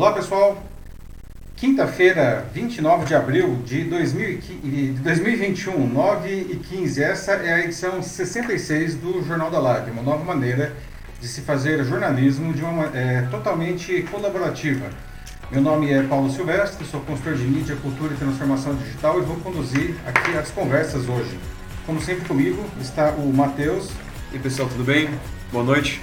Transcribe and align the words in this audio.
Olá 0.00 0.12
pessoal, 0.12 0.56
quinta-feira, 1.56 2.48
29 2.54 3.04
de 3.04 3.14
abril 3.14 3.56
de 3.66 3.84
2021, 3.84 5.86
9 5.86 6.30
e 6.30 6.56
15. 6.56 7.02
Essa 7.02 7.32
é 7.32 7.52
a 7.52 7.60
edição 7.60 8.02
66 8.02 8.94
do 8.94 9.22
Jornal 9.22 9.50
da 9.50 9.58
Live, 9.58 9.90
uma 9.90 10.00
nova 10.00 10.24
maneira 10.24 10.74
de 11.20 11.28
se 11.28 11.42
fazer 11.42 11.84
jornalismo 11.84 12.54
de 12.54 12.64
uma 12.64 12.86
é, 12.96 13.28
totalmente 13.30 14.00
colaborativa. 14.10 14.88
Meu 15.50 15.60
nome 15.60 15.92
é 15.92 16.02
Paulo 16.02 16.30
Silvestre, 16.30 16.86
sou 16.86 17.02
consultor 17.02 17.34
de 17.34 17.44
mídia, 17.44 17.76
cultura 17.76 18.14
e 18.14 18.16
transformação 18.16 18.74
digital 18.76 19.18
e 19.18 19.20
vou 19.20 19.36
conduzir 19.40 19.96
aqui 20.06 20.34
as 20.34 20.50
conversas 20.50 21.10
hoje. 21.10 21.38
Como 21.84 22.00
sempre 22.00 22.26
comigo 22.26 22.64
está 22.80 23.10
o 23.10 23.30
Matheus. 23.30 23.90
E 24.32 24.38
pessoal, 24.38 24.66
tudo 24.66 24.82
bem? 24.82 25.10
Boa 25.52 25.62
noite. 25.62 26.00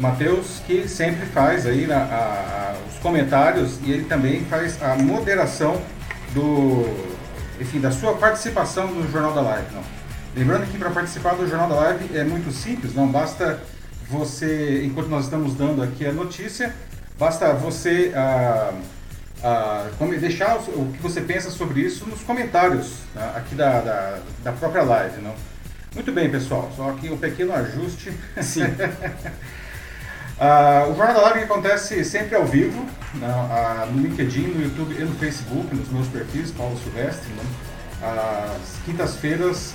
Matheus, 0.00 0.62
que 0.66 0.88
sempre 0.88 1.26
faz 1.26 1.66
aí 1.66 1.90
a, 1.92 1.98
a, 1.98 2.74
os 2.90 2.98
comentários 3.00 3.78
e 3.84 3.92
ele 3.92 4.04
também 4.04 4.44
faz 4.46 4.82
a 4.82 4.96
moderação 4.96 5.80
do, 6.32 6.86
enfim, 7.60 7.80
da 7.80 7.90
sua 7.90 8.14
participação 8.14 8.86
no 8.88 9.08
Jornal 9.10 9.34
da 9.34 9.42
Live. 9.42 9.66
Não. 9.74 9.82
Lembrando 10.34 10.70
que 10.70 10.78
para 10.78 10.90
participar 10.90 11.34
do 11.34 11.46
Jornal 11.46 11.68
da 11.68 11.74
Live 11.74 12.16
é 12.16 12.24
muito 12.24 12.50
simples, 12.50 12.94
não 12.94 13.08
basta 13.08 13.60
você, 14.08 14.82
enquanto 14.84 15.08
nós 15.08 15.24
estamos 15.24 15.54
dando 15.54 15.82
aqui 15.82 16.06
a 16.06 16.12
notícia, 16.12 16.74
basta 17.18 17.52
você 17.52 18.12
ah, 18.14 18.72
ah, 19.42 19.86
deixar 20.18 20.56
o, 20.56 20.92
que 20.92 21.02
você 21.02 21.20
pensa 21.20 21.50
sobre 21.50 21.80
isso 21.80 22.06
nos 22.06 22.22
comentários 22.22 23.00
né, 23.14 23.32
aqui 23.36 23.54
da, 23.54 23.80
da, 23.80 24.18
da 24.44 24.52
própria 24.52 24.82
live. 24.82 25.20
Não? 25.20 25.34
Muito 25.94 26.10
bem, 26.10 26.30
pessoal, 26.30 26.70
só 26.74 26.90
aqui 26.90 27.10
um 27.10 27.18
pequeno 27.18 27.52
ajuste. 27.52 28.12
Sim. 28.40 28.62
Uh, 30.40 30.90
o 30.90 30.96
Jornal 30.96 31.16
da 31.16 31.20
Live 31.20 31.40
acontece 31.40 32.02
sempre 32.02 32.34
ao 32.34 32.46
vivo, 32.46 32.86
né, 33.16 33.28
uh, 33.28 33.92
no 33.92 34.00
LinkedIn, 34.00 34.46
no 34.46 34.62
YouTube 34.62 34.96
e 34.98 35.04
no 35.04 35.14
Facebook, 35.16 35.76
nos 35.76 35.90
meus 35.90 36.08
perfis, 36.08 36.50
Paulo 36.50 36.78
Silvestre. 36.82 37.30
Né? 37.34 37.42
Às 38.02 38.82
quintas-feiras, 38.86 39.74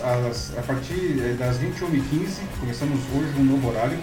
a 0.58 0.62
partir 0.64 1.20
eh, 1.20 1.36
das 1.38 1.60
21h15, 1.60 2.40
começamos 2.60 3.00
hoje 3.14 3.32
um 3.38 3.44
novo 3.44 3.70
horário. 3.70 4.00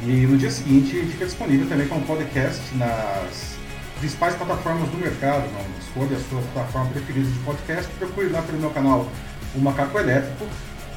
E 0.00 0.26
no 0.26 0.38
dia 0.38 0.50
seguinte 0.50 0.96
fica 1.04 1.26
disponível 1.26 1.68
também 1.68 1.86
como 1.86 2.00
podcast 2.06 2.62
nas 2.76 3.58
principais 3.98 4.34
plataformas 4.36 4.88
do 4.88 4.96
mercado. 4.96 5.44
Não? 5.52 5.78
Escolha 5.78 6.16
a 6.16 6.30
sua 6.30 6.40
plataforma 6.54 6.90
preferida 6.92 7.28
de 7.28 7.38
podcast, 7.40 7.92
procure 7.98 8.30
lá 8.30 8.40
pelo 8.40 8.58
meu 8.58 8.70
canal 8.70 9.06
O 9.54 9.60
Macaco 9.60 9.98
Elétrico 9.98 10.46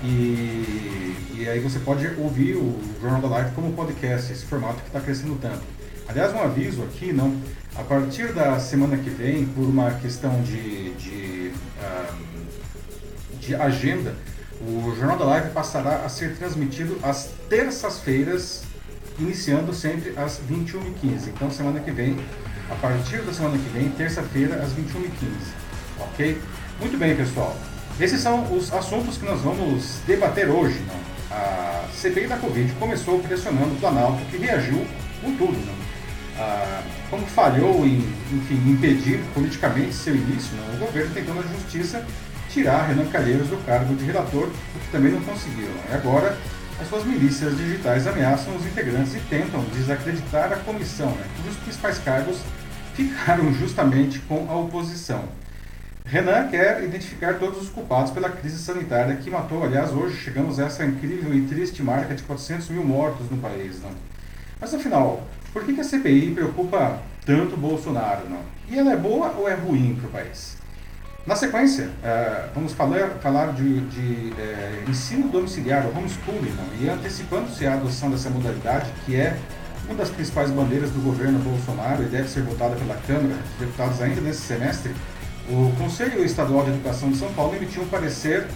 e, 0.04 1.16
e 1.38 1.48
aí 1.48 1.60
você 1.60 1.80
pode 1.80 2.08
ouvir 2.18 2.56
o 2.56 2.80
Jornal 3.02 3.22
da 3.22 3.28
Live 3.28 3.52
como 3.52 3.74
podcast, 3.74 4.32
esse 4.32 4.46
formato 4.46 4.82
que 4.82 4.88
está 4.88 5.00
crescendo 5.00 5.38
tanto. 5.40 5.62
Aliás, 6.08 6.34
um 6.34 6.42
aviso 6.42 6.84
aqui, 6.84 7.14
não, 7.14 7.36
a 7.76 7.84
partir 7.84 8.34
da 8.34 8.60
semana 8.60 8.98
que 8.98 9.10
vem, 9.10 9.46
por 9.46 9.64
uma 9.64 9.92
questão 9.92 10.42
de, 10.42 10.94
de, 10.96 11.52
uh, 11.80 13.38
de 13.40 13.56
agenda, 13.56 14.16
o 14.62 14.94
Jornal 14.96 15.18
da 15.18 15.26
Live 15.26 15.50
passará 15.52 16.04
a 16.04 16.10
ser 16.10 16.36
transmitido 16.36 16.98
às 17.02 17.30
terças-feiras, 17.48 18.64
iniciando 19.20 19.74
sempre 19.74 20.14
às 20.18 20.42
21h15. 20.50 21.28
Então, 21.28 21.50
semana 21.50 21.80
que 21.80 21.92
vem, 21.92 22.18
a 22.70 22.76
partir 22.76 23.22
da 23.22 23.34
semana 23.34 23.58
que 23.58 23.70
vem, 23.70 23.90
terça-feira, 23.90 24.56
às 24.56 24.74
21h15. 24.74 25.32
Ok? 26.00 26.42
Muito 26.80 26.98
bem, 26.98 27.16
pessoal. 27.16 27.56
Esses 28.02 28.20
são 28.20 28.52
os 28.52 28.74
assuntos 28.74 29.16
que 29.16 29.26
nós 29.26 29.42
vamos 29.42 30.00
debater 30.08 30.50
hoje. 30.50 30.82
Não? 30.88 31.38
A 31.38 31.86
CPI 31.94 32.26
da 32.26 32.36
Covid 32.36 32.74
começou 32.80 33.20
pressionando 33.20 33.76
o 33.76 33.76
Planalto, 33.76 34.26
que 34.26 34.38
reagiu 34.38 34.84
com 35.22 35.36
tudo. 35.36 35.54
Não? 35.64 35.74
Ah, 36.40 36.82
como 37.12 37.28
falhou 37.28 37.86
em 37.86 37.98
enfim, 38.34 38.72
impedir 38.72 39.20
politicamente 39.36 39.94
seu 39.94 40.16
início, 40.16 40.58
não? 40.58 40.74
o 40.74 40.78
governo 40.80 41.14
tentou 41.14 41.36
na 41.36 41.44
justiça 41.44 42.04
tirar 42.50 42.88
Renan 42.88 43.06
Calheiros 43.06 43.50
do 43.50 43.64
cargo 43.68 43.94
de 43.94 44.04
relator, 44.04 44.48
o 44.48 44.80
que 44.80 44.92
também 44.92 45.12
não 45.12 45.22
conseguiu. 45.22 45.70
E 45.88 45.94
agora, 45.94 46.36
as 46.82 46.90
suas 46.90 47.06
milícias 47.06 47.56
digitais 47.56 48.08
ameaçam 48.08 48.56
os 48.56 48.66
integrantes 48.66 49.14
e 49.14 49.20
tentam 49.30 49.64
desacreditar 49.76 50.52
a 50.52 50.56
comissão, 50.56 51.12
né, 51.12 51.26
cujos 51.38 51.58
principais 51.58 52.00
cargos 52.00 52.40
ficaram 52.96 53.54
justamente 53.54 54.18
com 54.22 54.48
a 54.50 54.56
oposição. 54.56 55.24
Renan 56.06 56.50
quer 56.50 56.84
identificar 56.84 57.40
todos 57.40 57.62
os 57.62 57.70
culpados 57.70 58.12
pela 58.12 58.30
crise 58.30 58.58
sanitária 58.58 59.16
que 59.16 59.30
matou, 59.30 59.64
aliás, 59.64 59.92
hoje 59.92 60.18
chegamos 60.18 60.60
a 60.60 60.66
essa 60.66 60.86
incrível 60.86 61.34
e 61.34 61.42
triste 61.44 61.82
marca 61.82 62.14
de 62.14 62.24
400 62.24 62.70
mil 62.70 62.84
mortos 62.84 63.30
no 63.30 63.38
país. 63.38 63.82
Não? 63.82 63.92
Mas 64.60 64.74
afinal, 64.74 65.24
por 65.54 65.64
que, 65.64 65.80
a 65.80 65.84
CPI 65.84 66.34
preocupa 66.34 67.00
tanto 67.26 67.56
Bolsonaro? 67.56 68.30
Não? 68.30 68.42
E 68.70 68.78
ela 68.78 68.94
é 68.94 68.98
boa 68.98 69.34
ou 69.38 69.48
é 69.48 69.54
ruim 69.54 69.96
para 69.96 70.08
o 70.08 70.12
país? 70.12 70.58
Na 71.26 71.36
sequência, 71.36 71.86
uh, 71.86 72.50
vamos 72.56 72.74
falar, 72.74 73.10
falar 73.22 73.54
de, 73.54 73.82
de 73.82 74.32
uh, 74.32 74.90
ensino 74.90 75.30
domiciliar, 75.30 75.86
homeschooling, 75.88 76.52
não? 76.52 76.66
e 76.82 76.90
antecipando-se 76.90 77.66
a 77.68 77.74
adoção 77.74 78.10
dessa 78.10 78.30
modalidade, 78.30 78.90
que 79.06 79.16
é 79.16 79.38
uma 79.86 79.96
das 79.96 80.10
principais 80.10 80.50
bandeiras 80.50 80.90
do 80.90 81.00
governo 81.04 81.38
Bolsonaro 81.40 82.02
e 82.02 82.06
deve 82.08 82.28
ser 82.28 82.42
votada 82.42 82.76
pela 82.76 82.96
Câmara 82.96 83.36
dos 83.36 83.60
Deputados 83.60 84.02
ainda 84.02 84.20
nesse 84.22 84.42
semestre, 84.42 84.96
o 85.52 85.76
Conselho 85.78 86.24
Estadual 86.24 86.64
de 86.64 86.70
Educação 86.72 87.12
de 87.12 87.18
São 87.18 87.32
Paulo 87.34 87.54
emitiu 87.56 87.84
um 87.84 87.88
parecer 87.88 88.48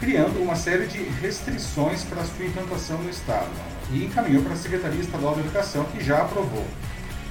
criando 0.00 0.40
uma 0.40 0.56
série 0.56 0.86
de 0.86 0.98
restrições 1.20 2.04
para 2.04 2.24
sua 2.24 2.46
implantação 2.46 2.96
no 3.02 3.10
Estado 3.10 3.50
e 3.92 4.04
encaminhou 4.04 4.42
para 4.42 4.54
a 4.54 4.56
Secretaria 4.56 5.00
Estadual 5.00 5.34
de 5.34 5.40
Educação, 5.40 5.84
que 5.84 6.02
já 6.02 6.22
aprovou. 6.22 6.64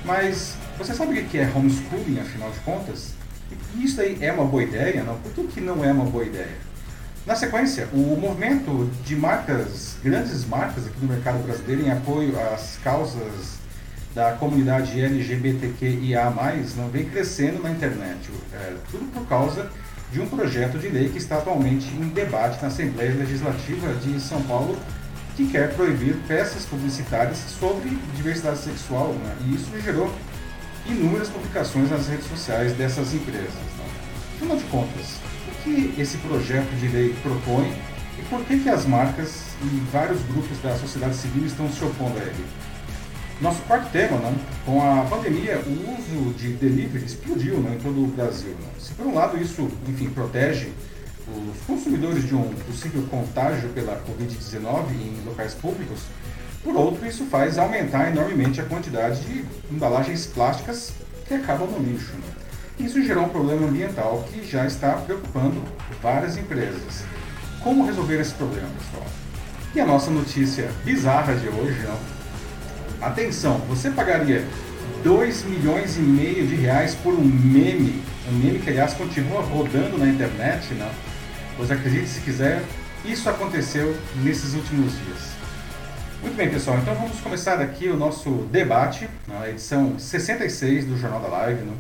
Mas 0.06 0.56
você 0.78 0.94
sabe 0.94 1.20
o 1.20 1.26
que 1.26 1.40
é 1.40 1.52
homeschooling, 1.56 2.20
afinal 2.20 2.52
de 2.52 2.60
contas? 2.60 3.14
Isso 3.76 4.00
aí 4.02 4.18
é 4.22 4.32
uma 4.32 4.46
boa 4.46 4.62
ideia? 4.62 5.04
Não? 5.04 5.16
Por 5.16 5.32
que, 5.32 5.48
que 5.48 5.62
não 5.62 5.84
é 5.84 5.92
uma 5.92 6.06
boa 6.06 6.24
ideia? 6.24 6.58
Na 7.26 7.36
sequência, 7.36 7.90
o 7.94 8.18
movimento 8.18 8.90
de 9.04 9.16
marcas, 9.16 9.98
grandes 10.04 10.46
marcas 10.46 10.86
aqui 10.86 11.00
no 11.02 11.08
mercado 11.08 11.44
brasileiro 11.44 11.82
em 11.82 11.92
apoio 11.92 12.40
às 12.54 12.78
causas 12.84 13.58
da 14.14 14.32
comunidade 14.34 15.00
LGBTQIA+, 15.00 16.32
não 16.76 16.90
vem 16.90 17.06
crescendo 17.06 17.62
na 17.62 17.72
internet. 17.72 18.30
É, 18.54 18.76
tudo 18.90 19.06
por 19.12 19.26
causa 19.28 19.70
de 20.12 20.22
um 20.22 20.28
projeto 20.28 20.78
de 20.78 20.88
lei 20.88 21.10
que 21.10 21.18
está 21.18 21.38
atualmente 21.38 21.88
em 21.94 22.10
debate 22.10 22.62
na 22.62 22.70
Assembleia 22.70 23.14
Legislativa 23.14 23.94
de 23.96 24.20
São 24.20 24.42
Paulo, 24.44 24.78
que 25.36 25.48
quer 25.48 25.76
proibir 25.76 26.16
peças 26.28 26.66
publicitárias 26.66 27.38
sobre 27.60 27.90
diversidade 28.16 28.58
sexual, 28.60 29.14
né? 29.14 29.36
e 29.46 29.56
isso 29.56 29.70
gerou 29.82 30.12
inúmeras 30.86 31.30
publicações 31.30 31.92
nas 31.92 32.08
redes 32.08 32.26
sociais 32.28 32.74
dessas 32.74 33.14
empresas. 33.14 33.54
Né? 33.54 33.86
Afinal 34.36 34.58
de 34.58 34.64
contas, 34.66 35.20
o 35.48 35.64
que 35.64 35.94
esse 36.02 36.18
projeto 36.18 36.70
de 36.80 36.88
lei 36.88 37.14
propõe 37.22 37.72
e 38.18 38.22
por 38.30 38.44
que, 38.46 38.60
que 38.60 38.70
as 38.70 38.86
marcas 38.86 39.44
e 39.62 39.68
vários 39.92 40.22
grupos 40.24 40.60
da 40.62 40.76
sociedade 40.76 41.16
civil 41.16 41.46
estão 41.46 41.70
se 41.70 41.84
opondo 41.84 42.18
a 42.18 42.24
ele? 42.24 42.46
Nosso 43.40 43.62
quarto 43.64 43.92
tema, 43.92 44.18
não? 44.18 44.34
com 44.66 44.82
a 44.82 45.06
pandemia, 45.06 45.60
o 45.60 45.70
uso 45.70 46.34
de 46.34 46.54
delivery 46.54 47.06
explodiu 47.06 47.60
não, 47.60 47.72
em 47.72 47.78
todo 47.78 48.04
o 48.04 48.08
Brasil. 48.08 48.56
Não? 48.60 48.82
Se 48.82 48.94
por 48.94 49.06
um 49.06 49.14
lado 49.14 49.38
isso, 49.38 49.70
enfim, 49.88 50.10
protege 50.10 50.72
os 51.28 51.62
consumidores 51.68 52.26
de 52.26 52.34
um 52.34 52.52
possível 52.66 53.04
contágio 53.12 53.70
pela 53.70 54.02
Covid-19 54.06 54.90
em 54.92 55.24
locais 55.24 55.54
públicos, 55.54 56.00
por 56.64 56.76
outro, 56.76 57.06
isso 57.06 57.26
faz 57.26 57.60
aumentar 57.60 58.10
enormemente 58.10 58.60
a 58.60 58.66
quantidade 58.66 59.22
de 59.22 59.46
embalagens 59.72 60.26
plásticas 60.26 60.94
que 61.28 61.36
acabam 61.36 61.70
no 61.70 61.78
lixo. 61.78 62.14
Né? 62.14 62.86
Isso 62.88 63.04
gerou 63.04 63.26
um 63.26 63.30
problema 63.30 63.68
ambiental 63.68 64.28
que 64.34 64.44
já 64.48 64.66
está 64.66 64.94
preocupando 64.94 65.62
várias 66.02 66.38
empresas. 66.38 67.04
Como 67.64 67.86
resolver 67.86 68.20
esse 68.20 68.34
problema, 68.34 68.70
pessoal? 68.80 69.06
E 69.76 69.80
a 69.80 69.86
nossa 69.86 70.10
notícia 70.10 70.72
bizarra 70.84 71.36
de 71.36 71.48
hoje, 71.50 71.84
não? 71.84 72.17
Atenção, 73.00 73.60
você 73.70 73.92
pagaria 73.92 74.44
2 75.04 75.44
milhões 75.44 75.98
e 75.98 76.00
meio 76.00 76.48
de 76.48 76.56
reais 76.56 76.96
por 76.96 77.14
um 77.14 77.24
meme, 77.24 78.02
um 78.28 78.34
meme 78.34 78.58
que 78.58 78.72
aliás 78.72 78.96
continua 78.96 79.42
rodando 79.42 80.00
na 80.00 80.08
internet, 80.08 80.74
não? 80.74 80.90
Pois 81.56 81.70
acredite 81.70 82.08
se 82.08 82.22
quiser, 82.22 82.64
isso 83.06 83.30
aconteceu 83.30 83.96
nesses 84.24 84.56
últimos 84.56 84.94
dias. 84.94 85.38
Muito 86.24 86.36
bem, 86.36 86.50
pessoal, 86.50 86.80
então 86.80 86.96
vamos 86.96 87.20
começar 87.22 87.62
aqui 87.62 87.88
o 87.88 87.96
nosso 87.96 88.32
debate, 88.52 89.08
na 89.28 89.48
edição 89.48 90.00
66 90.00 90.86
do 90.86 90.98
Jornal 90.98 91.22
da 91.22 91.28
Live, 91.28 91.66
não? 91.66 91.76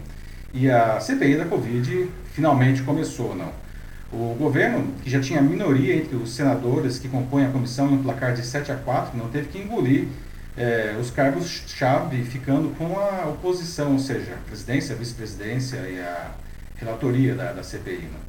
E 0.54 0.70
a 0.70 1.00
CPI 1.00 1.38
da 1.38 1.46
Covid 1.46 2.10
finalmente 2.34 2.84
começou, 2.84 3.36
não? 3.36 3.52
O 4.13 4.36
governo, 4.36 4.94
que 5.04 5.10
já 5.10 5.20
tinha 5.20 5.42
minoria 5.42 5.96
entre 5.96 6.16
os 6.16 6.36
senadores 6.36 7.00
que 7.00 7.08
compõem 7.08 7.48
a 7.48 7.50
comissão 7.50 7.90
em 7.90 7.96
um 7.96 8.04
placar 8.04 8.36
de 8.36 8.46
7 8.46 8.72
a 8.72 8.75
4, 8.75 9.18
não 9.18 9.30
teve 9.30 9.48
que 9.48 9.58
engolir 9.58 10.08
é, 10.57 10.98
os 11.00 11.12
cargos-chave 11.12 12.24
ficando 12.24 12.75
com 12.75 12.98
a 13.00 13.27
oposição, 13.30 13.94
ou 13.94 14.00
seja, 14.00 14.33
a 14.33 14.48
presidência, 14.48 14.95
a 14.95 14.98
vice-presidência 14.98 15.77
e 15.88 16.00
a 16.00 16.31
relatoria 16.77 17.36
da, 17.36 17.54
da 17.54 17.63
CPI. 17.63 17.98
Né? 17.98 18.19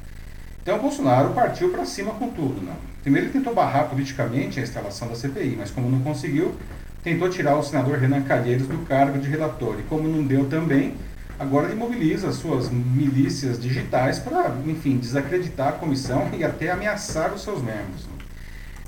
Então, 0.61 0.77
o 0.77 0.81
Bolsonaro 0.81 1.31
partiu 1.31 1.71
para 1.71 1.85
cima 1.85 2.13
com 2.13 2.29
tudo. 2.29 2.61
Né? 2.61 2.73
Primeiro, 3.01 3.27
ele 3.27 3.33
tentou 3.33 3.53
barrar 3.53 3.89
politicamente 3.89 4.59
a 4.59 4.63
instalação 4.63 5.07
da 5.07 5.15
CPI, 5.15 5.55
mas 5.57 5.71
como 5.71 5.89
não 5.89 6.01
conseguiu, 6.01 6.55
tentou 7.03 7.29
tirar 7.29 7.57
o 7.57 7.63
senador 7.63 7.97
Renan 7.97 8.21
Calheiros 8.21 8.67
do 8.67 8.77
cargo 8.85 9.17
de 9.17 9.27
relator. 9.27 9.79
E 9.79 9.83
como 9.83 10.07
não 10.07 10.23
deu 10.23 10.47
também, 10.47 10.95
agora 11.39 11.67
ele 11.67 11.75
mobiliza 11.75 12.31
suas 12.31 12.69
milícias 12.69 13.59
digitais 13.59 14.19
para, 14.19 14.55
enfim, 14.67 14.97
desacreditar 14.97 15.69
a 15.69 15.71
comissão 15.71 16.29
e 16.37 16.43
até 16.43 16.69
ameaçar 16.69 17.33
os 17.33 17.41
seus 17.41 17.63
membros. 17.63 18.18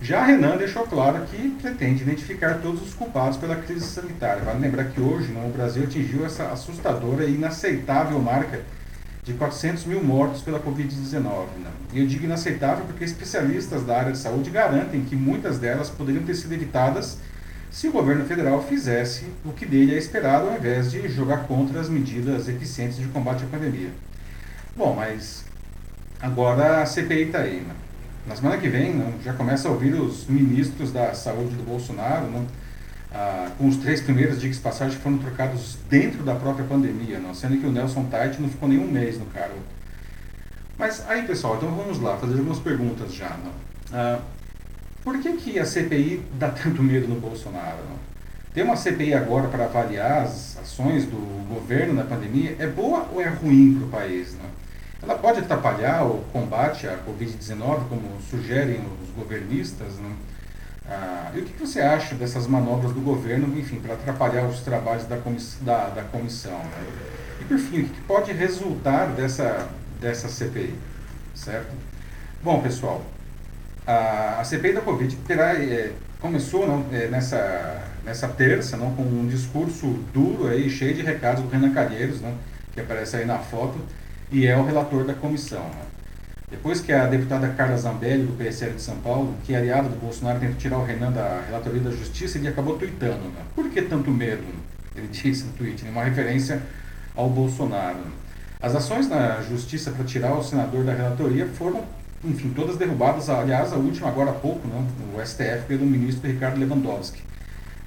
Já 0.01 0.25
Renan 0.25 0.57
deixou 0.57 0.87
claro 0.87 1.23
que 1.27 1.49
pretende 1.61 2.01
identificar 2.01 2.55
todos 2.55 2.81
os 2.81 2.93
culpados 2.95 3.37
pela 3.37 3.55
crise 3.55 3.85
sanitária. 3.85 4.41
Vale 4.41 4.59
lembrar 4.59 4.85
que 4.85 4.99
hoje 4.99 5.31
o 5.31 5.49
Brasil 5.49 5.83
atingiu 5.83 6.25
essa 6.25 6.45
assustadora 6.45 7.23
e 7.25 7.35
inaceitável 7.35 8.17
marca 8.17 8.61
de 9.23 9.33
400 9.33 9.85
mil 9.85 10.03
mortos 10.03 10.41
pela 10.41 10.59
Covid-19. 10.59 11.21
Né? 11.21 11.69
E 11.93 11.99
eu 11.99 12.07
digo 12.07 12.25
inaceitável 12.25 12.83
porque 12.85 13.03
especialistas 13.03 13.83
da 13.83 13.95
área 13.95 14.11
de 14.11 14.17
saúde 14.17 14.49
garantem 14.49 15.05
que 15.05 15.15
muitas 15.15 15.59
delas 15.59 15.91
poderiam 15.91 16.23
ter 16.23 16.33
sido 16.33 16.51
evitadas 16.53 17.19
se 17.69 17.87
o 17.87 17.91
governo 17.91 18.25
federal 18.25 18.63
fizesse 18.63 19.25
o 19.45 19.53
que 19.53 19.67
dele 19.67 19.93
é 19.93 19.99
esperado 19.99 20.49
ao 20.49 20.55
invés 20.55 20.89
de 20.89 21.07
jogar 21.09 21.43
contra 21.43 21.79
as 21.79 21.87
medidas 21.87 22.47
eficientes 22.47 22.97
de 22.97 23.05
combate 23.09 23.43
à 23.43 23.47
pandemia. 23.47 23.91
Bom, 24.75 24.95
mas 24.95 25.45
agora 26.19 26.81
a 26.81 26.85
CPI 26.87 27.27
está 27.27 27.41
aí. 27.41 27.57
Né? 27.61 27.75
Na 28.27 28.35
semana 28.35 28.57
que 28.57 28.69
vem, 28.69 28.93
não, 28.93 29.13
já 29.23 29.33
começa 29.33 29.67
a 29.67 29.71
ouvir 29.71 29.93
os 29.93 30.27
ministros 30.27 30.91
da 30.91 31.13
saúde 31.13 31.55
do 31.55 31.63
Bolsonaro, 31.63 32.29
não, 32.29 32.45
ah, 33.13 33.49
com 33.57 33.67
os 33.67 33.77
três 33.77 34.01
primeiros 34.01 34.39
dias 34.39 34.55
de 34.55 34.61
passagem 34.61 34.97
que 34.97 35.03
foram 35.03 35.17
trocados 35.17 35.77
dentro 35.89 36.23
da 36.23 36.35
própria 36.35 36.65
pandemia, 36.65 37.19
não, 37.19 37.33
sendo 37.33 37.57
que 37.57 37.65
o 37.65 37.71
Nelson 37.71 38.05
Tait 38.05 38.39
não 38.39 38.47
ficou 38.47 38.69
nem 38.69 38.77
um 38.77 38.89
mês 38.89 39.17
no 39.17 39.25
cargo. 39.25 39.57
Mas 40.77 41.03
aí, 41.07 41.23
pessoal, 41.23 41.57
então 41.57 41.73
vamos 41.75 41.99
lá, 41.99 42.17
fazer 42.17 42.33
algumas 42.33 42.59
perguntas 42.59 43.13
já. 43.13 43.35
Ah, 43.91 44.19
por 45.03 45.19
que, 45.19 45.33
que 45.33 45.59
a 45.59 45.65
CPI 45.65 46.23
dá 46.37 46.49
tanto 46.49 46.83
medo 46.83 47.07
no 47.07 47.19
Bolsonaro? 47.19 47.77
Não? 47.89 48.11
Ter 48.53 48.63
uma 48.63 48.75
CPI 48.75 49.13
agora 49.13 49.47
para 49.47 49.65
avaliar 49.65 50.23
as 50.23 50.57
ações 50.57 51.05
do 51.05 51.17
governo 51.47 51.93
na 51.93 52.03
pandemia 52.03 52.55
é 52.59 52.67
boa 52.67 53.07
ou 53.11 53.21
é 53.21 53.27
ruim 53.27 53.75
para 53.75 53.87
o 53.87 53.89
país? 53.89 54.35
Não? 54.35 54.60
Ela 55.01 55.15
pode 55.15 55.39
atrapalhar 55.39 56.05
o 56.05 56.23
combate 56.31 56.87
à 56.87 56.97
Covid-19, 56.97 57.87
como 57.89 58.21
sugerem 58.29 58.81
os 59.01 59.09
governistas. 59.09 59.95
Né? 59.95 60.15
Ah, 60.87 61.31
e 61.33 61.39
o 61.39 61.43
que 61.43 61.59
você 61.59 61.81
acha 61.81 62.13
dessas 62.13 62.45
manobras 62.45 62.91
do 62.91 63.01
governo, 63.01 63.57
enfim, 63.57 63.79
para 63.79 63.95
atrapalhar 63.95 64.45
os 64.45 64.59
trabalhos 64.61 65.05
da, 65.05 65.17
comiss 65.17 65.57
da, 65.61 65.89
da 65.89 66.03
comissão? 66.03 66.57
Né? 66.59 66.85
E 67.41 67.43
por 67.45 67.57
fim, 67.57 67.81
o 67.81 67.89
que 67.89 68.01
pode 68.01 68.31
resultar 68.31 69.07
dessa, 69.07 69.67
dessa 69.99 70.29
CPI? 70.29 70.75
Certo? 71.33 71.71
Bom, 72.43 72.61
pessoal, 72.61 73.03
a, 73.87 74.39
a 74.39 74.43
CPI 74.43 74.73
da 74.73 74.81
Covid 74.81 75.15
terá, 75.27 75.55
é, 75.55 75.93
começou 76.19 76.67
não, 76.67 76.85
é, 76.91 77.07
nessa, 77.07 77.81
nessa 78.05 78.27
terça 78.27 78.77
não, 78.77 78.93
com 78.93 79.01
um 79.01 79.27
discurso 79.27 79.87
duro, 80.13 80.47
aí, 80.47 80.69
cheio 80.69 80.93
de 80.93 81.01
recados 81.01 81.41
do 81.41 81.49
Renan 81.49 81.73
Calheiros, 81.73 82.21
não, 82.21 82.35
que 82.73 82.79
aparece 82.79 83.15
aí 83.15 83.25
na 83.25 83.39
foto, 83.39 83.79
e 84.31 84.47
é 84.47 84.57
o 84.57 84.63
relator 84.63 85.03
da 85.03 85.13
comissão. 85.13 85.61
Né? 85.61 85.81
Depois 86.49 86.81
que 86.81 86.91
a 86.91 87.07
deputada 87.07 87.47
Carla 87.49 87.77
Zambelli, 87.77 88.25
do 88.25 88.33
PSL 88.33 88.73
de 88.73 88.81
São 88.81 88.97
Paulo, 88.97 89.35
que 89.43 89.53
é 89.53 89.57
aliada 89.57 89.87
do 89.87 89.95
Bolsonaro, 89.95 90.39
tentou 90.39 90.57
tirar 90.57 90.77
o 90.77 90.85
Renan 90.85 91.11
da 91.11 91.41
relatoria 91.45 91.81
da 91.81 91.91
Justiça, 91.91 92.37
ele 92.37 92.47
acabou 92.47 92.77
tuitando. 92.77 93.23
Né? 93.29 93.41
Por 93.55 93.69
que 93.69 93.81
tanto 93.81 94.11
medo? 94.11 94.43
Ele 94.95 95.07
disse 95.07 95.45
no 95.45 95.53
tweet, 95.53 95.83
uma 95.87 96.03
referência 96.03 96.61
ao 97.15 97.29
Bolsonaro. 97.29 97.99
As 98.61 98.75
ações 98.75 99.07
na 99.07 99.41
Justiça 99.41 99.91
para 99.91 100.03
tirar 100.05 100.33
o 100.33 100.43
senador 100.43 100.83
da 100.83 100.93
relatoria 100.93 101.47
foram, 101.47 101.83
enfim, 102.23 102.49
todas 102.49 102.77
derrubadas, 102.77 103.29
aliás, 103.29 103.73
a 103.73 103.77
última 103.77 104.09
agora 104.09 104.31
há 104.31 104.33
pouco, 104.33 104.67
né, 104.67 104.87
no 105.13 105.25
STF, 105.25 105.65
pelo 105.67 105.85
ministro 105.85 106.29
Ricardo 106.29 106.59
Lewandowski. 106.59 107.21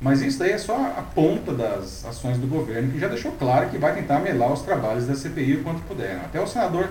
Mas 0.04 0.20
isso 0.20 0.38
daí 0.38 0.50
é 0.50 0.58
só 0.58 0.76
a 0.98 1.00
ponta 1.00 1.50
das 1.50 2.04
ações 2.04 2.36
do 2.36 2.46
governo, 2.46 2.92
que 2.92 2.98
já 2.98 3.08
deixou 3.08 3.32
claro 3.32 3.70
que 3.70 3.78
vai 3.78 3.94
tentar 3.94 4.18
melar 4.18 4.52
os 4.52 4.60
trabalhos 4.60 5.06
da 5.06 5.14
CPI 5.14 5.54
o 5.54 5.62
quanto 5.62 5.80
puder. 5.84 6.16
Até 6.16 6.38
o 6.38 6.46
senador 6.46 6.90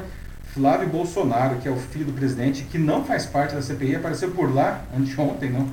Flávio 0.52 0.90
Bolsonaro, 0.90 1.58
que 1.58 1.68
é 1.68 1.72
o 1.72 1.76
filho 1.76 2.06
do 2.06 2.14
presidente, 2.14 2.64
que 2.64 2.80
não 2.80 3.06
faz 3.06 3.28
parte 3.28 3.54
da 3.54 3.62
CPI, 3.62 3.98
apareceu 3.98 4.32
por 4.32 4.52
lá 4.52 4.82
anteontem, 4.98 5.52
não, 5.52 5.70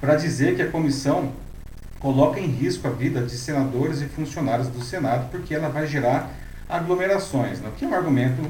para 0.00 0.14
dizer 0.14 0.54
que 0.54 0.62
a 0.62 0.70
comissão 0.70 1.32
coloca 1.98 2.38
em 2.38 2.46
risco 2.46 2.86
a 2.86 2.90
vida 2.90 3.22
de 3.22 3.36
senadores 3.36 4.00
e 4.00 4.04
funcionários 4.04 4.68
do 4.68 4.80
Senado, 4.80 5.28
porque 5.32 5.52
ela 5.52 5.70
vai 5.70 5.88
gerar 5.88 6.30
aglomerações, 6.68 7.60
não? 7.60 7.72
que 7.72 7.84
é 7.84 7.88
um 7.88 7.94
argumento, 7.94 8.40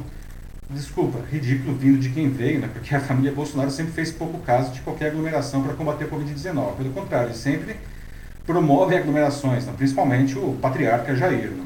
desculpa, 0.68 1.18
ridículo 1.32 1.74
vindo 1.74 1.98
de 1.98 2.10
quem 2.10 2.28
veio, 2.28 2.60
né? 2.60 2.68
porque 2.70 2.94
a 2.94 3.00
família 3.00 3.32
Bolsonaro 3.32 3.70
sempre 3.70 3.94
fez 3.94 4.12
pouco 4.12 4.38
caso 4.40 4.70
de 4.70 4.82
qualquer 4.82 5.12
aglomeração 5.12 5.62
para 5.62 5.72
combater 5.72 6.04
a 6.04 6.08
Covid-19. 6.08 6.76
Pelo 6.76 6.90
contrário, 6.90 7.34
sempre 7.34 7.76
promovem 8.46 8.98
aglomerações, 8.98 9.66
né? 9.66 9.72
principalmente 9.76 10.38
o 10.38 10.56
patriarca 10.60 11.14
Jair. 11.14 11.50
Né? 11.50 11.64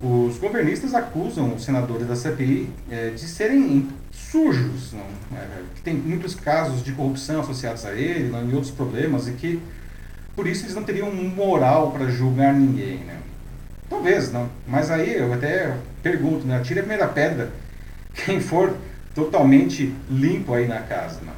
Os 0.00 0.38
governistas 0.38 0.94
acusam 0.94 1.54
os 1.54 1.64
senadores 1.64 2.06
da 2.06 2.16
CPI 2.16 2.70
é, 2.90 3.10
de 3.10 3.20
serem 3.20 3.88
sujos, 4.10 4.92
né? 4.92 5.04
é, 5.34 5.62
que 5.74 5.82
tem 5.82 5.94
muitos 5.94 6.34
casos 6.34 6.82
de 6.82 6.92
corrupção 6.92 7.40
associados 7.40 7.84
a 7.84 7.92
ele 7.92 8.30
e 8.30 8.54
outros 8.54 8.70
problemas, 8.70 9.28
e 9.28 9.32
que 9.32 9.60
por 10.34 10.46
isso 10.46 10.64
eles 10.64 10.74
não 10.74 10.84
teriam 10.84 11.12
moral 11.12 11.90
para 11.90 12.06
julgar 12.08 12.54
ninguém. 12.54 13.02
Talvez, 13.88 14.32
não. 14.32 14.48
Mas 14.66 14.90
aí 14.90 15.14
eu 15.14 15.32
até 15.32 15.76
pergunto, 16.02 16.46
né? 16.46 16.58
a 16.58 16.60
primeira 16.60 17.08
pedra 17.08 17.50
quem 18.14 18.40
for 18.40 18.74
totalmente 19.14 19.92
limpo 20.08 20.54
aí 20.54 20.66
na 20.66 20.80
casa. 20.80 21.20
Né? 21.20 21.32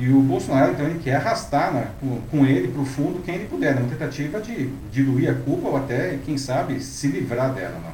E 0.00 0.08
o 0.12 0.20
Bolsonaro, 0.20 0.70
então, 0.70 0.86
ele 0.86 1.00
quer 1.00 1.16
arrastar 1.16 1.74
né, 1.74 1.88
com, 2.30 2.46
ele 2.46 2.68
para 2.68 2.80
o 2.80 2.86
fundo 2.86 3.20
quem 3.20 3.34
ele 3.34 3.48
puder, 3.48 3.74
numa 3.74 3.88
tentativa 3.88 4.40
de 4.40 4.68
diluir 4.92 5.28
a 5.28 5.34
culpa 5.34 5.70
ou 5.70 5.76
até, 5.76 6.16
quem 6.24 6.38
sabe, 6.38 6.80
se 6.80 7.08
livrar 7.08 7.52
dela. 7.52 7.76
Né? 7.80 7.90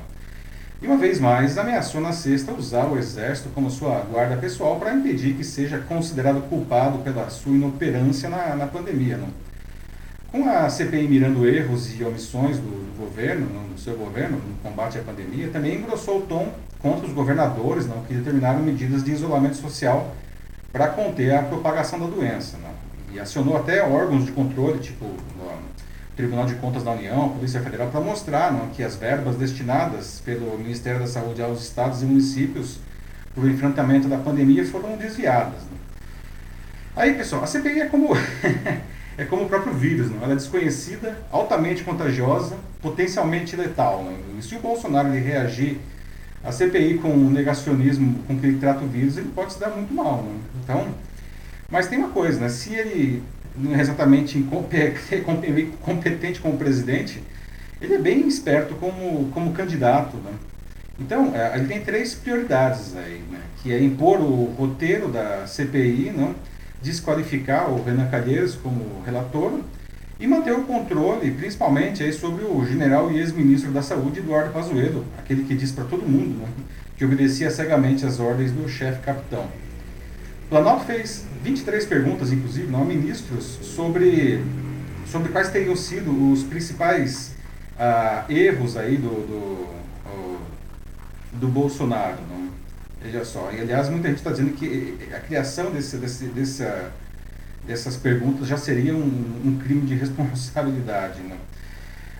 E 0.83 0.87
uma 0.87 0.99
vez 0.99 1.19
mais, 1.19 1.57
ameaçou 1.57 2.03
na 2.03 2.13
sexta 2.13 2.53
usar 2.53 2.85
o 2.85 2.99
exército 2.99 3.49
como 3.55 3.71
sua 3.71 4.01
guarda 4.01 4.37
pessoal 4.37 4.79
para 4.79 4.93
impedir 4.93 5.33
que 5.33 5.43
seja 5.43 5.79
considerado 5.79 6.47
culpado 6.47 6.99
pela 6.99 7.31
sua 7.31 7.55
inoperância 7.55 8.29
na, 8.29 8.55
na 8.55 8.67
pandemia. 8.67 9.17
Né? 9.17 9.29
Com 10.31 10.47
a 10.47 10.69
CPI 10.69 11.09
mirando 11.09 11.49
erros 11.49 11.99
e 11.99 12.05
omissões 12.05 12.59
do, 12.59 12.65
do 12.65 12.99
governo, 12.99 13.47
no 13.71 13.79
seu 13.79 13.97
governo, 13.97 14.37
no 14.37 14.57
combate 14.63 14.99
à 14.99 15.01
pandemia, 15.01 15.49
também 15.49 15.77
engrossou 15.77 16.19
o 16.19 16.23
tom 16.27 16.53
contra 16.81 17.07
os 17.07 17.15
governadores 17.15 17.87
não, 17.87 18.03
que 18.03 18.13
determinaram 18.13 18.61
medidas 18.61 19.03
de 19.03 19.11
isolamento 19.11 19.57
social 19.57 20.15
para 20.75 20.89
conter 20.89 21.33
a 21.33 21.41
propagação 21.41 22.01
da 22.01 22.07
doença. 22.07 22.57
Né? 22.57 22.69
E 23.13 23.21
acionou 23.21 23.57
até 23.57 23.81
órgãos 23.85 24.27
de 24.27 24.33
controle, 24.33 24.81
tipo 24.81 25.05
o 25.05 26.17
Tribunal 26.17 26.47
de 26.47 26.57
Contas 26.57 26.83
da 26.83 26.91
União, 26.91 27.27
a 27.27 27.29
Polícia 27.29 27.61
Federal, 27.61 27.89
para 27.89 28.01
mostrar 28.01 28.53
né, 28.53 28.69
que 28.75 28.83
as 28.83 28.97
verbas 28.97 29.37
destinadas 29.37 30.21
pelo 30.25 30.59
Ministério 30.59 30.99
da 30.99 31.07
Saúde 31.07 31.41
aos 31.41 31.63
estados 31.63 32.03
e 32.03 32.05
municípios 32.05 32.79
para 33.33 33.45
o 33.45 33.49
enfrentamento 33.49 34.09
da 34.09 34.19
pandemia 34.19 34.67
foram 34.67 34.97
desviadas. 34.97 35.63
Né? 35.63 35.79
Aí, 36.97 37.15
pessoal, 37.15 37.45
a 37.45 37.47
CPI 37.47 37.83
é 37.83 37.87
como, 37.87 38.09
é 39.17 39.25
como 39.25 39.45
o 39.45 39.49
próprio 39.49 39.75
vírus, 39.75 40.11
né? 40.11 40.19
ela 40.23 40.33
é 40.33 40.37
desconhecida, 40.37 41.17
altamente 41.31 41.85
contagiosa, 41.85 42.57
potencialmente 42.83 43.55
letal. 43.55 44.03
Né? 44.03 44.17
E 44.41 44.43
se 44.43 44.57
o 44.57 44.61
Bolsonaro 44.61 45.13
reagir 45.13 45.81
a 46.45 46.53
CPI 46.53 46.99
com 46.99 47.09
o 47.09 47.31
negacionismo 47.31 48.19
com 48.27 48.39
que 48.39 48.47
ele 48.47 48.59
trata 48.59 48.85
o 48.85 48.89
vírus, 48.89 49.17
ele 49.17 49.31
pode 49.35 49.55
se 49.55 49.61
dar 49.61 49.71
muito 49.71 49.93
mal. 49.95 50.23
Né? 50.23 50.39
Então, 50.63 50.89
mas 51.71 51.87
tem 51.87 51.99
uma 51.99 52.11
coisa, 52.11 52.39
né? 52.41 52.49
se 52.49 52.75
ele 52.75 53.23
não 53.57 53.75
é 53.75 53.81
exatamente 53.81 54.39
competente 55.81 56.41
como 56.41 56.59
presidente, 56.59 57.23
ele 57.81 57.95
é 57.95 57.99
bem 57.99 58.27
esperto 58.29 58.75
como, 58.75 59.31
como 59.33 59.53
candidato. 59.53 60.17
Né? 60.19 60.33
Então, 61.01 61.33
é, 61.35 61.57
ele 61.57 61.67
tem 61.67 61.81
três 61.81 62.15
prioridades 62.15 62.95
aí, 62.97 63.23
né? 63.31 63.41
que 63.63 63.73
é 63.73 63.83
impor 63.83 64.21
o 64.21 64.55
roteiro 64.57 65.09
da 65.09 65.47
CPI, 65.47 66.13
não? 66.15 66.35
desqualificar 66.83 67.71
o 67.71 67.83
Renan 67.83 68.09
Calheiros 68.11 68.55
como 68.57 69.03
relator, 69.07 69.61
e 70.19 70.27
manter 70.27 70.53
o 70.53 70.63
controle, 70.63 71.31
principalmente 71.33 72.03
aí, 72.03 72.13
sobre 72.13 72.45
o 72.45 72.65
general 72.65 73.11
e 73.11 73.19
ex-ministro 73.19 73.73
da 73.73 73.83
Saúde, 73.83 74.21
Eduardo 74.21 74.53
Pazuello, 74.53 75.05
aquele 75.19 75.45
que 75.45 75.55
diz 75.55 75.73
para 75.73 75.85
todo 75.85 76.03
mundo 76.03 76.41
né, 76.41 76.49
que 76.97 77.05
obedecia 77.05 77.51
cegamente 77.51 78.07
às 78.07 78.21
ordens 78.21 78.53
do 78.53 78.69
chefe 78.69 79.01
capitão. 79.01 79.47
Planalto 80.49 80.85
fez 80.85 81.25
23 81.43 81.85
perguntas, 81.87 82.33
inclusive, 82.33 82.71
não, 82.71 82.83
a 82.83 82.85
ministros, 82.85 83.45
sobre, 83.63 84.43
sobre 85.07 85.31
quais 85.31 85.51
teriam 85.51 85.75
sido 85.75 86.33
os 86.33 86.45
principais 86.45 87.35
ah, 87.79 88.25
erros 88.29 88.77
aí 88.77 88.97
do, 88.97 89.09
do, 89.09 89.69
do 91.41 91.49
Bolsonaro. 91.49 92.19
Não? 92.31 92.49
Veja 93.03 93.25
só, 93.25 93.51
e 93.53 93.61
aliás, 93.61 93.89
muita 93.89 94.09
gente 94.09 94.19
está 94.19 94.31
dizendo 94.31 94.53
que 94.53 94.97
a 95.13 95.21
criação 95.21 95.71
desse, 95.71 95.97
desse, 95.97 96.25
dessa 96.27 96.93
dessas 97.67 97.97
perguntas 97.97 98.47
já 98.47 98.57
seria 98.57 98.95
um, 98.95 99.41
um 99.45 99.59
crime 99.63 99.83
de 99.83 99.95
responsabilidade. 99.95 101.21
Né? 101.21 101.37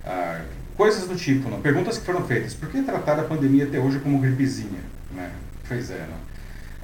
Ah, 0.05 0.41
coisas 0.77 1.07
do 1.07 1.17
tipo, 1.17 1.49
né? 1.49 1.59
perguntas 1.63 1.99
que 1.99 2.05
foram 2.05 2.25
feitas. 2.27 2.55
Por 2.55 2.69
que 2.69 2.83
tratar 2.83 3.19
a 3.19 3.25
pandemia 3.25 3.65
até 3.65 3.79
hoje 3.79 3.99
como 4.01 4.19
gripezinha? 4.19 4.81
Né? 5.15 5.31
Pois 5.69 5.91
é, 5.91 5.99
né? 5.99 6.17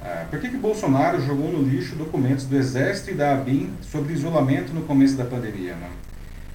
Ah, 0.01 0.25
por 0.29 0.39
que, 0.39 0.49
que 0.49 0.57
Bolsonaro 0.57 1.21
jogou 1.21 1.51
no 1.51 1.61
lixo 1.61 1.95
documentos 1.95 2.45
do 2.45 2.55
Exército 2.55 3.11
e 3.11 3.13
da 3.13 3.33
ABIN 3.33 3.71
sobre 3.81 4.13
isolamento 4.13 4.73
no 4.73 4.81
começo 4.81 5.15
da 5.15 5.25
pandemia? 5.25 5.75
Né? 5.75 5.89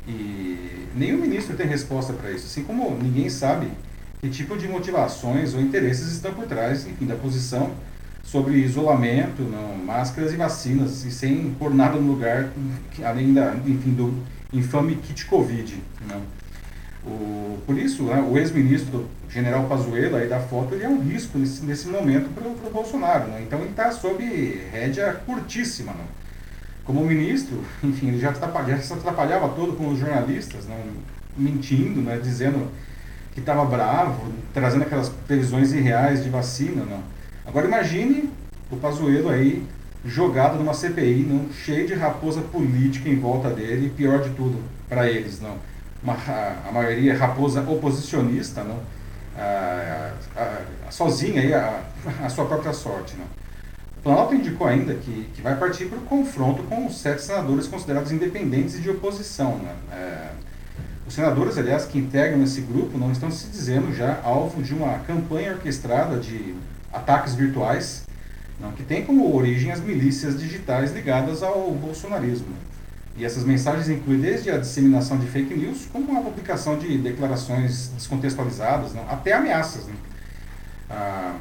E 0.08 0.88
nenhum 0.94 1.18
ministro 1.18 1.56
tem 1.56 1.66
resposta 1.66 2.12
para 2.12 2.30
isso. 2.30 2.46
Assim 2.46 2.64
como 2.64 2.96
ninguém 3.00 3.28
sabe 3.28 3.68
que 4.20 4.28
tipo 4.28 4.56
de 4.56 4.66
motivações 4.66 5.54
ou 5.54 5.60
interesses 5.60 6.12
estão 6.12 6.32
por 6.34 6.46
trás, 6.46 6.86
enfim, 6.86 7.06
da 7.06 7.14
posição 7.14 7.72
sobre 8.26 8.58
isolamento, 8.58 9.42
não, 9.42 9.76
máscaras 9.76 10.32
e 10.32 10.36
vacinas, 10.36 11.04
e 11.04 11.12
sem 11.12 11.54
pôr 11.58 11.72
nada 11.72 11.96
no 11.96 12.12
lugar, 12.12 12.50
além 13.04 13.32
da, 13.32 13.54
enfim, 13.64 13.92
do 13.92 14.12
infame 14.52 14.96
kit 14.96 15.26
Covid. 15.26 15.80
Não. 16.08 16.20
O, 17.06 17.58
por 17.64 17.78
isso, 17.78 18.02
né, 18.02 18.20
o 18.28 18.36
ex-ministro 18.36 19.08
general 19.30 19.66
Pazuello, 19.66 20.16
aí 20.16 20.28
da 20.28 20.40
foto, 20.40 20.74
ele 20.74 20.82
é 20.82 20.88
um 20.88 21.00
risco 21.00 21.38
nesse, 21.38 21.64
nesse 21.64 21.86
momento 21.86 22.28
para 22.34 22.48
o 22.48 22.72
Bolsonaro. 22.72 23.28
Né? 23.28 23.44
Então 23.46 23.60
ele 23.60 23.70
está 23.70 23.92
sob 23.92 24.24
rédea 24.72 25.12
curtíssima. 25.24 25.92
Né? 25.92 26.04
Como 26.84 27.04
ministro, 27.04 27.62
enfim, 27.84 28.08
ele 28.08 28.18
já, 28.18 28.32
já 28.32 28.78
se 28.78 28.92
atrapalhava 28.92 29.50
todo 29.50 29.76
com 29.76 29.88
os 29.88 30.00
jornalistas, 30.00 30.64
né? 30.64 30.76
mentindo, 31.36 32.00
né? 32.00 32.18
dizendo 32.20 32.68
que 33.32 33.38
estava 33.38 33.64
bravo, 33.64 34.32
trazendo 34.52 34.82
aquelas 34.82 35.10
previsões 35.28 35.72
irreais 35.72 36.24
de 36.24 36.28
vacina. 36.28 36.84
Né? 36.84 37.00
Agora 37.46 37.66
imagine 37.66 38.28
o 38.70 38.76
Pazuello 38.76 39.28
aí 39.28 39.64
jogado 40.04 40.56
numa 40.56 40.74
CPI, 40.74 41.26
não, 41.28 41.52
cheio 41.52 41.86
de 41.86 41.94
raposa 41.94 42.40
política 42.40 43.08
em 43.08 43.18
volta 43.18 43.50
dele, 43.50 43.86
e 43.86 43.90
pior 43.90 44.22
de 44.22 44.30
tudo, 44.30 44.62
para 44.88 45.08
eles, 45.10 45.40
não. 45.40 45.56
Uma, 46.02 46.14
a, 46.14 46.70
maioria 46.72 47.12
é 47.12 47.16
raposa 47.16 47.60
oposicionista, 47.62 48.62
não. 48.62 48.80
A, 49.36 50.12
a, 50.36 50.90
sozinha 50.90 51.40
aí 51.40 51.52
a, 51.52 51.82
a, 52.24 52.28
sua 52.28 52.44
própria 52.46 52.72
sorte, 52.72 53.16
não. 53.16 53.24
O 53.98 54.02
Planalto 54.02 54.34
indicou 54.34 54.66
ainda 54.66 54.94
que, 54.94 55.28
que 55.34 55.42
vai 55.42 55.56
partir 55.56 55.86
para 55.86 55.98
o 55.98 56.02
confronto 56.02 56.62
com 56.64 56.86
os 56.86 57.00
sete 57.00 57.22
senadores 57.22 57.66
considerados 57.66 58.12
independentes 58.12 58.76
e 58.76 58.80
de 58.80 58.90
oposição, 58.90 59.58
né. 59.58 59.74
É, 59.92 60.26
os 61.06 61.14
senadores, 61.14 61.56
aliás, 61.56 61.84
que 61.84 61.98
integram 61.98 62.42
esse 62.42 62.60
grupo, 62.60 62.98
não 62.98 63.12
estão 63.12 63.30
se 63.30 63.46
dizendo 63.48 63.94
já 63.94 64.20
alvo 64.24 64.62
de 64.62 64.74
uma 64.74 64.98
campanha 65.00 65.52
orquestrada 65.52 66.16
de 66.18 66.54
ataques 66.96 67.34
virtuais, 67.34 68.04
não, 68.58 68.72
que 68.72 68.82
tem 68.82 69.04
como 69.04 69.34
origem 69.34 69.70
as 69.70 69.80
milícias 69.80 70.38
digitais 70.38 70.92
ligadas 70.92 71.42
ao 71.42 71.70
bolsonarismo. 71.72 72.54
E 73.16 73.24
essas 73.24 73.44
mensagens 73.44 73.88
incluem 73.88 74.20
desde 74.20 74.50
a 74.50 74.58
disseminação 74.58 75.18
de 75.18 75.26
fake 75.26 75.54
news, 75.54 75.86
como 75.92 76.18
a 76.18 76.22
publicação 76.22 76.78
de 76.78 76.98
declarações 76.98 77.88
descontextualizadas, 77.88 78.94
não, 78.94 79.08
até 79.08 79.32
ameaças. 79.32 79.86
Né? 79.86 79.94
Ah, 80.90 81.36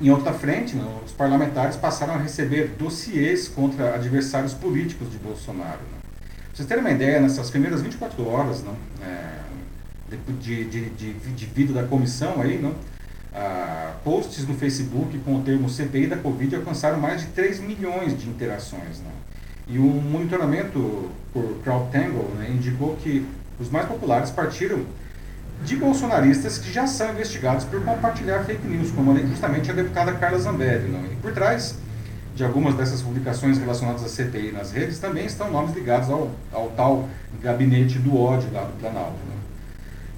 em 0.00 0.10
outra 0.10 0.32
frente, 0.32 0.76
não, 0.76 1.02
os 1.04 1.12
parlamentares 1.12 1.76
passaram 1.76 2.14
a 2.14 2.18
receber 2.18 2.76
dossiês 2.78 3.48
contra 3.48 3.96
adversários 3.96 4.54
políticos 4.54 5.10
de 5.10 5.18
Bolsonaro. 5.18 5.78
Pra 5.78 6.54
vocês 6.54 6.68
terem 6.68 6.84
uma 6.84 6.92
ideia, 6.92 7.20
nessas 7.20 7.50
primeiras 7.50 7.82
24 7.82 8.28
horas 8.28 8.64
é, 9.02 9.38
de, 10.40 10.64
de, 10.64 10.90
de, 10.90 11.12
de 11.12 11.46
vida 11.46 11.72
da 11.72 11.82
comissão, 11.82 12.40
aí, 12.40 12.60
não, 12.62 12.74
ah, 13.34 13.94
posts 14.04 14.46
no 14.46 14.54
Facebook 14.54 15.18
com 15.18 15.36
o 15.36 15.42
termo 15.42 15.68
CPI 15.68 16.06
da 16.06 16.16
Covid 16.16 16.56
alcançaram 16.56 16.98
mais 16.98 17.20
de 17.20 17.28
3 17.28 17.60
milhões 17.60 18.18
de 18.18 18.28
interações. 18.28 19.00
Né? 19.00 19.10
E 19.66 19.78
um 19.78 20.00
monitoramento 20.00 21.10
por 21.32 21.58
CrowdTangle 21.62 22.30
né, 22.38 22.50
indicou 22.50 22.96
que 22.96 23.26
os 23.60 23.70
mais 23.70 23.86
populares 23.86 24.30
partiram 24.30 24.80
de 25.64 25.76
bolsonaristas 25.76 26.58
que 26.58 26.72
já 26.72 26.86
são 26.86 27.10
investigados 27.10 27.64
por 27.64 27.82
compartilhar 27.84 28.44
fake 28.44 28.66
news, 28.66 28.90
como 28.92 29.16
justamente 29.26 29.70
a 29.70 29.74
deputada 29.74 30.12
Carla 30.12 30.38
Zambelli. 30.38 30.88
Não? 30.88 31.04
E 31.04 31.16
por 31.16 31.32
trás 31.32 31.76
de 32.34 32.44
algumas 32.44 32.74
dessas 32.74 33.02
publicações 33.02 33.58
relacionadas 33.58 34.04
à 34.04 34.08
CPI 34.08 34.52
nas 34.52 34.70
redes 34.70 35.00
também 35.00 35.26
estão 35.26 35.50
nomes 35.50 35.74
ligados 35.74 36.08
ao, 36.08 36.30
ao 36.52 36.68
tal 36.70 37.08
gabinete 37.42 37.98
do 37.98 38.16
ódio 38.16 38.48
lá 38.52 38.62
do 38.62 38.78
Planalto. 38.78 39.18
Né? 39.26 39.37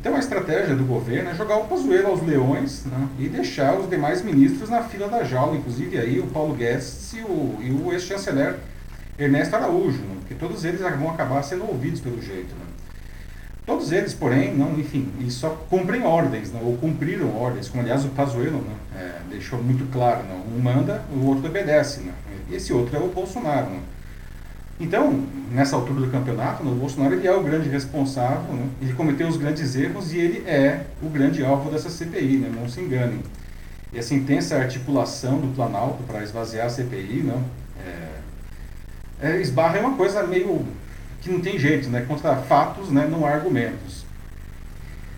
Então 0.01 0.17
a 0.17 0.19
estratégia 0.19 0.75
do 0.75 0.85
governo 0.85 1.29
é 1.29 1.35
jogar 1.35 1.59
o 1.59 1.65
Pazuello 1.65 2.09
aos 2.09 2.23
leões 2.23 2.87
né, 2.87 3.07
e 3.19 3.29
deixar 3.29 3.79
os 3.79 3.89
demais 3.89 4.23
ministros 4.23 4.71
na 4.71 4.83
fila 4.83 5.07
da 5.09 5.23
jaula, 5.25 5.55
inclusive 5.55 5.99
aí 5.99 6.19
o 6.19 6.27
Paulo 6.29 6.55
Guedes 6.55 7.13
e 7.13 7.21
o, 7.21 7.59
e 7.61 7.71
o 7.71 7.93
ex-chanceler 7.93 8.57
Ernesto 9.19 9.55
Araújo, 9.55 9.99
né, 9.99 10.17
porque 10.21 10.35
todos 10.35 10.65
eles 10.65 10.81
vão 10.81 11.11
acabar 11.11 11.43
sendo 11.43 11.69
ouvidos 11.69 12.01
pelo 12.01 12.21
jeito. 12.23 12.55
Né. 12.55 12.65
Todos 13.67 13.93
eles, 13.93 14.15
porém, 14.15 14.57
não, 14.57 14.73
enfim, 14.81 15.07
e 15.21 15.31
só 15.31 15.51
cumprem 15.69 16.03
ordens, 16.03 16.51
né, 16.51 16.61
ou 16.65 16.79
cumpriram 16.79 17.37
ordens, 17.37 17.69
como 17.69 17.83
aliás 17.83 18.03
o 18.03 18.09
Pazuello 18.09 18.63
né, 18.63 18.75
é, 18.97 19.21
deixou 19.29 19.63
muito 19.63 19.85
claro, 19.93 20.23
né, 20.23 20.43
um 20.51 20.61
manda, 20.61 21.05
o 21.15 21.27
outro 21.27 21.47
obedece. 21.47 22.01
Né, 22.01 22.15
esse 22.51 22.73
outro 22.73 22.97
é 22.97 22.99
o 22.99 23.09
Bolsonaro. 23.09 23.69
Né. 23.69 23.81
Então, 24.81 25.23
nessa 25.53 25.77
altura 25.77 26.01
do 26.01 26.11
campeonato, 26.11 26.67
o 26.67 26.75
Bolsonaro 26.75 27.15
ele 27.15 27.27
é 27.27 27.33
o 27.33 27.43
grande 27.43 27.69
responsável, 27.69 28.55
né? 28.55 28.67
ele 28.81 28.95
cometeu 28.95 29.29
os 29.29 29.37
grandes 29.37 29.77
erros 29.77 30.11
e 30.15 30.19
ele 30.19 30.49
é 30.49 30.87
o 31.03 31.11
grande 31.11 31.45
alvo 31.45 31.71
dessa 31.71 31.91
CPI, 31.91 32.39
né? 32.39 32.51
não 32.55 32.67
se 32.67 32.81
enganem. 32.81 33.21
E 33.93 33.99
essa 33.99 34.15
intensa 34.15 34.57
articulação 34.57 35.39
do 35.39 35.55
Planalto 35.55 36.03
para 36.05 36.23
esvaziar 36.23 36.67
a 36.67 36.71
CPI, 36.71 37.23
não, 37.25 37.45
é, 39.21 39.33
é, 39.33 39.41
esbarra 39.43 39.77
é 39.77 39.81
uma 39.81 39.99
coisa 39.99 40.27
meio 40.27 40.67
que 41.21 41.31
não 41.31 41.41
tem 41.41 41.59
jeito, 41.59 41.91
né? 41.91 42.07
contra 42.09 42.37
fatos, 42.37 42.91
né? 42.91 43.07
não 43.07 43.27
há 43.27 43.33
argumentos. 43.33 44.07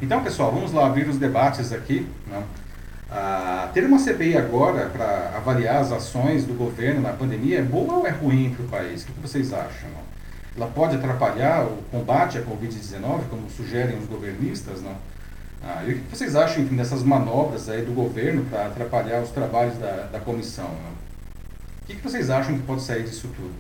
Então, 0.01 0.25
pessoal, 0.25 0.51
vamos 0.51 0.73
lá 0.73 0.87
abrir 0.89 1.09
os 1.09 1.19
debates 1.19 1.73
aqui. 1.73 2.05
Né? 2.27 2.43
Ah, 3.15 3.69
ter 3.75 3.85
uma 3.85 3.99
CPI 3.99 4.39
agora 4.39 4.87
para 4.87 5.37
avaliar 5.37 5.83
as 5.83 5.93
ações 5.93 6.47
do 6.47 6.55
governo 6.55 7.03
na 7.03 7.13
pandemia 7.13 7.59
é 7.59 7.63
boa 7.63 7.97
ou 7.97 8.07
é 8.07 8.11
ruim 8.11 8.55
para 8.55 8.65
o 8.65 8.69
país? 8.69 9.03
O 9.03 9.07
que 9.07 9.21
vocês 9.21 9.53
acham? 9.53 9.91
Ela 10.57 10.67
pode 10.69 10.97
atrapalhar 10.97 11.65
o 11.65 11.83
combate 11.91 12.39
à 12.39 12.43
Covid-19, 12.43 13.29
como 13.29 13.51
sugerem 13.51 13.99
os 13.99 14.07
governistas? 14.07 14.81
Não? 14.81 14.97
Ah, 15.63 15.85
e 15.87 15.93
o 15.93 15.99
que 15.99 16.17
vocês 16.17 16.35
acham 16.35 16.63
enfim, 16.63 16.75
dessas 16.75 17.03
manobras 17.03 17.69
aí 17.69 17.85
do 17.85 17.93
governo 17.93 18.47
para 18.47 18.67
atrapalhar 18.67 19.21
os 19.21 19.29
trabalhos 19.29 19.77
da, 19.77 20.09
da 20.11 20.19
comissão? 20.19 20.65
Não? 20.65 20.93
O 21.83 21.87
que 21.87 21.95
vocês 21.97 22.31
acham 22.31 22.57
que 22.57 22.63
pode 22.63 22.81
sair 22.81 23.03
disso 23.03 23.29
tudo? 23.37 23.53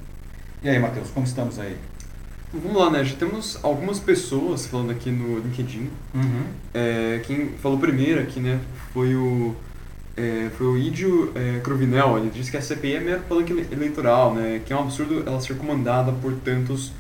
E 0.62 0.68
aí, 0.70 0.78
Matheus, 0.78 1.10
como 1.10 1.26
estamos 1.26 1.58
aí? 1.58 1.76
Vamos 2.52 2.76
lá, 2.76 2.90
né? 2.90 3.02
Já 3.02 3.16
temos 3.16 3.58
algumas 3.62 3.98
pessoas 3.98 4.66
falando 4.66 4.90
aqui 4.90 5.10
no 5.10 5.38
LinkedIn. 5.38 5.88
Uhum. 6.14 6.42
É, 6.74 7.22
quem 7.24 7.48
falou 7.62 7.78
primeiro 7.78 8.20
aqui, 8.20 8.40
né, 8.40 8.60
foi 8.92 9.14
o, 9.14 9.56
é, 10.16 10.50
foi 10.56 10.66
o 10.66 10.76
Idio 10.76 11.32
é, 11.34 11.60
Cruvinel. 11.60 12.18
Ele 12.18 12.30
disse 12.30 12.50
que 12.50 12.56
a 12.58 12.62
CPI 12.62 12.96
é 12.96 13.00
mero 13.00 13.22
palanque 13.22 13.52
eleitoral, 13.72 14.34
né? 14.34 14.60
Que 14.66 14.72
é 14.72 14.76
um 14.76 14.80
absurdo 14.80 15.22
ela 15.26 15.40
ser 15.40 15.56
comandada 15.56 16.12
por 16.12 16.34
tantos 16.44 16.92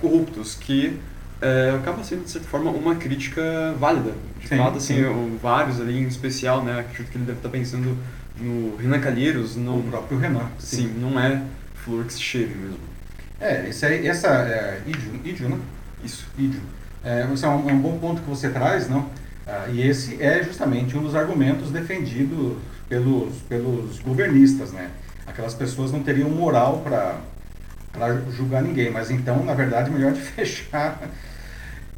corruptos, 0.00 0.54
que 0.54 0.96
é, 1.42 1.74
acaba 1.76 2.04
sendo, 2.04 2.24
de 2.24 2.30
certa 2.30 2.46
forma, 2.46 2.70
uma 2.70 2.94
crítica 2.94 3.74
válida. 3.78 4.12
De 4.38 4.48
sim, 4.48 4.56
fato, 4.56 4.78
assim, 4.78 4.94
sim. 4.96 5.38
vários 5.42 5.80
ali 5.80 5.98
em 5.98 6.06
especial, 6.06 6.62
né? 6.62 6.80
Acredito 6.80 7.10
que 7.10 7.18
ele 7.18 7.24
deve 7.24 7.38
estar 7.38 7.48
pensando 7.48 7.96
no 8.40 8.76
Renan 8.76 9.00
Calheiros. 9.00 9.56
No, 9.56 9.80
o 9.80 9.82
próprio 9.82 10.18
Renan. 10.18 10.48
Sim, 10.58 10.76
sim 10.76 10.94
não 11.00 11.18
é 11.18 11.42
flor 11.84 12.04
que 12.04 12.12
se 12.12 12.22
cheire 12.22 12.54
mesmo. 12.54 12.93
É, 13.40 13.68
esse 13.68 13.84
aí, 13.84 14.06
essa 14.06 14.28
é, 14.28 14.80
ídio, 15.24 15.48
né? 15.48 15.58
Isso, 16.02 16.26
ídio. 16.38 16.60
É, 17.04 17.26
esse 17.32 17.44
é 17.44 17.48
um, 17.48 17.68
é 17.68 17.72
um, 17.72 17.80
bom 17.80 17.98
ponto 17.98 18.22
que 18.22 18.28
você 18.28 18.48
traz, 18.48 18.88
não? 18.88 19.08
Ah, 19.46 19.66
e 19.68 19.82
esse 19.86 20.22
é 20.22 20.42
justamente 20.42 20.96
um 20.96 21.02
dos 21.02 21.14
argumentos 21.14 21.70
defendidos 21.70 22.56
pelos, 22.88 23.34
pelos 23.48 23.98
governistas, 23.98 24.72
né? 24.72 24.90
Aquelas 25.26 25.54
pessoas 25.54 25.92
não 25.92 26.02
teriam 26.02 26.30
moral 26.30 26.82
para 26.82 28.20
julgar 28.30 28.62
ninguém, 28.62 28.90
mas 28.90 29.10
então, 29.10 29.44
na 29.44 29.54
verdade, 29.54 29.90
melhor 29.90 30.12
de 30.12 30.20
fechar. 30.22 31.00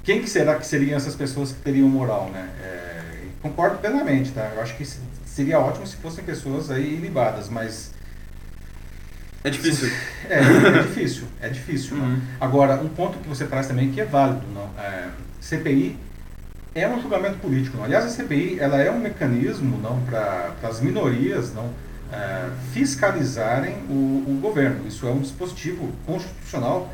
Quem 0.02 0.20
que 0.20 0.30
será 0.30 0.56
que 0.56 0.66
seriam 0.66 0.96
essas 0.96 1.14
pessoas 1.14 1.52
que 1.52 1.60
teriam 1.60 1.88
moral, 1.88 2.30
né? 2.32 2.48
É, 2.62 3.02
concordo 3.42 3.78
plenamente, 3.78 4.32
tá? 4.32 4.52
Eu 4.54 4.62
acho 4.62 4.76
que 4.76 4.84
seria 5.24 5.60
ótimo 5.60 5.86
se 5.86 5.96
fossem 5.96 6.24
pessoas 6.24 6.70
aí 6.70 6.94
ilibadas, 6.94 7.48
mas 7.48 7.92
é 9.46 9.50
difícil. 9.50 9.88
É, 10.28 10.38
é 10.38 10.82
difícil, 10.82 11.24
é 11.40 11.48
difícil. 11.48 11.96
Uhum. 11.96 12.20
Agora, 12.40 12.74
um 12.80 12.88
ponto 12.88 13.18
que 13.18 13.28
você 13.28 13.46
traz 13.46 13.68
também 13.68 13.92
que 13.92 14.00
é 14.00 14.04
válido, 14.04 14.44
não? 14.52 14.68
É, 14.76 15.08
CPI 15.40 15.96
é 16.74 16.88
um 16.88 17.00
julgamento 17.00 17.38
político. 17.38 17.76
Não? 17.76 17.84
Aliás, 17.84 18.04
a 18.04 18.08
CPI 18.08 18.58
ela 18.58 18.82
é 18.82 18.90
um 18.90 18.98
mecanismo 18.98 19.78
não 19.78 20.00
para 20.02 20.52
as 20.64 20.80
minorias 20.80 21.54
não 21.54 21.70
é, 22.12 22.48
fiscalizarem 22.72 23.76
o, 23.88 24.24
o, 24.26 24.38
governo. 24.42 24.86
Isso 24.86 25.06
é 25.06 25.10
um 25.10 25.20
dispositivo 25.20 25.92
constitucional 26.04 26.92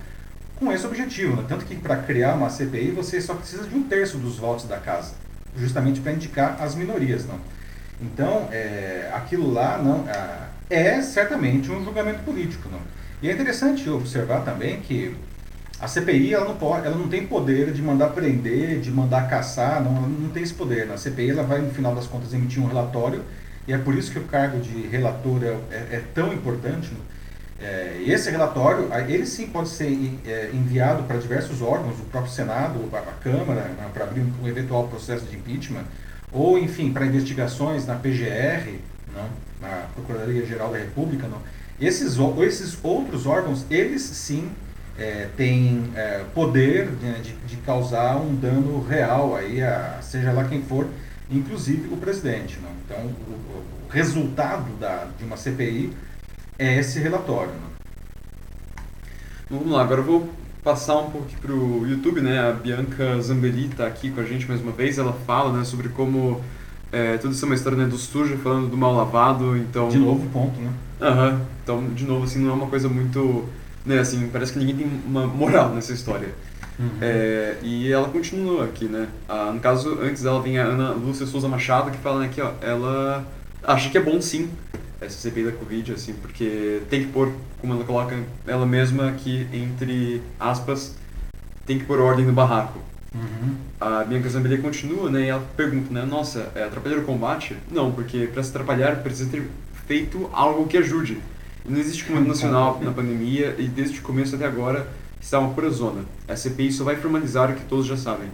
com 0.57 0.71
esse 0.71 0.87
objetivo. 0.87 1.37
Não? 1.37 1.45
Tanto 1.45 1.65
que 1.65 1.75
para 1.75 1.97
criar 1.97 2.35
uma 2.35 2.51
CPI 2.51 2.91
você 2.91 3.19
só 3.21 3.35
precisa 3.35 3.67
de 3.67 3.75
um 3.75 3.83
terço 3.83 4.19
dos 4.19 4.37
votos 4.37 4.67
da 4.67 4.77
casa, 4.77 5.15
justamente 5.57 6.03
para 6.03 6.13
indicar 6.13 6.59
as 6.61 6.75
minorias. 6.75 7.25
Não? 7.25 7.41
Então, 8.01 8.49
é, 8.53 9.11
aquilo 9.15 9.51
lá 9.51 9.79
não 9.79 10.05
é 10.75 11.03
certamente 11.03 11.71
um 11.71 11.85
julgamento 11.85 12.23
político. 12.25 12.69
Não? 12.71 12.81
E 13.23 13.29
é 13.29 13.33
interessante 13.33 13.89
observar 13.89 14.45
também 14.45 14.81
que 14.81 15.15
a 15.83 15.89
CPI 15.89 16.33
ela 16.33 16.45
não, 16.45 16.57
pode, 16.57 16.87
ela 16.87 16.97
não 16.97 17.09
tem 17.09 17.27
poder 17.27 17.73
de 17.73 17.83
mandar 17.83 18.11
prender, 18.11 18.81
de 18.81 18.91
mandar 18.91 19.29
caçar, 19.29 19.83
não, 19.83 20.03
não 20.03 20.29
tem 20.31 20.43
esse 20.43 20.55
poder. 20.55 20.91
A 20.91 20.97
CPI 20.97 21.31
ela 21.31 21.43
vai, 21.43 21.61
no 21.61 21.71
final 21.71 21.95
das 21.95 22.07
contas, 22.07 22.33
emitir 22.33 22.63
um 22.63 22.67
relatório, 22.67 23.23
e 23.67 23.73
é 23.73 23.79
por 23.79 23.95
isso 23.95 24.13
que 24.13 24.19
o 24.19 24.25
cargo 24.25 24.61
de 24.61 24.87
relator 24.87 25.43
é, 25.43 25.49
é, 25.71 25.89
é 25.93 26.03
tão 26.15 26.33
importante. 26.33 26.93
É, 27.61 28.03
esse 28.07 28.31
relatório, 28.31 28.89
ele 29.09 29.27
sim 29.27 29.47
pode 29.49 29.69
ser 29.69 29.87
é, 30.27 30.51
enviado 30.53 31.05
para 31.05 31.17
diversos 31.17 31.63
órgãos, 31.63 31.99
o 31.99 32.05
próprio 32.05 32.33
Senado, 32.33 32.79
a, 32.93 33.01
Câmara, 33.23 33.63
né, 33.63 33.89
para 33.93 34.05
abrir 34.05 34.21
um 34.21 34.49
eventual 34.49 34.89
processo 34.89 35.25
de 35.27 35.37
impeachment, 35.37 35.85
ou 36.33 36.59
enfim, 36.59 36.93
para 36.93 37.07
investigações 37.07 37.87
na 37.87 37.95
PGR, 37.95 38.79
não, 39.15 39.29
na 39.61 39.87
Procuradoria 39.95 40.47
Geral 40.47 40.71
da 40.71 40.79
República, 40.79 41.29
não, 41.29 41.39
esses, 41.81 42.17
esses 42.41 42.79
outros 42.83 43.27
órgãos, 43.27 43.65
eles 43.71 44.03
sim 44.03 44.51
é, 44.99 45.29
têm 45.37 45.91
é, 45.95 46.25
poder 46.35 46.89
de, 47.23 47.33
de, 47.33 47.57
causar 47.59 48.17
um 48.17 48.35
dano 48.35 48.85
real, 48.87 49.35
aí 49.35 49.63
a, 49.63 49.99
seja 50.03 50.33
lá 50.33 50.45
quem 50.45 50.63
for, 50.63 50.87
inclusive 51.31 51.93
o 51.93 51.97
presidente. 51.97 52.59
Não? 52.61 52.71
Então, 52.85 53.07
o, 53.07 53.87
o 53.87 53.89
resultado 53.91 54.71
da, 54.79 55.07
de 55.19 55.25
uma 55.25 55.37
CPI 55.37 55.93
é 56.59 56.79
esse 56.79 56.99
relatório. 56.99 57.53
Não? 57.53 59.59
Vamos 59.59 59.73
lá, 59.73 59.83
agora 59.83 60.01
eu 60.01 60.05
vou 60.05 60.33
passar 60.63 60.99
um 60.99 61.11
pouco 61.11 61.29
para 61.41 61.53
o 61.53 61.87
YouTube, 61.87 62.21
né? 62.21 62.39
A 62.39 62.53
Bianca 62.53 63.21
Zambelli 63.21 63.67
está 63.67 63.87
aqui 63.87 64.11
com 64.11 64.21
a 64.21 64.25
gente 64.25 64.47
mais 64.47 64.61
uma 64.61 64.73
vez. 64.73 64.99
Ela 64.99 65.13
fala 65.27 65.59
né, 65.59 65.65
sobre 65.65 65.89
como 65.89 66.41
é, 66.93 67.17
tudo 67.17 67.33
isso 67.33 67.45
é 67.45 67.47
uma 67.47 67.55
história 67.55 67.79
né, 67.79 67.87
do 67.87 67.97
sujo 67.97 68.37
falando 68.39 68.69
do 68.69 68.77
mal 68.77 68.95
lavado. 68.95 69.57
Então... 69.57 69.89
De 69.89 69.99
novo, 69.99 70.29
ponto, 70.31 70.61
né? 70.61 70.71
Aham. 71.01 71.31
Uhum. 71.31 71.41
Então, 71.63 71.85
de 71.95 72.05
novo, 72.05 72.25
assim, 72.25 72.41
não 72.41 72.51
é 72.51 72.55
uma 72.55 72.67
coisa 72.67 72.89
muito... 72.89 73.45
Né, 73.85 73.99
assim, 73.99 74.29
parece 74.33 74.53
que 74.53 74.59
ninguém 74.59 74.77
tem 74.77 75.01
uma 75.07 75.27
moral 75.27 75.71
nessa 75.71 75.93
história. 75.93 76.29
Uhum. 76.79 76.91
É, 77.01 77.57
e 77.63 77.91
ela 77.91 78.09
continua 78.09 78.65
aqui, 78.65 78.85
né? 78.85 79.09
Ah, 79.29 79.51
no 79.53 79.61
caso, 79.61 79.99
antes 80.01 80.23
dela 80.23 80.41
vem 80.41 80.59
a 80.59 80.65
Ana 80.65 80.91
Lúcia 80.91 81.27
Souza 81.27 81.49
Machado, 81.49 81.91
que 81.91 81.99
fala 81.99 82.21
né, 82.21 82.31
que 82.33 82.41
ó, 82.41 82.53
ela 82.61 83.27
acha 83.63 83.91
que 83.91 83.99
é 83.99 84.01
bom 84.01 84.21
sim 84.21 84.51
essa 85.01 85.19
CPI 85.19 85.45
da 85.45 85.53
Covid, 85.53 85.93
assim, 85.93 86.13
porque 86.15 86.81
tem 86.89 87.03
que 87.03 87.09
pôr, 87.09 87.33
como 87.61 87.75
ela 87.75 87.85
coloca 87.85 88.17
ela 88.47 88.65
mesma 88.65 89.09
aqui, 89.09 89.47
entre 89.53 90.23
aspas, 90.39 90.95
tem 91.67 91.79
que 91.79 91.85
pôr 91.85 92.01
ordem 92.01 92.25
no 92.25 92.33
barraco. 92.33 92.79
Uhum. 93.15 93.57
A 93.81 94.05
Bianca 94.05 94.29
Zambelli 94.29 94.59
continua, 94.59 95.11
né, 95.11 95.23
e 95.23 95.29
ela 95.29 95.45
pergunta, 95.57 95.93
né, 95.93 96.05
nossa, 96.05 96.51
é 96.55 96.65
atrapalhar 96.65 96.99
o 96.99 97.03
combate? 97.03 97.57
Não, 97.71 97.93
porque 97.93 98.27
para 98.33 98.43
se 98.43 98.51
atrapalhar 98.51 99.03
precisa 99.03 99.31
ter 99.31 99.47
feito 99.87 100.31
algo 100.33 100.67
que 100.67 100.79
ajude. 100.79 101.19
Não 101.69 101.79
existe 101.79 102.05
comando 102.05 102.27
nacional 102.27 102.81
na 102.83 102.91
pandemia 102.91 103.55
e 103.59 103.69
desde 103.69 104.01
o 104.01 104.03
começo 104.03 104.35
até 104.35 104.47
agora 104.47 104.87
está 105.21 105.39
uma 105.39 105.55
pura 105.55 105.71
zona. 105.71 106.05
A 106.27 106.35
CPI 106.35 106.73
só 106.73 106.85
vai 106.85 106.97
formalizar 106.97 107.51
o 107.51 107.55
que 107.55 107.65
todos 107.65 107.87
já 107.87 107.97
sabem. 107.97 108.29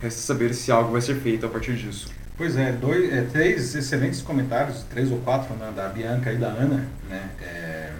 Resta 0.00 0.20
saber 0.20 0.54
se 0.54 0.72
algo 0.72 0.92
vai 0.92 1.00
ser 1.00 1.16
feito 1.16 1.44
a 1.44 1.48
partir 1.48 1.76
disso. 1.76 2.08
Pois 2.36 2.56
é, 2.56 2.72
dois, 2.72 3.12
é, 3.12 3.22
três 3.22 3.74
excelentes 3.74 4.22
comentários, 4.22 4.84
três 4.84 5.10
ou 5.12 5.18
quatro, 5.18 5.54
né, 5.54 5.70
da 5.76 5.88
Bianca 5.88 6.32
e 6.32 6.36
da 6.36 6.48
Ana. 6.48 6.88
Né, 7.08 7.30
é, 7.42 7.92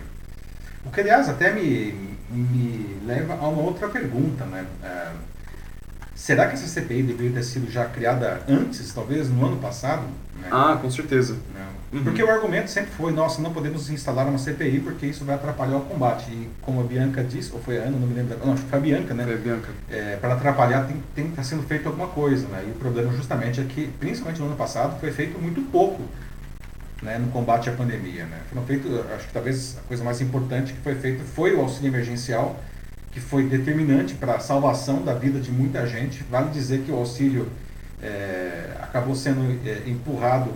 o 0.84 0.90
que, 0.90 1.00
aliás, 1.00 1.28
até 1.28 1.52
me, 1.52 2.16
me 2.30 2.96
leva 3.06 3.34
a 3.34 3.48
uma 3.48 3.62
outra 3.62 3.88
pergunta. 3.88 4.44
Né, 4.46 4.66
é, 4.82 5.08
será 6.22 6.46
que 6.46 6.54
essa 6.54 6.68
CPI 6.68 7.02
deveria 7.02 7.32
ter 7.32 7.42
sido 7.42 7.68
já 7.68 7.84
criada 7.84 8.42
antes, 8.48 8.92
talvez 8.94 9.28
no 9.28 9.44
ano 9.44 9.56
passado? 9.56 10.02
Né? 10.40 10.48
Ah, 10.52 10.78
com 10.80 10.88
certeza. 10.88 11.34
Né? 11.52 11.66
Uhum. 11.92 12.04
Porque 12.04 12.22
o 12.22 12.30
argumento 12.30 12.70
sempre 12.70 12.92
foi, 12.92 13.12
nossa, 13.12 13.42
não 13.42 13.52
podemos 13.52 13.90
instalar 13.90 14.28
uma 14.28 14.38
CPI 14.38 14.78
porque 14.84 15.06
isso 15.06 15.24
vai 15.24 15.34
atrapalhar 15.34 15.78
o 15.78 15.80
combate. 15.80 16.30
E 16.30 16.48
como 16.60 16.80
a 16.80 16.84
Bianca 16.84 17.24
disse, 17.24 17.50
ou 17.52 17.60
foi 17.60 17.78
a 17.78 17.82
Ana, 17.82 17.98
não 17.98 18.06
me 18.06 18.14
lembro, 18.14 18.38
não, 18.38 18.52
acho 18.52 18.62
que 18.62 18.68
foi 18.68 18.78
a 18.78 18.82
Bianca, 18.82 19.12
né? 19.14 19.24
Foi 19.24 19.34
a 19.34 19.38
Bianca. 19.38 19.68
É, 19.90 20.16
para 20.16 20.34
atrapalhar 20.34 20.86
tem, 20.86 21.02
que 21.12 21.20
estar 21.30 21.42
tá 21.42 21.42
sendo 21.42 21.64
feito 21.64 21.88
alguma 21.88 22.06
coisa, 22.06 22.46
né? 22.46 22.66
E 22.68 22.70
o 22.70 22.74
problema 22.74 23.12
justamente 23.14 23.60
é 23.60 23.64
que, 23.64 23.88
principalmente 23.98 24.38
no 24.38 24.46
ano 24.46 24.56
passado, 24.56 25.00
foi 25.00 25.10
feito 25.10 25.40
muito 25.40 25.60
pouco 25.72 26.04
né, 27.02 27.18
no 27.18 27.32
combate 27.32 27.68
à 27.68 27.72
pandemia, 27.72 28.26
né? 28.26 28.38
Foram 28.48 28.64
feito, 28.64 29.04
acho 29.12 29.26
que 29.26 29.32
talvez 29.32 29.76
a 29.76 29.88
coisa 29.88 30.04
mais 30.04 30.20
importante 30.20 30.72
que 30.72 30.80
foi 30.82 30.94
feito 30.94 31.24
foi 31.24 31.52
o 31.52 31.60
auxílio 31.60 31.88
emergencial, 31.88 32.56
que 33.12 33.20
foi 33.20 33.44
determinante 33.44 34.14
para 34.14 34.34
a 34.34 34.40
salvação 34.40 35.02
da 35.02 35.12
vida 35.12 35.38
de 35.38 35.52
muita 35.52 35.86
gente. 35.86 36.24
Vale 36.30 36.50
dizer 36.50 36.80
que 36.80 36.90
o 36.90 36.96
auxílio 36.96 37.46
é, 38.02 38.74
acabou 38.80 39.14
sendo 39.14 39.40
é, 39.66 39.82
empurrado 39.86 40.50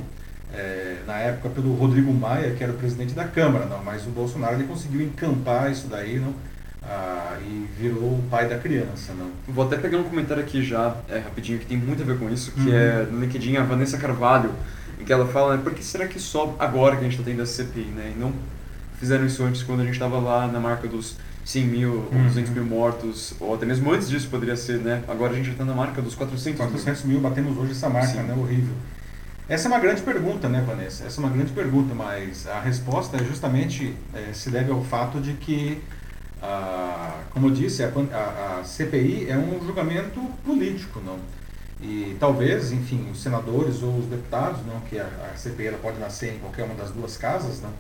é, 0.53 0.97
na 1.07 1.19
época 1.19 1.51
pelo 1.51 1.75
Rodrigo 1.75 2.13
Maia, 2.13 2.55
que 2.55 2.65
era 2.65 2.73
o 2.73 2.77
presidente 2.77 3.15
da 3.15 3.25
Câmara, 3.25 3.67
não, 3.67 3.85
mas 3.85 4.07
o 4.07 4.11
Bolsonaro 4.11 4.55
ele 4.55 4.65
conseguiu 4.65 5.03
encampar 5.03 5.71
isso 5.71 5.87
daí 5.87 6.19
não, 6.19 6.35
ah, 6.83 7.37
e 7.43 7.69
virou 7.79 8.15
o 8.15 8.25
pai 8.31 8.49
da 8.49 8.59
criança. 8.59 9.13
Não. 9.13 9.31
Vou 9.49 9.67
até 9.67 9.77
pegar 9.77 9.99
um 9.99 10.05
comentário 10.05 10.43
aqui 10.43 10.65
já, 10.65 10.97
é, 11.11 11.19
rapidinho, 11.19 11.59
que 11.59 11.67
tem 11.67 11.77
muito 11.77 12.03
a 12.03 12.07
ver 12.07 12.19
com 12.19 12.31
isso, 12.31 12.53
que 12.53 12.61
uhum. 12.61 12.75
é 12.75 13.03
no 13.11 13.21
LinkedIn 13.21 13.57
a 13.57 13.65
Vanessa 13.65 13.99
Carvalho, 13.99 14.53
em 14.99 15.05
que 15.05 15.13
ela 15.13 15.27
fala, 15.27 15.57
né, 15.57 15.63
por 15.63 15.75
que 15.75 15.85
será 15.85 16.07
que 16.07 16.19
só 16.19 16.57
agora 16.59 16.97
que 16.97 17.01
a 17.01 17.05
gente 17.05 17.19
está 17.19 17.25
tendo 17.31 17.43
a 17.43 17.47
CPI, 17.47 17.93
né, 17.95 18.13
e 18.17 18.19
não 18.19 18.33
fizeram 18.99 19.27
isso 19.27 19.43
antes 19.45 19.63
quando 19.63 19.81
a 19.81 19.85
gente 19.85 19.95
estava 19.95 20.19
lá 20.19 20.47
na 20.47 20.59
marca 20.59 20.89
dos 20.89 21.17
100 21.47 21.65
mil 21.65 21.91
uhum. 21.91 22.09
ou 22.13 22.25
200 22.25 22.51
mil 22.51 22.65
mortos, 22.65 23.33
ou 23.39 23.55
até 23.55 23.65
mesmo 23.65 23.89
antes 23.93 24.09
disso 24.09 24.29
poderia 24.29 24.57
ser, 24.57 24.79
né? 24.79 25.05
Agora 25.07 25.33
a 25.33 25.37
gente 25.37 25.51
está 25.51 25.65
na 25.65 25.75
marca 25.75 26.03
dos 26.03 26.17
400 26.17 26.45
mil. 26.45 26.57
400 26.57 27.05
mil, 27.05 27.21
batemos 27.21 27.57
hoje 27.57 27.71
essa 27.71 27.89
marca, 27.89 28.09
Sim. 28.09 28.23
né? 28.25 28.35
Horrível. 28.37 28.75
Essa 29.49 29.69
é 29.69 29.71
uma 29.71 29.79
grande 29.79 30.03
pergunta, 30.03 30.49
né, 30.49 30.61
Vanessa? 30.67 31.05
Essa 31.05 31.21
é 31.21 31.25
uma 31.25 31.33
grande 31.33 31.53
pergunta, 31.53 31.95
mas 31.95 32.49
a 32.49 32.59
resposta 32.59 33.17
é 33.17 33.23
justamente 33.23 33.95
é, 34.13 34.33
se 34.33 34.51
deve 34.51 34.73
ao 34.73 34.83
fato 34.83 35.21
de 35.21 35.35
que, 35.35 35.81
ah, 36.43 37.21
como 37.31 37.47
eu 37.47 37.53
disse, 37.53 37.85
a, 37.85 37.93
a, 38.13 38.59
a, 38.59 38.65
CPI 38.65 39.31
é 39.31 39.39
um 39.39 39.65
julgamento 39.65 40.21
político, 40.45 41.01
não? 41.07 41.21
E 41.81 42.17
talvez, 42.19 42.73
enfim, 42.73 43.09
os 43.13 43.23
senadores 43.23 43.85
ou 43.85 43.97
os 43.97 44.07
deputados, 44.07 44.67
não, 44.67 44.81
que 44.81 44.99
a, 44.99 45.07
a 45.33 45.37
CPI 45.37 45.69
ela 45.69 45.79
pode 45.79 46.01
nascer 46.01 46.35
em 46.35 46.39
qualquer 46.41 46.65
uma 46.65 46.75
das 46.75 46.91
duas 46.91 47.17
casas, 47.17 47.61
não, 47.63 47.71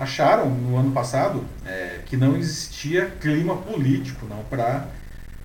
acharam 0.00 0.48
no 0.48 0.78
ano 0.78 0.90
passado 0.92 1.44
é, 1.66 2.00
que 2.06 2.16
não 2.16 2.34
existia 2.36 3.06
clima 3.20 3.54
político, 3.56 4.26
não, 4.26 4.42
para 4.44 4.86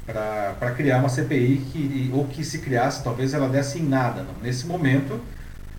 para 0.05 0.69
criar 0.75 0.99
uma 0.99 1.09
CPI 1.09 1.65
que, 1.71 2.11
ou 2.13 2.27
que 2.27 2.43
se 2.43 2.59
criasse, 2.59 3.03
talvez 3.03 3.33
ela 3.33 3.49
desse 3.49 3.79
em 3.79 3.83
nada. 3.83 4.21
Não. 4.21 4.35
Nesse 4.39 4.67
momento, 4.67 5.19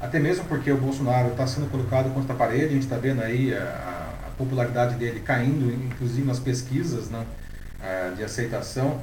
até 0.00 0.18
mesmo 0.18 0.44
porque 0.46 0.70
o 0.72 0.76
Bolsonaro 0.76 1.30
está 1.30 1.46
sendo 1.46 1.70
colocado 1.70 2.12
contra 2.12 2.34
a 2.34 2.36
parede, 2.36 2.64
a 2.64 2.68
gente 2.70 2.82
está 2.82 2.96
vendo 2.96 3.22
aí 3.22 3.54
a, 3.54 3.60
a, 4.26 4.30
popularidade 4.36 4.96
dele 4.96 5.20
caindo, 5.20 5.72
inclusive 5.72 6.26
nas 6.26 6.40
pesquisas 6.40 7.08
né, 7.08 7.24
de 8.16 8.24
aceitação. 8.24 9.00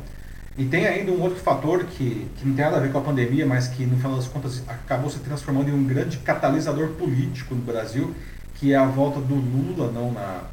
E 0.58 0.66
tem 0.66 0.86
ainda 0.86 1.12
um 1.14 1.22
outro 1.22 1.40
fator 1.40 1.86
que, 1.86 2.28
que 2.36 2.46
não 2.46 2.54
tem 2.54 2.66
nada 2.66 2.78
a 2.78 2.80
ver 2.82 2.92
com 2.92 2.98
a 2.98 3.02
pandemia, 3.02 3.46
mas 3.46 3.70
que 3.70 3.86
no 3.86 3.96
final 3.96 4.18
das 4.18 4.28
contas 4.28 4.62
acabou 4.68 5.10
se 5.10 5.20
transformando 5.20 5.70
em 5.70 5.74
um 5.74 5.86
grande 5.86 6.18
catalisador 6.18 6.90
político 6.90 7.56
no 7.56 7.62
Brasil, 7.62 8.14
que 8.64 8.72
é 8.72 8.78
a 8.78 8.86
volta 8.86 9.20
do 9.20 9.36
Lula 9.36 9.92
não, 9.92 10.14
na, 10.14 10.44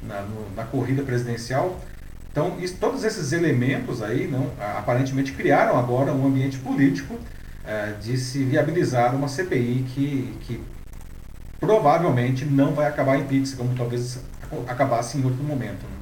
na, 0.00 0.22
no, 0.22 0.54
na 0.54 0.62
corrida 0.62 1.02
presidencial. 1.02 1.80
Então, 2.30 2.60
isso, 2.60 2.76
todos 2.78 3.02
esses 3.02 3.32
elementos 3.32 4.00
aí 4.00 4.28
não, 4.28 4.52
aparentemente 4.78 5.32
criaram 5.32 5.76
agora 5.76 6.12
um 6.12 6.24
ambiente 6.24 6.58
político 6.58 7.18
é, 7.66 7.94
de 8.00 8.16
se 8.16 8.44
viabilizar 8.44 9.16
uma 9.16 9.26
CPI 9.26 9.84
que, 9.92 10.38
que 10.42 10.60
provavelmente 11.58 12.44
não 12.44 12.72
vai 12.72 12.86
acabar 12.86 13.18
em 13.18 13.24
Pix, 13.24 13.54
como 13.54 13.74
talvez 13.74 14.20
acabasse 14.68 15.18
em 15.18 15.24
outro 15.24 15.42
momento. 15.42 15.82
Né? 15.82 15.96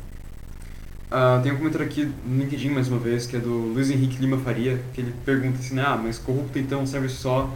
Uh, 1.10 1.42
tem 1.42 1.50
um 1.50 1.56
comentário 1.56 1.86
aqui 1.86 2.12
no 2.26 2.42
LinkedIn, 2.42 2.68
mais 2.68 2.88
uma 2.88 2.98
vez, 2.98 3.24
que 3.24 3.36
é 3.36 3.40
do 3.40 3.72
Luiz 3.72 3.90
Henrique 3.90 4.18
Lima 4.18 4.36
Faria, 4.36 4.78
que 4.92 5.00
ele 5.00 5.14
pergunta 5.24 5.60
assim, 5.60 5.80
ah, 5.80 5.96
mas 5.96 6.18
corrupto 6.18 6.58
então 6.58 6.86
serve 6.86 7.08
só 7.08 7.50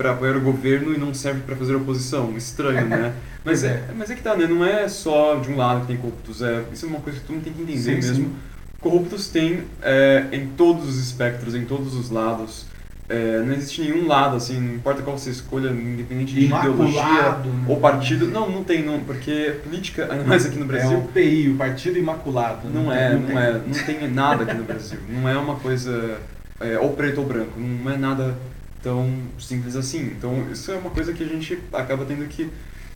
para 0.00 0.12
apoiar 0.12 0.34
o 0.34 0.40
governo 0.40 0.94
e 0.94 0.98
não 0.98 1.12
serve 1.12 1.42
para 1.42 1.54
fazer 1.54 1.74
oposição. 1.74 2.34
Estranho, 2.34 2.88
né? 2.88 3.12
Mas 3.44 3.64
é, 3.64 3.82
mas 3.96 4.10
é 4.10 4.14
que 4.14 4.22
tá, 4.22 4.36
né? 4.36 4.46
Não 4.46 4.62
é 4.62 4.86
só 4.86 5.36
de 5.36 5.50
um 5.50 5.56
lado 5.56 5.80
que 5.80 5.86
tem 5.86 5.96
corruptos. 5.96 6.42
É, 6.42 6.62
isso 6.70 6.84
é 6.84 6.88
uma 6.90 7.00
coisa 7.00 7.18
que 7.18 7.24
tu 7.24 7.32
não 7.32 7.40
tem 7.40 7.50
que 7.50 7.62
entender 7.62 7.78
sim, 7.78 7.94
mesmo. 7.94 8.14
Sim. 8.26 8.34
Corruptos 8.78 9.28
tem 9.28 9.62
é, 9.80 10.26
em 10.30 10.48
todos 10.48 10.86
os 10.86 10.98
espectros, 10.98 11.54
em 11.54 11.64
todos 11.64 11.94
os 11.94 12.10
lados. 12.10 12.66
É, 13.08 13.40
não 13.40 13.54
existe 13.54 13.80
nenhum 13.80 14.06
lado, 14.06 14.36
assim, 14.36 14.60
não 14.60 14.74
importa 14.74 15.00
qual 15.00 15.16
você 15.16 15.30
escolha, 15.30 15.70
independente 15.70 16.34
de 16.34 16.44
ideologia 16.44 17.38
ou 17.66 17.78
partido. 17.78 18.26
Não, 18.26 18.50
não 18.50 18.62
tem, 18.62 18.84
não, 18.84 19.00
porque 19.00 19.54
política, 19.64 20.06
ainda 20.10 20.24
mais 20.24 20.44
aqui 20.44 20.58
no 20.58 20.66
Brasil. 20.66 20.92
É 20.92 20.96
o 20.98 21.04
PI, 21.04 21.48
o 21.48 21.56
Partido 21.56 21.98
Imaculado. 21.98 22.68
Não, 22.68 22.84
não 22.84 22.92
é, 22.92 23.08
tem, 23.08 23.18
não, 23.20 23.28
não 23.30 23.40
é, 23.40 23.52
não 23.52 23.84
tem 23.86 24.10
nada 24.10 24.42
aqui 24.44 24.54
no 24.54 24.64
Brasil. 24.64 24.98
Não 25.08 25.26
é 25.26 25.38
uma 25.38 25.56
coisa 25.56 26.18
é, 26.60 26.78
ou 26.78 26.92
preto 26.92 27.22
ou 27.22 27.26
branco, 27.26 27.58
não 27.58 27.90
é 27.90 27.96
nada 27.96 28.34
tão 28.82 29.10
simples 29.38 29.76
assim. 29.76 30.02
Então, 30.16 30.50
isso 30.50 30.70
é 30.70 30.76
uma 30.76 30.90
coisa 30.90 31.12
que 31.12 31.22
a 31.22 31.26
gente 31.26 31.58
acaba 31.72 32.04
tendo 32.04 32.26
que 32.28 32.50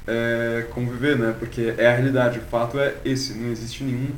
é, 0.07 0.67
conviver, 0.71 1.19
né? 1.19 1.35
Porque 1.39 1.75
é 1.77 1.87
a 1.87 1.95
realidade, 1.95 2.39
o 2.39 2.43
fato 2.43 2.79
é 2.79 2.95
esse, 3.05 3.35
não 3.35 3.51
existe 3.51 3.85
nenhum 3.85 4.09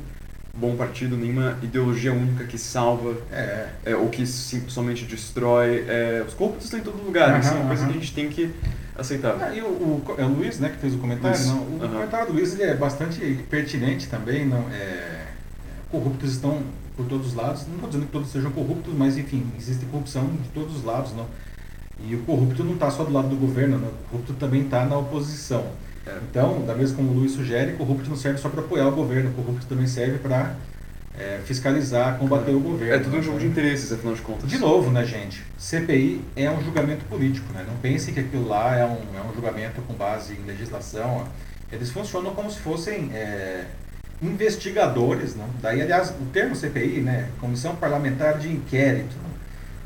bom 0.55 0.75
partido, 0.75 1.17
nenhuma 1.17 1.59
ideologia 1.63 2.13
única 2.13 2.45
que 2.45 2.57
salva 2.57 3.15
é. 3.31 3.69
É, 3.85 3.97
ou 3.97 4.09
que 4.09 4.27
sim, 4.27 4.63
somente 4.69 5.05
destrói. 5.05 5.85
É, 5.87 6.25
os 6.27 6.35
corruptos 6.35 6.65
estão 6.65 6.81
em 6.81 6.83
todo 6.83 7.03
lugar, 7.05 7.35
uhum, 7.35 7.41
isso 7.41 7.51
é 7.51 7.57
uma 7.57 7.67
coisa 7.69 7.85
que 7.85 7.91
a 7.91 7.95
gente 7.95 8.15
tem 8.15 8.29
que 8.29 8.51
aceitar. 8.97 9.37
Ah, 9.41 9.55
e 9.55 9.61
o, 9.61 9.67
o, 9.67 10.15
é 10.17 10.25
o 10.25 10.29
Luiz, 10.29 10.59
né, 10.59 10.71
que 10.71 10.79
fez 10.79 10.95
o 10.95 10.99
comentário. 10.99 11.39
Não, 11.47 11.59
o 11.59 11.79
uhum. 11.83 11.89
comentário 11.89 12.27
do 12.29 12.33
Luiz 12.33 12.55
ele 12.55 12.65
é 12.65 12.75
bastante 12.75 13.21
pertinente 13.51 14.09
também. 14.09 14.47
Não, 14.47 14.69
é, 14.71 15.27
corruptos 15.91 16.33
estão 16.33 16.63
por 16.97 17.07
todos 17.07 17.29
os 17.29 17.35
lados. 17.35 17.67
Não 17.67 17.75
estou 17.75 17.89
dizendo 17.91 18.07
que 18.07 18.13
todos 18.13 18.31
sejam 18.31 18.51
corruptos, 18.51 18.95
mas 18.95 19.19
enfim, 19.19 19.47
existe 19.59 19.85
corrupção 19.87 20.27
de 20.27 20.49
todos 20.49 20.77
os 20.77 20.85
lados. 20.85 21.13
Não? 21.13 21.27
E 22.05 22.15
o 22.15 22.23
corrupto 22.23 22.63
não 22.63 22.75
está 22.75 22.91
só 22.91 23.05
do 23.05 23.13
lado 23.13 23.29
do 23.29 23.37
governo, 23.37 23.79
não. 23.79 23.89
o 23.89 24.11
corrupto 24.11 24.35
também 24.35 24.63
está 24.63 24.85
na 24.85 24.99
oposição. 24.99 25.65
Então, 26.31 26.65
da 26.65 26.75
mesma 26.75 26.97
como 26.97 27.11
o 27.11 27.15
Luiz 27.15 27.33
sugere, 27.33 27.73
corrupto 27.73 28.09
não 28.09 28.17
serve 28.17 28.39
só 28.39 28.49
para 28.49 28.61
apoiar 28.61 28.87
o 28.87 28.93
governo, 28.93 29.33
corrupto 29.33 29.67
também 29.67 29.87
serve 29.87 30.19
para 30.19 30.55
é, 31.19 31.41
fiscalizar, 31.45 32.19
combater 32.19 32.53
o 32.53 32.61
governo. 32.61 32.95
É 32.95 32.99
tudo 32.99 33.17
um 33.17 33.23
jogo 33.23 33.39
de 33.39 33.47
interesses, 33.47 33.93
afinal 33.93 34.15
de 34.15 34.23
contas. 34.23 34.49
De 34.49 34.59
novo, 34.59 34.91
né, 34.91 35.05
gente? 35.05 35.43
CPI 35.59 36.21
é 36.37 36.51
um 36.51 36.63
julgamento 36.63 37.05
político, 37.07 37.53
né? 37.53 37.65
Não 37.67 37.77
pensem 37.79 38.15
que 38.15 38.21
aquilo 38.21 38.47
lá 38.47 38.77
é 38.77 38.85
um, 38.85 38.99
é 39.17 39.23
um 39.29 39.35
julgamento 39.35 39.81
com 39.83 39.95
base 39.95 40.35
em 40.35 40.45
legislação. 40.47 41.27
Eles 41.73 41.91
funcionam 41.91 42.35
como 42.35 42.51
se 42.51 42.61
fossem 42.61 43.11
é, 43.13 43.65
investigadores, 44.23 45.35
não? 45.35 45.49
Daí, 45.61 45.83
aliás, 45.83 46.11
o 46.11 46.27
termo 46.33 46.55
CPI, 46.55 47.01
né? 47.01 47.31
Comissão 47.41 47.75
Parlamentar 47.75 48.39
de 48.39 48.49
Inquérito, 48.49 49.17
não? 49.23 49.26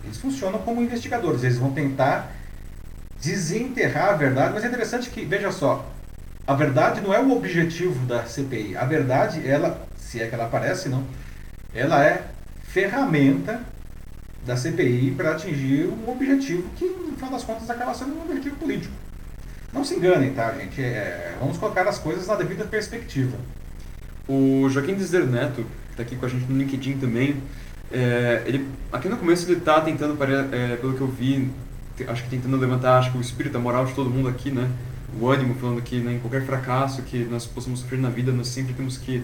Eles 0.04 0.18
funcionam 0.18 0.58
como 0.60 0.82
investigadores. 0.82 1.42
Eles 1.42 1.58
vão 1.58 1.72
tentar 1.72 2.32
desenterrar 3.20 4.10
a 4.10 4.12
verdade, 4.14 4.52
mas 4.54 4.64
é 4.64 4.68
interessante 4.68 5.10
que, 5.10 5.24
veja 5.24 5.52
só, 5.52 5.90
a 6.46 6.54
verdade 6.54 7.00
não 7.00 7.12
é 7.12 7.20
o 7.20 7.32
objetivo 7.32 8.06
da 8.06 8.24
CPI. 8.24 8.76
A 8.76 8.84
verdade, 8.84 9.46
ela, 9.46 9.86
se 9.96 10.20
é 10.20 10.26
que 10.26 10.34
ela 10.34 10.46
aparece, 10.46 10.88
não, 10.88 11.04
ela 11.74 12.04
é 12.04 12.24
ferramenta 12.64 13.60
da 14.44 14.56
CPI 14.56 15.12
para 15.16 15.32
atingir 15.32 15.86
um 15.86 16.10
objetivo 16.10 16.68
que, 16.76 16.86
no 16.86 17.14
final 17.14 17.30
das 17.30 17.44
contas, 17.44 17.68
acaba 17.68 17.92
sendo 17.94 18.16
um 18.16 18.22
objetivo 18.22 18.56
político. 18.56 18.92
Não 19.72 19.84
se 19.84 19.94
enganem, 19.94 20.32
tá, 20.32 20.52
gente? 20.52 20.82
É, 20.82 21.36
vamos 21.38 21.56
colocar 21.56 21.86
as 21.86 21.98
coisas 21.98 22.26
na 22.26 22.34
devida 22.34 22.64
perspectiva. 22.64 23.36
O 24.26 24.68
Joaquim 24.68 24.94
Desder 24.94 25.26
Neto, 25.26 25.64
que 25.64 25.90
está 25.90 26.02
aqui 26.02 26.16
com 26.16 26.26
a 26.26 26.28
gente 26.28 26.50
no 26.50 26.58
LinkedIn 26.58 26.98
também, 26.98 27.40
é, 27.92 28.42
ele, 28.46 28.68
aqui 28.92 29.08
no 29.08 29.16
começo 29.16 29.50
ele 29.50 29.58
está 29.58 29.80
tentando, 29.80 30.16
é, 30.52 30.76
pelo 30.76 30.94
que 30.94 31.00
eu 31.00 31.08
vi, 31.08 31.50
acho 32.06 32.24
que 32.24 32.30
tentando 32.30 32.56
levantar 32.56 32.98
acho 32.98 33.12
que 33.12 33.18
o 33.18 33.20
espírito, 33.20 33.56
a 33.56 33.60
moral 33.60 33.84
de 33.84 33.94
todo 33.94 34.08
mundo 34.08 34.28
aqui, 34.28 34.50
né? 34.50 34.70
O 35.20 35.28
ânimo, 35.28 35.56
falando 35.56 35.82
que 35.82 35.98
né, 35.98 36.14
em 36.14 36.18
qualquer 36.20 36.44
fracasso 36.46 37.02
que 37.02 37.24
nós 37.24 37.44
possamos 37.44 37.80
sofrer 37.80 37.98
na 37.98 38.08
vida, 38.08 38.30
nós 38.30 38.46
sempre 38.46 38.72
temos 38.74 38.96
que 38.96 39.22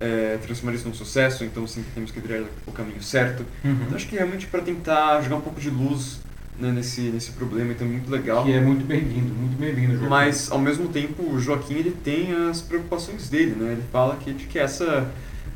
é, 0.00 0.38
transformar 0.42 0.74
isso 0.74 0.88
num 0.88 0.94
sucesso, 0.94 1.44
então 1.44 1.66
sempre 1.68 1.90
temos 1.94 2.10
que 2.10 2.18
virar 2.18 2.44
o 2.66 2.72
caminho 2.72 3.00
certo. 3.00 3.44
Uhum. 3.64 3.78
Então 3.82 3.94
acho 3.94 4.08
que 4.08 4.16
realmente 4.16 4.46
para 4.48 4.60
tentar 4.60 5.20
jogar 5.22 5.36
um 5.36 5.40
pouco 5.40 5.60
de 5.60 5.70
luz 5.70 6.18
né, 6.58 6.72
nesse, 6.72 7.02
nesse 7.02 7.30
problema, 7.32 7.70
então 7.72 7.86
é 7.86 7.90
muito 7.90 8.10
legal. 8.10 8.44
Que 8.44 8.52
é 8.52 8.60
muito 8.60 8.84
bem-vindo, 8.84 9.32
muito 9.32 9.58
bem-vindo, 9.58 9.92
Joaquim. 9.92 10.08
Mas, 10.08 10.50
ao 10.50 10.58
mesmo 10.58 10.88
tempo, 10.88 11.22
o 11.22 11.38
Joaquim 11.38 11.74
ele 11.74 11.92
tem 11.92 12.32
as 12.48 12.60
preocupações 12.60 13.28
dele, 13.28 13.54
né? 13.56 13.72
Ele 13.72 13.84
fala 13.92 14.16
que, 14.16 14.32
de 14.32 14.46
que 14.46 14.58
essa 14.58 15.08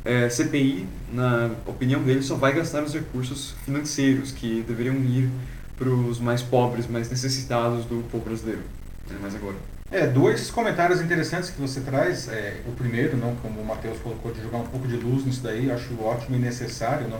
é, 0.05 0.29
CPI, 0.29 0.87
na 1.11 1.49
opinião 1.65 2.01
dele, 2.03 2.21
só 2.21 2.35
vai 2.35 2.53
gastar 2.53 2.83
os 2.83 2.93
recursos 2.93 3.55
financeiros 3.65 4.31
que 4.31 4.63
deveriam 4.67 4.95
ir 4.97 5.29
para 5.75 5.89
os 5.89 6.19
mais 6.19 6.43
pobres, 6.43 6.87
mais 6.87 7.09
necessitados 7.09 7.85
do 7.85 8.07
povo 8.11 8.23
brasileiro. 8.23 8.61
É, 9.09 9.35
agora. 9.35 9.55
É, 9.91 10.05
dois 10.07 10.51
comentários 10.51 11.01
interessantes 11.01 11.49
que 11.49 11.59
você 11.59 11.81
traz. 11.81 12.27
É, 12.29 12.61
o 12.67 12.71
primeiro, 12.71 13.17
não, 13.17 13.35
como 13.37 13.59
o 13.59 13.65
Matheus 13.65 13.97
colocou, 13.99 14.31
de 14.31 14.41
jogar 14.43 14.59
um 14.59 14.67
pouco 14.67 14.87
de 14.87 14.95
luz 14.95 15.25
nisso 15.25 15.41
daí, 15.41 15.71
acho 15.71 15.99
ótimo 15.99 16.35
e 16.35 16.39
necessário. 16.39 17.07
Não? 17.07 17.19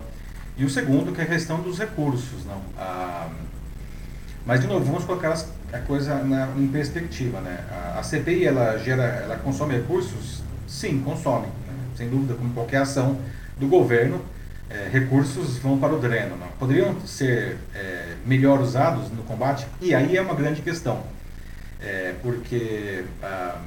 E 0.55 0.63
o 0.63 0.69
segundo, 0.69 1.11
que 1.11 1.21
é 1.21 1.23
a 1.23 1.27
questão 1.27 1.61
dos 1.61 1.79
recursos. 1.79 2.45
Não? 2.45 2.61
Ah, 2.77 3.29
mas, 4.45 4.61
de 4.61 4.67
novo, 4.67 4.85
vamos 4.85 5.03
colocar 5.05 5.31
as, 5.31 5.49
a 5.73 5.79
coisa 5.79 6.23
na, 6.23 6.49
em 6.55 6.67
perspectiva. 6.67 7.41
Né? 7.41 7.65
A, 7.71 7.99
a 7.99 8.03
CPI, 8.03 8.45
ela, 8.45 8.77
gera, 8.77 9.03
ela 9.03 9.37
consome 9.37 9.73
recursos? 9.73 10.43
Sim, 10.67 11.01
consome 11.03 11.47
sem 11.95 12.09
dúvida, 12.09 12.33
como 12.33 12.53
qualquer 12.53 12.77
ação 12.77 13.17
do 13.57 13.67
governo, 13.67 14.21
é, 14.69 14.89
recursos 14.91 15.57
vão 15.57 15.77
para 15.77 15.93
o 15.93 15.99
dreno. 15.99 16.35
Não? 16.37 16.47
Poderiam 16.59 16.99
ser 17.05 17.57
é, 17.73 18.15
melhor 18.25 18.59
usados 18.61 19.11
no 19.11 19.23
combate? 19.23 19.65
E 19.81 19.93
aí 19.93 20.17
é 20.17 20.21
uma 20.21 20.33
grande 20.33 20.61
questão, 20.61 21.03
é, 21.81 22.15
porque 22.21 23.03
a, 23.21 23.57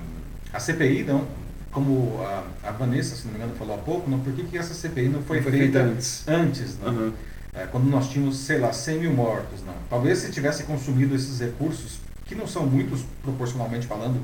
a, 0.53 0.61
CPI, 0.61 1.05
não, 1.05 1.27
como 1.71 2.21
a, 2.23 2.45
a, 2.69 2.73
Vanessa, 2.73 3.15
se 3.15 3.27
não 3.27 3.33
me 3.33 3.39
engano, 3.39 3.55
falou 3.57 3.77
há 3.77 3.79
pouco, 3.79 4.11
não, 4.11 4.19
por 4.21 4.33
que, 4.33 4.43
que 4.45 4.59
essa 4.59 4.75
CPI 4.75 5.09
não 5.09 5.23
foi, 5.23 5.41
foi 5.41 5.53
feita, 5.53 5.79
feita 5.79 5.93
antes? 5.93 6.29
antes 6.29 6.79
não? 6.79 6.93
Uhum. 6.93 7.13
quando 7.71 7.85
nós 7.85 8.09
tínhamos, 8.09 8.39
sei 8.39 8.59
lá, 8.59 8.73
100 8.73 9.01
mil 9.01 9.13
mortos. 9.13 9.63
Não? 9.65 9.75
Talvez 9.89 10.19
se 10.19 10.31
tivesse 10.31 10.65
consumido 10.65 11.15
esses 11.15 11.41
recursos, 11.41 12.01
que 12.27 12.35
não 12.35 12.47
são 12.47 12.67
muitos 12.67 13.03
proporcionalmente 13.23 13.87
falando, 13.87 14.21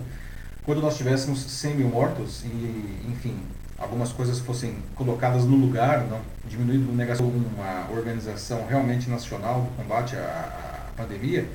quando 0.65 0.81
nós 0.81 0.97
tivéssemos 0.97 1.41
100 1.41 1.77
mil 1.77 1.89
mortos 1.89 2.43
e, 2.45 3.11
enfim, 3.11 3.37
algumas 3.79 4.13
coisas 4.13 4.39
fossem 4.41 4.77
colocadas 4.95 5.45
no 5.45 5.57
lugar, 5.57 6.07
não 6.07 6.21
diminuído 6.47 6.85
no 6.85 6.95
negação 6.95 7.27
uma 7.27 7.91
organização 7.91 8.67
realmente 8.67 9.09
nacional 9.09 9.63
do 9.63 9.77
combate 9.77 10.17
à, 10.17 10.21
à, 10.21 10.97
pandemia, 10.97 11.49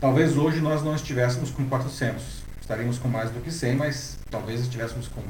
talvez 0.00 0.36
hoje 0.36 0.60
nós 0.60 0.82
não 0.82 0.94
estivéssemos 0.94 1.50
com 1.50 1.64
400. 1.66 2.42
Estaríamos 2.60 2.98
com 2.98 3.08
mais 3.08 3.30
do 3.30 3.40
que 3.40 3.50
100, 3.50 3.76
mas 3.76 4.18
talvez 4.30 4.60
estivéssemos 4.60 5.08
com 5.08 5.20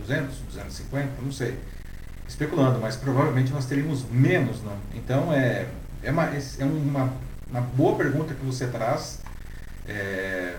200, 0.00 0.36
250, 0.48 1.08
não 1.22 1.32
sei. 1.32 1.56
Especulando, 2.28 2.78
mas 2.80 2.96
provavelmente 2.96 3.52
nós 3.52 3.64
teríamos 3.64 4.04
menos, 4.10 4.62
não? 4.62 4.76
Então 4.94 5.32
é, 5.32 5.66
é, 6.02 6.10
uma, 6.10 6.24
é 6.24 6.64
uma, 6.64 7.12
uma 7.48 7.60
boa 7.60 7.96
pergunta 7.96 8.34
que 8.34 8.44
você 8.44 8.66
traz. 8.66 9.20
É, 9.88 10.56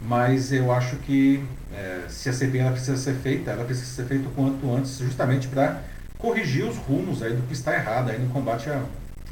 mas 0.00 0.52
eu 0.52 0.72
acho 0.72 0.96
que 0.96 1.44
é, 1.72 2.04
se 2.08 2.28
a 2.28 2.32
CPI 2.32 2.58
ela 2.58 2.72
precisa 2.72 2.96
ser 2.96 3.14
feita, 3.14 3.50
ela 3.50 3.64
precisa 3.64 3.86
ser 3.86 4.04
feita 4.04 4.28
o 4.28 4.32
quanto 4.32 4.74
antes, 4.74 4.98
justamente 4.98 5.48
para 5.48 5.82
corrigir 6.18 6.64
os 6.64 6.76
rumos 6.76 7.22
aí 7.22 7.34
do 7.34 7.42
que 7.42 7.52
está 7.52 7.74
errado 7.74 8.10
aí 8.10 8.18
no 8.18 8.28
combate 8.30 8.70
à, 8.70 8.82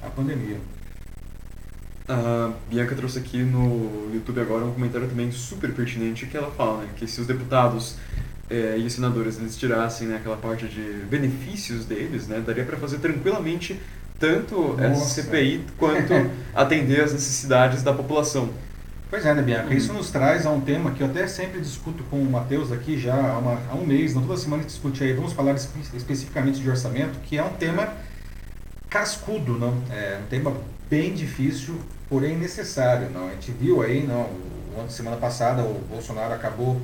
à 0.02 0.10
pandemia. 0.10 0.58
A 2.08 2.52
Bianca 2.70 2.94
trouxe 2.94 3.18
aqui 3.18 3.38
no 3.38 4.10
YouTube 4.14 4.40
agora 4.40 4.64
um 4.64 4.72
comentário 4.72 5.06
também 5.06 5.30
super 5.30 5.72
pertinente 5.74 6.26
que 6.26 6.36
ela 6.36 6.50
fala 6.50 6.82
né, 6.82 6.88
que 6.96 7.06
se 7.06 7.20
os 7.20 7.26
deputados 7.26 7.96
é, 8.48 8.78
e 8.78 8.86
os 8.86 8.94
senadores 8.94 9.38
eles 9.38 9.56
tirassem 9.58 10.08
né, 10.08 10.16
aquela 10.16 10.36
parte 10.36 10.66
de 10.66 11.04
benefícios 11.10 11.84
deles, 11.84 12.26
né, 12.26 12.42
daria 12.44 12.64
para 12.64 12.78
fazer 12.78 12.98
tranquilamente 12.98 13.78
tanto 14.18 14.56
Nossa. 14.72 14.84
essa 14.84 15.22
CPI 15.22 15.64
quanto 15.76 16.12
atender 16.54 17.02
as 17.02 17.12
necessidades 17.12 17.82
da 17.82 17.92
população. 17.92 18.48
Pois 19.10 19.24
é, 19.24 19.32
né, 19.32 19.40
Bianca? 19.40 19.68
Uhum. 19.68 19.72
Isso 19.72 19.92
nos 19.92 20.10
traz 20.10 20.44
a 20.44 20.50
um 20.50 20.60
tema 20.60 20.90
que 20.90 21.02
eu 21.02 21.06
até 21.06 21.26
sempre 21.26 21.60
discuto 21.60 22.04
com 22.04 22.18
o 22.18 22.30
Matheus 22.30 22.70
aqui 22.70 22.98
já 22.98 23.14
há, 23.14 23.38
uma, 23.38 23.58
há 23.70 23.74
um 23.74 23.86
mês, 23.86 24.14
não 24.14 24.20
toda 24.20 24.36
semana 24.36 24.62
que 24.62 24.68
discute 24.68 25.02
aí, 25.02 25.14
vamos 25.14 25.32
falar 25.32 25.54
espe 25.54 25.80
especificamente 25.96 26.60
de 26.60 26.68
orçamento, 26.68 27.18
que 27.20 27.38
é 27.38 27.42
um 27.42 27.54
tema 27.54 27.88
cascudo, 28.90 29.58
não? 29.58 29.82
É 29.90 30.20
um 30.22 30.26
tema 30.28 30.52
bem 30.90 31.14
difícil, 31.14 31.80
porém 32.06 32.36
necessário, 32.36 33.08
não? 33.08 33.28
A 33.28 33.30
gente 33.30 33.50
viu 33.52 33.80
aí, 33.80 34.06
não, 34.06 34.28
o 34.76 34.80
ano 34.80 34.90
semana 34.90 35.16
passada 35.16 35.62
o 35.62 35.80
Bolsonaro 35.88 36.34
acabou 36.34 36.78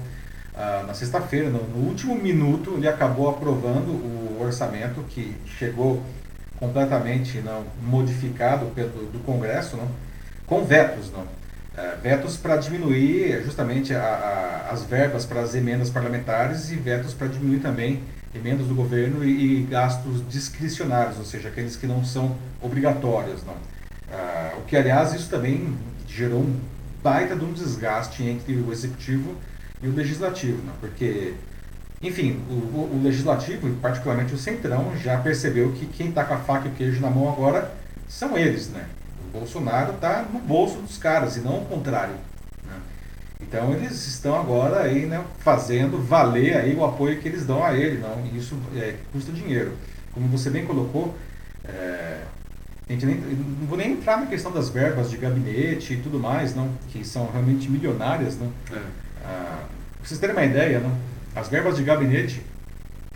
ah, 0.57 0.85
na 0.87 0.95
sexta-feira, 0.95 1.51
no, 1.51 1.63
no 1.63 1.89
último 1.89 2.15
minuto, 2.15 2.75
ele 2.79 2.89
acabou 2.89 3.29
aprovando 3.29 3.91
o 3.91 4.39
orçamento 4.41 5.03
que 5.11 5.37
chegou 5.59 6.03
completamente 6.59 7.39
não 7.41 7.65
modificado 7.83 8.65
pelo 8.67 8.89
do 9.13 9.23
Congresso, 9.27 9.77
não? 9.77 9.89
Com 10.47 10.65
vetos, 10.65 11.11
não? 11.13 11.44
É, 11.77 11.97
vetos 12.01 12.37
para 12.37 12.57
diminuir 12.57 13.43
justamente 13.43 13.93
a, 13.93 14.01
a, 14.01 14.71
as 14.71 14.85
verbas 14.85 15.27
para 15.27 15.41
as 15.41 15.57
emendas 15.57 15.91
parlamentares 15.91 16.71
e 16.71 16.77
vetos 16.77 17.13
para 17.13 17.27
diminuir 17.27 17.59
também 17.59 18.01
emendas 18.33 18.69
do 18.69 18.75
governo 18.75 19.25
e, 19.25 19.63
e, 19.63 19.63
gastos 19.65 20.23
discricionários, 20.29 21.19
ou 21.19 21.25
seja, 21.25 21.49
aqueles 21.49 21.75
que 21.77 21.87
não 21.87 22.05
são 22.05 22.37
obrigatórios. 22.61 23.43
Não. 23.45 23.55
Uh, 23.55 24.59
o 24.59 24.63
que, 24.63 24.77
aliás, 24.77 25.15
isso 25.15 25.29
também 25.29 25.77
gerou 26.07 26.41
um 26.41 26.61
baita 27.03 27.35
de 27.35 27.45
um 27.45 27.53
desgaste 27.53 28.23
entre 28.23 28.55
o 28.55 28.73
executivo 28.73 29.35
e 29.83 29.89
o 29.89 29.95
legislativo, 29.95 30.63
não? 30.65 30.73
porque, 30.81 31.35
enfim, 32.01 32.41
o, 32.49 32.53
o, 32.53 33.01
legislativo, 33.03 33.69
e 33.69 33.73
particularmente 33.73 34.33
o 34.33 34.39
centrão, 34.39 34.97
já 34.97 35.19
percebeu 35.19 35.73
que 35.73 35.87
quem 35.87 36.09
está 36.09 36.25
com 36.25 36.35
a 36.35 36.39
faca 36.39 36.69
e 36.69 36.71
o 36.71 36.75
queijo 36.75 37.01
na 37.01 37.11
mão 37.11 37.29
agora 37.29 37.73
são 38.09 38.39
eles, 38.39 38.69
né? 38.69 38.87
Bolsonaro 39.35 39.94
está 39.94 40.25
no 40.33 40.38
bolso 40.38 40.79
dos 40.79 40.97
caras 40.97 41.37
e 41.37 41.40
não 41.40 41.59
o 41.59 41.66
contrário. 41.66 42.14
Né? 42.64 42.77
Então 43.40 43.73
eles 43.73 44.07
estão 44.07 44.38
agora 44.38 44.83
aí, 44.83 45.07
né, 45.07 45.23
fazendo 45.40 45.99
valer 45.99 46.57
aí 46.57 46.75
o 46.75 46.85
apoio 46.85 47.20
que 47.20 47.29
eles 47.29 47.44
dão 47.44 47.64
a 47.64 47.75
ele, 47.75 47.99
não? 47.99 48.25
E 48.25 48.38
isso 48.38 48.57
é, 48.77 48.94
custa 49.12 49.33
dinheiro. 49.33 49.73
Como 50.12 50.29
você 50.29 50.49
bem 50.51 50.64
colocou, 50.64 51.16
é, 51.64 52.23
a 52.88 52.92
gente 52.92 53.05
nem, 53.05 53.16
não 53.16 53.66
vou 53.66 53.77
nem 53.77 53.92
entrar 53.92 54.18
na 54.18 54.27
questão 54.27 54.53
das 54.53 54.68
verbas 54.68 55.11
de 55.11 55.16
gabinete 55.16 55.94
e 55.94 55.97
tudo 55.97 56.20
mais, 56.20 56.55
não, 56.55 56.70
que 56.88 57.05
são 57.05 57.29
realmente 57.31 57.68
milionárias, 57.68 58.38
não. 58.38 58.53
É. 58.73 58.81
Ah, 59.25 59.64
pra 59.99 60.07
vocês 60.07 60.20
terem 60.20 60.37
uma 60.37 60.44
ideia, 60.44 60.79
não, 60.79 60.97
as 61.35 61.49
verbas 61.49 61.77
de 61.77 61.83
gabinete 61.83 62.40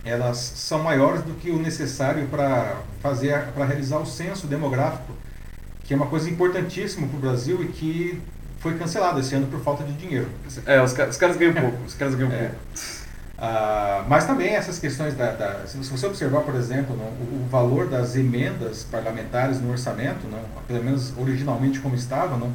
elas 0.04 0.38
são 0.38 0.82
maiores 0.82 1.22
do 1.22 1.34
que 1.34 1.50
o 1.50 1.58
necessário 1.58 2.26
para 2.28 2.76
fazer 3.00 3.42
para 3.54 3.64
realizar 3.64 3.98
o 3.98 4.06
censo 4.06 4.46
demográfico 4.46 5.12
que 5.88 5.94
é 5.94 5.96
uma 5.96 6.06
coisa 6.06 6.28
importantíssima 6.28 7.08
para 7.08 7.16
o 7.16 7.20
Brasil 7.20 7.62
e 7.62 7.68
que 7.68 8.20
foi 8.58 8.76
cancelado 8.76 9.20
esse 9.20 9.34
ano 9.34 9.46
por 9.46 9.58
falta 9.60 9.82
de 9.82 9.94
dinheiro. 9.94 10.28
É, 10.66 10.82
os, 10.82 10.92
os 10.92 11.16
caras 11.16 11.38
ganham 11.38 11.54
pouco, 11.54 11.78
os 11.86 11.94
caras 11.94 12.14
ganham 12.14 12.30
é. 12.30 12.38
pouco. 12.38 12.54
Ah, 13.38 14.04
mas 14.06 14.26
também 14.26 14.54
essas 14.54 14.78
questões 14.78 15.14
da, 15.14 15.30
da, 15.30 15.66
se 15.66 15.78
você 15.78 16.06
observar, 16.06 16.42
por 16.42 16.54
exemplo, 16.56 16.94
não, 16.94 17.06
o, 17.06 17.42
o, 17.42 17.48
valor 17.48 17.86
das 17.86 18.16
emendas 18.16 18.84
parlamentares 18.84 19.62
no 19.62 19.70
orçamento, 19.70 20.28
não, 20.28 20.40
pelo 20.66 20.84
menos 20.84 21.16
originalmente 21.16 21.80
como 21.80 21.94
estava, 21.94 22.36
não, 22.36 22.52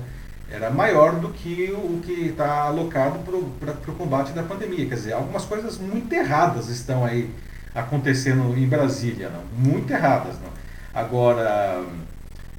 era 0.52 0.70
maior 0.70 1.16
do 1.16 1.30
que 1.30 1.72
o, 1.72 1.78
o 1.78 2.02
que 2.06 2.28
está 2.28 2.66
alocado 2.66 3.18
para 3.60 3.92
o 3.92 3.96
combate 3.96 4.32
da 4.34 4.44
pandemia. 4.44 4.86
Quer 4.86 4.96
dizer, 4.96 5.14
algumas 5.14 5.44
coisas 5.46 5.80
muito 5.80 6.14
erradas 6.14 6.70
estão 6.70 7.04
aí 7.04 7.32
acontecendo 7.74 8.56
em 8.56 8.68
Brasília, 8.68 9.32
não. 9.32 9.44
muito 9.58 9.92
erradas. 9.92 10.36
Não. 10.36 10.54
Agora, 10.94 11.82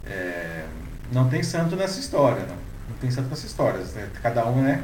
é, 0.07 0.65
não 1.13 1.29
tem 1.29 1.43
santo 1.43 1.77
nessa 1.77 2.01
história, 2.01 2.41
não, 2.47 2.57
não 2.89 2.97
tem 3.01 3.11
santo 3.11 3.29
nessa 3.29 3.47
história. 3.47 3.81
Né? 3.81 4.09
Cada 4.23 4.47
um, 4.47 4.63
né? 4.63 4.83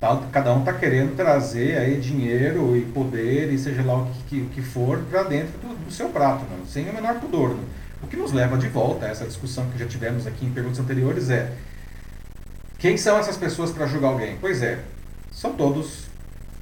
Tá, 0.00 0.20
cada 0.32 0.52
um 0.52 0.60
está 0.60 0.72
querendo 0.72 1.14
trazer 1.14 1.78
aí 1.78 2.00
dinheiro 2.00 2.76
e 2.76 2.82
poder 2.86 3.52
e 3.52 3.58
seja 3.58 3.84
lá 3.84 3.98
o 3.98 4.06
que, 4.06 4.22
que, 4.22 4.46
que 4.54 4.62
for 4.62 4.98
para 5.08 5.22
dentro 5.22 5.56
do, 5.60 5.84
do, 5.84 5.92
seu 5.92 6.08
prato, 6.08 6.44
não, 6.50 6.66
sem 6.66 6.88
o 6.90 6.92
menor 6.92 7.20
pudor. 7.20 7.50
Não. 7.50 7.64
O 8.02 8.08
que 8.08 8.16
nos 8.16 8.32
leva 8.32 8.58
de 8.58 8.66
volta 8.66 9.06
a 9.06 9.10
essa 9.10 9.24
discussão 9.24 9.70
que 9.70 9.78
já 9.78 9.86
tivemos 9.86 10.26
aqui 10.26 10.44
em 10.44 10.50
perguntas 10.50 10.80
anteriores 10.80 11.30
é 11.30 11.52
quem 12.78 12.96
são 12.96 13.16
essas 13.16 13.36
pessoas 13.36 13.70
para 13.70 13.86
julgar 13.86 14.08
alguém? 14.08 14.36
Pois 14.40 14.60
é, 14.60 14.80
são 15.30 15.52
todos 15.52 16.06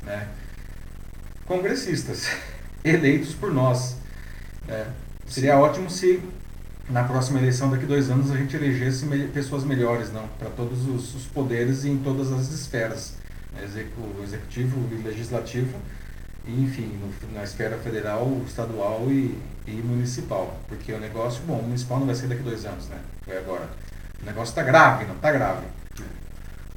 né, 0.05 0.29
congressistas, 1.47 2.29
eleitos 2.85 3.33
por 3.33 3.51
nós. 3.51 3.97
Né? 4.69 4.87
Seria 5.27 5.59
ótimo 5.59 5.89
se 5.89 6.23
na 6.89 7.05
próxima 7.05 7.39
eleição, 7.39 7.71
daqui 7.71 7.87
dois 7.87 8.11
anos, 8.11 8.31
a 8.31 8.37
gente 8.37 8.57
elegesse 8.57 9.07
pessoas 9.33 9.65
melhores 9.65 10.13
não 10.13 10.27
para 10.39 10.51
todos 10.51 10.87
os, 10.89 11.15
os, 11.15 11.27
poderes 11.27 11.85
e 11.85 11.91
em 11.91 11.99
todas 11.99 12.33
as 12.33 12.51
esferas, 12.51 13.15
né? 13.53 13.63
o 14.19 14.23
executivo 14.23 14.89
e 14.93 15.03
legislativo, 15.03 15.79
e, 16.47 16.63
enfim, 16.63 16.99
no, 17.01 17.35
na 17.35 17.45
esfera 17.45 17.77
federal, 17.79 18.41
estadual 18.47 19.05
e, 19.09 19.39
e, 19.67 19.73
municipal. 19.73 20.59
Porque 20.69 20.93
o 20.93 20.99
negócio, 20.99 21.43
bom, 21.47 21.59
o 21.59 21.63
municipal 21.65 21.99
não 21.99 22.07
vai 22.07 22.15
ser 22.15 22.27
daqui 22.27 22.43
dois 22.43 22.65
anos, 22.65 22.89
né? 22.89 22.99
Foi 23.23 23.37
agora. 23.37 23.69
O 24.23 24.27
negócio 24.27 24.51
está 24.51 24.63
grave, 24.63 25.05
não 25.05 25.15
está 25.15 25.31
grave 25.31 25.67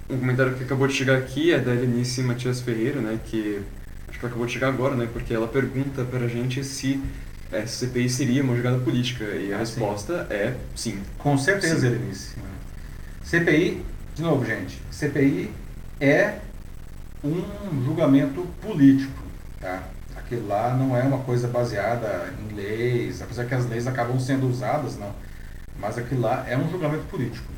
um 0.09 0.19
comentário 0.19 0.53
que 0.55 0.63
acabou 0.63 0.87
de 0.87 0.93
chegar 0.93 1.17
aqui 1.17 1.51
é 1.51 1.59
da 1.59 1.73
Helenice 1.73 2.21
Matias 2.21 2.61
Ferreira, 2.61 2.99
né, 3.01 3.19
que 3.25 3.61
acho 4.07 4.19
que 4.19 4.25
acabou 4.25 4.45
de 4.45 4.53
chegar 4.53 4.67
agora, 4.67 4.95
né, 4.95 5.07
porque 5.11 5.33
ela 5.33 5.47
pergunta 5.47 6.03
para 6.03 6.25
a 6.25 6.27
gente 6.27 6.63
se 6.63 7.01
a 7.55 7.67
CPI 7.67 8.09
seria 8.09 8.43
uma 8.43 8.55
jogada 8.55 8.79
política, 8.79 9.23
e 9.23 9.51
a 9.53 9.55
ah, 9.55 9.59
resposta 9.59 10.25
sim. 10.25 10.33
é 10.33 10.57
sim. 10.75 11.03
Com 11.17 11.37
certeza, 11.37 11.79
sim. 11.79 11.87
Helenice. 11.87 12.35
CPI, 13.23 13.85
de 14.15 14.21
novo, 14.21 14.45
gente, 14.45 14.81
CPI 14.91 15.51
é 15.99 16.39
um 17.23 17.83
julgamento 17.85 18.45
político, 18.61 19.23
tá? 19.59 19.83
Aquilo 20.15 20.47
lá 20.47 20.75
não 20.75 20.95
é 20.95 21.03
uma 21.03 21.19
coisa 21.19 21.47
baseada 21.47 22.33
em 22.39 22.55
leis, 22.55 23.21
apesar 23.21 23.45
que 23.45 23.53
as 23.53 23.65
leis 23.67 23.87
acabam 23.87 24.19
sendo 24.19 24.47
usadas, 24.47 24.97
não. 24.97 25.13
Mas 25.79 25.97
aquilo 25.97 26.21
lá 26.21 26.45
é 26.47 26.57
um 26.57 26.69
julgamento 26.69 27.05
político. 27.05 27.51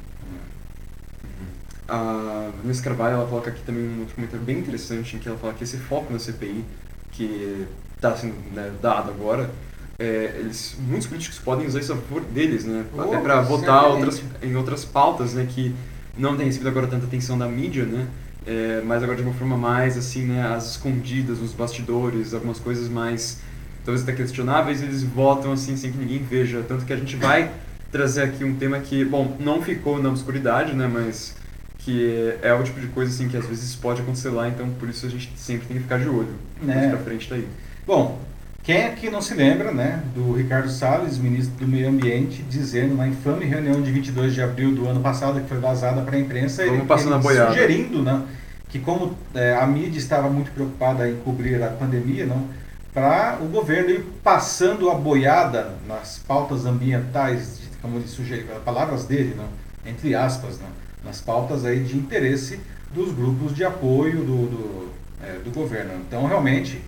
A 1.87 2.49
Vanessa 2.61 2.81
Carvalho 2.81 3.15
ela 3.15 3.27
coloca 3.27 3.51
aqui 3.51 3.61
também 3.61 3.87
um 3.87 3.99
outro 3.99 4.15
comentário 4.15 4.43
bem 4.43 4.57
interessante 4.57 5.15
em 5.15 5.19
que 5.19 5.27
ela 5.27 5.37
fala 5.37 5.53
que 5.53 5.63
esse 5.63 5.77
foco 5.77 6.11
na 6.11 6.17
CPI 6.17 6.65
que 7.11 7.67
está 7.95 8.15
sendo 8.15 8.33
né, 8.53 8.71
dado 8.81 9.11
agora, 9.11 9.49
é, 9.97 10.35
eles, 10.39 10.75
muitos 10.79 11.07
políticos 11.07 11.39
podem 11.39 11.65
usar 11.65 11.79
isso 11.79 11.93
a 11.93 11.95
favor 11.95 12.21
deles, 12.21 12.65
né? 12.65 12.85
Oh, 12.93 13.01
até 13.01 13.17
para 13.17 13.41
votar 13.41 13.85
outras, 13.85 14.21
em 14.41 14.55
outras 14.55 14.83
pautas, 14.83 15.33
né? 15.33 15.47
Que 15.49 15.73
não 16.17 16.35
tem 16.35 16.45
recebido 16.45 16.67
agora 16.67 16.87
tanta 16.87 17.05
atenção 17.05 17.37
da 17.37 17.47
mídia, 17.47 17.85
né? 17.85 18.07
É, 18.45 18.81
mas 18.85 19.01
agora 19.01 19.17
de 19.17 19.23
uma 19.23 19.33
forma 19.33 19.57
mais 19.57 19.97
assim, 19.97 20.25
né? 20.25 20.45
As 20.53 20.71
escondidas, 20.71 21.39
nos 21.39 21.53
bastidores, 21.53 22.33
algumas 22.33 22.59
coisas 22.59 22.89
mais 22.89 23.39
talvez 23.85 24.03
até 24.03 24.13
questionáveis, 24.13 24.81
eles 24.81 25.03
votam 25.03 25.53
assim 25.53 25.77
sem 25.77 25.91
que 25.91 25.97
ninguém 25.97 26.19
veja. 26.19 26.63
Tanto 26.67 26.85
que 26.85 26.91
a 26.91 26.97
gente 26.97 27.15
vai 27.15 27.51
trazer 27.91 28.23
aqui 28.23 28.43
um 28.43 28.55
tema 28.55 28.79
que, 28.79 29.05
bom, 29.05 29.37
não 29.39 29.61
ficou 29.61 30.01
na 30.01 30.09
obscuridade, 30.09 30.73
né? 30.73 30.89
Mas 30.91 31.35
que 31.79 32.33
é 32.41 32.51
o 32.53 32.63
tipo 32.63 32.79
de 32.79 32.87
coisa 32.87 33.13
assim 33.13 33.29
que 33.29 33.37
às 33.37 33.45
vezes 33.45 33.75
pode 33.75 34.01
acontecer 34.01 34.29
lá, 34.29 34.49
então 34.49 34.67
por 34.71 34.89
isso 34.89 35.05
a 35.05 35.09
gente 35.09 35.31
sempre 35.37 35.67
tem 35.67 35.77
que 35.77 35.83
ficar 35.83 35.99
de 35.99 36.09
olho. 36.09 36.33
Mais 36.61 36.83
é. 36.83 36.89
pra 36.89 36.97
frente 36.97 37.29
tá 37.29 37.35
aí. 37.35 37.47
Bom, 37.85 38.19
quem 38.65 38.83
aqui 38.83 39.11
não 39.11 39.21
se 39.21 39.35
lembra, 39.35 39.71
né, 39.71 40.01
do 40.15 40.33
Ricardo 40.33 40.69
Salles, 40.69 41.19
ministro 41.19 41.53
do 41.55 41.67
Meio 41.67 41.87
Ambiente, 41.87 42.41
dizendo 42.49 42.95
na 42.95 43.07
infame 43.07 43.45
reunião 43.45 43.79
de 43.79 43.91
22 43.91 44.33
de 44.33 44.41
abril 44.41 44.73
do 44.73 44.87
ano 44.87 45.01
passado, 45.01 45.39
que 45.39 45.47
foi 45.47 45.59
vazada 45.59 46.01
para 46.01 46.15
a 46.15 46.19
imprensa, 46.19 46.63
Vamos 46.63 46.79
ele, 46.79 46.87
passando 46.87 47.29
ele 47.29 47.39
a 47.39 47.47
sugerindo, 47.47 48.01
né, 48.01 48.23
que 48.67 48.79
como 48.79 49.15
é, 49.35 49.53
a 49.53 49.67
mídia 49.67 49.99
estava 49.99 50.27
muito 50.29 50.49
preocupada 50.49 51.07
em 51.07 51.15
cobrir 51.17 51.61
a 51.61 51.67
pandemia, 51.67 52.25
não, 52.25 52.47
para 52.91 53.37
o 53.39 53.45
governo 53.45 53.91
ir 53.91 54.03
passando 54.23 54.89
a 54.89 54.95
boiada 54.95 55.75
nas 55.87 56.17
pautas 56.17 56.65
ambientais, 56.65 57.61
como 57.83 57.99
ele 57.99 58.07
sugeriu, 58.07 58.47
palavras 58.65 59.05
dele, 59.05 59.35
não, 59.37 59.47
entre 59.85 60.15
aspas, 60.15 60.59
não, 60.59 60.69
nas 61.03 61.21
pautas 61.21 61.65
aí 61.65 61.83
de 61.83 61.95
interesse 61.95 62.59
dos 62.91 63.13
grupos 63.13 63.53
de 63.53 63.63
apoio 63.63 64.23
do, 64.23 64.47
do, 64.47 64.89
é, 65.21 65.37
do 65.43 65.51
governo. 65.51 65.93
Então, 66.07 66.25
realmente, 66.25 66.81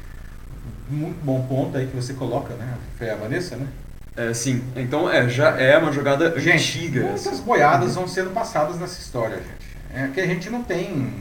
muito 0.89 1.23
bom 1.23 1.45
ponto 1.47 1.77
aí 1.77 1.87
que 1.87 1.95
você 1.95 2.13
coloca, 2.13 2.53
né? 2.55 2.77
Foi 2.97 3.09
a 3.09 3.15
Vanessa, 3.15 3.55
né? 3.55 3.67
É, 4.15 4.33
sim, 4.33 4.63
então 4.75 5.09
é, 5.09 5.29
já 5.29 5.49
é 5.59 5.77
uma 5.77 5.91
jogada 5.91 6.39
gente, 6.39 6.79
antiga. 6.79 7.01
Muitas 7.01 7.39
boiadas 7.39 7.93
vão 7.93 8.07
sendo 8.07 8.31
passadas 8.31 8.79
nessa 8.79 8.99
história, 8.99 9.37
gente. 9.37 9.77
É 9.93 10.07
que 10.07 10.19
a 10.19 10.25
gente 10.25 10.49
não 10.49 10.63
tem. 10.63 11.13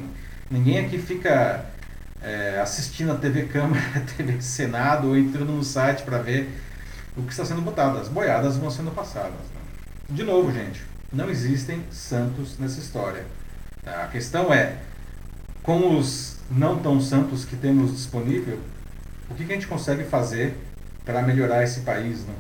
Ninguém 0.50 0.79
aqui 0.79 0.98
fica 0.98 1.66
é, 2.22 2.59
assistindo 2.61 3.12
a 3.12 3.16
TV 3.16 3.44
Câmara, 3.44 3.83
a 3.96 4.00
TV 4.00 4.40
Senado 4.40 5.09
ou 5.09 5.16
entrando 5.16 5.52
no 5.52 5.62
site 5.62 6.05
para 6.05 6.18
ver 6.18 6.48
o 7.16 7.22
que 7.22 7.33
está 7.33 7.44
sendo 7.44 7.61
botado. 7.61 7.98
As 7.98 8.09
boiadas 8.09 8.57
vão 8.57 8.70
sendo 8.70 8.90
passadas. 8.92 9.31
Né? 9.33 9.61
De 10.09 10.22
novo, 10.22 10.50
gente, 10.50 10.83
não 11.12 11.29
existem 11.29 11.83
santos 11.90 12.59
nessa 12.59 12.81
história. 12.81 13.24
Tá? 13.85 14.05
A 14.05 14.07
questão 14.09 14.52
é, 14.52 14.76
com 15.62 15.98
os 15.98 16.37
não 16.50 16.79
tão 16.79 17.00
santos 17.00 17.44
que 17.44 17.57
temos 17.57 17.92
disponível, 17.92 18.59
o 19.31 19.35
que, 19.35 19.45
que 19.45 19.53
a 19.53 19.55
gente 19.55 19.67
consegue 19.67 20.05
fazer 20.05 20.57
para 21.05 21.23
melhorar 21.23 21.62
esse 21.62 21.81
país, 21.81 22.27
não? 22.27 22.35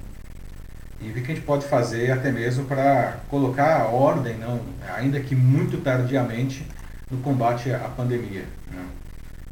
E 1.00 1.10
o 1.10 1.12
que, 1.12 1.20
a 1.20 1.34
gente 1.34 1.42
pode 1.42 1.66
fazer 1.66 2.10
até 2.10 2.32
mesmo 2.32 2.64
para 2.64 3.18
colocar 3.28 3.82
a 3.82 3.84
ordem, 3.84 4.38
não, 4.38 4.60
ainda 4.96 5.20
que 5.20 5.36
muito 5.36 5.78
tardiamente, 5.78 6.66
no 7.10 7.18
combate 7.18 7.70
à 7.70 7.88
pandemia. 7.88 8.44
Né? 8.72 8.84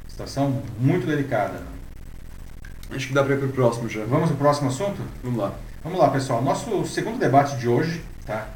Situação 0.09 0.62
muito 0.79 1.07
delicada. 1.07 1.61
Não? 1.61 2.97
Acho 2.97 3.09
que 3.09 3.12
dá 3.12 3.23
para 3.23 3.35
ir 3.35 3.38
para 3.38 3.49
o 3.49 3.53
próximo 3.53 3.88
já. 3.88 4.05
Vamos 4.05 4.29
para 4.29 4.35
o 4.35 4.38
próximo 4.38 4.68
assunto? 4.68 5.03
Vamos 5.23 5.38
lá. 5.38 5.55
Vamos 5.83 5.99
lá, 5.99 6.09
pessoal. 6.09 6.42
Nosso 6.42 6.87
segundo 6.87 7.18
debate 7.18 7.57
de 7.57 7.68
hoje, 7.68 8.03
tá? 8.25 8.49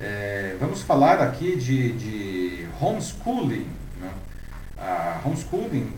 É, 0.00 0.56
vamos 0.58 0.80
falar 0.80 1.20
aqui 1.20 1.56
de, 1.56 1.92
de 1.92 2.66
homeschooling. 2.80 3.66
Né? 4.00 4.10
A 4.78 5.20
homeschooling, 5.24 5.92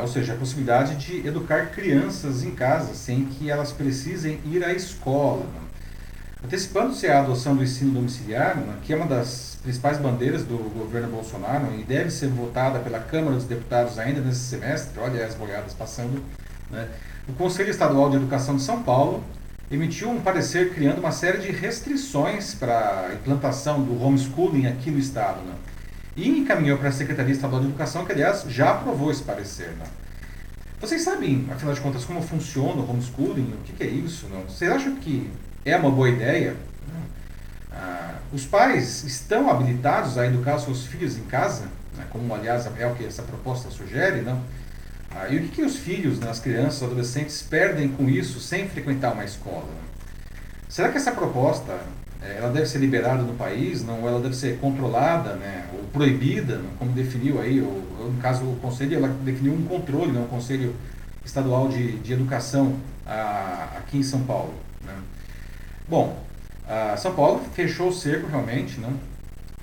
ou 0.00 0.08
seja, 0.08 0.32
a 0.32 0.36
possibilidade 0.36 0.96
de 0.96 1.26
educar 1.26 1.70
crianças 1.70 2.42
em 2.44 2.52
casa 2.52 2.94
sem 2.94 3.24
que 3.26 3.50
elas 3.50 3.72
precisem 3.72 4.38
ir 4.46 4.64
à 4.64 4.72
escola. 4.72 5.46
Antecipando-se 6.44 7.06
a 7.06 7.20
adoção 7.20 7.54
do 7.54 7.62
ensino 7.62 7.92
domiciliar, 7.92 8.58
que 8.82 8.92
é 8.92 8.96
uma 8.96 9.06
das 9.06 9.58
principais 9.62 9.98
bandeiras 9.98 10.44
do 10.44 10.56
governo 10.76 11.08
Bolsonaro 11.08 11.68
e 11.78 11.84
deve 11.84 12.10
ser 12.10 12.28
votada 12.28 12.80
pela 12.80 12.98
Câmara 12.98 13.36
dos 13.36 13.44
Deputados 13.44 13.98
ainda 13.98 14.20
nesse 14.20 14.40
semestre, 14.40 14.98
olha 14.98 15.24
as 15.24 15.34
boiadas 15.34 15.72
passando, 15.72 16.22
né, 16.70 16.88
o 17.28 17.32
Conselho 17.34 17.70
Estadual 17.70 18.10
de 18.10 18.16
Educação 18.16 18.56
de 18.56 18.62
São 18.62 18.82
Paulo 18.82 19.22
emitiu 19.70 20.10
um 20.10 20.20
parecer 20.20 20.74
criando 20.74 20.98
uma 20.98 21.12
série 21.12 21.38
de 21.38 21.52
restrições 21.52 22.54
para 22.54 23.06
a 23.08 23.14
implantação 23.14 23.80
do 23.80 24.02
homeschooling 24.02 24.66
aqui 24.66 24.90
no 24.90 24.98
Estado. 24.98 25.40
Né? 25.42 25.54
E 26.16 26.28
encaminhou 26.28 26.78
para 26.78 26.90
a 26.90 26.92
Secretaria 26.92 27.32
Estadual 27.32 27.60
de 27.60 27.68
Educação, 27.68 28.04
que, 28.04 28.12
aliás, 28.12 28.44
já 28.48 28.72
aprovou 28.72 29.10
esse 29.10 29.22
parecer. 29.22 29.68
Né? 29.78 29.86
Vocês 30.80 31.02
sabem, 31.02 31.46
afinal 31.50 31.74
de 31.74 31.80
contas, 31.80 32.04
como 32.04 32.20
funciona 32.20 32.80
o 32.80 32.90
homeschooling? 32.90 33.54
O 33.54 33.64
que, 33.64 33.72
que 33.72 33.82
é 33.82 33.86
isso? 33.86 34.26
Não? 34.28 34.42
Vocês 34.42 34.70
acham 34.70 34.96
que 34.96 35.30
é 35.64 35.76
uma 35.76 35.90
boa 35.90 36.08
ideia? 36.08 36.56
Ah, 37.72 38.16
os 38.32 38.44
pais 38.44 39.04
estão 39.04 39.50
habilitados 39.50 40.18
a 40.18 40.26
educar 40.26 40.58
seus 40.58 40.84
filhos 40.86 41.16
em 41.16 41.22
casa, 41.22 41.64
né? 41.96 42.04
como, 42.10 42.34
aliás, 42.34 42.68
é 42.78 42.86
o 42.86 42.94
que 42.94 43.06
essa 43.06 43.22
proposta 43.22 43.70
sugere, 43.70 44.20
não? 44.20 44.42
Ah, 45.10 45.28
e 45.28 45.36
o 45.36 45.42
que, 45.42 45.48
que 45.48 45.62
os 45.62 45.76
filhos, 45.76 46.18
né, 46.18 46.30
as 46.30 46.40
crianças, 46.40 46.76
os 46.76 46.82
adolescentes 46.84 47.42
perdem 47.42 47.88
com 47.88 48.08
isso 48.08 48.40
sem 48.40 48.68
frequentar 48.68 49.12
uma 49.12 49.24
escola? 49.24 49.68
Será 50.68 50.88
que 50.88 50.96
essa 50.96 51.12
proposta 51.12 51.78
ela 52.36 52.50
deve 52.50 52.66
ser 52.66 52.78
liberada 52.78 53.22
no 53.22 53.34
país, 53.34 53.84
não? 53.84 54.06
Ela 54.06 54.20
deve 54.20 54.36
ser 54.36 54.58
controlada, 54.58 55.34
né, 55.34 55.66
ou 55.74 55.84
proibida, 55.92 56.56
né, 56.56 56.68
como 56.78 56.92
definiu 56.92 57.40
aí, 57.40 57.60
ou, 57.60 58.10
no 58.12 58.20
caso 58.20 58.44
o 58.44 58.56
conselho 58.56 58.96
ela 58.96 59.08
definiu 59.08 59.52
um 59.52 59.64
controle, 59.64 60.12
né, 60.12 60.20
um 60.20 60.28
conselho 60.28 60.74
estadual 61.24 61.68
de, 61.68 61.98
de 61.98 62.12
educação 62.12 62.76
a, 63.06 63.76
aqui 63.78 63.98
em 63.98 64.02
São 64.02 64.22
Paulo. 64.22 64.54
Né? 64.84 64.94
Bom, 65.88 66.16
São 66.96 67.14
Paulo 67.14 67.42
fechou 67.54 67.88
o 67.88 67.92
cerco 67.92 68.28
realmente, 68.28 68.80
não? 68.80 68.92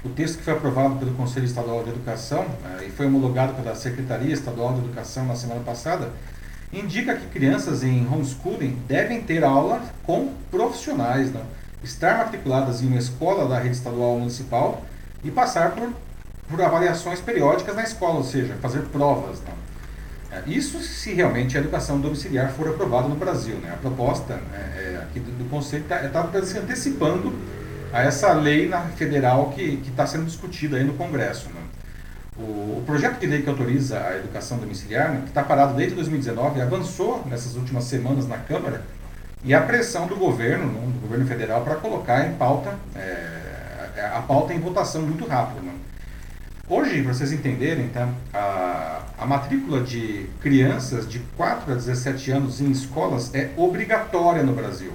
O 0.04 0.10
texto 0.10 0.38
que 0.38 0.43
foi 0.43 0.54
aprovado 0.54 0.95
pelo 0.95 1.12
Conselho 1.13 1.45
Estadual 1.45 1.84
de 1.84 1.89
Educação 1.89 2.45
eh, 2.63 2.86
e 2.88 2.89
foi 2.89 3.06
homologado 3.06 3.54
pela 3.54 3.76
Secretaria 3.76 4.34
Estadual 4.34 4.74
de 4.74 4.80
Educação 4.80 5.26
na 5.26 5.36
semana 5.36 5.60
passada 5.60 6.10
indica 6.72 7.15
que 7.15 7.26
crianças 7.28 7.84
em 7.84 8.08
homeschooling 8.08 8.78
devem 8.88 9.22
ter 9.22 9.43
aula 9.43 9.82
com 10.04 10.32
profissionais, 10.50 11.34
não? 11.34 11.41
Estar 11.84 12.18
matriculadas 12.18 12.82
em 12.82 12.88
uma 12.88 13.00
escola 13.00 13.48
da 13.48 13.60
rede 13.60 13.76
estadual 13.76 14.12
ou 14.12 14.20
municipal 14.20 14.84
e 15.24 15.32
passar 15.32 15.72
por, 15.72 15.94
por 16.50 16.62
avaliações 16.62 17.20
periódicas 17.20 17.76
na 17.76 17.84
escola, 17.84 18.15
ou 18.15 18.24
seja, 18.24 18.56
fazer 18.62 18.82
provas. 18.84 19.42
Não? 19.42 19.60
É, 20.32 20.44
isso 20.48 20.80
se 20.80 21.13
realmente 21.13 21.58
a 21.58 21.62
educação 21.62 22.00
domiciliar 22.00 22.52
for 22.52 22.68
aprovada 22.68 23.08
no 23.08 23.15
Brasil. 23.15 23.56
Né? 23.56 23.72
A 23.74 23.78
proposta 23.78 24.36
né, 24.36 24.74
é, 24.78 24.98
aqui 25.02 25.20
do, 25.20 25.32
do 25.32 25.50
Conselho 25.50 25.84
está 25.84 26.08
tá 26.08 26.42
se 26.44 26.58
antecipando 26.58 27.34
a 27.92 28.04
essa 28.04 28.32
lei 28.34 28.70
na, 28.70 28.82
federal 28.82 29.50
que 29.50 29.82
está 29.88 30.06
sendo 30.06 30.26
discutida 30.26 30.78
aí 30.78 30.84
no 30.84 30.94
Congresso. 30.94 31.50
Né? 31.50 31.62
O, 32.38 32.78
o, 32.78 32.84
projeto 32.86 33.20
de 33.20 33.26
lei 33.26 33.42
que 33.42 33.50
autoriza 33.50 34.00
a 34.00 34.18
educação 34.18 34.58
domiciliar, 34.58 35.12
né, 35.12 35.22
que 35.24 35.30
está 35.30 35.44
parado 35.44 35.74
desde 35.74 35.96
2019, 35.96 36.62
avançou 36.62 37.26
nessas 37.26 37.56
últimas 37.56 37.86
semanas 37.86 38.28
na 38.28 38.38
Câmara 38.38 38.84
e 39.43 39.54
a 39.54 39.62
pressão 39.62 40.08
do 40.08 40.15
governo, 40.15 40.67
né, 40.67 40.82
do 40.93 40.99
governo 41.02 41.25
federal, 41.25 41.63
para 41.63 41.75
colocar 41.75 42.28
em 42.28 42.34
pauta, 42.34 42.78
é, 42.95 44.12
a 44.13 44.21
pauta 44.21 44.54
em 44.54 44.60
votação 44.60 45.02
muito 45.02 45.25
rápido. 45.25 45.62
Né? 45.62 45.73
Hoje, 46.67 47.02
para 47.02 47.13
vocês 47.13 47.32
entenderem, 47.32 47.88
tá, 47.88 48.10
a, 48.34 49.02
a 49.17 49.25
matrícula 49.25 49.82
de 49.82 50.30
crianças 50.41 51.08
de 51.08 51.19
4 51.38 51.71
a 51.71 51.75
17 51.75 52.32
anos 52.32 52.62
em 52.62 52.69
escolas 52.69 53.34
é 53.34 53.52
obrigatória 53.56 54.43
no 54.43 54.54
Brasil. 54.54 54.93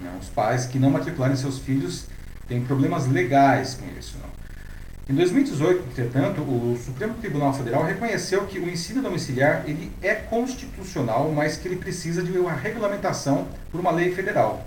Né? 0.00 0.10
Os 0.20 0.28
pais 0.28 0.66
que 0.66 0.78
não 0.78 0.90
matricularem 0.90 1.36
seus 1.36 1.58
filhos 1.58 2.06
têm 2.48 2.62
problemas 2.64 3.06
legais 3.06 3.74
com 3.74 3.86
isso. 3.98 4.16
Não? 4.20 4.29
Em 5.10 5.14
2018, 5.14 5.88
entretanto, 5.90 6.40
o 6.40 6.78
Supremo 6.84 7.14
Tribunal 7.14 7.52
Federal 7.52 7.82
reconheceu 7.82 8.46
que 8.46 8.60
o 8.60 8.70
ensino 8.70 9.02
domiciliar 9.02 9.64
ele 9.66 9.90
é 10.00 10.14
constitucional, 10.14 11.32
mas 11.32 11.56
que 11.56 11.66
ele 11.66 11.74
precisa 11.74 12.22
de 12.22 12.30
uma 12.38 12.52
regulamentação 12.52 13.48
por 13.72 13.80
uma 13.80 13.90
lei 13.90 14.14
federal. 14.14 14.64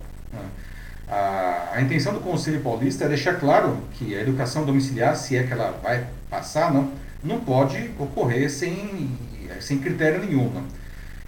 A, 1.07 1.69
a, 1.75 1.81
intenção 1.81 2.13
do 2.13 2.19
Conselho 2.19 2.59
Paulista 2.59 3.05
é 3.05 3.07
deixar 3.07 3.35
claro 3.39 3.77
que 3.93 4.13
a 4.13 4.19
educação 4.19 4.65
domiciliar, 4.65 5.15
se 5.15 5.37
é 5.37 5.43
que 5.43 5.53
ela 5.53 5.79
vai 5.81 6.07
passar, 6.29 6.73
não, 6.73 6.91
não 7.23 7.39
pode 7.39 7.91
ocorrer 7.97 8.51
sem, 8.51 9.17
sem 9.61 9.79
critério 9.79 10.25
nenhum. 10.25 10.49
Não. 10.49 10.65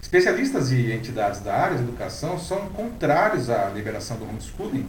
Especialistas 0.02 0.70
e 0.72 0.92
entidades 0.92 1.40
da 1.40 1.54
área 1.54 1.78
de 1.78 1.84
educação 1.84 2.38
são 2.38 2.66
contrários 2.66 3.48
à 3.48 3.70
liberação 3.70 4.18
do 4.18 4.28
homeschooling, 4.28 4.86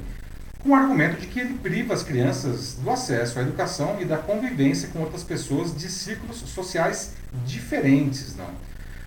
com 0.63 0.69
o 0.69 0.75
argumento 0.75 1.19
de 1.19 1.27
que 1.27 1.39
ele 1.39 1.55
priva 1.55 1.93
as 1.93 2.03
crianças 2.03 2.73
do 2.73 2.89
acesso 2.89 3.39
à 3.39 3.41
educação 3.41 3.97
e 4.01 4.05
da 4.05 4.17
convivência 4.17 4.89
com 4.89 4.99
outras 4.99 5.23
pessoas 5.23 5.75
de 5.75 5.89
círculos 5.89 6.37
sociais 6.37 7.13
diferentes. 7.45 8.35
Não. 8.35 8.49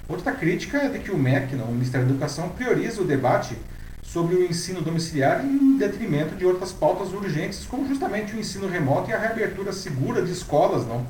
Outra 0.08 0.32
crítica 0.32 0.78
é 0.78 0.88
de 0.88 0.98
que 0.98 1.10
o 1.10 1.18
MEC, 1.18 1.54
não, 1.54 1.66
o 1.66 1.72
Ministério 1.72 2.06
da 2.06 2.12
Educação, 2.12 2.48
prioriza 2.48 3.00
o 3.00 3.04
debate 3.04 3.56
sobre 4.02 4.34
o 4.34 4.44
ensino 4.44 4.80
domiciliar 4.80 5.44
em 5.44 5.78
detrimento 5.78 6.34
de 6.34 6.44
outras 6.44 6.72
pautas 6.72 7.12
urgentes, 7.12 7.64
como 7.64 7.86
justamente 7.86 8.34
o 8.34 8.40
ensino 8.40 8.66
remoto 8.66 9.10
e 9.10 9.12
a 9.12 9.18
reabertura 9.18 9.72
segura 9.72 10.20
de 10.20 10.32
escolas, 10.32 10.84
não, 10.84 11.06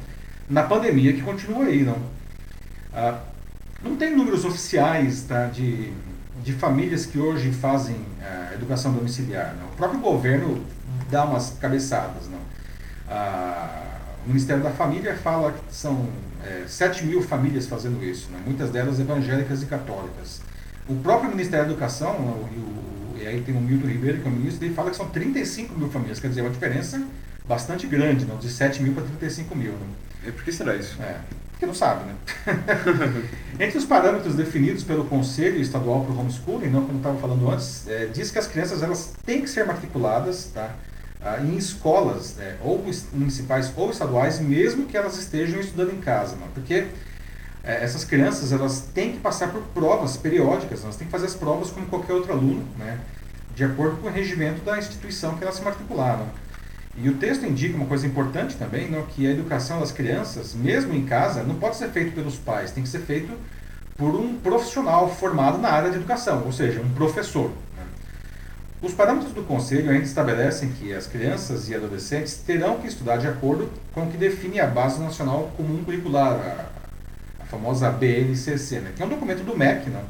na 0.48 0.62
pandemia 0.64 1.14
que 1.14 1.22
continua 1.22 1.64
aí, 1.64 1.83
não. 1.83 1.96
Ah, 2.92 3.20
não 3.83 3.96
tem 3.96 4.14
números 4.14 4.44
oficiais 4.44 5.22
tá, 5.22 5.46
de, 5.46 5.90
de 6.42 6.53
famílias 6.53 7.07
que 7.07 7.18
hoje 7.18 7.50
fazem 7.53 7.96
ah, 8.22 8.50
educação 8.55 8.92
domiciliar. 8.92 9.55
Não. 9.59 9.66
O 9.66 9.76
próprio 9.76 10.00
governo 10.00 10.64
dá 11.11 11.24
umas 11.24 11.57
cabeçadas. 11.61 12.29
Não. 12.29 12.40
Ah, 13.09 13.90
o 14.24 14.29
Ministério 14.29 14.62
da 14.62 14.70
Família 14.70 15.16
fala 15.16 15.53
que 15.53 15.74
são 15.74 16.09
é, 16.44 16.64
7 16.66 17.07
mil 17.07 17.22
famílias 17.22 17.66
fazendo 17.66 18.03
isso, 18.05 18.31
né, 18.31 18.40
muitas 18.44 18.70
delas 18.70 19.00
evangélicas 19.00 19.62
e 19.62 19.66
católicas. 19.66 20.40
O 20.88 20.94
próprio 20.96 21.31
Ministério 21.31 21.66
da 21.66 21.72
Educação, 21.72 22.48
e, 22.53 22.59
o, 22.59 23.22
e 23.22 23.26
aí 23.26 23.40
tem 23.40 23.57
o 23.57 23.61
Milton 23.61 23.87
Ribeiro, 23.87 24.20
que 24.20 24.29
é 24.29 24.31
o 24.31 24.35
ministro, 24.35 24.64
ele 24.64 24.74
fala 24.74 24.90
que 24.90 24.96
são 24.96 25.09
35 25.09 25.79
mil 25.79 25.88
famílias, 25.88 26.20
quer 26.20 26.29
dizer, 26.29 26.40
é 26.40 26.44
uma 26.44 26.50
diferença 26.50 27.03
bastante 27.46 27.87
grande, 27.87 28.24
não? 28.24 28.37
de 28.37 28.48
7 28.48 28.83
mil 28.83 28.92
para 28.92 29.05
35 29.05 29.55
mil. 29.57 29.72
Né? 29.72 29.87
E 30.26 30.33
por 30.33 30.44
que 30.44 30.53
será 30.53 30.76
isso? 30.76 31.00
É, 31.03 31.20
porque 31.61 31.66
não 31.66 31.75
sabe, 31.75 32.05
né? 32.07 32.14
Entre 33.61 33.77
os 33.77 33.85
parâmetros 33.85 34.35
definidos 34.35 34.83
pelo 34.83 35.05
Conselho 35.05 35.61
Estadual 35.61 36.07
para 36.07 36.14
o 36.14 36.18
Homeschooling, 36.18 36.70
não, 36.70 36.87
como 36.87 36.96
estava 36.96 37.18
falando 37.18 37.51
antes, 37.51 37.87
é, 37.87 38.07
diz 38.07 38.31
que 38.31 38.38
as 38.38 38.46
crianças 38.46 38.83
elas 38.83 39.12
têm 39.27 39.42
que 39.42 39.51
ser 39.51 39.66
matriculadas 39.66 40.46
tá? 40.55 40.75
Ah, 41.20 41.38
em 41.42 41.55
escolas, 41.59 42.37
né? 42.37 42.57
ou 42.64 42.83
municipais 43.12 43.70
ou 43.77 43.90
estaduais, 43.90 44.40
mesmo 44.40 44.87
que 44.87 44.96
elas 44.96 45.18
estejam 45.18 45.61
estudando 45.61 45.92
em 45.92 46.01
casa. 46.01 46.35
Não? 46.37 46.49
Porque 46.49 46.87
é, 47.62 47.85
essas 47.85 48.05
crianças 48.05 48.53
elas 48.53 48.88
têm 48.94 49.12
que 49.12 49.18
passar 49.18 49.49
por 49.49 49.61
provas 49.75 50.16
periódicas, 50.16 50.83
elas 50.83 50.96
têm 50.96 51.07
que 51.07 51.12
fazer 51.12 51.27
as 51.27 51.35
provas 51.35 51.70
como 51.70 51.85
qualquer 51.88 52.14
outro 52.14 52.33
aluno, 52.33 52.64
né, 52.79 52.99
de 53.55 53.64
acordo 53.64 53.99
com 53.99 54.09
o 54.09 54.11
regimento 54.11 54.62
da 54.64 54.79
instituição 54.79 55.37
que 55.37 55.44
elas 55.44 55.57
se 55.57 55.62
matricularam. 55.62 56.27
E 57.03 57.09
o 57.09 57.15
texto 57.15 57.47
indica 57.47 57.77
uma 57.77 57.87
coisa 57.87 58.07
importante 58.07 58.57
também, 58.57 58.91
né, 58.91 59.03
que 59.09 59.27
a 59.27 59.31
educação 59.31 59.81
das 59.81 59.91
crianças, 59.91 60.55
mesmo 60.55 60.95
em 60.95 61.07
casa, 61.07 61.43
não 61.43 61.55
pode 61.55 61.77
ser 61.77 61.89
feito 61.89 62.15
pelos 62.15 62.37
pais, 62.37 62.73
tem 62.73 62.83
que 62.83 62.89
ser 62.91 63.01
feito 63.01 63.33
por 63.97 64.15
um 64.15 64.37
profissional 64.37 65.09
formado 65.09 65.57
na 65.57 65.71
área 65.71 65.91
de 65.91 65.97
educação, 65.97 66.43
ou 66.45 66.53
seja, 66.53 66.81
um 66.81 66.91
professor. 66.91 67.49
Né. 67.49 67.85
Os 68.83 68.93
parâmetros 68.93 69.33
do 69.33 69.43
Conselho 69.43 69.91
ainda 69.91 70.05
estabelecem 70.05 70.71
que 70.73 70.93
as 70.93 71.07
crianças 71.07 71.71
e 71.71 71.75
adolescentes 71.75 72.35
terão 72.35 72.79
que 72.79 72.87
estudar 72.87 73.17
de 73.17 73.27
acordo 73.27 73.71
com 73.95 74.03
o 74.03 74.11
que 74.11 74.19
define 74.19 74.61
a 74.61 74.67
Base 74.67 75.01
Nacional 75.01 75.51
Comum 75.57 75.83
Curricular, 75.83 76.71
famosa 77.51 77.91
BNCC, 77.91 78.81
né, 78.81 78.93
que 78.95 79.03
é 79.03 79.07
um 79.07 79.09
documento 79.09 79.43
do 79.43 79.57
MEC, 79.57 79.89
né, 79.89 80.03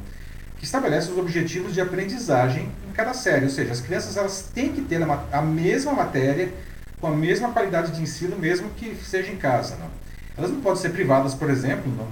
que 0.59 0.65
estabelece 0.65 1.11
os 1.11 1.19
objetivos 1.19 1.73
de 1.73 1.81
aprendizagem 1.81 2.69
em 2.89 2.93
cada 2.93 3.15
série. 3.15 3.45
Ou 3.45 3.51
seja, 3.51 3.71
as 3.71 3.81
crianças 3.81 4.17
elas 4.17 4.51
têm 4.53 4.73
que 4.73 4.83
ter 4.83 5.01
a, 5.03 5.25
a 5.33 5.41
mesma 5.41 5.93
matéria, 5.93 6.53
com 7.01 7.07
a 7.07 7.17
mesma 7.17 7.53
qualidade 7.53 7.93
de 7.93 8.03
ensino, 8.03 8.37
mesmo 8.37 8.71
que 8.71 8.95
seja 8.97 9.33
em 9.33 9.37
casa. 9.37 9.77
Né. 9.77 9.87
Elas 10.37 10.51
não 10.51 10.61
podem 10.61 10.81
ser 10.81 10.91
privadas, 10.91 11.35
por 11.35 11.49
exemplo, 11.51 11.91
né, 11.91 12.07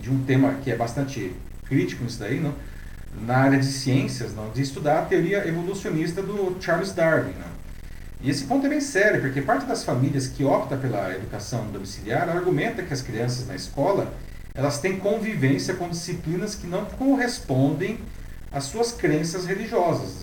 de 0.00 0.10
um 0.10 0.24
tema 0.24 0.54
que 0.62 0.70
é 0.70 0.76
bastante 0.76 1.32
crítico 1.66 2.04
nisso 2.04 2.18
daí, 2.18 2.40
né, 2.40 2.52
na 3.26 3.36
área 3.36 3.58
de 3.58 3.66
ciências, 3.66 4.34
não, 4.34 4.50
de 4.50 4.62
estudar 4.62 5.00
a 5.00 5.04
teoria 5.04 5.46
evolucionista 5.46 6.22
do 6.22 6.56
Charles 6.60 6.92
Darwin. 6.92 7.34
Não. 7.38 7.52
E 8.20 8.30
esse 8.30 8.44
ponto 8.44 8.66
é 8.66 8.68
bem 8.68 8.80
sério, 8.80 9.20
porque 9.20 9.42
parte 9.42 9.66
das 9.66 9.84
famílias 9.84 10.26
que 10.28 10.44
opta 10.44 10.76
pela 10.76 11.12
educação 11.14 11.66
domiciliar 11.72 12.28
argumenta 12.28 12.82
que 12.82 12.92
as 12.92 13.02
crianças 13.02 13.46
na 13.46 13.54
escola 13.54 14.12
elas 14.54 14.78
têm 14.78 14.98
convivência 14.98 15.74
com 15.74 15.88
disciplinas 15.88 16.54
que 16.54 16.66
não 16.66 16.84
correspondem 16.84 17.98
às 18.52 18.64
suas 18.64 18.92
crenças 18.92 19.46
religiosas. 19.46 20.21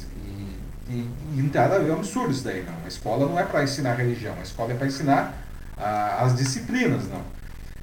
E, 0.89 1.08
e, 1.38 1.52
nada 1.54 1.75
a 1.75 1.80
ver, 1.80 1.89
é 1.89 1.93
um 1.93 1.97
absurdo 1.97 2.32
isso 2.32 2.43
daí, 2.43 2.63
não. 2.63 2.73
A 2.84 2.88
escola 2.88 3.28
não 3.28 3.39
é 3.39 3.43
para 3.43 3.63
ensinar 3.63 3.93
religião, 3.93 4.34
a 4.39 4.43
escola 4.43 4.73
é 4.73 4.75
para 4.75 4.88
ensinar 4.88 5.38
ah, 5.78 6.23
as 6.23 6.36
disciplinas, 6.36 7.08
não. 7.08 7.21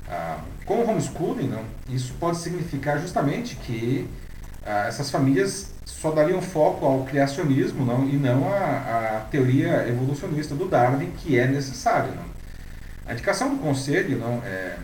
Ah, 0.08 0.40
com 0.64 0.74
o 0.74 0.90
homeschooling, 0.90 1.48
não, 1.48 1.62
isso 1.88 2.14
pode 2.18 2.38
significar 2.38 2.98
justamente 3.00 3.54
que 3.56 4.08
ah, 4.64 4.86
essas 4.88 5.10
famílias 5.10 5.70
só 5.84 6.10
dariam 6.10 6.42
foco 6.42 6.84
ao 6.84 7.04
criacionismo 7.04 7.84
não, 7.84 8.08
e 8.08 8.16
não 8.16 8.48
à, 8.52 9.24
teoria 9.30 9.88
evolucionista 9.88 10.54
do 10.54 10.68
Darwin, 10.68 11.12
que 11.18 11.38
é 11.38 11.46
necessário. 11.46 12.12
Não. 12.14 12.26
A 13.06 13.12
indicação 13.12 13.50
do 13.50 13.62
Conselho, 13.62 14.18
não, 14.18 14.42
é, 14.44 14.76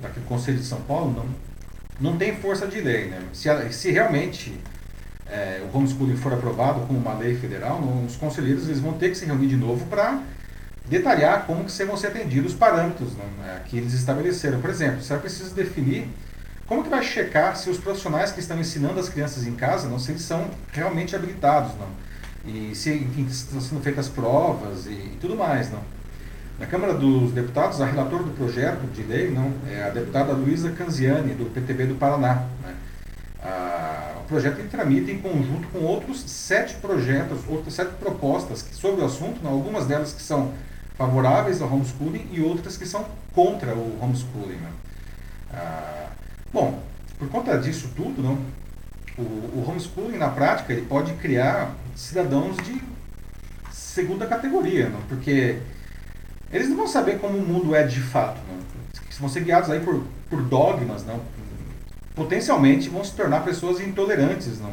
daquele 0.00 0.24
Conselho 0.26 0.58
de 0.58 0.64
São 0.64 0.80
Paulo, 0.82 1.12
não, 1.12 2.10
não 2.12 2.16
tem 2.16 2.36
força 2.36 2.68
de 2.68 2.80
lei. 2.80 3.06
Né? 3.06 3.20
Se, 3.32 3.48
se 3.72 3.90
realmente 3.90 4.56
é, 5.28 5.62
o 5.62 5.76
homeschooling 5.76 6.16
for 6.16 6.32
aprovado 6.32 6.80
como 6.80 6.98
uma 6.98 7.14
lei 7.14 7.34
federal, 7.36 7.80
os 8.06 8.16
conselheiros 8.16 8.64
eles 8.64 8.80
vão 8.80 8.92
ter 8.92 9.10
que 9.10 9.16
se 9.16 9.24
reunir 9.24 9.48
de 9.48 9.56
novo 9.56 9.86
para 9.86 10.22
detalhar 10.86 11.46
como 11.46 11.64
que 11.64 11.84
vão 11.84 11.96
ser 11.96 12.08
atendidos 12.08 12.52
os 12.52 12.58
parâmetros 12.58 13.10
não, 13.16 13.44
é, 13.46 13.60
que 13.64 13.76
eles 13.76 13.94
estabeleceram. 13.94 14.60
Por 14.60 14.70
exemplo, 14.70 15.02
você 15.02 15.16
precisa 15.16 15.54
definir 15.54 16.08
como 16.66 16.82
que 16.82 16.88
vai 16.88 17.02
checar 17.02 17.56
se 17.56 17.70
os 17.70 17.78
profissionais 17.78 18.32
que 18.32 18.40
estão 18.40 18.58
ensinando 18.58 19.00
as 19.00 19.08
crianças 19.08 19.46
em 19.46 19.54
casa, 19.54 19.88
não, 19.88 19.98
se 19.98 20.12
eles 20.12 20.22
são 20.22 20.50
realmente 20.72 21.14
habilitados, 21.14 21.72
não, 21.78 21.88
e 22.46 22.74
se 22.74 22.92
enfim, 22.92 23.26
estão 23.26 23.60
sendo 23.60 23.82
feitas 23.82 24.08
provas 24.08 24.86
e, 24.86 24.90
e 24.90 25.18
tudo 25.20 25.36
mais, 25.36 25.70
não. 25.70 25.80
Na 26.58 26.66
Câmara 26.66 26.94
dos 26.94 27.32
Deputados, 27.32 27.80
a 27.80 27.86
relatora 27.86 28.22
do 28.22 28.30
projeto 28.30 28.86
de 28.92 29.02
lei 29.02 29.28
não, 29.28 29.52
é 29.68 29.82
a 29.82 29.90
deputada 29.90 30.32
Luísa 30.32 30.70
Canziani, 30.70 31.34
do 31.34 31.46
PTB 31.46 31.86
do 31.86 31.94
Paraná. 31.96 32.46
Né? 32.62 32.74
O 34.24 34.26
projeto 34.26 34.58
ele 34.58 34.68
tramita 34.68 35.10
em 35.10 35.18
conjunto 35.18 35.68
com 35.68 35.80
outros 35.80 36.22
sete 36.22 36.76
projetos, 36.76 37.40
outras 37.46 37.74
sete 37.74 37.92
propostas 37.96 38.62
que, 38.62 38.74
sobre 38.74 39.02
o 39.02 39.04
assunto, 39.04 39.42
não, 39.42 39.52
algumas 39.52 39.86
delas 39.86 40.14
que 40.14 40.22
são 40.22 40.52
favoráveis 40.96 41.60
ao 41.60 41.70
homeschooling 41.70 42.26
e 42.32 42.40
outras 42.40 42.78
que 42.78 42.86
são 42.86 43.04
contra 43.34 43.74
o 43.74 43.98
homeschooling. 44.00 44.56
Né? 44.56 44.70
Ah, 45.52 46.08
bom, 46.50 46.82
por 47.18 47.28
conta 47.28 47.58
disso 47.58 47.90
tudo, 47.94 48.22
não, 48.22 48.38
o, 49.18 49.22
o 49.22 49.64
homeschooling, 49.68 50.16
na 50.16 50.28
prática, 50.28 50.72
ele 50.72 50.86
pode 50.86 51.12
criar 51.14 51.74
cidadãos 51.94 52.56
de 52.56 52.82
segunda 53.70 54.26
categoria, 54.26 54.88
não? 54.88 55.02
porque 55.02 55.58
eles 56.50 56.68
não 56.68 56.76
vão 56.76 56.86
saber 56.86 57.18
como 57.18 57.36
o 57.36 57.46
mundo 57.46 57.74
é 57.74 57.82
de 57.84 58.00
fato. 58.00 58.40
Não. 58.48 58.64
Vão 59.20 59.28
ser 59.28 59.44
guiados 59.44 59.70
aí 59.70 59.80
por, 59.80 60.02
por 60.30 60.42
dogmas, 60.42 61.04
não. 61.04 61.20
Potencialmente 62.14 62.88
vão 62.88 63.02
se 63.02 63.12
tornar 63.12 63.40
pessoas 63.40 63.80
intolerantes, 63.80 64.60
não. 64.60 64.72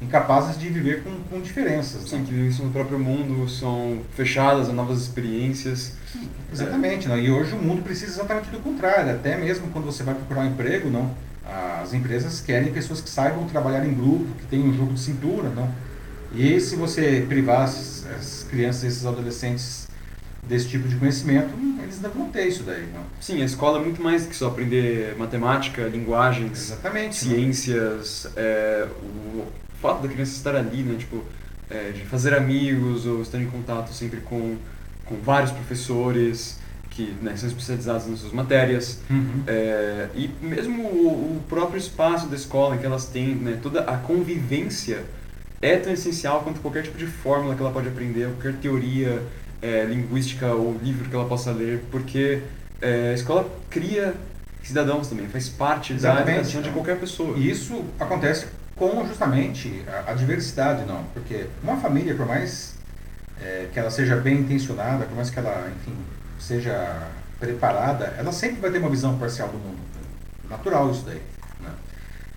incapazes 0.00 0.58
de 0.58 0.68
viver 0.68 1.02
com, 1.02 1.10
com 1.30 1.40
diferenças. 1.40 2.08
Sim, 2.08 2.24
que 2.24 2.32
vivem 2.32 2.64
no 2.64 2.72
próprio 2.72 2.98
mundo, 2.98 3.48
são 3.48 4.00
fechadas 4.14 4.68
a 4.68 4.72
novas 4.72 5.00
experiências. 5.00 5.94
Exatamente, 6.52 7.06
é. 7.06 7.08
não. 7.08 7.18
e 7.18 7.30
hoje 7.30 7.54
o 7.54 7.58
mundo 7.58 7.82
precisa 7.82 8.12
exatamente 8.12 8.50
do 8.50 8.60
contrário. 8.60 9.12
Até 9.12 9.36
mesmo 9.36 9.68
quando 9.68 9.84
você 9.84 10.02
vai 10.02 10.14
procurar 10.14 10.42
um 10.42 10.46
emprego, 10.46 10.88
não, 10.88 11.14
As 11.82 11.92
empresas 11.94 12.40
querem 12.40 12.72
pessoas 12.72 13.00
que 13.00 13.08
saibam 13.08 13.46
trabalhar 13.48 13.84
em 13.86 13.94
grupo, 13.94 14.26
que 14.38 14.46
tenham 14.46 14.68
um 14.68 14.74
jogo 14.74 14.92
de 14.94 15.00
cintura, 15.00 15.48
não? 15.48 15.68
E 16.34 16.60
se 16.60 16.76
você 16.76 17.24
privar 17.26 17.62
as, 17.62 18.04
as 18.18 18.46
crianças, 18.50 18.84
esses 18.84 19.06
adolescentes 19.06 19.87
desse 20.48 20.68
tipo 20.68 20.88
de 20.88 20.96
conhecimento, 20.96 21.50
eles 21.82 22.00
não 22.00 22.10
vão 22.10 22.30
ter 22.30 22.46
isso 22.46 22.62
daí, 22.62 22.86
não? 22.92 23.02
Sim, 23.20 23.42
a 23.42 23.44
escola 23.44 23.78
é 23.78 23.82
muito 23.82 24.02
mais 24.02 24.26
que 24.26 24.34
só 24.34 24.48
aprender 24.48 25.14
matemática, 25.16 25.82
linguagens, 25.82 26.70
Exatamente. 26.70 27.16
ciências, 27.16 28.30
é, 28.36 28.88
o 29.02 29.44
fato 29.80 30.02
da 30.02 30.08
criança 30.08 30.32
estar 30.32 30.56
ali, 30.56 30.82
né, 30.82 30.96
tipo, 30.98 31.22
é, 31.70 31.90
de 31.90 32.04
fazer 32.04 32.34
amigos 32.34 33.06
ou 33.06 33.22
estar 33.22 33.38
em 33.38 33.46
contato 33.46 33.92
sempre 33.92 34.20
com, 34.20 34.56
com 35.04 35.16
vários 35.16 35.50
professores 35.50 36.58
que 36.90 37.14
né, 37.22 37.36
são 37.36 37.48
especializados 37.48 38.06
nas 38.06 38.20
suas 38.20 38.32
matérias. 38.32 39.00
Uhum. 39.08 39.42
É, 39.46 40.08
e 40.14 40.30
mesmo 40.40 40.82
o, 40.82 41.36
o 41.36 41.42
próprio 41.48 41.78
espaço 41.78 42.26
da 42.26 42.34
escola 42.34 42.74
em 42.74 42.78
que 42.78 42.86
elas 42.86 43.06
têm, 43.06 43.34
né, 43.34 43.58
toda 43.62 43.80
a 43.82 43.96
convivência 43.96 45.04
é 45.60 45.76
tão 45.76 45.92
essencial 45.92 46.42
quanto 46.42 46.60
qualquer 46.60 46.82
tipo 46.82 46.96
de 46.96 47.06
fórmula 47.06 47.54
que 47.54 47.60
ela 47.60 47.70
pode 47.70 47.88
aprender, 47.88 48.28
qualquer 48.28 48.54
teoria 48.54 49.22
é, 49.60 49.84
linguística 49.84 50.46
ou 50.46 50.76
livro 50.82 51.08
que 51.08 51.14
ela 51.14 51.26
possa 51.26 51.50
ler, 51.50 51.84
porque 51.90 52.42
é, 52.80 53.10
a 53.10 53.14
escola 53.14 53.48
cria 53.70 54.14
cidadãos 54.62 55.08
também, 55.08 55.28
faz 55.28 55.48
parte 55.48 55.94
Exatamente. 55.94 56.26
da 56.26 56.32
educação 56.32 56.62
de 56.62 56.70
qualquer 56.70 56.98
pessoa. 56.98 57.36
E 57.36 57.50
isso 57.50 57.84
acontece 57.98 58.46
com 58.76 59.06
justamente 59.06 59.82
a, 59.88 60.12
a 60.12 60.14
diversidade, 60.14 60.84
não? 60.84 61.02
Porque 61.14 61.46
uma 61.62 61.76
família, 61.78 62.14
por 62.14 62.26
mais 62.26 62.74
é, 63.42 63.68
que 63.72 63.78
ela 63.78 63.90
seja 63.90 64.16
bem 64.16 64.40
intencionada, 64.40 65.04
por 65.06 65.16
mais 65.16 65.30
que 65.30 65.38
ela, 65.38 65.70
enfim, 65.80 65.96
seja 66.38 67.08
preparada, 67.40 68.14
ela 68.18 68.32
sempre 68.32 68.60
vai 68.60 68.70
ter 68.70 68.78
uma 68.78 68.90
visão 68.90 69.18
parcial 69.18 69.48
do 69.48 69.58
mundo. 69.58 69.78
Natural 70.48 70.90
isso 70.90 71.04
daí. 71.04 71.22
Né? 71.60 71.70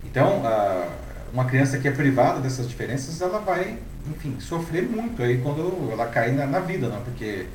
Então, 0.06 0.46
a, 0.46 0.88
uma 1.34 1.46
criança 1.46 1.78
que 1.78 1.88
é 1.88 1.92
privada 1.92 2.40
dessas 2.40 2.68
diferenças, 2.68 3.22
ela 3.22 3.40
vai, 3.40 3.78
enfim, 4.10 4.36
sofrer 4.40 4.84
muito 4.84 5.22
aí 5.22 5.40
quando 5.40 5.90
ela 5.92 6.08
cai 6.08 6.32
na, 6.32 6.46
na 6.46 6.60
vida, 6.60 6.88
não? 6.88 7.02
Porque 7.02 7.46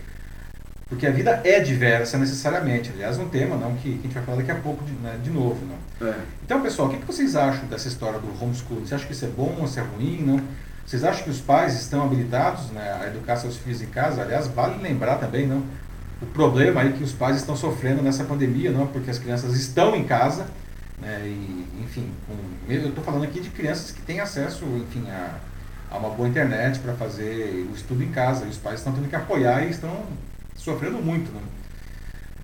porque 0.89 1.05
a 1.05 1.11
vida 1.11 1.41
é 1.43 1.59
diversa 1.59 2.17
necessariamente. 2.17 2.93
Aliás, 2.95 3.19
um 3.19 3.29
tema 3.29 3.57
não 3.57 3.75
que, 3.75 3.91
que 3.91 3.99
a 3.99 4.03
gente 4.03 4.15
vai 4.15 4.23
falar 4.23 4.39
daqui 4.39 4.53
a 4.53 4.55
pouco 4.55 4.85
de, 4.85 4.93
né, 4.93 5.19
de 5.21 5.31
novo, 5.31 5.59
não. 5.67 6.09
É. 6.09 6.15
Então, 6.45 6.63
pessoal, 6.63 6.87
o 6.87 6.91
que, 6.93 6.99
que 6.99 7.07
vocês 7.07 7.35
acham 7.35 7.67
dessa 7.67 7.89
história 7.89 8.21
do 8.21 8.29
homeschooling? 8.41 8.87
Você 8.87 8.95
acha 8.95 9.05
que 9.05 9.13
isso 9.13 9.25
é 9.25 9.29
bom 9.29 9.57
ou 9.59 9.65
isso 9.65 9.81
é 9.81 9.83
ruim? 9.83 10.23
Não? 10.25 10.41
Vocês 10.87 11.03
acham 11.03 11.25
que 11.25 11.31
os 11.31 11.41
pais 11.41 11.75
estão 11.75 12.05
habilitados 12.05 12.71
né, 12.71 13.01
a 13.03 13.09
educar 13.09 13.35
seus 13.35 13.57
filhos 13.57 13.83
em 13.83 13.87
casa? 13.87 14.23
Aliás, 14.23 14.47
vale 14.47 14.81
lembrar 14.81 15.17
também, 15.17 15.45
não? 15.45 15.65
O 16.23 16.27
problema 16.27 16.83
aí 16.83 16.93
que 16.93 17.03
os 17.03 17.13
pais 17.13 17.37
estão 17.37 17.57
sofrendo 17.57 18.01
nessa 18.01 18.23
pandemia, 18.23 18.71
não? 18.71 18.87
Porque 18.87 19.11
as 19.11 19.19
crianças 19.19 19.57
estão 19.57 19.97
em 19.97 20.05
casa, 20.05 20.47
né? 21.01 21.23
E, 21.25 21.67
enfim, 21.83 22.11
com, 22.27 22.35
eu 22.73 22.89
estou 22.89 23.05
falando 23.05 23.25
aqui 23.25 23.41
de 23.41 23.51
crianças 23.51 23.91
que 23.91 24.01
têm 24.03 24.21
acesso, 24.21 24.65
enfim, 24.65 25.09
a, 25.11 25.39
a 25.91 25.99
uma 25.99 26.11
boa 26.11 26.29
internet 26.29 26.79
para 26.81 26.95
fazer 26.95 27.67
o 27.71 27.75
estudo 27.75 28.03
em 28.03 28.11
casa. 28.11 28.47
E 28.47 28.49
os 28.49 28.59
pais 28.59 28.81
estão 28.81 28.93
tendo 28.93 29.09
que 29.09 29.17
apoiar 29.17 29.65
e 29.65 29.71
estão 29.71 30.05
sofrendo 30.55 30.99
muito, 30.99 31.31
né? 31.33 31.41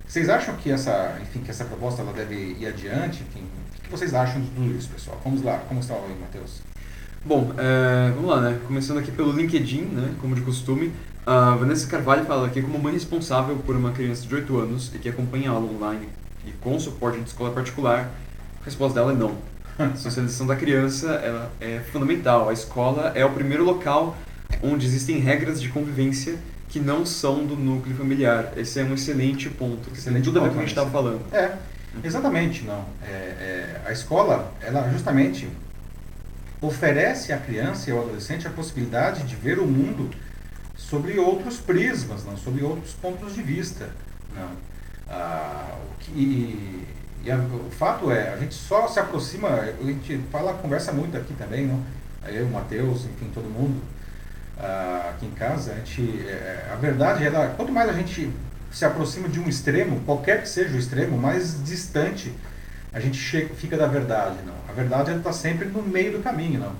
Vocês 0.07 0.29
acham 0.29 0.55
que 0.55 0.69
essa, 0.69 1.17
enfim, 1.21 1.39
que 1.39 1.49
essa 1.49 1.65
proposta 1.65 2.01
ela 2.01 2.13
deve 2.13 2.35
ir 2.35 2.67
adiante? 2.67 3.23
Enfim, 3.23 3.43
o 3.79 3.81
que 3.81 3.89
vocês 3.89 4.13
acham 4.13 4.41
de 4.41 4.49
tudo 4.49 4.71
isso, 4.77 4.89
pessoal? 4.89 5.19
Vamos 5.23 5.41
lá, 5.41 5.57
como 5.67 5.79
está 5.79 5.95
aí, 5.95 6.15
Matheus? 6.19 6.61
Bom, 7.25 7.51
é, 7.57 8.11
vamos 8.11 8.29
lá, 8.29 8.41
né? 8.41 8.59
Começando 8.67 8.99
aqui 8.99 9.11
pelo 9.11 9.31
LinkedIn, 9.31 9.85
né? 9.85 10.13
Como 10.21 10.35
de 10.35 10.41
costume, 10.41 10.93
a 11.25 11.55
Vanessa 11.55 11.87
Carvalho 11.87 12.25
fala 12.25 12.47
aqui 12.47 12.61
como 12.61 12.77
mãe 12.77 12.93
responsável 12.93 13.55
por 13.65 13.77
uma 13.77 13.91
criança 13.93 14.27
de 14.27 14.35
8 14.35 14.57
anos 14.59 14.91
e 14.93 14.99
que 14.99 15.07
acompanha 15.07 15.49
a 15.49 15.53
aula 15.53 15.71
online 15.71 16.09
e 16.45 16.51
com 16.51 16.77
suporte 16.77 17.19
de 17.19 17.29
escola 17.29 17.51
particular, 17.51 18.11
a 18.63 18.65
resposta 18.65 18.99
dela 18.99 19.11
é 19.11 19.15
não. 19.15 19.35
A 19.77 19.95
socialização 19.95 20.47
da 20.47 20.55
criança 20.55 21.11
ela 21.15 21.51
é 21.59 21.79
fundamental. 21.91 22.47
A 22.47 22.53
escola 22.53 23.11
é 23.13 23.25
o 23.25 23.31
primeiro 23.31 23.63
local 23.63 24.15
onde 24.61 24.85
existem 24.85 25.19
regras 25.19 25.61
de 25.61 25.67
convivência 25.69 26.37
que 26.69 26.79
não 26.79 27.05
são 27.05 27.45
do 27.45 27.55
núcleo 27.55 27.95
familiar. 27.95 28.53
Esse 28.55 28.79
é 28.79 28.83
um 28.83 28.93
excelente 28.93 29.49
ponto. 29.49 29.91
Excelente 29.93 30.23
tudo 30.23 30.39
a 30.39 30.43
ver 30.43 30.49
com 30.49 30.53
o 30.53 30.57
que 30.57 30.63
a 30.63 30.67
gente 30.67 30.71
estava 30.71 30.89
falando. 30.89 31.21
É, 31.33 31.57
exatamente, 32.03 32.63
não. 32.63 32.85
É, 33.03 33.11
é, 33.11 33.81
a 33.85 33.91
escola, 33.91 34.51
ela 34.61 34.89
justamente 34.89 35.47
oferece 36.61 37.33
à 37.33 37.37
criança 37.37 37.89
e 37.89 37.93
ao 37.93 37.99
adolescente 37.99 38.47
a 38.47 38.49
possibilidade 38.49 39.23
de 39.23 39.35
ver 39.35 39.59
o 39.59 39.67
mundo 39.67 40.09
sobre 40.75 41.19
outros 41.19 41.57
prismas, 41.57 42.23
não, 42.23 42.37
sobre 42.37 42.63
outros 42.63 42.93
pontos 42.93 43.35
de 43.35 43.41
vista. 43.41 43.89
Não. 44.33 44.51
Ah, 45.09 45.75
o 45.91 45.99
que, 45.99 46.87
e, 47.23 47.31
a- 47.31 47.37
o 47.37 47.69
fato 47.71 48.11
é, 48.11 48.33
a 48.33 48.37
gente 48.37 48.53
só 48.55 48.87
se 48.87 48.99
aproxima, 48.99 49.47
a 49.49 49.83
gente 49.83 50.19
fala, 50.31 50.53
conversa 50.53 50.91
muito 50.91 51.15
aqui 51.17 51.33
também, 51.33 51.65
não? 51.65 51.81
Eu, 52.27 52.45
o 52.45 52.51
Matheus, 52.51 53.05
enfim, 53.05 53.29
todo 53.33 53.45
mundo 53.45 53.81
ah, 54.57 55.09
aqui 55.11 55.25
em 55.25 55.31
casa, 55.31 55.71
a 55.73 55.75
gente, 55.75 56.01
é, 56.27 56.69
a 56.71 56.75
verdade 56.75 57.25
é, 57.25 57.31
quanto 57.55 57.71
mais 57.71 57.89
a 57.89 57.93
gente 57.93 58.29
se 58.71 58.85
aproxima 58.85 59.27
de 59.27 59.39
um 59.39 59.47
extremo, 59.47 59.99
qualquer 60.05 60.41
que 60.41 60.49
seja 60.49 60.75
o 60.75 60.79
extremo, 60.79 61.17
mais 61.17 61.63
distante 61.63 62.33
a 62.93 62.99
gente 62.99 63.17
chega, 63.17 63.53
fica 63.55 63.75
da 63.75 63.87
verdade, 63.87 64.37
não. 64.45 64.53
A 64.69 64.71
verdade 64.71 65.11
está 65.11 65.33
sempre 65.33 65.67
no 65.67 65.81
meio 65.81 66.11
do 66.11 66.23
caminho, 66.23 66.59
não. 66.59 66.73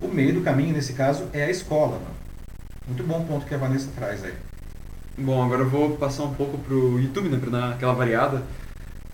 O 0.00 0.12
meio 0.12 0.32
do 0.34 0.40
caminho, 0.42 0.72
nesse 0.72 0.92
caso, 0.92 1.28
é 1.32 1.44
a 1.44 1.50
escola, 1.50 1.98
não. 1.98 2.16
Muito 2.86 3.02
bom 3.02 3.24
ponto 3.24 3.44
que 3.46 3.54
a 3.54 3.58
Vanessa 3.58 3.88
traz 3.96 4.22
aí. 4.22 4.34
Bom, 5.18 5.42
agora 5.44 5.62
eu 5.62 5.68
vou 5.68 5.96
passar 5.96 6.22
um 6.24 6.34
pouco 6.34 6.56
pro 6.58 7.00
YouTube, 7.00 7.28
né, 7.28 7.38
pra 7.40 7.50
dar 7.50 7.72
aquela 7.72 7.94
variada. 7.94 8.42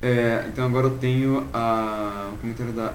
É, 0.03 0.45
então 0.49 0.67
agora 0.67 0.89
eu 0.89 0.99
tenho 0.99 1.47
a, 1.53 2.31
o 2.35 2.37
comentário 2.39 2.73
da, 2.73 2.93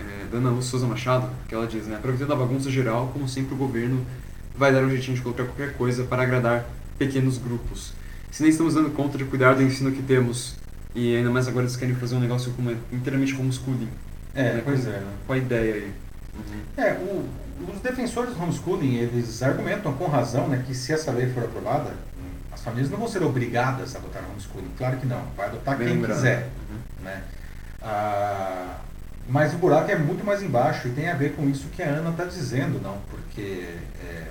é, 0.00 0.26
da 0.30 0.38
Ana 0.38 0.50
Luz 0.50 0.64
Souza 0.66 0.86
Machado, 0.86 1.28
que 1.48 1.54
ela 1.54 1.66
diz, 1.66 1.86
né, 1.86 1.96
aproveitando 1.96 2.32
a 2.32 2.36
bagunça 2.36 2.68
geral, 2.70 3.10
como 3.12 3.28
sempre 3.28 3.54
o 3.54 3.56
governo 3.56 4.04
vai 4.56 4.72
dar 4.72 4.82
um 4.82 4.90
jeitinho 4.90 5.16
de 5.16 5.22
colocar 5.22 5.44
qualquer 5.44 5.74
coisa 5.74 6.02
para 6.04 6.22
agradar 6.24 6.66
pequenos 6.98 7.38
grupos. 7.38 7.92
Se 8.30 8.42
nem 8.42 8.50
estamos 8.50 8.74
dando 8.74 8.90
conta 8.90 9.16
de 9.16 9.24
cuidar 9.24 9.54
do 9.54 9.62
ensino 9.62 9.92
que 9.92 10.02
temos, 10.02 10.56
e 10.94 11.14
ainda 11.16 11.30
mais 11.30 11.46
agora 11.46 11.64
eles 11.64 11.76
querem 11.76 11.94
fazer 11.94 12.16
um 12.16 12.20
negócio 12.20 12.50
como 12.52 12.70
é, 12.70 12.76
inteiramente 12.92 13.34
homeschooling. 13.34 13.88
É, 14.34 14.54
né, 14.54 14.62
pois 14.64 14.84
com- 14.84 14.90
é. 14.90 14.94
Né? 14.94 15.12
Qual 15.26 15.38
a 15.38 15.40
ideia 15.40 15.74
aí? 15.74 15.92
É, 16.76 16.92
o, 16.94 17.24
os 17.72 17.80
defensores 17.80 18.34
do 18.34 18.42
homeschooling, 18.42 18.96
eles 18.96 19.42
argumentam 19.44 19.92
com 19.92 20.06
razão 20.06 20.48
né, 20.48 20.62
que 20.66 20.74
se 20.74 20.92
essa 20.92 21.12
lei 21.12 21.28
for 21.28 21.44
aprovada, 21.44 21.92
as 22.58 22.64
famílias 22.64 22.90
não 22.90 22.98
vão 22.98 23.06
ser 23.06 23.22
obrigadas 23.22 23.94
a 23.94 23.98
adotar 23.98 24.24
homeschooling. 24.28 24.70
Claro 24.76 24.96
que 24.96 25.06
não, 25.06 25.22
vai 25.36 25.46
adotar 25.46 25.76
Bem 25.76 25.86
quem 25.86 25.96
lembrado. 25.96 26.16
quiser. 26.16 26.48
Uhum. 26.68 27.04
Né? 27.04 27.22
Ah, 27.80 28.78
mas 29.28 29.54
o 29.54 29.58
buraco 29.58 29.90
é 29.90 29.96
muito 29.96 30.26
mais 30.26 30.42
embaixo 30.42 30.88
e 30.88 30.90
tem 30.90 31.08
a 31.08 31.14
ver 31.14 31.34
com 31.34 31.48
isso 31.48 31.68
que 31.68 31.82
a 31.82 31.86
Ana 31.86 32.10
está 32.10 32.24
dizendo, 32.24 32.82
não? 32.82 32.98
Porque, 33.08 33.76
é, 34.02 34.26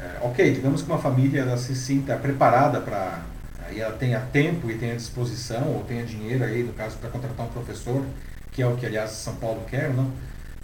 é, 0.00 0.18
ok, 0.22 0.54
digamos 0.54 0.82
que 0.82 0.90
uma 0.90 0.98
família 0.98 1.42
ela 1.42 1.56
se 1.56 1.76
sinta 1.76 2.16
preparada 2.16 2.80
para 2.80 3.22
aí 3.68 3.80
ela 3.80 3.96
tenha 3.96 4.20
tempo 4.20 4.70
e 4.70 4.78
tenha 4.78 4.96
disposição 4.96 5.68
ou 5.68 5.84
tenha 5.84 6.04
dinheiro 6.04 6.42
aí, 6.44 6.62
no 6.62 6.72
caso, 6.72 6.96
para 6.98 7.10
contratar 7.10 7.46
um 7.46 7.50
professor, 7.50 8.04
que 8.50 8.62
é 8.62 8.66
o 8.66 8.76
que, 8.76 8.86
aliás, 8.86 9.10
São 9.10 9.36
Paulo 9.36 9.64
quer, 9.68 9.90
não? 9.90 10.10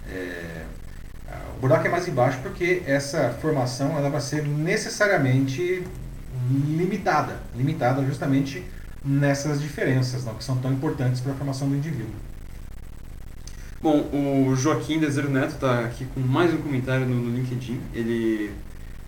É, 0.08 0.64
ah, 1.28 1.40
o 1.56 1.60
buraco 1.60 1.86
é 1.86 1.90
mais 1.90 2.08
embaixo 2.08 2.38
porque 2.42 2.82
essa 2.86 3.30
formação 3.40 3.96
ela 3.96 4.10
vai 4.10 4.20
ser 4.20 4.44
necessariamente 4.44 5.84
limitada, 6.50 7.40
limitada 7.56 8.04
justamente 8.04 8.62
nessas 9.04 9.60
diferenças, 9.60 10.24
não, 10.24 10.34
que 10.34 10.44
são 10.44 10.56
tão 10.58 10.72
importantes 10.72 11.20
para 11.20 11.32
a 11.32 11.34
formação 11.34 11.68
do 11.68 11.76
indivíduo. 11.76 12.14
Bom, 13.80 14.08
o 14.12 14.54
Joaquim 14.54 15.00
Deseiro 15.00 15.28
Neto 15.28 15.54
está 15.54 15.80
aqui 15.80 16.04
com 16.14 16.20
mais 16.20 16.54
um 16.54 16.58
comentário 16.58 17.04
no, 17.04 17.16
no 17.16 17.36
LinkedIn. 17.36 17.80
Ele 17.92 18.52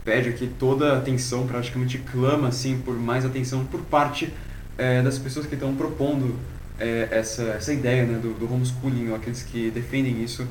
pede 0.05 0.29
aqui 0.31 0.51
toda 0.59 0.95
a 0.95 0.99
atenção, 0.99 1.47
praticamente 1.47 1.99
clama 1.99 2.49
assim 2.49 2.81
por 2.85 2.97
mais 2.97 3.25
atenção 3.25 3.65
por 3.65 3.81
parte 3.83 4.33
eh, 4.77 5.01
das 5.01 5.17
pessoas 5.19 5.47
que 5.47 5.55
estão 5.55 5.75
propondo 5.77 6.37
eh, 6.81 7.07
essa, 7.11 7.43
essa 7.45 7.73
ideia 7.73 8.05
né, 8.05 8.19
do, 8.19 8.35
do 8.35 8.53
homeschooling, 8.53 9.11
ou 9.11 9.15
aqueles 9.17 9.45
que 9.45 9.71
defendem 9.71 10.25
isso. 10.25 10.45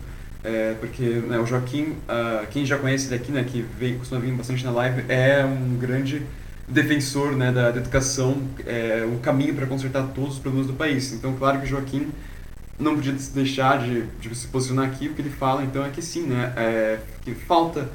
eh, 0.43 0.75
porque 0.79 1.03
né, 1.03 1.37
o 1.39 1.45
Joaquim, 1.45 1.95
ah, 2.07 2.45
quem 2.49 2.65
já 2.65 2.77
conhece 2.77 3.07
ele 3.07 3.15
aqui, 3.15 3.31
né, 3.31 3.43
que 3.43 3.61
vem, 3.61 3.97
costuma 3.97 4.19
vir 4.21 4.33
bastante 4.33 4.63
na 4.63 4.71
live, 4.71 5.03
é 5.09 5.43
um 5.45 5.77
grande 5.77 6.21
defensor 6.67 7.33
né, 7.33 7.51
da, 7.51 7.71
da 7.71 7.79
educação, 7.79 8.41
é 8.65 9.05
um 9.05 9.19
caminho 9.19 9.53
para 9.53 9.65
consertar 9.65 10.07
todos 10.13 10.35
os 10.35 10.39
problemas 10.39 10.67
do 10.67 10.73
país. 10.73 11.11
Então, 11.13 11.33
claro 11.35 11.59
que 11.59 11.65
o 11.65 11.67
Joaquim 11.67 12.11
não 12.79 12.95
podia 12.95 13.13
deixar 13.33 13.79
de, 13.83 14.03
de 14.19 14.35
se 14.35 14.47
posicionar 14.47 14.87
aqui, 14.87 15.07
o 15.07 15.13
que 15.13 15.21
ele 15.21 15.29
fala 15.29 15.63
então 15.63 15.85
é 15.85 15.89
que 15.89 16.01
sim, 16.01 16.23
né, 16.23 16.53
é, 16.55 16.99
que 17.21 17.33
falta 17.33 17.89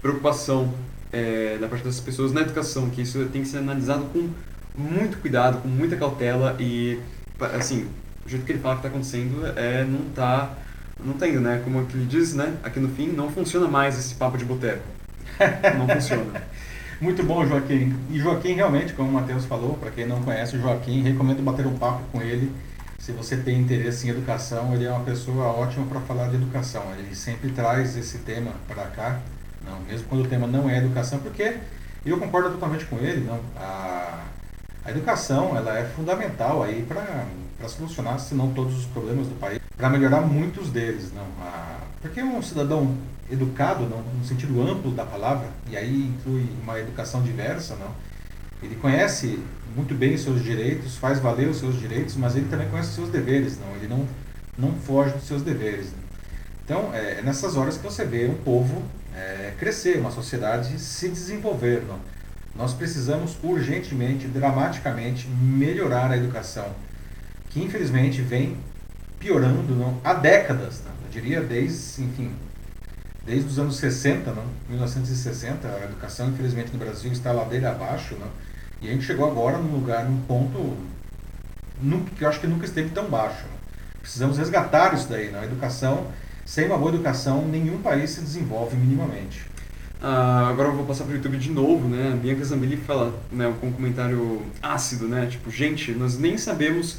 preocupação 0.00 0.72
é, 1.12 1.58
da 1.58 1.68
parte 1.68 1.84
das 1.84 2.00
pessoas 2.00 2.32
na 2.32 2.40
educação, 2.40 2.88
que 2.90 3.02
isso 3.02 3.24
tem 3.32 3.42
que 3.42 3.48
ser 3.48 3.58
analisado 3.58 4.04
com 4.12 4.30
muito 4.76 5.18
cuidado, 5.18 5.60
com 5.60 5.68
muita 5.68 5.96
cautela 5.96 6.56
e, 6.58 6.98
assim, 7.54 7.88
o 8.24 8.28
jeito 8.28 8.44
que 8.44 8.52
ele 8.52 8.60
fala 8.60 8.76
que 8.76 8.80
está 8.80 8.88
acontecendo 8.88 9.46
é, 9.56 9.84
não 9.84 10.02
tá, 10.14 10.56
não 11.04 11.14
tá 11.14 11.26
indo, 11.28 11.40
né, 11.40 11.60
como 11.64 11.86
ele 11.92 12.06
diz, 12.06 12.34
né, 12.34 12.56
aqui 12.62 12.78
no 12.78 12.88
fim, 12.88 13.08
não 13.08 13.30
funciona 13.30 13.66
mais 13.68 13.98
esse 13.98 14.14
papo 14.14 14.38
de 14.38 14.44
boteco. 14.44 14.84
Não 15.78 15.88
funciona. 15.88 16.42
Muito 17.02 17.24
bom, 17.24 17.44
Joaquim. 17.44 17.92
E 18.12 18.20
Joaquim, 18.20 18.52
realmente, 18.52 18.92
como 18.92 19.08
o 19.08 19.12
Matheus 19.12 19.44
falou, 19.44 19.74
para 19.74 19.90
quem 19.90 20.06
não 20.06 20.22
conhece 20.22 20.56
o 20.56 20.60
Joaquim, 20.60 21.02
recomendo 21.02 21.42
bater 21.42 21.66
um 21.66 21.76
papo 21.76 22.00
com 22.12 22.22
ele 22.22 22.54
se 22.96 23.10
você 23.10 23.36
tem 23.36 23.58
interesse 23.58 24.06
em 24.06 24.10
educação, 24.10 24.72
ele 24.72 24.84
é 24.84 24.90
uma 24.90 25.00
pessoa 25.00 25.46
ótima 25.46 25.84
para 25.86 26.00
falar 26.02 26.28
de 26.28 26.36
educação. 26.36 26.84
Ele 26.96 27.12
sempre 27.16 27.50
traz 27.50 27.96
esse 27.96 28.18
tema 28.18 28.52
para 28.68 28.84
cá, 28.84 29.18
não, 29.64 29.80
mesmo 29.80 30.06
quando 30.06 30.22
o 30.22 30.28
tema 30.28 30.46
não 30.46 30.70
é 30.70 30.78
educação, 30.78 31.18
porque 31.18 31.56
eu 32.06 32.16
concordo 32.20 32.50
totalmente 32.50 32.84
com 32.84 32.96
ele, 32.98 33.26
não. 33.26 33.40
A, 33.56 34.22
a 34.84 34.90
educação 34.92 35.56
ela 35.56 35.76
é 35.76 35.84
fundamental 35.84 36.62
aí 36.62 36.86
para 36.86 37.68
solucionar, 37.68 38.20
se 38.20 38.36
não 38.36 38.52
todos 38.52 38.78
os 38.78 38.86
problemas 38.86 39.26
do 39.26 39.34
país, 39.40 39.60
para 39.76 39.88
melhorar 39.88 40.20
muitos 40.20 40.70
deles, 40.70 41.12
não. 41.14 41.26
A, 41.40 41.78
porque 42.00 42.22
um 42.22 42.42
cidadão 42.42 42.96
educado, 43.30 43.88
não, 43.88 44.02
no 44.02 44.24
sentido 44.24 44.60
amplo 44.60 44.90
da 44.90 45.04
palavra, 45.04 45.48
e 45.70 45.76
aí 45.76 46.12
inclui 46.14 46.46
uma 46.62 46.78
educação 46.78 47.22
diversa, 47.22 47.76
não 47.76 47.92
ele 48.62 48.76
conhece 48.76 49.38
muito 49.74 49.94
bem 49.94 50.14
os 50.14 50.22
seus 50.22 50.42
direitos, 50.42 50.96
faz 50.96 51.18
valer 51.18 51.48
os 51.48 51.58
seus 51.58 51.78
direitos, 51.78 52.14
mas 52.16 52.36
ele 52.36 52.46
também 52.48 52.68
conhece 52.68 52.90
os 52.90 52.94
seus 52.94 53.08
deveres, 53.08 53.58
não? 53.58 53.74
Ele 53.74 53.88
não, 53.88 54.06
não 54.56 54.74
foge 54.78 55.12
dos 55.14 55.26
seus 55.26 55.42
deveres. 55.42 55.86
Né? 55.86 55.98
Então, 56.64 56.94
é, 56.94 57.18
é 57.18 57.22
nessas 57.22 57.56
horas 57.56 57.76
que 57.76 57.82
você 57.82 58.04
vê 58.04 58.26
um 58.26 58.36
povo 58.36 58.82
é, 59.16 59.52
crescer, 59.58 59.98
uma 59.98 60.12
sociedade 60.12 60.78
se 60.78 61.08
desenvolver, 61.08 61.82
não? 61.86 61.98
Nós 62.54 62.74
precisamos 62.74 63.36
urgentemente, 63.42 64.28
dramaticamente, 64.28 65.26
melhorar 65.26 66.10
a 66.10 66.16
educação, 66.16 66.68
que 67.48 67.62
infelizmente 67.62 68.20
vem 68.20 68.58
piorando 69.22 69.74
não? 69.74 69.98
há 70.02 70.14
décadas, 70.14 70.82
não? 70.84 70.92
eu 71.06 71.10
diria 71.10 71.40
desde, 71.40 72.02
enfim, 72.02 72.32
desde 73.24 73.48
os 73.48 73.58
anos 73.58 73.76
60, 73.76 74.32
não? 74.32 74.44
1960, 74.68 75.68
a 75.68 75.84
educação 75.84 76.28
infelizmente 76.28 76.72
no 76.72 76.78
Brasil 76.78 77.12
está 77.12 77.30
ladeira 77.30 77.70
abaixo, 77.70 78.16
não? 78.18 78.28
E 78.80 78.88
a 78.88 78.92
gente 78.92 79.04
chegou 79.04 79.30
agora 79.30 79.58
num 79.58 79.72
lugar, 79.72 80.04
num 80.04 80.20
ponto 80.22 80.76
nunca, 81.80 82.10
que 82.10 82.24
eu 82.24 82.28
acho 82.28 82.40
que 82.40 82.48
nunca 82.48 82.66
esteve 82.66 82.90
tão 82.90 83.08
baixo. 83.08 83.44
Precisamos 84.00 84.36
resgatar 84.36 84.92
isso 84.92 85.08
daí. 85.08 85.30
Né? 85.30 85.38
A 85.38 85.44
educação, 85.44 86.08
sem 86.44 86.66
uma 86.66 86.76
boa 86.76 86.92
educação, 86.92 87.46
nenhum 87.46 87.80
país 87.80 88.10
se 88.10 88.20
desenvolve 88.20 88.76
minimamente. 88.76 89.46
Ah, 90.02 90.48
agora 90.48 90.68
eu 90.68 90.74
vou 90.74 90.84
passar 90.84 91.04
para 91.04 91.12
o 91.12 91.16
YouTube 91.16 91.38
de 91.38 91.52
novo, 91.52 91.88
né? 91.88 92.10
A 92.12 92.16
Bianca 92.16 92.44
Zambelli 92.44 92.76
fala 92.76 93.14
né, 93.30 93.54
com 93.60 93.68
um 93.68 93.72
comentário 93.72 94.42
ácido, 94.60 95.06
né? 95.06 95.26
Tipo, 95.26 95.48
gente, 95.48 95.92
nós 95.92 96.18
nem 96.18 96.36
sabemos 96.36 96.96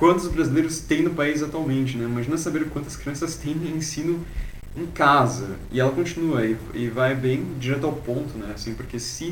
quantos 0.00 0.26
brasileiros 0.28 0.80
tem 0.80 1.02
no 1.02 1.10
país 1.10 1.42
atualmente, 1.42 1.98
né? 1.98 2.06
Imagina 2.06 2.38
saber 2.38 2.64
quantas 2.70 2.96
crianças 2.96 3.36
têm 3.36 3.52
ensino 3.52 4.24
em 4.74 4.86
casa. 4.86 5.56
E 5.70 5.78
ela 5.78 5.92
continua 5.92 6.44
e, 6.44 6.56
e 6.72 6.88
vai 6.88 7.14
bem 7.14 7.44
direto 7.60 7.84
ao 7.84 7.92
ponto, 7.92 8.38
né? 8.38 8.52
Assim, 8.54 8.72
porque 8.72 8.98
se 8.98 9.26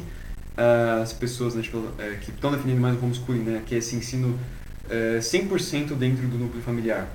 uh, 0.59 1.03
as 1.03 1.15
pessoas 1.15 1.55
né, 1.55 1.63
tipo, 1.63 1.79
uh, 1.79 1.95
que 2.21 2.31
estão 2.31 2.53
definindo 2.53 2.83
mais 2.83 3.01
o 3.01 3.03
homeschooling, 3.03 3.45
né, 3.45 3.63
que 3.65 3.75
é 3.75 3.79
esse 3.79 3.97
ensino 3.97 4.39
uh, 4.85 5.19
100% 5.19 5.95
dentro 5.95 6.29
do 6.29 6.37
núcleo 6.37 6.63
familiar. 6.63 7.09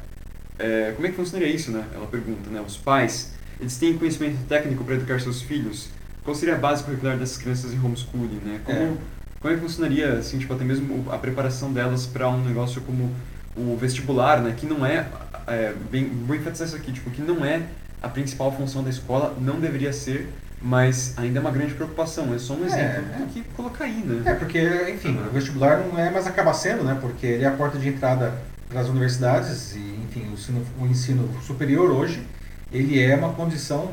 Uh, 0.56 0.96
como 0.96 1.06
é 1.06 1.12
que 1.12 1.16
funcionaria 1.16 1.54
isso, 1.54 1.70
né? 1.70 1.86
Ela 1.94 2.08
pergunta, 2.08 2.50
né? 2.50 2.60
Os 2.60 2.76
pais, 2.76 3.34
eles 3.60 3.78
têm 3.78 3.96
conhecimento 3.96 4.38
técnico 4.48 4.84
para 4.84 4.96
educar 4.96 5.22
seus 5.22 5.44
filhos? 5.44 5.90
Qual 6.24 6.36
seria 6.36 6.56
a 6.56 6.58
base 6.58 6.84
curricular 6.84 7.20
dessas 7.20 7.38
crianças 7.38 7.72
em 7.72 7.78
homeschooling, 7.78 8.42
né? 8.44 8.62
Como, 8.64 8.80
é. 8.80 8.94
como 9.40 9.54
é 9.54 9.58
que 9.58 9.62
funcionaria, 9.62 10.14
assim, 10.14 10.40
tipo, 10.40 10.52
até 10.52 10.64
mesmo 10.64 11.06
a 11.12 11.20
preparação 11.20 11.72
delas 11.72 12.08
para 12.08 12.28
um 12.30 12.44
negócio 12.44 12.82
como 12.82 13.14
o 13.56 13.76
vestibular, 13.78 14.42
né? 14.42 14.54
Que 14.56 14.66
não 14.66 14.86
é, 14.86 15.08
é 15.48 15.74
bem, 15.92 16.10
vou 16.26 16.36
enfatizar 16.36 16.68
isso 16.68 16.78
aqui, 16.78 16.92
tipo, 16.92 17.10
que 17.12 17.22
não 17.22 17.44
é 17.46 17.62
a 18.02 18.10
principal 18.10 18.52
função 18.52 18.84
da 18.84 18.90
escola, 18.90 19.36
não 19.40 19.60
deveria 19.60 19.94
ser, 19.94 20.30
mas 20.62 21.14
ainda 21.18 21.40
é 21.40 21.42
uma 21.42 21.52
grande 21.52 21.74
preocupação. 21.74 22.34
É 22.34 22.40
só 22.40 22.54
um 22.54 22.64
é, 22.64 22.68
exemplo 22.68 23.24
é, 23.24 23.28
que 23.34 23.44
colocar 23.56 23.86
aí, 23.86 24.04
né? 24.06 24.32
É, 24.32 24.34
porque, 24.36 24.92
enfim, 24.94 25.18
o 25.18 25.32
vestibular 25.32 25.80
não 25.80 26.00
é, 26.00 26.10
mas 26.10 26.26
acaba 26.26 26.54
sendo, 26.54 26.84
né? 26.84 26.98
Porque 27.00 27.26
ele 27.26 27.44
é 27.44 27.48
a 27.48 27.52
porta 27.52 27.78
de 27.78 27.90
entrada 27.90 28.34
para 28.70 28.82
as 28.82 28.88
universidades 28.88 29.76
e, 29.76 30.00
enfim, 30.06 30.28
o 30.30 30.34
ensino, 30.34 30.66
o 30.80 30.86
ensino 30.86 31.42
superior 31.42 31.92
hoje, 31.92 32.26
ele 32.72 33.00
é 33.00 33.16
uma 33.16 33.34
condição 33.34 33.92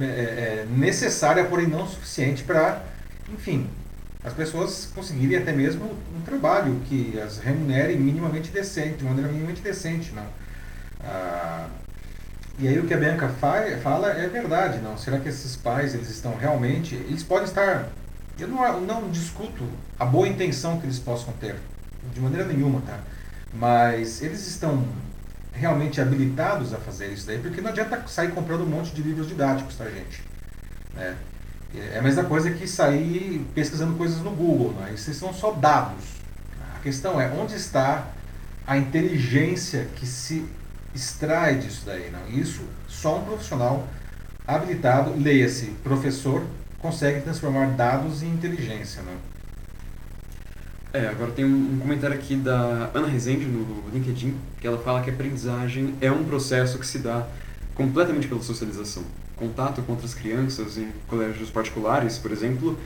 é, 0.00 0.04
é, 0.04 0.66
necessária, 0.70 1.44
porém 1.44 1.68
não 1.68 1.86
suficiente 1.86 2.42
para, 2.42 2.82
enfim, 3.32 3.68
as 4.24 4.32
pessoas 4.32 4.90
conseguirem 4.94 5.38
até 5.38 5.52
mesmo 5.52 5.84
um 6.16 6.20
trabalho 6.22 6.80
que 6.86 7.18
as 7.20 7.38
remunere 7.38 7.96
minimamente 7.96 8.50
decente, 8.50 8.98
de 8.98 9.04
maneira 9.04 9.30
minimamente 9.30 9.60
decente, 9.60 10.12
não? 10.12 10.26
Ah, 11.00 11.68
e 12.58 12.66
aí 12.66 12.78
o 12.78 12.86
que 12.86 12.94
a 12.94 12.96
Bianca 12.96 13.28
fala 13.28 14.08
é 14.08 14.26
verdade, 14.26 14.78
não? 14.78 14.98
Será 14.98 15.20
que 15.20 15.28
esses 15.28 15.54
pais 15.54 15.94
eles 15.94 16.10
estão 16.10 16.36
realmente, 16.36 16.96
eles 16.96 17.22
podem 17.22 17.44
estar, 17.44 17.88
eu 18.36 18.48
não, 18.48 18.80
não 18.80 19.10
discuto 19.10 19.62
a 19.96 20.04
boa 20.04 20.26
intenção 20.26 20.80
que 20.80 20.86
eles 20.86 20.98
possam 20.98 21.32
ter, 21.34 21.54
de 22.12 22.20
maneira 22.20 22.44
nenhuma, 22.44 22.80
tá? 22.80 22.98
Mas 23.54 24.20
eles 24.20 24.44
estão 24.48 24.84
realmente 25.52 26.00
habilitados 26.00 26.74
a 26.74 26.78
fazer 26.78 27.12
isso 27.12 27.26
daí, 27.26 27.38
porque 27.38 27.60
não 27.60 27.70
adianta 27.70 28.02
sair 28.08 28.32
comprando 28.32 28.62
um 28.62 28.66
monte 28.66 28.92
de 28.92 29.02
livros 29.02 29.28
didáticos, 29.28 29.76
tá, 29.76 29.84
gente? 29.84 30.22
É, 30.96 31.14
é 31.74 31.98
a 31.98 32.02
mesma 32.02 32.24
coisa 32.24 32.50
que 32.50 32.66
sair 32.66 33.44
pesquisando 33.54 33.96
coisas 33.96 34.18
no 34.18 34.30
Google, 34.30 34.74
não 34.78 34.86
é? 34.86 34.94
Esses 34.94 35.16
são 35.16 35.32
só 35.32 35.52
dados. 35.52 36.04
A 36.76 36.80
questão 36.80 37.20
é 37.20 37.30
onde 37.30 37.54
está 37.54 38.06
a 38.66 38.76
inteligência 38.78 39.86
que 39.96 40.06
se 40.06 40.44
extrai 40.94 41.58
disso 41.58 41.82
daí. 41.84 42.10
Não? 42.10 42.28
Isso 42.28 42.62
só 42.86 43.18
um 43.18 43.24
profissional 43.24 43.86
habilitado, 44.46 45.14
leia-se, 45.16 45.66
professor, 45.82 46.44
consegue 46.78 47.20
transformar 47.20 47.66
dados 47.72 48.22
em 48.22 48.28
inteligência. 48.28 49.02
Não? 49.02 49.38
É, 50.92 51.06
agora 51.08 51.30
tem 51.32 51.44
um 51.44 51.78
comentário 51.78 52.16
aqui 52.16 52.34
da 52.34 52.90
Ana 52.94 53.08
Rezende 53.08 53.44
no 53.44 53.90
LinkedIn, 53.92 54.34
que 54.58 54.66
ela 54.66 54.78
fala 54.78 55.02
que 55.02 55.10
a 55.10 55.12
aprendizagem 55.12 55.94
é 56.00 56.10
um 56.10 56.24
processo 56.24 56.78
que 56.78 56.86
se 56.86 57.00
dá 57.00 57.26
completamente 57.74 58.26
pela 58.26 58.42
socialização. 58.42 59.04
Contato 59.38 59.82
com 59.82 59.92
outras 59.92 60.14
crianças 60.14 60.76
em 60.76 60.88
colégios 61.06 61.50
particulares, 61.50 62.18
por 62.18 62.32
exemplo, 62.32 62.78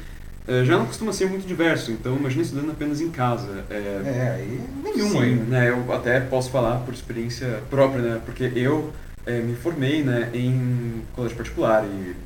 é, 0.47 0.65
já 0.65 0.77
não 0.77 0.87
costuma 0.87 1.13
ser 1.13 1.27
muito 1.27 1.47
diverso, 1.47 1.93
então 1.93 2.17
imagina 2.17 2.43
estudando 2.43 2.71
apenas 2.71 3.01
em 3.01 3.11
casa. 3.11 3.65
É, 3.71 3.75
é 3.75 4.37
aí 4.37 4.61
nenhum 4.83 5.21
ainda. 5.21 5.45
Né, 5.45 5.71
eu 5.71 5.93
até 5.93 6.21
posso 6.21 6.51
falar 6.51 6.81
por 6.81 6.93
experiência 6.93 7.63
própria, 7.71 8.03
né, 8.03 8.21
porque 8.25 8.53
eu 8.57 8.93
é, 9.25 9.39
me 9.39 9.55
formei 9.55 10.03
né, 10.03 10.31
em 10.35 11.03
colégio 11.15 11.37
particular 11.37 11.85
e, 11.85 12.17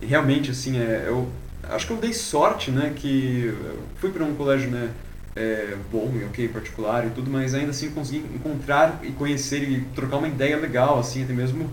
e 0.00 0.06
realmente, 0.06 0.50
assim, 0.52 0.78
é, 0.78 1.04
eu 1.08 1.28
acho 1.68 1.86
que 1.86 1.92
eu 1.92 1.96
dei 1.96 2.12
sorte, 2.12 2.70
né, 2.70 2.92
que 2.94 3.52
fui 3.96 4.10
para 4.10 4.24
um 4.24 4.34
colégio, 4.36 4.70
né, 4.70 4.90
é, 5.34 5.74
bom 5.90 6.12
e 6.20 6.24
ok, 6.24 6.48
particular 6.48 7.06
e 7.06 7.10
tudo, 7.10 7.30
mas 7.30 7.54
ainda 7.54 7.70
assim 7.70 7.90
consegui 7.90 8.18
encontrar 8.34 9.00
e 9.02 9.10
conhecer 9.10 9.62
e 9.62 9.80
trocar 9.94 10.18
uma 10.18 10.28
ideia 10.28 10.56
legal, 10.56 10.98
assim, 11.00 11.24
até 11.24 11.32
mesmo 11.32 11.68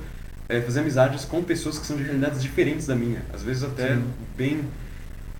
é, 0.49 0.61
fazer 0.61 0.79
amizades 0.79 1.25
com 1.25 1.43
pessoas 1.43 1.77
que 1.77 1.85
são 1.85 1.97
de 1.97 2.03
realidades 2.03 2.41
diferentes 2.41 2.87
da 2.87 2.95
minha, 2.95 3.21
às 3.33 3.43
vezes 3.43 3.63
até 3.63 3.95
sim. 3.95 4.03
bem 4.37 4.61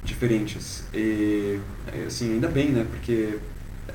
diferentes. 0.03 0.83
E, 0.93 1.59
assim, 2.05 2.33
ainda 2.33 2.47
bem, 2.47 2.69
né? 2.69 2.85
Porque 2.89 3.37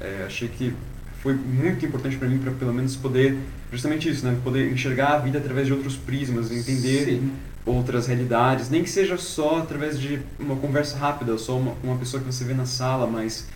é, 0.00 0.24
achei 0.26 0.48
que 0.48 0.74
foi 1.22 1.34
muito 1.34 1.84
importante 1.86 2.16
para 2.16 2.28
mim 2.28 2.38
para 2.38 2.50
pelo 2.52 2.74
menos 2.74 2.96
poder 2.96 3.36
justamente 3.70 4.08
isso, 4.08 4.24
né? 4.26 4.36
Poder 4.42 4.70
enxergar 4.72 5.14
a 5.14 5.18
vida 5.18 5.38
através 5.38 5.66
de 5.66 5.72
outros 5.72 5.96
prismas, 5.96 6.50
entender 6.50 7.04
Sim. 7.04 7.32
outras 7.64 8.06
realidades, 8.06 8.68
nem 8.68 8.82
que 8.82 8.90
seja 8.90 9.16
só 9.16 9.58
através 9.60 9.98
de 9.98 10.20
uma 10.38 10.56
conversa 10.56 10.96
rápida, 10.96 11.38
só 11.38 11.58
uma, 11.58 11.74
uma 11.82 11.96
pessoa 11.96 12.22
que 12.22 12.26
você 12.30 12.44
vê 12.44 12.54
na 12.54 12.66
sala, 12.66 13.06
mas 13.06 13.46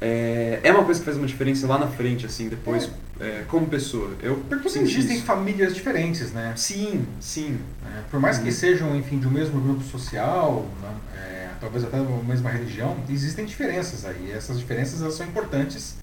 é, 0.00 0.60
é 0.62 0.72
uma 0.72 0.84
coisa 0.84 1.00
que 1.00 1.06
faz 1.06 1.16
uma 1.16 1.26
diferença 1.26 1.66
lá 1.66 1.78
na 1.78 1.86
frente, 1.86 2.26
assim, 2.26 2.48
depois, 2.48 2.90
é. 3.18 3.24
É, 3.24 3.44
como 3.48 3.66
pessoa. 3.66 4.10
Eu 4.20 4.36
Porque 4.48 4.68
existem 4.68 5.16
isso. 5.16 5.24
famílias 5.24 5.74
diferentes, 5.74 6.32
né? 6.32 6.52
Sim, 6.56 7.06
sim. 7.18 7.58
É, 7.84 8.02
por 8.10 8.20
mais 8.20 8.38
que 8.38 8.46
uhum. 8.46 8.52
sejam, 8.52 8.96
enfim, 8.96 9.18
de 9.18 9.26
um 9.26 9.30
mesmo 9.30 9.60
grupo 9.60 9.82
social, 9.82 10.66
né? 10.82 10.94
É, 11.16 11.48
talvez 11.60 11.84
até 11.84 11.98
da 11.98 12.04
mesma 12.04 12.50
religião, 12.50 12.96
existem 13.08 13.46
diferenças 13.46 14.04
aí. 14.04 14.30
essas 14.32 14.58
diferenças 14.58 15.00
elas 15.00 15.14
são 15.14 15.26
importantes. 15.26 15.96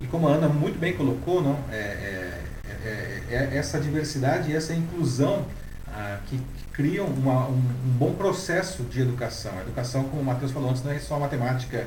E 0.00 0.06
como 0.06 0.28
a 0.28 0.32
Ana 0.32 0.48
muito 0.48 0.78
bem 0.78 0.92
colocou, 0.92 1.42
não, 1.42 1.58
é, 1.70 1.76
é, 1.76 2.40
é, 2.84 3.22
é 3.30 3.56
essa 3.56 3.80
diversidade 3.80 4.50
e 4.50 4.54
essa 4.54 4.74
inclusão 4.74 5.44
ah, 5.88 6.18
que, 6.26 6.36
que, 6.36 6.64
criam 6.72 7.06
uma, 7.06 7.46
um, 7.46 7.52
um, 7.52 7.90
bom 7.98 8.14
processo 8.14 8.82
de 8.84 9.00
educação. 9.00 9.52
A 9.58 9.62
educação, 9.62 10.04
como 10.04 10.22
o 10.22 10.24
Matheus 10.24 10.50
falou 10.50 10.70
antes, 10.70 10.82
não 10.82 10.92
é 10.92 10.98
só 10.98 11.18
matemática, 11.18 11.86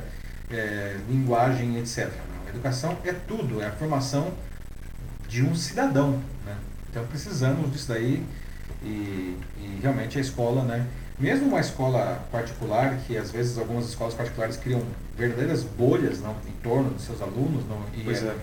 é, 0.50 0.98
linguagem, 1.10 1.78
etc. 1.78 2.10
A 2.46 2.50
educação 2.50 2.98
é 3.04 3.14
tudo, 3.28 3.62
é 3.62 3.68
a 3.68 3.72
formação 3.72 4.32
de 5.28 5.44
um 5.44 5.56
cidadão. 5.56 6.22
Né? 6.46 6.56
Então 6.90 7.06
precisamos 7.08 7.72
disso 7.72 7.90
daí 7.90 8.24
e, 8.84 9.38
e 9.58 9.80
realmente 9.82 10.18
a 10.18 10.22
escola, 10.22 10.64
né? 10.64 10.86
mesmo 11.20 11.48
uma 11.48 11.60
escola 11.60 12.24
particular, 12.32 12.98
que 13.06 13.18
às 13.18 13.32
vezes 13.32 13.58
algumas 13.58 13.90
escolas 13.90 14.14
particulares 14.14 14.56
criam 14.56 14.82
verdadeiras 15.18 15.64
bolhas 15.64 16.22
não, 16.22 16.36
em 16.48 16.62
torno 16.62 16.92
dos 16.92 17.04
seus 17.04 17.22
alunos, 17.22 17.68
não, 17.68 17.82
e 17.96 18.04
pois 18.04 18.22
é. 18.22 18.36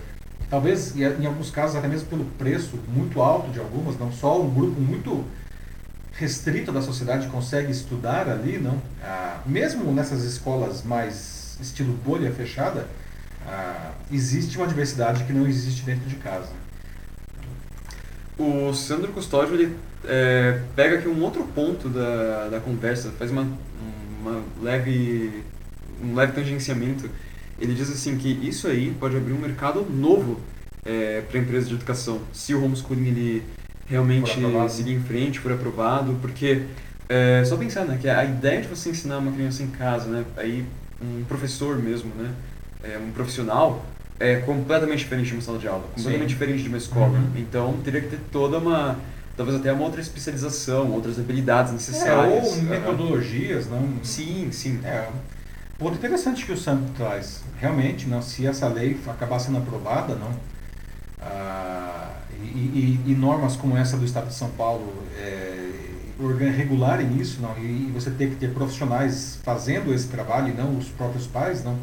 talvez 0.49 0.95
em 0.95 1.25
alguns 1.25 1.49
casos 1.49 1.77
até 1.77 1.87
mesmo 1.87 2.07
pelo 2.09 2.25
preço 2.25 2.77
muito 2.89 3.21
alto 3.21 3.49
de 3.49 3.59
algumas, 3.59 3.97
não 3.97 4.11
só 4.11 4.41
um 4.41 4.53
grupo 4.53 4.79
muito 4.79 5.23
restrito 6.11 6.71
da 6.71 6.81
sociedade 6.81 7.27
consegue 7.27 7.71
estudar 7.71 8.29
ali, 8.29 8.57
não. 8.57 8.81
Ah, 9.01 9.39
mesmo 9.45 9.91
nessas 9.93 10.23
escolas 10.23 10.83
mais 10.83 11.44
estilo 11.61 11.93
bolha 12.05 12.31
fechada, 12.31 12.87
ah, 13.47 13.91
existe 14.11 14.57
uma 14.57 14.67
diversidade 14.67 15.23
que 15.23 15.33
não 15.33 15.47
existe 15.47 15.83
dentro 15.83 16.07
de 16.07 16.15
casa. 16.15 16.51
O 18.37 18.73
Sandro 18.73 19.11
Custódio 19.13 19.55
ele 19.55 19.77
é, 20.03 20.61
pega 20.75 20.97
aqui 20.97 21.07
um 21.07 21.21
outro 21.21 21.43
ponto 21.43 21.87
da, 21.89 22.49
da 22.49 22.59
conversa, 22.59 23.11
faz 23.17 23.31
uma, 23.31 23.47
uma 24.21 24.43
leve, 24.61 25.43
um 26.03 26.13
leve 26.13 26.33
tangenciamento. 26.33 27.09
Ele 27.59 27.73
diz 27.73 27.89
assim 27.89 28.17
que 28.17 28.27
isso 28.27 28.67
aí 28.67 28.93
pode 28.99 29.15
abrir 29.15 29.31
um 29.31 29.39
mercado 29.39 29.85
novo 29.89 30.41
é, 30.83 31.21
para 31.21 31.39
empresas 31.39 31.69
de 31.69 31.75
educação, 31.75 32.21
se 32.33 32.53
o 32.53 32.63
homeschooling 32.63 33.07
ele 33.07 33.43
realmente 33.87 34.31
seguir 34.69 34.93
em 34.93 35.01
frente, 35.01 35.39
for 35.39 35.51
aprovado, 35.51 36.17
porque 36.21 36.63
é, 37.07 37.43
só 37.45 37.55
pensar 37.55 37.85
né, 37.85 37.97
que 37.99 38.09
a 38.09 38.23
ideia 38.25 38.61
de 38.61 38.67
você 38.67 38.89
ensinar 38.89 39.19
uma 39.19 39.31
criança 39.31 39.63
em 39.63 39.67
casa, 39.67 40.09
né, 40.09 40.25
aí 40.35 40.65
um 41.01 41.23
professor 41.25 41.77
mesmo, 41.77 42.11
né, 42.15 42.33
é, 42.83 42.97
um 42.97 43.11
profissional, 43.11 43.85
é 44.19 44.37
completamente 44.37 44.99
diferente 44.99 45.27
de 45.27 45.33
uma 45.33 45.41
sala 45.41 45.57
de 45.57 45.67
aula, 45.67 45.83
completamente 45.93 46.21
Sim. 46.21 46.27
diferente 46.27 46.63
de 46.63 46.69
uma 46.69 46.77
escola. 46.77 47.17
Uhum. 47.17 47.31
Então 47.35 47.77
teria 47.83 48.01
que 48.01 48.07
ter 48.07 48.19
toda 48.31 48.57
uma, 48.59 48.97
talvez 49.35 49.57
até 49.57 49.71
uma 49.73 49.83
outra 49.83 49.99
especialização, 49.99 50.91
outras 50.91 51.19
habilidades 51.19 51.73
necessárias. 51.73 52.45
É, 52.45 52.59
ou 52.59 52.63
metodologias, 52.63 53.67
não? 53.67 53.99
Sim, 54.03 54.49
sim. 54.51 54.79
É. 54.83 55.09
Ponto 55.77 55.95
interessante 55.95 56.45
que 56.45 56.53
o 56.53 56.57
Santo 56.57 56.89
traz. 56.95 57.43
Realmente, 57.59 58.07
não, 58.07 58.21
se 58.21 58.47
essa 58.47 58.67
lei 58.67 58.97
acabar 59.07 59.39
sendo 59.39 59.57
aprovada, 59.57 60.15
não, 60.15 60.31
ah, 61.21 62.11
e, 62.41 62.99
e, 63.05 63.11
e, 63.11 63.15
normas 63.15 63.55
como 63.55 63.75
essa 63.75 63.97
do 63.97 64.05
Estado 64.05 64.27
de 64.27 64.35
São 64.35 64.49
Paulo 64.51 64.93
é, 65.17 65.54
regularem 66.55 67.17
isso, 67.17 67.41
não, 67.41 67.57
e, 67.57 67.91
você 67.93 68.09
ter 68.09 68.29
que 68.29 68.35
ter 68.35 68.53
profissionais 68.53 69.39
fazendo 69.43 69.93
esse 69.93 70.07
trabalho 70.07 70.49
e 70.49 70.53
não 70.53 70.77
os 70.77 70.87
próprios 70.89 71.27
pais, 71.27 71.63
não, 71.63 71.77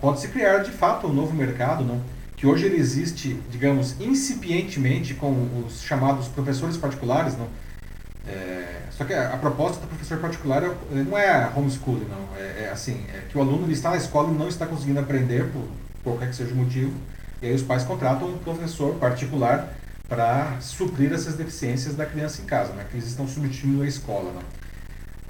pode-se 0.00 0.26
criar 0.28 0.58
de 0.58 0.72
fato 0.72 1.06
um 1.06 1.12
novo 1.12 1.32
mercado, 1.32 1.84
não? 1.84 2.00
que 2.42 2.46
hoje 2.46 2.66
ele 2.66 2.76
existe, 2.76 3.40
digamos, 3.52 4.00
incipientemente 4.00 5.14
com 5.14 5.64
os 5.64 5.80
chamados 5.80 6.26
professores 6.26 6.76
particulares, 6.76 7.38
não? 7.38 7.46
É, 8.26 8.80
só 8.90 9.04
que 9.04 9.14
a, 9.14 9.36
proposta 9.36 9.80
do 9.80 9.86
professor 9.86 10.18
particular 10.18 10.64
é, 10.64 10.74
não 10.90 11.16
é 11.16 11.48
homeschooling, 11.54 12.06
não. 12.06 12.36
É, 12.36 12.64
é, 12.64 12.70
assim, 12.72 13.04
é 13.14 13.22
que 13.30 13.38
o 13.38 13.40
aluno 13.40 13.70
está 13.70 13.90
na 13.90 13.96
escola 13.96 14.28
e 14.28 14.34
não 14.36 14.48
está 14.48 14.66
conseguindo 14.66 14.98
aprender 14.98 15.52
por 15.52 15.68
qualquer 16.02 16.30
que 16.30 16.34
seja 16.34 16.52
o 16.52 16.56
motivo, 16.56 16.92
e 17.40 17.46
aí 17.46 17.54
os 17.54 17.62
pais 17.62 17.84
contratam 17.84 18.26
um 18.26 18.38
professor 18.38 18.96
particular 18.96 19.72
para 20.08 20.60
suprir 20.60 21.12
essas 21.12 21.34
deficiências 21.34 21.94
da 21.94 22.04
criança 22.04 22.42
em 22.42 22.44
casa, 22.44 22.72
né, 22.72 22.86
que 22.90 22.96
eles 22.96 23.06
estão 23.06 23.26
substituindo 23.26 23.82
a 23.82 23.86
escola. 23.86 24.32
Não. 24.32 24.42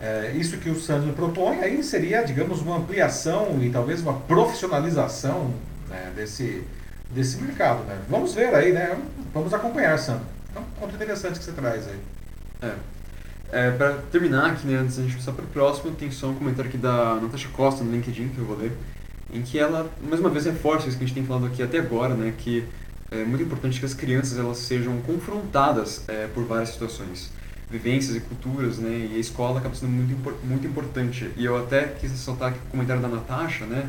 É, 0.04 0.32
isso 0.32 0.56
que 0.58 0.68
o 0.68 0.80
Sandro 0.80 1.12
propõe 1.12 1.60
aí 1.60 1.82
seria, 1.84 2.22
digamos, 2.24 2.60
uma 2.60 2.78
ampliação 2.78 3.62
e 3.62 3.70
talvez 3.70 4.00
uma 4.00 4.14
profissionalização 4.14 5.54
né, 5.88 6.12
desse, 6.16 6.64
desse 7.10 7.40
mercado. 7.40 7.84
Né? 7.84 7.96
Vamos 8.08 8.34
ver 8.34 8.52
aí, 8.52 8.72
né? 8.72 8.98
Vamos 9.32 9.54
acompanhar, 9.54 9.96
Sandro. 9.98 10.26
É 10.56 10.58
um 10.58 10.64
ponto 10.80 10.94
interessante 10.94 11.38
que 11.38 11.44
você 11.44 11.52
traz 11.52 11.86
aí. 11.86 12.00
É. 12.62 12.74
É, 13.52 13.70
para 13.70 13.98
terminar 14.10 14.46
aqui, 14.46 14.66
né, 14.66 14.78
antes 14.78 14.96
da 14.96 15.02
gente 15.02 15.16
passar 15.16 15.32
para 15.32 15.44
o 15.44 15.48
próximo, 15.48 15.92
tem 15.92 16.10
só 16.10 16.28
um 16.28 16.34
comentário 16.34 16.68
aqui 16.68 16.78
da 16.78 17.16
Natasha 17.16 17.48
Costa 17.52 17.84
no 17.84 17.92
LinkedIn 17.92 18.30
que 18.30 18.38
eu 18.38 18.46
vou 18.46 18.56
ler, 18.56 18.72
em 19.30 19.42
que 19.42 19.58
ela, 19.58 19.90
mais 20.02 20.20
uma 20.20 20.30
vez, 20.30 20.46
reforça 20.46 20.88
isso 20.88 20.96
que 20.96 21.04
a 21.04 21.06
gente 21.06 21.14
tem 21.14 21.24
falado 21.24 21.46
aqui 21.46 21.62
até 21.62 21.78
agora, 21.78 22.14
né, 22.14 22.32
que 22.36 22.66
é 23.12 23.24
muito 23.24 23.42
importante 23.42 23.78
que 23.78 23.84
as 23.84 23.94
crianças 23.94 24.38
elas 24.38 24.58
sejam 24.58 25.00
confrontadas 25.02 26.02
é, 26.08 26.26
por 26.28 26.44
várias 26.44 26.70
situações 26.70 27.30
vivências 27.70 28.16
e 28.16 28.20
culturas, 28.20 28.78
né? 28.78 29.08
E 29.12 29.16
a 29.16 29.18
escola 29.18 29.58
acaba 29.58 29.74
sendo 29.74 29.92
muito, 29.92 30.14
muito 30.44 30.66
importante. 30.66 31.30
E 31.36 31.44
eu 31.44 31.56
até 31.56 31.84
quis 31.84 32.10
ressaltar 32.10 32.50
aqui 32.50 32.58
o 32.58 32.70
comentário 32.70 33.00
da 33.00 33.08
Natasha, 33.08 33.64
né? 33.64 33.88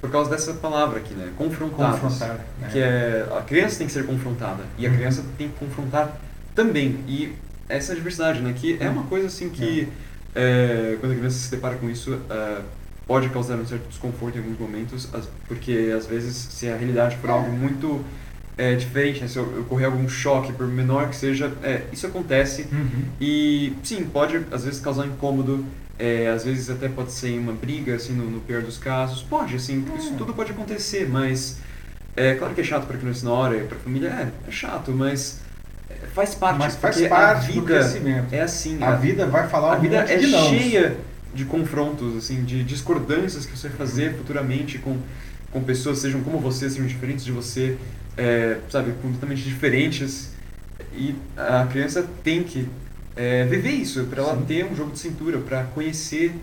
Por 0.00 0.10
causa 0.10 0.30
dessa 0.30 0.54
palavra 0.54 1.00
aqui, 1.00 1.14
né? 1.14 1.32
Confrontadas. 1.36 2.00
Confrontar. 2.00 2.36
Né? 2.60 2.68
Que 2.70 2.78
é, 2.78 3.28
a 3.36 3.42
criança 3.42 3.78
tem 3.78 3.86
que 3.86 3.92
ser 3.92 4.06
confrontada. 4.06 4.62
E 4.78 4.86
a 4.86 4.90
uhum. 4.90 4.96
criança 4.96 5.24
tem 5.36 5.48
que 5.48 5.58
confrontar 5.58 6.16
também. 6.54 7.04
E 7.08 7.34
essa 7.68 7.94
diversidade, 7.94 8.40
né? 8.40 8.54
Que 8.56 8.76
é 8.80 8.88
uma 8.88 9.04
coisa 9.04 9.26
assim 9.26 9.50
que, 9.50 9.88
é. 10.34 10.92
É, 10.92 10.96
quando 11.00 11.12
a 11.12 11.16
criança 11.16 11.38
se 11.38 11.50
depara 11.50 11.74
com 11.76 11.90
isso, 11.90 12.16
é, 12.30 12.60
pode 13.04 13.28
causar 13.30 13.56
um 13.56 13.66
certo 13.66 13.88
desconforto 13.88 14.36
em 14.36 14.38
alguns 14.38 14.58
momentos, 14.58 15.08
porque 15.48 15.92
às 15.96 16.06
vezes, 16.06 16.36
se 16.36 16.68
a 16.68 16.76
realidade 16.76 17.16
for 17.16 17.30
algo 17.30 17.50
muito 17.50 18.04
é, 18.58 18.74
diferente, 18.74 19.20
né? 19.20 19.28
se 19.28 19.38
ocorrer 19.38 19.86
algum 19.86 20.08
choque, 20.08 20.52
por 20.52 20.66
menor 20.66 21.08
que 21.08 21.16
seja, 21.16 21.52
é, 21.62 21.82
isso 21.92 22.06
acontece. 22.08 22.66
Uhum. 22.72 23.04
E 23.20 23.72
sim, 23.84 24.04
pode 24.04 24.36
às 24.50 24.64
vezes 24.64 24.80
causar 24.80 25.04
um 25.04 25.06
incômodo, 25.06 25.64
é, 25.96 26.28
às 26.28 26.44
vezes 26.44 26.68
até 26.68 26.88
pode 26.88 27.12
ser 27.12 27.38
uma 27.38 27.52
briga, 27.52 27.94
assim, 27.94 28.12
no, 28.12 28.28
no 28.28 28.40
pior 28.40 28.60
dos 28.62 28.76
casos. 28.76 29.22
Pode, 29.22 29.54
assim, 29.54 29.86
isso 29.96 30.14
tudo 30.18 30.34
pode 30.34 30.50
acontecer, 30.50 31.08
mas 31.08 31.58
é 32.16 32.34
claro 32.34 32.52
que 32.52 32.60
é 32.60 32.64
chato 32.64 32.86
para 32.86 32.98
criança 32.98 33.24
na 33.24 33.32
hora, 33.32 33.60
para 33.60 33.76
a 33.76 33.80
família, 33.80 34.08
é, 34.08 34.48
é 34.48 34.50
chato, 34.50 34.90
mas 34.90 35.40
é, 35.88 35.94
faz 36.08 36.34
parte. 36.34 36.58
Mas 36.58 36.74
faz 36.74 37.00
parte 37.06 37.52
do 37.52 37.62
crescimento. 37.62 38.32
É 38.32 38.40
assim. 38.40 38.82
A, 38.82 38.88
a 38.88 38.96
vida 38.96 39.24
vai 39.26 39.48
falar 39.48 39.74
A 39.74 39.76
vida 39.76 39.98
é 39.98 40.18
cheia 40.20 40.96
de 41.32 41.44
confrontos, 41.44 42.16
assim, 42.16 42.42
de 42.42 42.64
discordâncias 42.64 43.46
que 43.46 43.56
você 43.56 43.68
vai 43.68 43.76
fazer 43.76 44.16
futuramente 44.16 44.78
com, 44.78 44.96
com 45.50 45.62
pessoas, 45.62 45.98
sejam 45.98 46.22
como 46.22 46.38
você, 46.38 46.68
sejam 46.68 46.86
diferentes 46.86 47.24
de 47.24 47.32
você 47.32 47.76
é, 48.16 48.58
sabe, 48.68 48.92
completamente 49.00 49.42
diferentes. 49.42 50.32
E 50.92 51.14
a 51.36 51.66
criança 51.66 52.06
tem 52.24 52.42
que 52.42 52.68
é, 53.16 53.44
viver 53.44 53.70
isso, 53.70 54.04
para 54.04 54.22
ela 54.22 54.36
Sim. 54.36 54.44
ter 54.44 54.64
um 54.64 54.74
jogo 54.74 54.92
de 54.92 54.98
cintura, 54.98 55.38
para 55.38 55.64
conhecer 55.64 56.34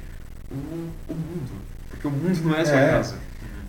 o, 0.50 0.56
o, 0.56 1.14
mundo. 1.14 1.52
Porque 1.90 2.08
o 2.08 2.12
mundo 2.12 2.42
não 2.44 2.56
é 2.56 2.62
a 2.62 2.66
sua 2.66 2.80
é. 2.80 2.92
casa. 2.92 3.16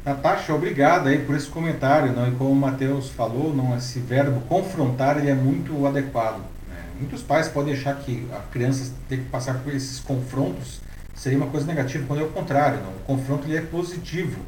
Natasha, 0.04 0.54
obrigado 0.54 1.08
aí 1.08 1.18
por 1.18 1.34
esse 1.34 1.48
comentário. 1.48 2.12
Não? 2.12 2.28
E 2.28 2.30
como 2.32 2.50
o 2.50 2.56
Matheus 2.56 3.10
falou, 3.10 3.54
não, 3.54 3.76
esse 3.76 3.98
verbo 3.98 4.40
confrontar 4.42 5.18
ele 5.18 5.28
é 5.28 5.34
muito 5.34 5.84
adequado. 5.86 6.38
Né? 6.68 6.76
Muitos 7.00 7.22
pais 7.22 7.48
podem 7.48 7.74
achar 7.74 7.96
que 7.96 8.26
a 8.32 8.38
criança 8.52 8.92
tem 9.08 9.18
que 9.18 9.28
passar 9.28 9.54
por 9.58 9.74
esses 9.74 9.98
confrontos 9.98 10.80
seria 11.16 11.38
uma 11.38 11.48
coisa 11.48 11.66
negativa, 11.66 12.04
quando 12.06 12.20
é 12.20 12.24
o 12.24 12.28
contrário. 12.28 12.78
Não? 12.82 12.90
O 12.90 13.00
confronto 13.06 13.48
ele 13.48 13.56
é 13.56 13.62
positivo. 13.62 14.40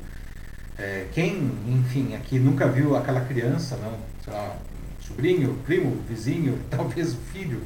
É, 0.79 1.07
quem, 1.13 1.51
enfim, 1.67 2.15
aqui 2.15 2.39
nunca 2.39 2.69
viu 2.69 2.97
aquela 2.97 3.21
criança, 3.23 3.77
não, 3.77 3.99
sei 4.23 4.33
lá, 4.33 4.57
sobrinho, 5.01 5.59
primo, 5.67 5.97
vizinho, 6.09 6.59
talvez 6.71 7.15
o 7.15 7.17
filho, 7.33 7.63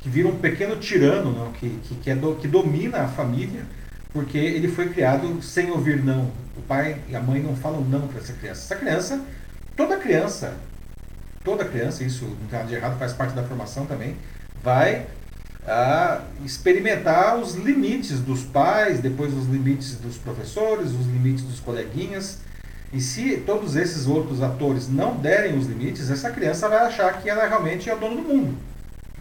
que 0.00 0.08
vira 0.08 0.28
um 0.28 0.36
pequeno 0.38 0.76
tirano, 0.76 1.32
não, 1.32 1.52
que, 1.52 1.68
que, 1.84 1.94
que, 1.96 2.10
é 2.10 2.14
do, 2.14 2.34
que 2.36 2.48
domina 2.48 3.02
a 3.02 3.08
família, 3.08 3.64
porque 4.12 4.38
ele 4.38 4.68
foi 4.68 4.88
criado 4.88 5.42
sem 5.42 5.70
ouvir 5.70 6.02
não. 6.02 6.30
O 6.56 6.62
pai 6.62 6.98
e 7.08 7.14
a 7.14 7.20
mãe 7.20 7.42
não 7.42 7.54
falam 7.54 7.82
não 7.82 8.08
para 8.08 8.20
essa 8.20 8.32
criança. 8.32 8.62
Essa 8.62 8.76
criança, 8.76 9.20
toda 9.76 9.98
criança, 9.98 10.54
toda 11.44 11.64
criança, 11.64 12.02
isso 12.02 12.24
não 12.24 12.48
tem 12.48 12.58
nada 12.58 12.68
de 12.68 12.74
errado, 12.74 12.98
faz 12.98 13.12
parte 13.12 13.34
da 13.34 13.42
formação 13.42 13.84
também, 13.84 14.16
vai 14.62 15.06
a 15.66 16.22
experimentar 16.44 17.36
os 17.36 17.54
limites 17.54 18.20
dos 18.20 18.42
pais, 18.42 19.00
depois 19.00 19.34
os 19.34 19.46
limites 19.46 19.96
dos 19.96 20.16
professores, 20.16 20.92
os 20.92 21.06
limites 21.06 21.44
dos 21.44 21.60
coleguinhas. 21.60 22.45
E 22.92 23.00
se 23.00 23.38
todos 23.38 23.76
esses 23.76 24.06
outros 24.06 24.42
atores 24.42 24.88
não 24.88 25.16
derem 25.16 25.58
os 25.58 25.66
limites, 25.66 26.10
essa 26.10 26.30
criança 26.30 26.68
vai 26.68 26.78
achar 26.78 27.20
que 27.20 27.28
ela 27.28 27.46
realmente 27.46 27.90
é 27.90 27.94
o 27.94 27.98
dono 27.98 28.16
do 28.16 28.22
mundo. 28.22 28.58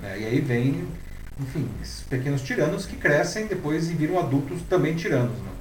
Né? 0.01 0.19
E 0.19 0.25
aí 0.25 0.39
vem, 0.39 0.87
enfim, 1.39 1.67
esses 1.81 2.01
pequenos 2.01 2.41
tiranos 2.41 2.85
que 2.85 2.95
crescem 2.95 3.47
depois 3.47 3.89
e 3.89 3.93
viram 3.93 4.19
adultos 4.19 4.61
também 4.69 4.95
tiranos. 4.95 5.37
Né? 5.39 5.51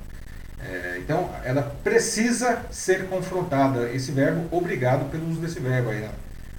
É, 0.61 0.99
então, 0.99 1.31
ela 1.45 1.63
precisa 1.83 2.63
ser 2.71 3.07
confrontada. 3.09 3.91
Esse 3.91 4.13
verbo, 4.13 4.47
obrigado 4.51 5.11
pelo 5.11 5.29
uso 5.29 5.41
desse 5.41 5.61
verbo 5.61 5.91
aí, 5.91 6.09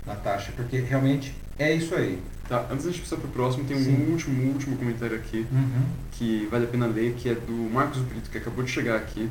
Natasha, 0.06 0.52
porque 0.56 0.80
realmente 0.80 1.36
é 1.58 1.74
isso 1.74 1.96
aí. 1.96 2.22
Tá, 2.48 2.68
antes 2.70 2.84
de 2.84 2.89
a 2.89 2.91
gente 2.91 3.02
passar 3.02 3.18
pro 3.18 3.28
próximo, 3.30 3.66
tem 3.66 3.82
Sim. 3.82 3.96
um 3.96 4.12
último, 4.12 4.52
último 4.52 4.78
comentário 4.78 5.16
aqui 5.16 5.48
uhum. 5.52 5.86
que 6.12 6.48
vale 6.52 6.66
a 6.66 6.68
pena 6.68 6.86
ler, 6.86 7.14
que 7.14 7.28
é 7.28 7.34
do 7.34 7.70
Marcos 7.74 8.00
Brito, 8.02 8.30
que 8.30 8.38
acabou 8.38 8.64
de 8.64 8.70
chegar 8.70 8.96
aqui, 8.96 9.28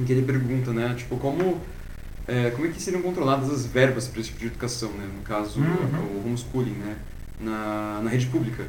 em 0.00 0.04
que 0.04 0.12
ele 0.12 0.22
pergunta, 0.22 0.72
né, 0.72 0.94
tipo, 0.96 1.16
como, 1.16 1.60
é, 2.26 2.50
como 2.50 2.66
é 2.66 2.70
que 2.70 2.80
seriam 2.80 3.02
controladas 3.02 3.50
as 3.50 3.66
verbas 3.66 4.08
para 4.08 4.20
esse 4.20 4.30
tipo 4.30 4.40
de 4.40 4.46
educação, 4.46 4.90
né, 4.92 5.08
no 5.14 5.22
caso, 5.22 5.60
uhum. 5.60 6.22
o 6.22 6.26
homeschooling, 6.26 6.72
né, 6.72 6.96
na, 7.38 8.00
na 8.02 8.10
rede 8.10 8.26
pública. 8.26 8.64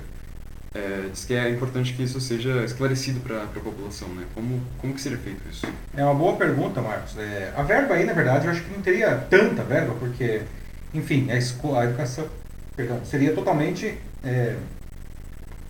É, 0.74 1.10
diz 1.12 1.26
que 1.26 1.34
é 1.34 1.50
importante 1.50 1.94
que 1.94 2.02
isso 2.02 2.22
seja 2.22 2.64
esclarecido 2.64 3.20
para 3.20 3.44
a 3.44 3.48
população, 3.48 4.08
né? 4.10 4.26
Como, 4.34 4.62
como 4.78 4.94
que 4.94 5.02
seria 5.02 5.18
feito 5.18 5.42
isso? 5.50 5.68
É 5.94 6.02
uma 6.02 6.14
boa 6.14 6.38
pergunta, 6.38 6.82
Marcos. 6.82 7.18
É, 7.18 7.52
a 7.58 7.62
verba 7.62 7.96
aí, 7.96 8.06
na 8.06 8.14
verdade, 8.14 8.46
eu 8.46 8.52
acho 8.52 8.64
que 8.64 8.74
não 8.74 8.82
teria 8.82 9.18
tanta 9.30 9.64
verba, 9.64 9.94
porque, 10.00 10.44
enfim, 10.94 11.30
a, 11.30 11.36
escola, 11.38 11.82
a 11.82 11.84
educação, 11.84 12.26
perdão, 12.74 13.02
seria 13.04 13.34
totalmente 13.34 13.98
é, 14.24 14.56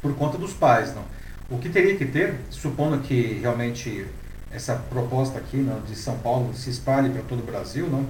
por 0.03 0.14
conta 0.14 0.38
dos 0.38 0.53
pais. 0.53 0.93
Não? 0.93 1.03
O 1.49 1.57
que 1.57 1.70
teria 1.70 1.95
que 1.95 2.05
ter, 2.05 2.36
supondo 2.51 2.99
que 2.99 3.39
realmente 3.41 4.05
essa 4.54 4.76
proposta 4.76 5.39
aqui 5.39 5.58
não, 5.58 5.80
de 5.82 5.95
São 5.95 6.18
Paulo 6.18 6.54
se 6.54 6.70
espalhe 6.70 7.10
para 7.10 7.22
todo 7.24 7.39
o 7.39 7.45
Brasil, 7.45 7.88
não, 7.88 8.06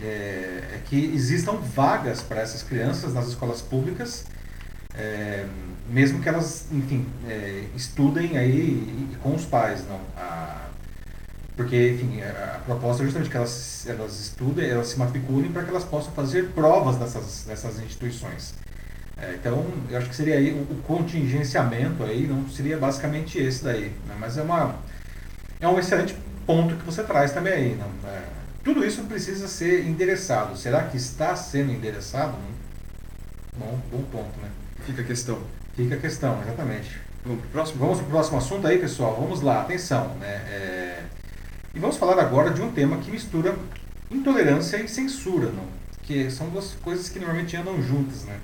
é, 0.00 0.62
é 0.74 0.80
que 0.84 0.96
existam 1.14 1.54
vagas 1.54 2.22
para 2.22 2.40
essas 2.40 2.62
crianças 2.62 3.14
nas 3.14 3.28
escolas 3.28 3.62
públicas, 3.62 4.24
é, 4.94 5.46
mesmo 5.88 6.20
que 6.20 6.28
elas, 6.28 6.66
enfim, 6.72 7.06
é, 7.28 7.64
estudem 7.74 8.36
aí 8.36 9.16
com 9.22 9.34
os 9.34 9.44
pais, 9.44 9.84
não. 9.88 10.00
A, 10.16 10.66
Porque, 11.56 11.92
enfim, 11.92 12.20
a, 12.22 12.56
a 12.56 12.58
proposta 12.60 13.02
é 13.02 13.04
justamente 13.04 13.30
que 13.30 13.36
elas, 13.36 13.86
elas 13.86 14.20
estudem, 14.20 14.68
elas 14.68 14.88
se 14.88 14.98
matriculem 14.98 15.52
para 15.52 15.62
que 15.62 15.70
elas 15.70 15.84
possam 15.84 16.12
fazer 16.12 16.50
provas 16.50 16.96
dessas, 16.96 17.44
dessas 17.46 17.78
instituições. 17.80 18.54
É, 19.18 19.34
então, 19.34 19.64
eu 19.88 19.96
acho 19.96 20.10
que 20.10 20.16
seria 20.16 20.36
aí 20.36 20.52
o, 20.52 20.62
o, 20.72 20.82
contingenciamento 20.82 22.02
aí, 22.04 22.26
não 22.26 22.48
seria 22.50 22.76
basicamente 22.76 23.38
esse 23.38 23.64
daí. 23.64 23.90
Né? 24.06 24.14
Mas 24.18 24.36
é, 24.36 24.42
uma, 24.42 24.76
é 25.60 25.68
um 25.68 25.78
excelente 25.78 26.16
ponto 26.46 26.76
que 26.76 26.84
você 26.84 27.02
traz 27.02 27.32
também 27.32 27.52
aí. 27.52 27.74
Não? 27.74 28.10
É, 28.10 28.22
tudo 28.64 28.84
isso 28.84 29.02
precisa 29.04 29.48
ser 29.48 29.86
endereçado. 29.86 30.56
Será 30.56 30.82
que 30.84 30.96
está 30.96 31.34
sendo 31.36 31.72
endereçado? 31.72 32.34
Bom, 33.56 33.78
bom 33.90 34.02
ponto, 34.10 34.40
né? 34.40 34.50
Fica 34.84 35.02
a 35.02 35.04
questão. 35.04 35.38
Fica 35.74 35.94
a 35.94 35.98
questão, 35.98 36.40
exatamente. 36.42 37.00
Vamos 37.24 37.40
para 37.40 37.48
o 37.48 37.50
próximo? 37.50 37.78
Vamos 37.80 37.98
para 37.98 38.06
o 38.06 38.10
próximo 38.10 38.38
assunto 38.38 38.66
aí, 38.66 38.78
pessoal. 38.78 39.16
Vamos 39.20 39.40
lá, 39.40 39.62
atenção. 39.62 40.08
Né? 40.20 40.28
É... 40.28 41.04
E 41.74 41.78
vamos 41.78 41.96
falar 41.96 42.18
agora 42.20 42.50
de 42.50 42.62
um 42.62 42.70
tema 42.72 42.96
que 42.98 43.10
mistura 43.10 43.56
intolerância 44.10 44.76
e 44.78 44.88
censura, 44.88 45.50
não? 45.50 45.76
que 46.06 46.30
são 46.30 46.48
duas 46.48 46.72
coisas 46.74 47.08
que 47.08 47.18
normalmente 47.18 47.56
andam 47.56 47.82
juntas. 47.82 48.24
Né? 48.24 48.38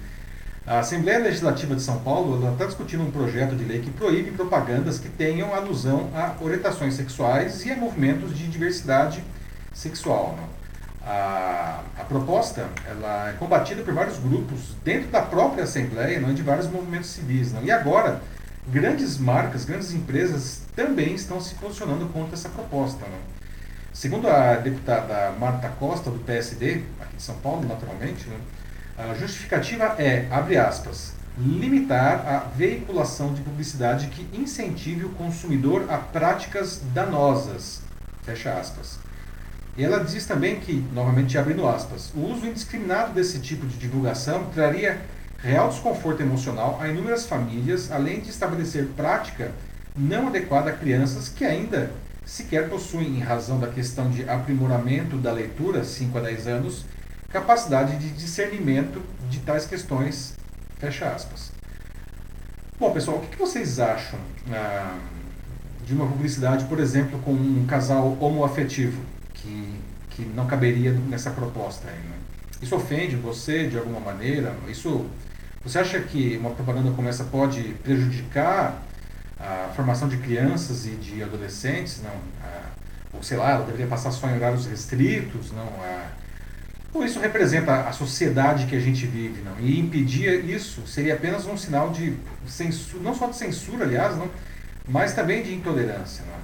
A 0.64 0.78
Assembleia 0.78 1.18
Legislativa 1.18 1.74
de 1.74 1.82
São 1.82 1.98
Paulo 1.98 2.52
está 2.52 2.66
discutindo 2.66 3.02
um 3.02 3.10
projeto 3.10 3.56
de 3.56 3.64
lei 3.64 3.80
que 3.80 3.90
proíbe 3.90 4.30
propagandas 4.30 4.96
que 4.96 5.08
tenham 5.08 5.52
alusão 5.52 6.08
a 6.14 6.36
orientações 6.40 6.94
sexuais 6.94 7.66
e 7.66 7.72
a 7.72 7.76
movimentos 7.76 8.36
de 8.36 8.46
diversidade 8.46 9.24
sexual. 9.74 10.38
A, 11.04 11.80
a, 11.98 12.04
proposta 12.04 12.68
ela 12.88 13.30
é 13.30 13.32
combatida 13.32 13.82
por 13.82 13.92
vários 13.92 14.20
grupos 14.20 14.76
dentro 14.84 15.10
da 15.10 15.20
própria 15.20 15.64
Assembleia 15.64 16.20
não, 16.20 16.32
de 16.32 16.42
vários 16.42 16.68
movimentos 16.68 17.10
civis. 17.10 17.52
Não? 17.52 17.64
E 17.64 17.72
agora, 17.72 18.22
grandes 18.68 19.18
marcas, 19.18 19.64
grandes 19.64 19.92
empresas 19.92 20.62
também 20.76 21.16
estão 21.16 21.40
se 21.40 21.56
posicionando 21.56 22.06
contra 22.10 22.34
essa 22.34 22.48
proposta. 22.48 23.04
Segundo 23.92 24.28
a 24.28 24.54
deputada 24.54 25.32
Marta 25.40 25.68
Costa, 25.70 26.08
do 26.08 26.20
PSD, 26.20 26.82
aqui 27.00 27.16
de 27.16 27.22
São 27.22 27.34
Paulo, 27.38 27.66
naturalmente, 27.66 28.28
né, 28.28 28.36
a 29.10 29.14
justificativa 29.14 29.96
é, 29.98 30.26
abre 30.30 30.56
aspas, 30.56 31.12
limitar 31.38 32.26
a 32.26 32.38
veiculação 32.56 33.32
de 33.32 33.40
publicidade 33.40 34.08
que 34.08 34.28
incentive 34.38 35.06
o 35.06 35.10
consumidor 35.10 35.86
a 35.90 35.96
práticas 35.96 36.80
danosas, 36.94 37.80
fecha 38.22 38.52
aspas. 38.52 38.98
Ela 39.76 40.04
diz 40.04 40.26
também 40.26 40.60
que, 40.60 40.84
novamente 40.92 41.38
abrindo 41.38 41.66
aspas, 41.66 42.12
o 42.14 42.20
uso 42.20 42.46
indiscriminado 42.46 43.14
desse 43.14 43.38
tipo 43.40 43.66
de 43.66 43.78
divulgação 43.78 44.44
traria 44.54 45.00
real 45.38 45.70
desconforto 45.70 46.20
emocional 46.20 46.78
a 46.80 46.88
inúmeras 46.88 47.26
famílias, 47.26 47.90
além 47.90 48.20
de 48.20 48.28
estabelecer 48.28 48.88
prática 48.94 49.50
não 49.96 50.28
adequada 50.28 50.70
a 50.70 50.74
crianças 50.74 51.28
que 51.28 51.44
ainda 51.44 51.90
sequer 52.24 52.68
possuem, 52.68 53.16
em 53.16 53.20
razão 53.20 53.58
da 53.58 53.66
questão 53.66 54.10
de 54.10 54.28
aprimoramento 54.28 55.16
da 55.16 55.32
leitura, 55.32 55.84
5 55.84 56.18
a 56.18 56.20
10 56.20 56.46
anos, 56.46 56.84
capacidade 57.32 57.96
de 57.96 58.10
discernimento 58.10 59.02
de 59.30 59.40
tais 59.40 59.66
questões, 59.66 60.34
fecha 60.78 61.08
aspas. 61.08 61.50
Bom, 62.78 62.92
pessoal, 62.92 63.18
o 63.18 63.20
que 63.20 63.38
vocês 63.38 63.78
acham 63.78 64.18
ah, 64.50 64.98
de 65.86 65.94
uma 65.94 66.06
publicidade, 66.06 66.64
por 66.66 66.78
exemplo, 66.78 67.18
com 67.20 67.32
um 67.32 67.64
casal 67.66 68.16
homoafetivo? 68.20 69.02
que, 69.42 69.74
que 70.10 70.22
não 70.22 70.46
caberia 70.46 70.92
nessa 70.92 71.30
proposta 71.30 71.88
aí, 71.88 71.98
né? 71.98 72.16
Isso 72.60 72.76
ofende 72.76 73.16
você 73.16 73.66
de 73.66 73.76
alguma 73.76 73.98
maneira? 73.98 74.54
Isso, 74.68 75.06
você 75.64 75.80
acha 75.80 76.00
que 76.00 76.36
uma 76.36 76.50
propaganda 76.50 76.92
como 76.92 77.08
essa 77.08 77.24
pode 77.24 77.60
prejudicar 77.82 78.80
a 79.38 79.70
formação 79.74 80.08
de 80.08 80.16
crianças 80.18 80.86
e 80.86 80.90
de 80.90 81.22
adolescentes? 81.22 82.00
Não, 82.02 82.12
ou 83.12 83.22
sei 83.22 83.36
lá, 83.36 83.50
ela 83.50 83.64
deveria 83.64 83.88
passar 83.88 84.12
só 84.12 84.28
em 84.28 84.36
horários 84.36 84.66
restritos? 84.66 85.50
Não, 85.50 85.66
ou 86.92 87.04
isso 87.04 87.18
representa 87.20 87.88
a 87.88 87.92
sociedade 87.92 88.66
que 88.66 88.76
a 88.76 88.80
gente 88.80 89.06
vive? 89.06 89.42
Não, 89.42 89.58
e 89.60 89.78
impedir 89.78 90.44
isso 90.44 90.86
seria 90.86 91.14
apenas 91.14 91.46
um 91.46 91.56
sinal 91.56 91.90
de 91.90 92.14
censura, 92.46 93.02
não 93.02 93.14
só 93.14 93.26
de 93.28 93.36
censura, 93.36 93.84
aliás, 93.84 94.16
não, 94.16 94.28
mas 94.88 95.14
também 95.14 95.42
de 95.42 95.54
intolerância. 95.54 96.24
Não? 96.26 96.42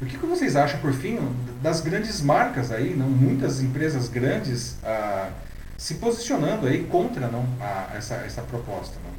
O 0.00 0.06
que, 0.06 0.16
que 0.16 0.26
vocês 0.26 0.54
acham, 0.54 0.78
por 0.78 0.92
fim, 0.92 1.18
das 1.60 1.80
grandes 1.80 2.20
marcas 2.20 2.70
aí, 2.70 2.94
não 2.94 3.08
muitas 3.08 3.60
empresas 3.60 4.08
grandes 4.08 4.76
ah, 4.84 5.30
se 5.76 5.94
posicionando 5.94 6.68
aí 6.68 6.84
contra 6.84 7.26
não, 7.26 7.44
a, 7.60 7.96
essa, 7.96 8.14
essa 8.14 8.42
proposta? 8.42 8.94
Não? 9.04 9.18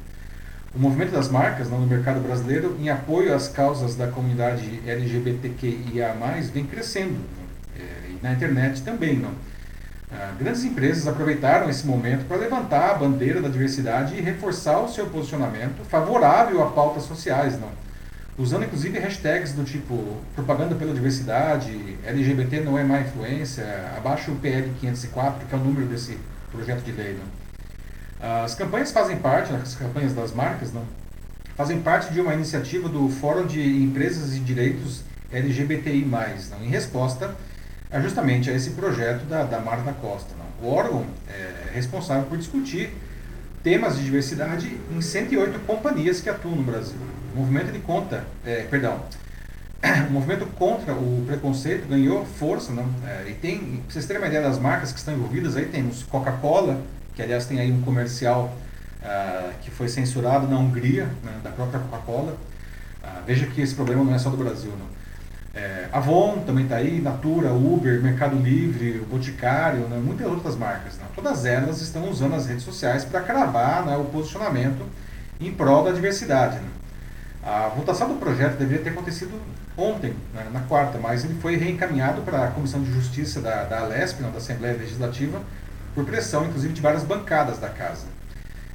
O 0.74 0.78
movimento 0.78 1.10
das 1.10 1.28
marcas 1.28 1.68
não, 1.68 1.80
no 1.80 1.86
mercado 1.86 2.20
brasileiro, 2.20 2.78
em 2.80 2.88
apoio 2.88 3.34
às 3.34 3.46
causas 3.46 3.94
da 3.94 4.06
comunidade 4.06 4.80
LGBTQIA+, 4.86 6.14
vem 6.50 6.64
crescendo. 6.64 7.18
É, 7.78 7.82
e 8.12 8.18
na 8.22 8.32
internet 8.32 8.80
também. 8.80 9.18
Não? 9.18 9.34
Ah, 10.12 10.32
grandes 10.38 10.64
empresas 10.64 11.06
aproveitaram 11.06 11.70
esse 11.70 11.86
momento 11.86 12.26
para 12.26 12.36
levantar 12.36 12.90
a 12.90 12.94
bandeira 12.94 13.40
da 13.40 13.48
diversidade 13.48 14.16
e 14.16 14.20
reforçar 14.20 14.80
o 14.80 14.88
seu 14.88 15.06
posicionamento 15.06 15.84
favorável 15.84 16.62
a 16.62 16.70
pautas 16.70 17.04
sociais. 17.04 17.58
Não? 17.58 17.80
usando 18.40 18.64
inclusive 18.64 18.98
hashtags 18.98 19.52
do 19.52 19.64
tipo 19.64 20.16
propaganda 20.34 20.74
pela 20.74 20.94
diversidade, 20.94 21.98
LGBT 22.04 22.60
não 22.60 22.78
é 22.78 22.82
má 22.82 23.00
influência, 23.00 23.64
abaixo 23.96 24.32
o 24.32 24.36
PL 24.36 24.72
504, 24.80 25.46
que 25.46 25.54
é 25.54 25.58
o 25.58 25.60
número 25.60 25.86
desse 25.86 26.18
projeto 26.50 26.82
de 26.82 26.92
lei. 26.92 27.12
Né? 27.12 27.24
As 28.44 28.54
campanhas 28.54 28.90
fazem 28.92 29.18
parte, 29.18 29.52
as 29.52 29.74
campanhas 29.74 30.14
das 30.14 30.32
marcas, 30.32 30.72
não, 30.72 30.84
fazem 31.54 31.80
parte 31.82 32.12
de 32.12 32.20
uma 32.20 32.32
iniciativa 32.32 32.88
do 32.88 33.10
Fórum 33.10 33.46
de 33.46 33.60
Empresas 33.60 34.34
e 34.34 34.40
Direitos 34.40 35.02
LGBTI+, 35.30 36.04
não, 36.50 36.64
em 36.64 36.68
resposta 36.68 37.36
a 37.90 38.00
justamente 38.00 38.50
esse 38.50 38.70
projeto 38.70 39.24
da, 39.24 39.42
da 39.42 39.58
Marta 39.58 39.92
Costa. 39.92 40.34
Não. 40.38 40.68
O 40.68 40.72
órgão 40.72 41.04
é 41.28 41.70
responsável 41.72 42.24
por 42.24 42.38
discutir 42.38 42.90
temas 43.62 43.96
de 43.96 44.04
diversidade 44.04 44.78
em 44.90 45.00
108 45.00 45.58
companhias 45.60 46.20
que 46.20 46.28
atuam 46.28 46.56
no 46.56 46.62
Brasil. 46.62 46.98
O 47.34 47.38
movimento 47.38 47.72
de 47.72 47.78
conta, 47.78 48.24
é, 48.44 48.62
perdão, 48.70 49.00
o 50.08 50.12
movimento 50.12 50.46
contra 50.56 50.94
o 50.94 51.24
preconceito 51.26 51.88
ganhou 51.88 52.24
força, 52.24 52.72
não? 52.72 52.88
É, 53.06 53.30
e 53.30 53.34
tem, 53.34 53.58
pra 53.58 53.92
vocês 53.92 54.06
terem 54.06 54.22
uma 54.22 54.28
ideia 54.28 54.42
das 54.42 54.58
marcas 54.58 54.92
que 54.92 54.98
estão 54.98 55.14
envolvidas, 55.14 55.56
aí 55.56 55.66
temos 55.66 56.02
Coca-Cola, 56.04 56.80
que 57.14 57.22
aliás 57.22 57.46
tem 57.46 57.60
aí 57.60 57.72
um 57.72 57.80
comercial 57.82 58.54
uh, 59.02 59.52
que 59.62 59.70
foi 59.70 59.88
censurado 59.88 60.46
na 60.46 60.58
Hungria, 60.58 61.04
né, 61.24 61.32
da 61.42 61.50
própria 61.50 61.80
Coca-Cola. 61.80 62.32
Uh, 63.02 63.24
veja 63.26 63.46
que 63.46 63.60
esse 63.60 63.74
problema 63.74 64.04
não 64.04 64.14
é 64.14 64.18
só 64.18 64.30
do 64.30 64.36
Brasil, 64.36 64.70
não. 64.78 64.99
É, 65.52 65.88
Avon 65.92 66.44
também 66.46 66.64
está 66.64 66.76
aí, 66.76 67.00
Natura, 67.00 67.52
Uber, 67.52 68.00
Mercado 68.00 68.36
Livre, 68.36 69.04
Boticário, 69.10 69.80
né, 69.88 70.00
muitas 70.02 70.26
outras 70.26 70.56
marcas. 70.56 70.96
Né? 70.96 71.04
Todas 71.14 71.44
elas 71.44 71.80
estão 71.80 72.08
usando 72.08 72.34
as 72.34 72.46
redes 72.46 72.62
sociais 72.62 73.04
para 73.04 73.20
cravar 73.20 73.84
né, 73.84 73.96
o 73.96 74.04
posicionamento 74.04 74.86
em 75.40 75.52
prol 75.52 75.84
da 75.84 75.90
diversidade. 75.90 76.56
Né? 76.56 76.68
A 77.42 77.68
votação 77.68 78.08
do 78.08 78.14
projeto 78.14 78.58
deveria 78.58 78.84
ter 78.84 78.90
acontecido 78.90 79.32
ontem, 79.76 80.14
né, 80.32 80.46
na 80.52 80.60
quarta, 80.60 80.98
mas 80.98 81.24
ele 81.24 81.34
foi 81.40 81.56
reencaminhado 81.56 82.22
para 82.22 82.44
a 82.44 82.50
Comissão 82.50 82.82
de 82.82 82.92
Justiça 82.92 83.40
da, 83.40 83.64
da 83.64 83.80
Alesp, 83.80 84.20
não, 84.20 84.30
da 84.30 84.38
Assembleia 84.38 84.76
Legislativa, 84.76 85.40
por 85.94 86.04
pressão, 86.04 86.44
inclusive, 86.44 86.74
de 86.74 86.80
várias 86.80 87.02
bancadas 87.02 87.58
da 87.58 87.68
casa. 87.68 88.06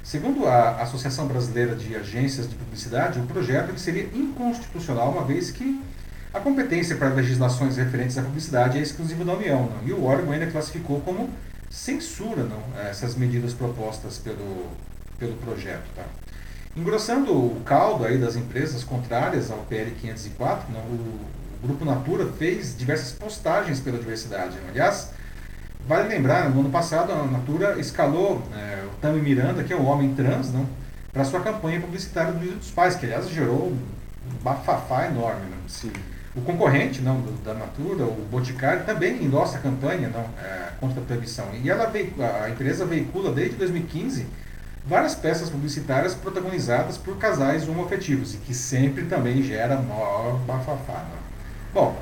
Segundo 0.02 0.46
a 0.46 0.82
Associação 0.82 1.26
Brasileira 1.26 1.74
de 1.74 1.96
Agências 1.96 2.48
de 2.48 2.54
Publicidade, 2.54 3.18
o 3.18 3.22
projeto 3.22 3.76
seria 3.78 4.04
inconstitucional, 4.14 5.10
uma 5.10 5.24
vez 5.24 5.50
que 5.50 5.80
a 6.32 6.40
competência 6.40 6.96
para 6.96 7.08
legislações 7.08 7.76
referentes 7.76 8.18
à 8.18 8.22
publicidade 8.22 8.78
é 8.78 8.82
exclusiva 8.82 9.24
da 9.24 9.34
União, 9.34 9.70
não? 9.70 9.88
e 9.88 9.92
o 9.92 10.04
órgão 10.04 10.32
ainda 10.32 10.46
classificou 10.46 11.00
como 11.00 11.30
censura 11.70 12.44
não, 12.44 12.62
essas 12.80 13.14
medidas 13.14 13.52
propostas 13.52 14.18
pelo, 14.18 14.66
pelo 15.18 15.34
projeto. 15.36 15.84
Tá? 15.94 16.04
Engrossando 16.76 17.32
o 17.32 17.62
caldo 17.64 18.04
aí 18.04 18.18
das 18.18 18.36
empresas 18.36 18.84
contrárias 18.84 19.50
ao 19.50 19.58
PL 19.60 19.90
504, 19.92 20.72
né, 20.72 20.80
o, 20.90 21.36
Grupo 21.62 21.84
Natura 21.86 22.26
fez 22.38 22.76
diversas 22.76 23.12
postagens 23.12 23.80
pela 23.80 23.98
diversidade. 23.98 24.54
Né? 24.56 24.68
Aliás, 24.68 25.10
vale 25.88 26.08
lembrar, 26.08 26.50
no 26.50 26.60
ano 26.60 26.70
passado 26.70 27.12
a 27.12 27.24
Natura 27.24 27.80
escalou 27.80 28.42
é, 28.54 28.84
o 28.84 28.90
Tami 29.00 29.20
Miranda, 29.20 29.64
que 29.64 29.72
é 29.72 29.76
um 29.76 29.86
homem 29.86 30.14
trans, 30.14 30.52
não, 30.52 30.66
para 31.12 31.24
sua 31.24 31.40
campanha 31.40 31.80
publicitária 31.80 32.32
do 32.32 32.40
Dia 32.40 32.52
dos 32.52 32.70
Pais, 32.70 32.94
que 32.94 33.06
aliás 33.06 33.28
gerou 33.30 33.68
um 33.68 34.42
bafafá 34.42 35.06
enorme. 35.06 35.40
Não? 35.50 35.68
Sim. 35.68 35.92
O 36.36 36.42
concorrente 36.42 37.00
não, 37.00 37.22
da 37.42 37.54
Natura, 37.54 38.04
o 38.04 38.26
Boticário, 38.30 38.84
também 38.84 39.24
endossa 39.24 39.56
a 39.56 39.60
campanha 39.60 40.10
não, 40.10 40.20
é, 40.44 40.68
contra 40.78 41.00
a 41.00 41.04
proibição. 41.04 41.46
E 41.54 41.70
ela 41.70 41.90
a 42.44 42.50
empresa 42.50 42.84
veicula 42.84 43.32
desde 43.32 43.56
2015 43.56 44.26
várias 44.86 45.14
peças 45.14 45.48
publicitárias 45.48 46.14
protagonizadas 46.14 46.98
por 46.98 47.16
casais 47.16 47.66
homoafetivos 47.66 48.34
e 48.34 48.36
que 48.36 48.54
sempre 48.54 49.06
também 49.06 49.42
gera 49.42 49.76
maior 49.76 50.38
bafafá. 50.46 50.98
Né? 50.98 51.16
Bom, 51.74 51.98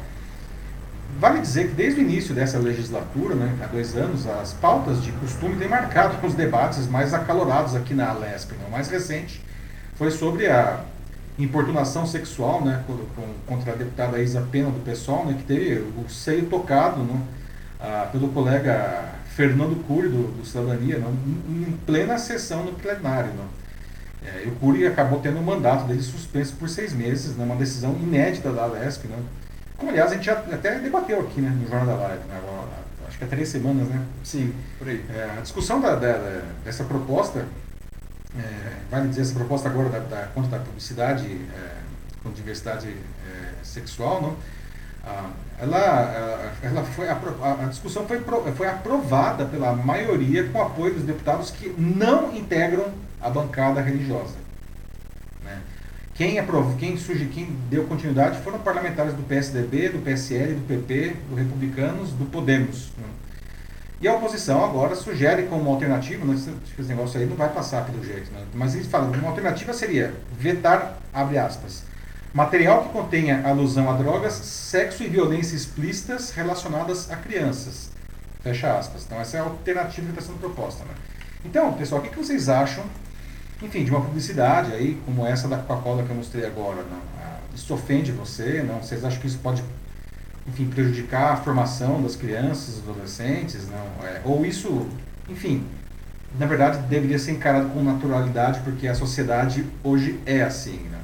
vale 1.18 1.40
dizer 1.40 1.68
que 1.68 1.74
desde 1.74 2.00
o 2.00 2.02
início 2.02 2.34
dessa 2.34 2.58
legislatura, 2.58 3.36
né, 3.36 3.56
há 3.62 3.66
dois 3.66 3.96
anos, 3.96 4.26
as 4.26 4.52
pautas 4.52 5.02
de 5.02 5.12
costume 5.12 5.56
têm 5.56 5.68
marcado 5.68 6.18
os 6.26 6.34
debates 6.34 6.86
mais 6.88 7.14
acalorados 7.14 7.74
aqui 7.74 7.94
na 7.94 8.10
Alesp. 8.10 8.52
O 8.66 8.70
mais 8.70 8.88
recente 8.88 9.42
foi 9.94 10.10
sobre 10.10 10.48
a 10.48 10.80
importunação 11.38 12.06
sexual, 12.06 12.64
né, 12.64 12.84
contra 13.46 13.72
a 13.72 13.76
deputada 13.76 14.20
Isa 14.20 14.40
Pena 14.52 14.70
do 14.70 14.84
PSOL, 14.84 15.26
né, 15.26 15.34
que 15.34 15.42
teve 15.44 15.84
o 15.98 16.08
seio 16.08 16.46
tocado, 16.46 17.02
né, 17.02 17.20
ah, 17.80 18.08
pelo 18.12 18.28
colega 18.28 19.12
Fernando 19.34 19.76
Cury 19.86 20.08
do, 20.08 20.28
do 20.38 20.46
Cidadania, 20.46 20.98
né, 20.98 21.12
em 21.48 21.76
plena 21.84 22.18
sessão 22.18 22.64
no 22.64 22.72
plenário, 22.72 23.30
né. 23.30 23.44
É, 24.26 24.44
e 24.44 24.48
o 24.48 24.52
Cury 24.52 24.86
acabou 24.86 25.20
tendo 25.20 25.38
o 25.38 25.42
mandato 25.42 25.86
dele 25.86 26.00
suspenso 26.00 26.54
por 26.54 26.68
seis 26.68 26.94
meses, 26.94 27.36
né, 27.36 27.44
uma 27.44 27.56
decisão 27.56 27.92
inédita 28.00 28.52
da 28.52 28.62
Alesp, 28.62 29.06
né, 29.08 29.18
como 29.76 29.90
aliás 29.90 30.12
a 30.12 30.14
gente 30.14 30.26
já 30.26 30.34
até 30.34 30.78
debateu 30.78 31.20
aqui, 31.20 31.40
né, 31.40 31.50
no 31.50 31.68
Jornal 31.68 31.96
da 31.98 32.02
Live, 32.04 32.24
né, 32.28 32.40
acho 33.08 33.18
que 33.18 33.24
há 33.24 33.28
três 33.28 33.48
semanas, 33.48 33.86
né? 33.88 34.04
Sim, 34.24 34.52
por 34.76 34.88
aí. 34.88 35.04
É, 35.08 35.36
a 35.38 35.40
discussão 35.40 35.80
da, 35.80 35.94
da, 35.94 36.42
dessa 36.64 36.82
proposta 36.82 37.44
é, 38.38 38.72
vale 38.90 39.08
dizer, 39.08 39.22
essa 39.22 39.34
proposta 39.34 39.68
agora 39.68 39.88
da, 39.88 39.98
da 40.00 40.26
conta 40.28 40.48
da 40.48 40.58
publicidade 40.58 41.26
é, 41.26 41.76
com 42.22 42.30
diversidade 42.32 42.88
é, 42.88 43.64
sexual, 43.64 44.22
não? 44.22 44.36
Ah, 45.06 45.30
ela, 45.60 46.54
ela 46.62 46.82
foi, 46.82 47.08
a, 47.08 47.18
a, 47.62 47.66
discussão 47.66 48.06
foi, 48.06 48.20
foi 48.56 48.66
aprovada 48.66 49.44
pela 49.44 49.74
maioria 49.74 50.48
com 50.48 50.60
apoio 50.60 50.94
dos 50.94 51.04
deputados 51.04 51.50
que 51.50 51.68
não 51.78 52.34
integram 52.34 52.86
a 53.20 53.28
bancada 53.28 53.80
religiosa. 53.80 54.34
Né? 55.44 55.60
Quem, 56.14 56.38
aprovou, 56.38 56.74
quem, 56.76 56.96
surge, 56.96 57.26
quem 57.26 57.46
deu 57.68 57.84
continuidade 57.84 58.40
foram 58.40 58.58
parlamentares 58.60 59.14
do 59.14 59.22
PSDB, 59.22 59.90
do 59.90 59.98
PSL, 59.98 60.54
do 60.54 60.66
PP, 60.66 61.16
do 61.28 61.36
Republicanos, 61.36 62.10
do 62.10 62.24
Podemos. 62.24 62.90
E 64.00 64.08
a 64.08 64.14
oposição 64.14 64.64
agora 64.64 64.94
sugere 64.94 65.44
como 65.44 65.70
alternativa, 65.70 66.24
né, 66.24 66.34
esse 66.34 66.88
negócio 66.88 67.18
aí 67.18 67.26
não 67.26 67.36
vai 67.36 67.48
passar 67.48 67.86
pelo 67.86 68.04
jeito, 68.04 68.30
né, 68.32 68.44
mas 68.52 68.74
eles 68.74 68.88
falam, 68.88 69.10
uma 69.12 69.28
alternativa 69.28 69.72
seria 69.72 70.12
vetar, 70.36 70.98
abre 71.12 71.38
aspas, 71.38 71.84
material 72.32 72.82
que 72.82 72.88
contenha 72.90 73.46
alusão 73.46 73.88
a 73.88 73.96
drogas, 73.96 74.34
sexo 74.34 75.04
e 75.04 75.08
violência 75.08 75.54
explícitas 75.54 76.30
relacionadas 76.32 77.10
a 77.10 77.16
crianças. 77.16 77.90
Fecha 78.42 78.76
aspas. 78.76 79.04
Então 79.06 79.18
essa 79.20 79.38
é 79.38 79.40
a 79.40 79.44
alternativa 79.44 80.06
que 80.06 80.18
está 80.18 80.22
sendo 80.22 80.38
proposta. 80.38 80.84
Né? 80.84 80.90
Então, 81.44 81.72
pessoal, 81.72 82.02
o 82.02 82.04
que, 82.04 82.14
vocês 82.14 82.48
acham, 82.48 82.84
enfim, 83.62 83.84
de 83.84 83.90
uma 83.90 84.00
publicidade 84.00 84.72
aí, 84.72 85.00
como 85.06 85.24
essa 85.24 85.48
da 85.48 85.56
Coca-Cola 85.58 86.02
que 86.02 86.10
eu 86.10 86.16
mostrei 86.16 86.44
agora? 86.44 86.82
Né? 86.82 86.98
Isso 87.54 87.72
ofende 87.72 88.12
você? 88.12 88.62
Não? 88.62 88.82
Vocês 88.82 89.04
acham 89.04 89.20
que 89.20 89.28
isso 89.28 89.38
pode 89.38 89.62
enfim, 90.46 90.66
prejudicar 90.66 91.32
a 91.32 91.36
formação 91.36 92.02
das 92.02 92.16
crianças, 92.16 92.78
adolescentes, 92.78 93.68
não, 93.68 94.06
é, 94.06 94.20
ou 94.24 94.44
isso, 94.44 94.86
enfim, 95.28 95.66
na 96.38 96.46
verdade 96.46 96.78
deveria 96.88 97.18
ser 97.18 97.32
encarado 97.32 97.70
com 97.70 97.82
naturalidade 97.82 98.60
porque 98.60 98.86
a 98.86 98.94
sociedade 98.94 99.66
hoje 99.82 100.20
é 100.26 100.42
assim, 100.42 100.78
né? 100.90 101.00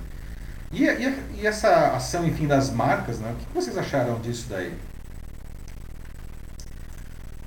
E, 0.73 0.85
e, 0.85 1.41
e 1.41 1.47
essa 1.47 1.97
ação, 1.97 2.27
enfim, 2.27 2.47
das 2.47 2.71
marcas, 2.71 3.19
né? 3.19 3.33
O 3.33 3.37
que 3.37 3.55
vocês 3.55 3.77
acharam 3.77 4.21
disso 4.21 4.47
daí? 4.49 4.73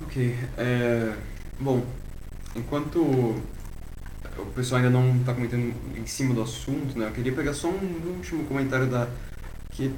Ok, 0.02 0.36
é, 0.58 1.12
bom, 1.58 1.82
enquanto 2.54 2.98
o 4.38 4.46
pessoal 4.54 4.80
ainda 4.82 4.90
não 4.90 5.16
está 5.16 5.32
comentando 5.32 5.72
em 5.96 6.06
cima 6.06 6.34
do 6.34 6.42
assunto, 6.42 6.98
né? 6.98 7.06
Eu 7.06 7.12
queria 7.12 7.32
pegar 7.32 7.54
só 7.54 7.68
um 7.68 8.14
último 8.16 8.44
comentário 8.44 8.86
da 8.86 9.08
que 9.70 9.92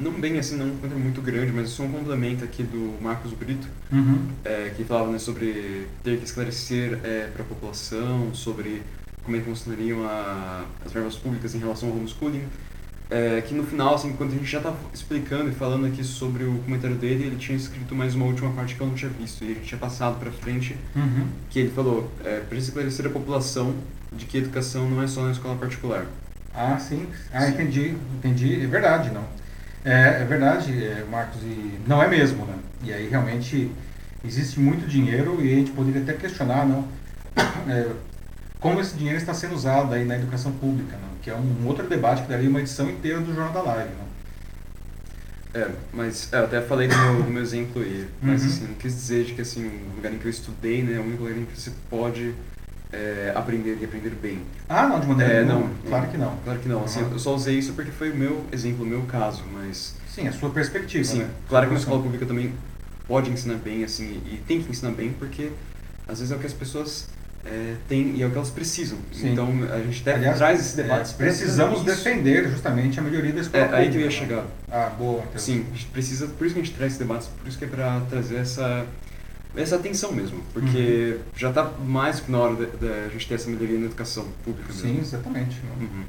não 0.00 0.12
bem 0.12 0.38
assim, 0.38 0.56
não 0.56 0.66
um 0.66 0.98
muito 0.98 1.20
grande, 1.20 1.52
mas 1.52 1.68
isso 1.68 1.82
é 1.82 1.84
um 1.84 1.92
complemento 1.92 2.44
aqui 2.44 2.62
do 2.62 3.00
Marcos 3.00 3.32
Brito, 3.32 3.68
uhum. 3.92 4.28
é, 4.44 4.72
que 4.76 4.84
falava 4.84 5.10
né, 5.12 5.18
sobre 5.18 5.86
ter 6.02 6.18
que 6.18 6.24
esclarecer 6.24 6.98
é, 7.04 7.28
para 7.32 7.42
a 7.42 7.46
população 7.46 8.34
sobre 8.34 8.82
como 9.22 9.36
é 9.36 9.40
que 9.40 9.46
funcionariam 9.46 10.04
a, 10.04 10.64
as 10.84 10.92
verbas 10.92 11.16
públicas 11.16 11.54
em 11.54 11.58
relação 11.58 11.88
ao 11.88 11.96
homeschooling. 11.96 12.44
É, 13.10 13.40
que 13.40 13.52
no 13.54 13.64
final, 13.64 13.96
assim, 13.96 14.12
quando 14.12 14.32
a 14.32 14.36
gente 14.36 14.46
já 14.46 14.58
estava 14.58 14.76
explicando 14.94 15.50
e 15.50 15.52
falando 15.52 15.84
aqui 15.84 16.04
sobre 16.04 16.44
o 16.44 16.58
comentário 16.58 16.94
dele, 16.94 17.24
ele 17.24 17.36
tinha 17.36 17.56
escrito 17.56 17.92
mais 17.92 18.14
uma 18.14 18.24
última 18.24 18.50
parte 18.52 18.76
que 18.76 18.80
eu 18.80 18.86
não 18.86 18.94
tinha 18.94 19.10
visto, 19.10 19.42
e 19.42 19.50
a 19.50 19.54
gente 19.54 19.66
tinha 19.66 19.78
passado 19.78 20.18
para 20.20 20.30
frente, 20.30 20.76
uhum. 20.94 21.26
que 21.50 21.58
ele 21.58 21.70
falou, 21.70 22.10
é, 22.24 22.38
precisa 22.38 22.70
esclarecer 22.70 23.06
a 23.06 23.10
população 23.10 23.74
de 24.12 24.26
que 24.26 24.38
educação 24.38 24.88
não 24.88 25.02
é 25.02 25.08
só 25.08 25.24
na 25.24 25.32
escola 25.32 25.56
particular. 25.56 26.06
Ah, 26.54 26.78
sim. 26.78 27.06
Ah, 27.32 27.46
sim. 27.46 27.52
entendi, 27.52 27.96
entendi. 28.16 28.62
É 28.62 28.66
verdade, 28.66 29.10
não. 29.10 29.24
É, 29.84 30.22
é 30.22 30.24
verdade, 30.24 30.72
é, 30.84 31.04
Marcos, 31.10 31.42
e 31.42 31.78
não 31.86 32.02
é 32.02 32.08
mesmo, 32.08 32.44
né? 32.44 32.54
E 32.82 32.92
aí 32.92 33.08
realmente 33.08 33.70
existe 34.24 34.60
muito 34.60 34.86
dinheiro 34.86 35.38
e 35.40 35.52
a 35.52 35.56
gente 35.56 35.70
poderia 35.70 36.02
até 36.02 36.12
questionar, 36.14 36.66
não? 36.66 36.86
É, 37.68 37.88
como 38.58 38.80
esse 38.80 38.94
dinheiro 38.94 39.18
está 39.18 39.32
sendo 39.32 39.54
usado 39.54 39.94
aí 39.94 40.04
na 40.04 40.16
educação 40.16 40.52
pública, 40.52 40.96
não? 40.96 41.10
que 41.22 41.30
é 41.30 41.34
um 41.34 41.66
outro 41.66 41.86
debate 41.86 42.22
que 42.22 42.28
daria 42.28 42.48
uma 42.48 42.60
edição 42.60 42.90
inteira 42.90 43.20
do 43.20 43.34
Jornal 43.34 43.52
da 43.52 43.62
Live. 43.62 43.90
Não? 43.94 45.62
É, 45.62 45.70
mas 45.92 46.32
é, 46.32 46.38
eu 46.38 46.44
até 46.44 46.60
falei 46.60 46.88
no 46.88 46.96
meu, 46.96 47.14
no 47.24 47.30
meu 47.30 47.42
exemplo 47.42 47.82
aí, 47.82 48.08
mas 48.22 48.42
uhum. 48.42 48.48
assim, 48.48 48.66
não 48.66 48.74
quis 48.74 48.94
dizer 48.94 49.24
de 49.24 49.34
que 49.34 49.40
assim, 49.40 49.66
o 49.66 49.96
lugar 49.96 50.12
em 50.12 50.18
que 50.18 50.26
eu 50.26 50.30
estudei, 50.30 50.82
né, 50.82 50.96
é 50.96 50.98
o 50.98 51.02
único 51.02 51.22
lugar 51.22 51.38
em 51.38 51.44
que 51.44 51.60
você 51.60 51.72
pode 51.88 52.34
é, 52.92 53.32
aprender 53.34 53.78
e 53.80 53.84
aprender 53.84 54.10
bem. 54.10 54.42
Ah, 54.68 54.86
não, 54.86 55.00
de 55.00 55.06
maneira 55.06 55.32
é, 55.32 55.44
não, 55.44 55.70
claro 55.88 56.08
que 56.08 56.18
não. 56.18 56.36
Claro 56.44 56.58
que 56.58 56.68
não. 56.68 56.84
Assim, 56.84 57.00
eu 57.00 57.18
só 57.18 57.34
usei 57.34 57.58
isso 57.58 57.72
porque 57.72 57.90
foi 57.90 58.10
o 58.10 58.16
meu 58.16 58.44
exemplo, 58.52 58.84
o 58.84 58.88
meu 58.88 59.02
caso, 59.02 59.42
mas... 59.52 59.96
Sim, 60.08 60.26
a 60.26 60.32
sua 60.32 60.50
perspectiva, 60.50 61.04
Sim, 61.04 61.18
né? 61.20 61.30
claro 61.48 61.66
que 61.66 61.72
uma 61.72 61.78
escola 61.78 62.02
pública 62.02 62.26
também 62.26 62.52
pode 63.06 63.30
ensinar 63.30 63.56
bem, 63.56 63.84
assim, 63.84 64.20
e 64.26 64.36
tem 64.46 64.60
que 64.60 64.70
ensinar 64.70 64.90
bem, 64.92 65.12
porque 65.12 65.50
às 66.06 66.18
vezes 66.18 66.32
é 66.32 66.36
o 66.36 66.38
que 66.38 66.46
as 66.46 66.52
pessoas 66.52 67.08
é, 67.44 67.74
têm 67.88 68.16
e 68.16 68.22
é 68.22 68.26
o 68.26 68.30
que 68.30 68.36
elas 68.36 68.50
precisam. 68.50 68.98
Sim. 69.12 69.32
Então 69.32 69.48
a 69.72 69.78
gente 69.78 70.08
Aliás, 70.08 70.36
traz 70.36 70.60
esse 70.60 70.76
debate. 70.76 71.12
É, 71.12 71.16
precisamos 71.16 71.84
defender 71.84 72.48
justamente 72.50 72.98
a 72.98 73.02
melhoria 73.02 73.32
da 73.32 73.40
escola 73.40 73.64
é. 73.64 73.74
Aí 73.74 73.90
que 73.90 73.96
eu 73.96 74.02
ia 74.02 74.10
chegar. 74.10 74.44
Ah, 74.70 74.90
boa. 74.98 75.22
Então. 75.28 75.38
Sim, 75.38 75.64
precisa, 75.92 76.26
por 76.26 76.46
isso 76.46 76.54
que 76.54 76.60
a 76.60 76.64
gente 76.64 76.76
traz 76.76 76.92
esse 76.92 77.00
debate, 77.00 77.28
por 77.38 77.48
isso 77.48 77.58
que 77.58 77.64
é 77.64 77.68
para 77.68 78.00
trazer 78.10 78.36
essa 78.36 78.86
essa 79.56 79.76
atenção 79.76 80.12
mesmo, 80.12 80.40
porque 80.52 81.16
uhum. 81.16 81.22
já 81.36 81.48
está 81.48 81.64
mais 81.64 82.20
que 82.20 82.30
na 82.30 82.38
hora 82.38 82.66
da 82.66 83.08
gente 83.08 83.26
ter 83.26 83.34
essa 83.34 83.50
melhoria 83.50 83.78
na 83.78 83.86
educação 83.86 84.26
pública. 84.44 84.72
Mesmo. 84.72 84.88
Sim, 84.88 85.00
exatamente. 85.00 85.60
Uhum. 85.80 86.04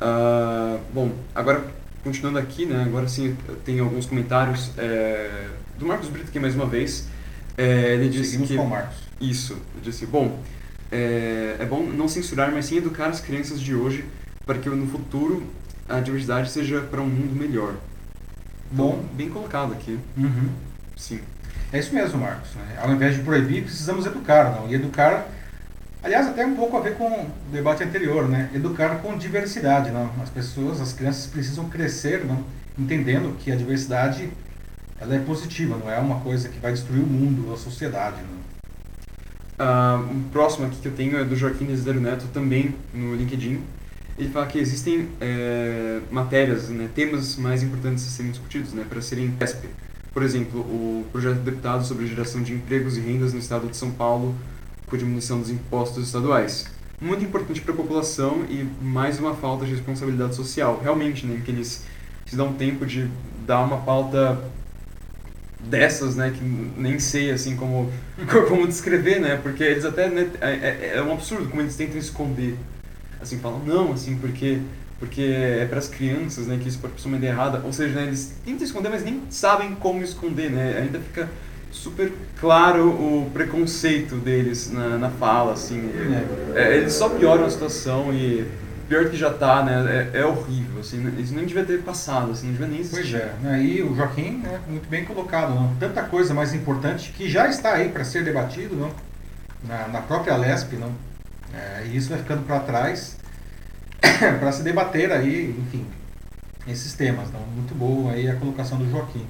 Uh, 0.00 0.80
bom, 0.92 1.12
agora 1.34 1.64
continuando 2.02 2.38
aqui, 2.38 2.66
né, 2.66 2.84
agora 2.84 3.08
sim 3.08 3.34
tem 3.64 3.80
alguns 3.80 4.04
comentários 4.04 4.70
é, 4.76 5.48
do 5.78 5.86
Marcos 5.86 6.08
Brito 6.08 6.28
aqui 6.28 6.38
mais 6.38 6.54
uma 6.54 6.66
vez. 6.66 7.08
É, 7.56 7.94
ele 7.94 8.10
disse 8.10 8.32
Seguimos 8.32 8.50
que, 8.50 8.56
com 8.56 8.64
o 8.64 8.70
Marcos. 8.70 8.98
Isso, 9.20 9.54
ele 9.74 9.84
disse, 9.84 10.04
bom, 10.04 10.38
é, 10.92 11.56
é 11.58 11.64
bom 11.64 11.82
não 11.82 12.06
censurar, 12.06 12.52
mas 12.52 12.66
sim 12.66 12.76
educar 12.76 13.06
as 13.06 13.20
crianças 13.20 13.58
de 13.60 13.74
hoje 13.74 14.04
para 14.44 14.58
que 14.58 14.68
no 14.68 14.86
futuro 14.86 15.42
a 15.88 16.00
diversidade 16.00 16.50
seja 16.50 16.80
para 16.82 17.00
um 17.00 17.08
mundo 17.08 17.34
melhor. 17.34 17.74
Bom, 18.70 19.04
bem 19.14 19.30
colocado 19.30 19.72
aqui. 19.72 19.98
Uhum. 20.16 20.48
Sim. 20.96 21.20
É 21.74 21.80
isso 21.80 21.92
mesmo, 21.92 22.20
Marcos. 22.20 22.54
Né? 22.54 22.78
Ao 22.80 22.88
invés 22.92 23.16
de 23.16 23.22
proibir, 23.22 23.64
precisamos 23.64 24.06
educar. 24.06 24.44
Não? 24.54 24.70
E 24.70 24.74
educar, 24.74 25.26
aliás, 26.04 26.28
até 26.28 26.46
um 26.46 26.54
pouco 26.54 26.76
a 26.76 26.80
ver 26.80 26.94
com 26.94 27.08
o 27.08 27.30
debate 27.50 27.82
anterior, 27.82 28.28
né? 28.28 28.48
Educar 28.54 29.00
com 29.00 29.18
diversidade. 29.18 29.90
Não? 29.90 30.08
As 30.22 30.30
pessoas, 30.30 30.80
as 30.80 30.92
crianças 30.92 31.26
precisam 31.26 31.68
crescer 31.68 32.24
não? 32.24 32.44
entendendo 32.78 33.36
que 33.38 33.50
a 33.50 33.56
diversidade 33.56 34.30
ela 35.00 35.16
é 35.16 35.18
positiva, 35.18 35.76
não 35.76 35.90
é 35.90 35.98
uma 35.98 36.20
coisa 36.20 36.48
que 36.48 36.58
vai 36.60 36.70
destruir 36.70 37.02
o 37.02 37.06
mundo, 37.06 37.52
a 37.52 37.56
sociedade. 37.56 38.18
Não? 38.22 38.44
Uh, 39.66 40.12
um 40.12 40.22
próximo 40.30 40.66
aqui 40.66 40.76
que 40.76 40.86
eu 40.86 40.92
tenho 40.92 41.18
é 41.18 41.24
do 41.24 41.34
Joaquim 41.34 41.66
Desiderio 41.66 42.00
Neto, 42.00 42.26
também 42.32 42.72
no 42.92 43.16
LinkedIn. 43.16 43.60
Ele 44.16 44.28
fala 44.28 44.46
que 44.46 44.60
existem 44.60 45.08
é, 45.20 45.98
matérias, 46.08 46.68
né, 46.68 46.88
temas 46.94 47.34
mais 47.34 47.64
importantes 47.64 48.06
a 48.06 48.10
serem 48.10 48.30
discutidos, 48.30 48.72
né, 48.72 48.86
para 48.88 49.00
serem 49.02 49.28
PESP, 49.32 49.66
por 50.14 50.22
exemplo, 50.22 50.60
o 50.60 51.04
projeto 51.10 51.38
de 51.38 51.50
deputado 51.50 51.84
sobre 51.84 52.06
geração 52.06 52.40
de 52.40 52.54
empregos 52.54 52.96
e 52.96 53.00
rendas 53.00 53.32
no 53.32 53.40
estado 53.40 53.66
de 53.66 53.76
São 53.76 53.90
Paulo 53.90 54.32
com 54.86 54.96
diminuição 54.96 55.40
dos 55.40 55.50
impostos 55.50 56.06
estaduais. 56.06 56.66
Muito 57.00 57.24
importante 57.24 57.60
para 57.60 57.74
a 57.74 57.76
população 57.76 58.44
e 58.48 58.64
mais 58.80 59.18
uma 59.18 59.34
falta 59.34 59.66
de 59.66 59.72
responsabilidade 59.72 60.36
social. 60.36 60.80
Realmente, 60.80 61.26
né, 61.26 61.42
que 61.44 61.50
eles 61.50 61.84
se 62.24 62.36
dão 62.36 62.52
tempo 62.52 62.86
de 62.86 63.10
dar 63.44 63.60
uma 63.64 63.78
pauta 63.78 64.40
dessas, 65.58 66.14
né, 66.14 66.30
que 66.30 66.44
nem 66.80 66.98
sei 67.00 67.32
assim 67.32 67.56
como 67.56 67.90
como 68.48 68.68
descrever, 68.68 69.20
né, 69.20 69.36
porque 69.42 69.64
eles 69.64 69.84
até 69.84 70.08
né, 70.08 70.30
é, 70.40 70.50
é, 70.50 70.92
é 70.96 71.02
um 71.02 71.12
absurdo 71.12 71.48
como 71.48 71.60
eles 71.60 71.74
tentam 71.74 71.98
esconder, 71.98 72.56
assim 73.20 73.38
falam 73.38 73.60
não, 73.64 73.92
assim 73.92 74.16
porque 74.16 74.60
porque 74.98 75.22
é 75.22 75.66
para 75.66 75.78
as 75.78 75.88
crianças, 75.88 76.46
né, 76.46 76.58
que 76.60 76.68
isso 76.68 76.78
pode 76.78 77.00
ser 77.00 77.08
uma 77.08 77.16
ideia 77.16 77.32
errada. 77.32 77.60
Ou 77.64 77.72
seja, 77.72 77.94
né, 77.94 78.04
eles 78.04 78.34
tentam 78.44 78.64
esconder, 78.64 78.88
mas 78.88 79.04
nem 79.04 79.22
sabem 79.28 79.74
como 79.74 80.02
esconder, 80.02 80.50
né? 80.50 80.78
Ainda 80.82 80.98
fica 81.00 81.28
super 81.70 82.12
claro 82.40 82.88
o 82.88 83.30
preconceito 83.32 84.14
deles 84.16 84.70
na, 84.70 84.96
na 84.96 85.10
fala, 85.10 85.52
assim. 85.52 85.90
É. 86.54 86.62
É, 86.62 86.76
eles 86.76 86.92
só 86.92 87.08
pioram 87.08 87.44
a 87.44 87.50
situação 87.50 88.14
e 88.14 88.46
pior 88.88 89.10
que 89.10 89.16
já 89.16 89.30
tá, 89.30 89.62
né? 89.62 90.10
É, 90.14 90.20
é 90.20 90.24
horrível, 90.24 90.80
assim. 90.80 91.04
Isso 91.18 91.34
nem 91.34 91.44
devia 91.44 91.64
ter 91.64 91.82
passado, 91.82 92.30
assim, 92.30 92.46
não 92.46 92.52
devia 92.52 92.68
nem 92.68 92.80
existir. 92.80 93.00
Pois 93.00 93.14
é. 93.14 93.34
Né? 93.42 93.62
E 93.62 93.82
o 93.82 93.94
Joaquim, 93.94 94.38
né, 94.38 94.60
muito 94.68 94.88
bem 94.88 95.04
colocado, 95.04 95.54
não? 95.54 95.74
Tanta 95.80 96.02
coisa 96.04 96.32
mais 96.32 96.54
importante 96.54 97.12
que 97.12 97.28
já 97.28 97.48
está 97.48 97.72
aí 97.74 97.88
para 97.88 98.04
ser 98.04 98.24
debatido, 98.24 98.76
não? 98.76 98.90
Na, 99.66 99.88
na 99.88 100.00
própria 100.00 100.36
Lesp, 100.36 100.74
não? 100.74 100.92
É, 101.52 101.86
e 101.86 101.96
isso 101.96 102.10
vai 102.10 102.18
ficando 102.18 102.44
para 102.46 102.60
trás 102.60 103.16
para 104.40 104.52
se 104.52 104.62
debater 104.62 105.10
aí, 105.12 105.54
enfim, 105.58 105.86
esses 106.66 106.94
temas. 106.94 107.28
Então, 107.28 107.40
muito 107.54 107.74
boa 107.74 108.12
aí 108.12 108.28
a 108.28 108.36
colocação 108.36 108.78
do 108.78 108.90
Joaquim. 108.90 109.26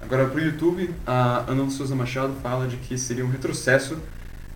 Agora, 0.00 0.26
para 0.26 0.40
o 0.40 0.44
YouTube, 0.44 0.94
a 1.06 1.44
Ana 1.48 1.66
de 1.66 1.72
Souza 1.72 1.94
Machado 1.94 2.34
fala 2.42 2.66
de 2.66 2.76
que 2.76 2.96
seria 2.96 3.24
um 3.24 3.30
retrocesso 3.30 3.98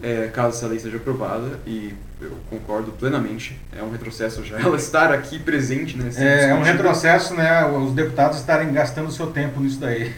é, 0.03 0.29
caso 0.29 0.57
essa 0.57 0.67
lei 0.67 0.79
seja 0.79 0.97
aprovada, 0.97 1.59
e 1.67 1.95
eu 2.21 2.37
concordo 2.49 2.93
plenamente, 2.93 3.59
é 3.77 3.83
um 3.83 3.91
retrocesso 3.91 4.45
já 4.45 4.59
ela 4.61 4.77
estar 4.77 5.13
aqui 5.13 5.39
presente, 5.39 5.97
né? 5.97 6.11
É, 6.17 6.51
é 6.51 6.55
um 6.55 6.63
retrocesso, 6.63 7.35
né? 7.35 7.67
Os 7.67 7.93
deputados 7.93 8.39
estarem 8.39 8.73
gastando 8.73 9.11
seu 9.11 9.29
tempo 9.29 9.61
nisso 9.61 9.79
daí. 9.79 10.09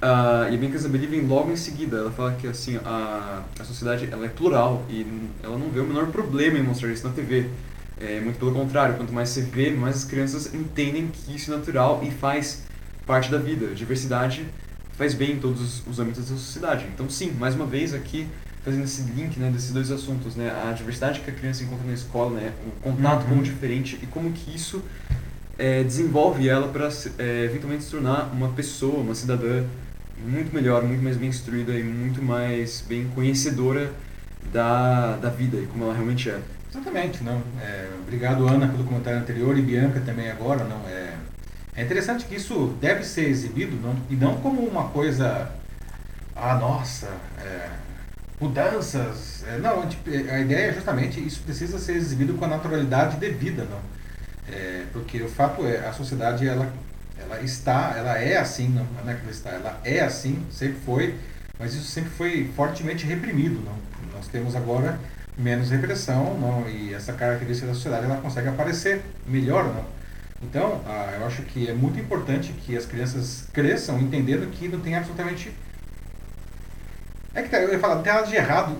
Uh, 0.00 0.50
e 0.50 0.54
a 0.54 0.58
Bianca 0.58 0.78
vem 0.78 1.22
logo 1.22 1.50
em 1.50 1.56
seguida. 1.56 1.98
Ela 1.98 2.10
fala 2.10 2.32
que 2.32 2.46
assim 2.46 2.78
a, 2.84 3.42
a 3.58 3.64
sociedade 3.64 4.08
ela 4.10 4.24
é 4.24 4.28
plural 4.28 4.84
e 4.88 5.06
ela 5.42 5.58
não 5.58 5.68
vê 5.68 5.80
o 5.80 5.84
menor 5.84 6.06
problema 6.06 6.58
em 6.58 6.62
mostrar 6.62 6.90
isso 6.90 7.06
na 7.06 7.12
TV. 7.12 7.46
É, 8.00 8.18
muito 8.20 8.38
pelo 8.38 8.52
contrário, 8.52 8.96
quanto 8.96 9.12
mais 9.12 9.28
você 9.28 9.42
vê, 9.42 9.70
mais 9.70 9.96
as 9.96 10.04
crianças 10.04 10.54
entendem 10.54 11.08
que 11.08 11.36
isso 11.36 11.52
é 11.52 11.56
natural 11.56 12.00
e 12.02 12.10
faz 12.10 12.62
parte 13.06 13.30
da 13.30 13.38
vida. 13.38 13.66
A 13.66 13.74
diversidade 13.74 14.46
faz 14.92 15.12
bem 15.14 15.32
em 15.32 15.38
todos 15.38 15.60
os, 15.60 15.86
os 15.86 15.98
âmbitos 15.98 16.30
da 16.30 16.36
sociedade. 16.36 16.86
Então, 16.94 17.08
sim, 17.10 17.32
mais 17.38 17.54
uma 17.54 17.66
vez 17.66 17.92
aqui 17.92 18.26
fazendo 18.64 18.84
esse 18.84 19.02
link 19.02 19.38
né, 19.38 19.50
desses 19.50 19.72
dois 19.72 19.90
assuntos, 19.90 20.36
né, 20.36 20.50
a 20.68 20.72
diversidade 20.72 21.20
que 21.20 21.30
a 21.30 21.34
criança 21.34 21.62
encontra 21.62 21.86
na 21.86 21.94
escola, 21.94 22.38
né, 22.38 22.52
o 22.66 22.80
contato 22.80 23.22
uhum. 23.24 23.36
com 23.36 23.40
o 23.40 23.42
diferente 23.42 23.98
e 24.02 24.06
como 24.06 24.30
que 24.32 24.54
isso 24.54 24.82
é, 25.58 25.82
desenvolve 25.82 26.48
ela 26.48 26.68
para 26.68 26.88
é, 27.18 27.44
eventualmente 27.44 27.84
se 27.84 27.90
tornar 27.90 28.30
uma 28.32 28.48
pessoa, 28.50 29.00
uma 29.00 29.14
cidadã 29.14 29.64
muito 30.26 30.54
melhor, 30.54 30.82
muito 30.82 31.02
mais 31.02 31.16
bem 31.16 31.28
instruída 31.28 31.72
e 31.72 31.82
muito 31.82 32.22
mais 32.22 32.84
bem 32.86 33.08
conhecedora 33.14 33.90
da, 34.52 35.16
da 35.16 35.30
vida 35.30 35.56
e 35.56 35.66
como 35.66 35.84
ela 35.84 35.94
realmente 35.94 36.28
é. 36.28 36.38
Exatamente, 36.70 37.22
não. 37.24 37.42
É, 37.60 37.90
obrigado 38.00 38.46
Ana 38.46 38.68
pelo 38.68 38.84
comentário 38.84 39.18
anterior 39.18 39.58
e 39.58 39.62
Bianca 39.62 40.00
também 40.00 40.30
agora, 40.30 40.64
não. 40.64 40.80
É, 40.88 41.14
é 41.74 41.82
interessante 41.82 42.24
que 42.24 42.36
isso 42.36 42.76
deve 42.80 43.04
ser 43.04 43.28
exibido, 43.28 43.76
não, 43.76 43.96
e 44.08 44.14
não 44.14 44.36
como 44.36 44.62
uma 44.62 44.88
coisa, 44.88 45.50
ah 46.36 46.54
nossa, 46.54 47.08
é, 47.38 47.68
mudanças. 48.40 49.44
É, 49.48 49.58
não, 49.58 49.82
a 49.82 50.40
ideia 50.40 50.70
é 50.70 50.72
justamente 50.72 51.24
isso 51.24 51.42
precisa 51.42 51.78
ser 51.78 51.96
exibido 51.96 52.34
com 52.34 52.44
a 52.44 52.48
naturalidade 52.48 53.16
devida, 53.16 53.64
não. 53.64 53.80
É, 54.48 54.84
porque 54.92 55.22
o 55.22 55.28
fato 55.28 55.66
é 55.66 55.86
a 55.86 55.92
sociedade 55.92 56.46
ela 56.46 56.72
ela 57.22 57.42
está, 57.42 57.94
ela 57.96 58.18
é 58.18 58.36
assim, 58.38 58.68
não, 58.68 58.84
não 59.04 59.12
é 59.12 59.14
que 59.14 59.22
ela 59.22 59.30
está, 59.30 59.50
ela 59.50 59.80
é 59.84 60.00
assim, 60.00 60.42
sempre 60.50 60.78
foi, 60.84 61.14
mas 61.58 61.74
isso 61.74 61.84
sempre 61.84 62.10
foi 62.10 62.50
fortemente 62.56 63.04
reprimido. 63.04 63.62
Não? 63.64 63.76
Nós 64.14 64.26
temos 64.28 64.56
agora 64.56 64.98
menos 65.40 65.70
repressão 65.70 66.38
não? 66.38 66.68
e 66.68 66.92
essa 66.94 67.12
característica 67.12 67.66
da 67.66 67.74
sociedade 67.74 68.04
ela 68.04 68.16
consegue 68.16 68.48
aparecer 68.48 69.02
melhor. 69.26 69.64
Não? 69.64 69.84
Então, 70.42 70.80
ah, 70.86 71.14
eu 71.18 71.26
acho 71.26 71.42
que 71.42 71.68
é 71.68 71.74
muito 71.74 71.98
importante 71.98 72.52
que 72.52 72.76
as 72.76 72.86
crianças 72.86 73.46
cresçam 73.52 73.98
entendendo 73.98 74.50
que 74.50 74.68
não 74.68 74.80
tem 74.80 74.94
absolutamente 74.96 75.52
é 77.32 77.42
que 77.42 77.48
tá, 77.48 77.58
eu 77.58 77.72
ia 77.72 77.78
falar, 77.78 77.96
não 77.96 78.02
tem 78.02 78.12
nada 78.12 78.26
de 78.26 78.34
errado. 78.34 78.76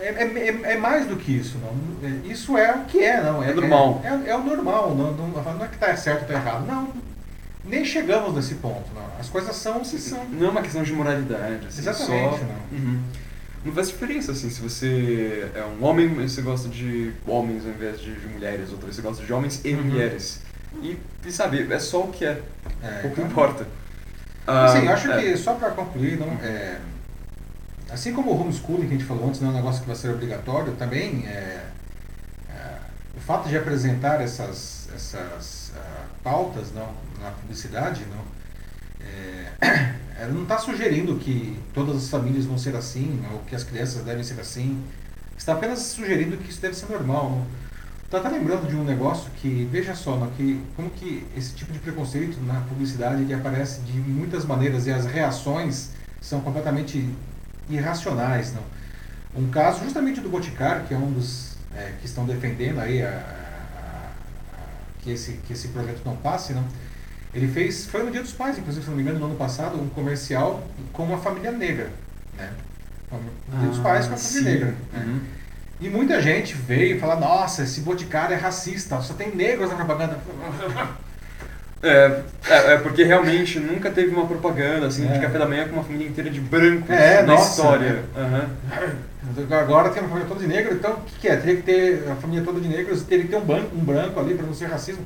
É, 0.00 0.04
é, 0.04 0.22
é, 0.22 0.72
é, 0.74 0.76
mais 0.76 1.06
do 1.06 1.16
que 1.16 1.32
isso. 1.32 1.58
Não. 1.58 2.08
É, 2.08 2.32
isso 2.32 2.56
é 2.56 2.72
o 2.72 2.84
que 2.84 3.02
é, 3.02 3.20
não. 3.20 3.42
É, 3.42 3.50
é 3.50 3.54
normal. 3.54 4.00
É, 4.04 4.30
é, 4.30 4.36
o 4.36 4.44
normal. 4.44 4.94
Não, 4.94 5.12
não, 5.12 5.28
não 5.28 5.64
é 5.64 5.68
que 5.68 5.74
está 5.74 5.96
certo 5.96 6.18
ou 6.20 6.26
está 6.26 6.34
errado. 6.34 6.64
Não, 6.64 6.92
nem 7.64 7.84
chegamos 7.84 8.34
nesse 8.34 8.54
ponto. 8.56 8.88
Não. 8.94 9.04
As 9.18 9.28
coisas 9.28 9.56
são 9.56 9.84
se 9.84 9.98
são. 9.98 10.24
Não 10.26 10.46
é 10.46 10.50
uma 10.50 10.62
questão 10.62 10.82
de 10.84 10.92
moralidade. 10.92 11.66
Assim, 11.66 11.80
Exatamente. 11.80 12.38
Só... 12.38 12.44
Não. 12.44 12.78
Uhum. 12.78 13.02
Não 13.64 13.72
faz 13.72 13.88
diferença, 13.88 14.32
assim, 14.32 14.50
se 14.50 14.60
você 14.60 15.50
é 15.54 15.64
um 15.64 15.84
homem, 15.84 16.08
você 16.14 16.42
gosta 16.42 16.68
de 16.68 17.12
homens 17.26 17.64
ao 17.64 17.70
invés 17.72 18.00
de, 18.00 18.14
de 18.14 18.26
mulheres, 18.28 18.70
ou 18.72 18.78
você 18.78 19.02
gosta 19.02 19.24
de 19.24 19.32
homens 19.32 19.60
e 19.64 19.74
uhum. 19.74 19.82
mulheres. 19.82 20.40
E, 20.82 20.98
e, 21.24 21.32
sabe, 21.32 21.72
é 21.72 21.78
só 21.78 22.02
o 22.02 22.12
que 22.12 22.24
é. 22.24 22.40
é 22.82 23.00
pouco 23.02 23.20
então... 23.20 23.26
importa. 23.26 23.66
Assim, 24.46 24.86
ah, 24.86 24.94
acho 24.94 25.10
é. 25.10 25.20
que, 25.20 25.36
só 25.36 25.54
para 25.54 25.70
concluir, 25.72 26.18
não, 26.18 26.28
é, 26.42 26.78
assim 27.90 28.14
como 28.14 28.30
o 28.30 28.40
homeschooling 28.40 28.86
que 28.88 28.94
a 28.94 28.98
gente 28.98 29.04
falou 29.04 29.28
antes, 29.28 29.40
não 29.40 29.48
é 29.48 29.52
um 29.52 29.56
negócio 29.56 29.82
que 29.82 29.86
vai 29.86 29.96
ser 29.96 30.10
obrigatório, 30.10 30.72
também 30.74 31.26
é, 31.26 31.66
é 32.48 32.78
o 33.16 33.20
fato 33.20 33.48
de 33.48 33.56
apresentar 33.56 34.20
essas, 34.22 34.88
essas 34.94 35.72
uh, 35.74 36.22
pautas 36.22 36.72
não, 36.72 36.94
na 37.20 37.30
publicidade, 37.32 38.04
não, 38.06 38.24
é, 39.06 39.94
ela 40.18 40.32
não 40.32 40.42
está 40.42 40.58
sugerindo 40.58 41.14
que 41.16 41.56
todas 41.72 41.96
as 41.96 42.10
famílias 42.10 42.44
vão 42.44 42.58
ser 42.58 42.74
assim, 42.74 43.22
ou 43.32 43.38
que 43.40 43.54
as 43.54 43.62
crianças 43.62 44.02
devem 44.02 44.24
ser 44.24 44.40
assim. 44.40 44.82
Está 45.36 45.52
apenas 45.52 45.78
sugerindo 45.78 46.36
que 46.36 46.50
isso 46.50 46.60
deve 46.60 46.74
ser 46.74 46.90
normal. 46.90 47.46
Está 48.04 48.18
até 48.18 48.30
lembrando 48.30 48.66
de 48.66 48.74
um 48.74 48.82
negócio 48.82 49.30
que, 49.36 49.68
veja 49.70 49.94
só, 49.94 50.16
não, 50.16 50.28
que, 50.30 50.60
como 50.74 50.90
que 50.90 51.24
esse 51.36 51.54
tipo 51.54 51.72
de 51.72 51.78
preconceito 51.78 52.40
na 52.40 52.60
publicidade 52.62 53.22
ele 53.22 53.32
aparece 53.32 53.80
de 53.82 53.92
muitas 54.00 54.44
maneiras 54.44 54.86
e 54.86 54.90
as 54.90 55.06
reações 55.06 55.90
são 56.20 56.40
completamente 56.40 57.08
irracionais. 57.70 58.52
Não? 58.54 58.62
Um 59.40 59.48
caso 59.50 59.84
justamente 59.84 60.20
do 60.20 60.28
Boticário, 60.28 60.84
que 60.86 60.94
é 60.94 60.96
um 60.96 61.12
dos 61.12 61.56
é, 61.76 61.92
que 62.00 62.06
estão 62.06 62.26
defendendo 62.26 62.80
aí 62.80 63.02
a, 63.02 63.08
a, 63.08 64.56
a, 64.56 64.62
que, 65.00 65.10
esse, 65.10 65.32
que 65.46 65.52
esse 65.52 65.68
projeto 65.68 66.00
não 66.04 66.16
passe, 66.16 66.54
não? 66.54 66.64
Ele 67.34 67.46
fez, 67.48 67.86
foi 67.86 68.02
no 68.02 68.10
Dia 68.10 68.22
dos 68.22 68.32
Pais, 68.32 68.58
inclusive, 68.58 68.84
se 68.84 68.90
não 68.90 68.96
me 68.96 69.02
engano, 69.02 69.18
no 69.18 69.26
ano 69.26 69.36
passado, 69.36 69.80
um 69.80 69.88
comercial 69.88 70.62
com 70.92 71.04
uma 71.04 71.18
família 71.18 71.52
negra. 71.52 71.90
Né? 72.36 72.50
No 73.10 73.58
Dia 73.60 73.68
dos 73.68 73.78
Pais 73.78 74.06
com 74.06 74.14
a 74.14 74.16
família 74.16 74.42
sim. 74.42 74.44
negra. 74.44 74.74
Né? 74.92 75.04
Uhum. 75.04 75.20
E 75.80 75.88
muita 75.88 76.20
gente 76.20 76.54
veio 76.54 76.98
falar, 76.98 77.16
nossa, 77.16 77.62
esse 77.62 77.80
Boticário 77.82 78.34
é 78.34 78.38
racista, 78.38 79.00
só 79.00 79.14
tem 79.14 79.34
negros 79.34 79.70
na 79.70 79.76
propaganda. 79.76 80.18
É, 81.80 82.22
é, 82.48 82.72
é, 82.72 82.76
porque 82.78 83.04
realmente 83.04 83.60
nunca 83.60 83.88
teve 83.88 84.08
uma 84.12 84.26
propaganda 84.26 84.88
assim, 84.88 85.08
é. 85.08 85.12
de 85.12 85.20
café 85.20 85.38
da 85.38 85.46
manhã 85.46 85.68
com 85.68 85.74
uma 85.74 85.84
família 85.84 86.08
inteira 86.08 86.28
de 86.28 86.40
brancos 86.40 86.90
é, 86.90 87.22
na 87.22 87.34
nossa, 87.34 87.50
história. 87.50 88.02
Uhum. 88.16 89.46
Agora 89.56 89.90
tem 89.90 90.02
uma 90.02 90.08
família 90.08 90.28
toda 90.28 90.40
de 90.40 90.48
negro, 90.48 90.74
então 90.74 90.94
o 90.94 91.00
que, 91.02 91.20
que, 91.20 91.28
é? 91.28 91.36
Teria 91.36 91.56
que 91.56 91.62
ter 91.62 92.10
a 92.10 92.16
família 92.16 92.44
toda 92.44 92.60
de 92.60 92.66
negros, 92.66 93.04
teria 93.04 93.24
que 93.24 93.30
ter 93.30 93.36
um 93.36 93.44
branco, 93.44 93.76
um 93.76 93.84
branco 93.84 94.18
ali 94.18 94.34
para 94.34 94.44
não 94.44 94.54
ser 94.54 94.66
racismo. 94.66 95.04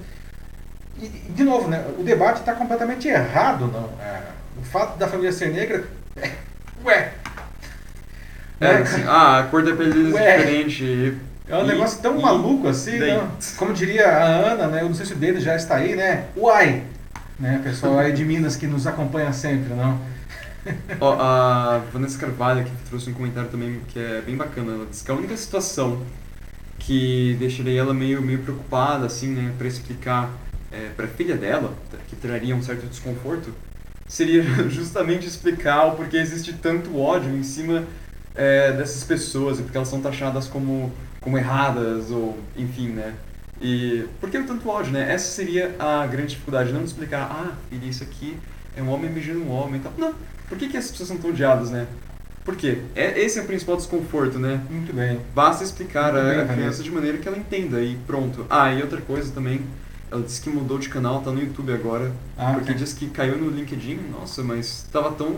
E, 1.00 1.08
de 1.08 1.44
novo, 1.44 1.68
né, 1.68 1.84
o 1.98 2.02
debate 2.02 2.40
está 2.40 2.54
completamente 2.54 3.08
errado. 3.08 3.66
Não? 3.66 3.90
É, 4.04 4.20
o 4.60 4.64
fato 4.64 4.98
da 4.98 5.08
família 5.08 5.32
ser 5.32 5.50
negra. 5.50 5.84
Ué! 6.84 7.12
É, 8.60 8.76
assim, 8.76 9.02
ah, 9.06 9.40
a 9.40 9.42
cor 9.44 9.64
da 9.64 9.74
pele 9.74 9.90
é 9.90 10.04
diferente. 10.04 11.18
É 11.48 11.56
um 11.56 11.64
e, 11.64 11.66
negócio 11.66 12.00
tão 12.00 12.18
e, 12.18 12.22
maluco 12.22 12.68
assim, 12.68 12.98
né? 12.98 13.28
como 13.56 13.72
diria 13.72 14.08
a 14.08 14.24
Ana, 14.24 14.66
né? 14.68 14.82
Eu 14.82 14.86
não 14.86 14.94
sei 14.94 15.04
se 15.04 15.12
o 15.12 15.16
dedo 15.16 15.40
já 15.40 15.56
está 15.56 15.76
aí, 15.76 15.96
né? 15.96 16.26
Uai! 16.36 16.84
Né, 17.38 17.60
pessoal 17.64 17.98
aí 17.98 18.12
de 18.12 18.24
Minas 18.24 18.54
que 18.54 18.68
nos 18.68 18.86
acompanha 18.86 19.32
sempre, 19.32 19.74
não? 19.74 20.00
oh, 21.00 21.20
a 21.20 21.82
Vanessa 21.92 22.16
Carvalho 22.18 22.60
aqui 22.60 22.70
trouxe 22.88 23.10
um 23.10 23.14
comentário 23.14 23.50
também 23.50 23.80
que 23.88 23.98
é 23.98 24.20
bem 24.20 24.36
bacana. 24.36 24.74
Ela 24.74 24.86
disse 24.88 25.02
que 25.04 25.10
a 25.10 25.14
única 25.14 25.36
situação 25.36 26.00
que 26.78 27.36
deixaria 27.38 27.80
ela 27.80 27.92
meio, 27.92 28.22
meio 28.22 28.38
preocupada, 28.40 29.06
assim, 29.06 29.28
né, 29.28 29.52
para 29.58 29.66
explicar 29.66 30.30
é, 30.72 30.90
para 30.96 31.04
a 31.04 31.08
filha 31.08 31.36
dela, 31.36 31.74
que 32.08 32.16
traria 32.16 32.56
um 32.56 32.62
certo 32.62 32.86
desconforto, 32.86 33.52
seria 34.08 34.42
justamente 34.68 35.26
explicar 35.26 35.86
o 35.86 35.96
porquê 35.96 36.16
existe 36.16 36.52
tanto 36.54 36.98
ódio 36.98 37.30
em 37.36 37.42
cima 37.42 37.84
é, 38.34 38.72
dessas 38.72 39.04
pessoas 39.04 39.58
e 39.58 39.62
porque 39.62 39.76
elas 39.76 39.88
são 39.88 40.00
taxadas 40.00 40.46
como, 40.46 40.92
como 41.20 41.38
erradas 41.38 42.10
ou 42.10 42.38
enfim, 42.56 42.88
né? 42.88 43.14
E 43.60 44.06
por 44.20 44.28
que 44.28 44.42
tanto 44.42 44.68
ódio, 44.68 44.92
né? 44.92 45.12
Essa 45.12 45.30
seria 45.30 45.74
a 45.78 46.06
grande 46.06 46.30
dificuldade, 46.30 46.72
não 46.72 46.82
explicar, 46.82 47.30
ah, 47.30 47.52
filha, 47.70 47.88
isso 47.88 48.02
aqui 48.02 48.36
é 48.76 48.82
um 48.82 48.90
homem 48.90 49.10
beijando 49.10 49.40
um 49.40 49.50
homem 49.50 49.80
e 49.80 49.84
tal. 49.84 49.92
Não, 49.96 50.14
por 50.48 50.58
que, 50.58 50.68
que 50.68 50.76
essas 50.76 50.90
pessoas 50.90 51.08
são 51.10 51.18
tão 51.18 51.30
odiadas, 51.30 51.70
né? 51.70 51.86
Por 52.44 52.56
quê? 52.56 52.78
É, 52.96 53.20
esse 53.20 53.38
é 53.38 53.42
o 53.42 53.46
principal 53.46 53.76
desconforto, 53.76 54.38
né? 54.38 54.60
Muito 54.68 54.92
bem. 54.92 55.20
Basta 55.32 55.62
explicar 55.62 56.12
Muito 56.12 56.26
a, 56.26 56.30
bem, 56.30 56.40
a 56.40 56.44
criança 56.46 56.82
de 56.82 56.90
maneira 56.90 57.18
que 57.18 57.28
ela 57.28 57.38
entenda 57.38 57.80
e 57.80 57.96
pronto. 58.04 58.44
Ah, 58.50 58.72
e 58.72 58.82
outra 58.82 59.00
coisa 59.00 59.32
também, 59.32 59.60
ela 60.12 60.22
disse 60.22 60.42
que 60.42 60.50
mudou 60.50 60.78
de 60.78 60.90
canal, 60.90 61.22
tá 61.22 61.30
no 61.30 61.40
YouTube 61.40 61.72
agora. 61.72 62.12
Ah, 62.36 62.52
porque 62.52 62.72
okay. 62.72 62.74
disse 62.74 62.94
que 62.94 63.08
caiu 63.08 63.38
no 63.38 63.50
LinkedIn. 63.50 63.98
Nossa, 64.12 64.42
mas 64.42 64.86
tava 64.92 65.10
tão. 65.12 65.36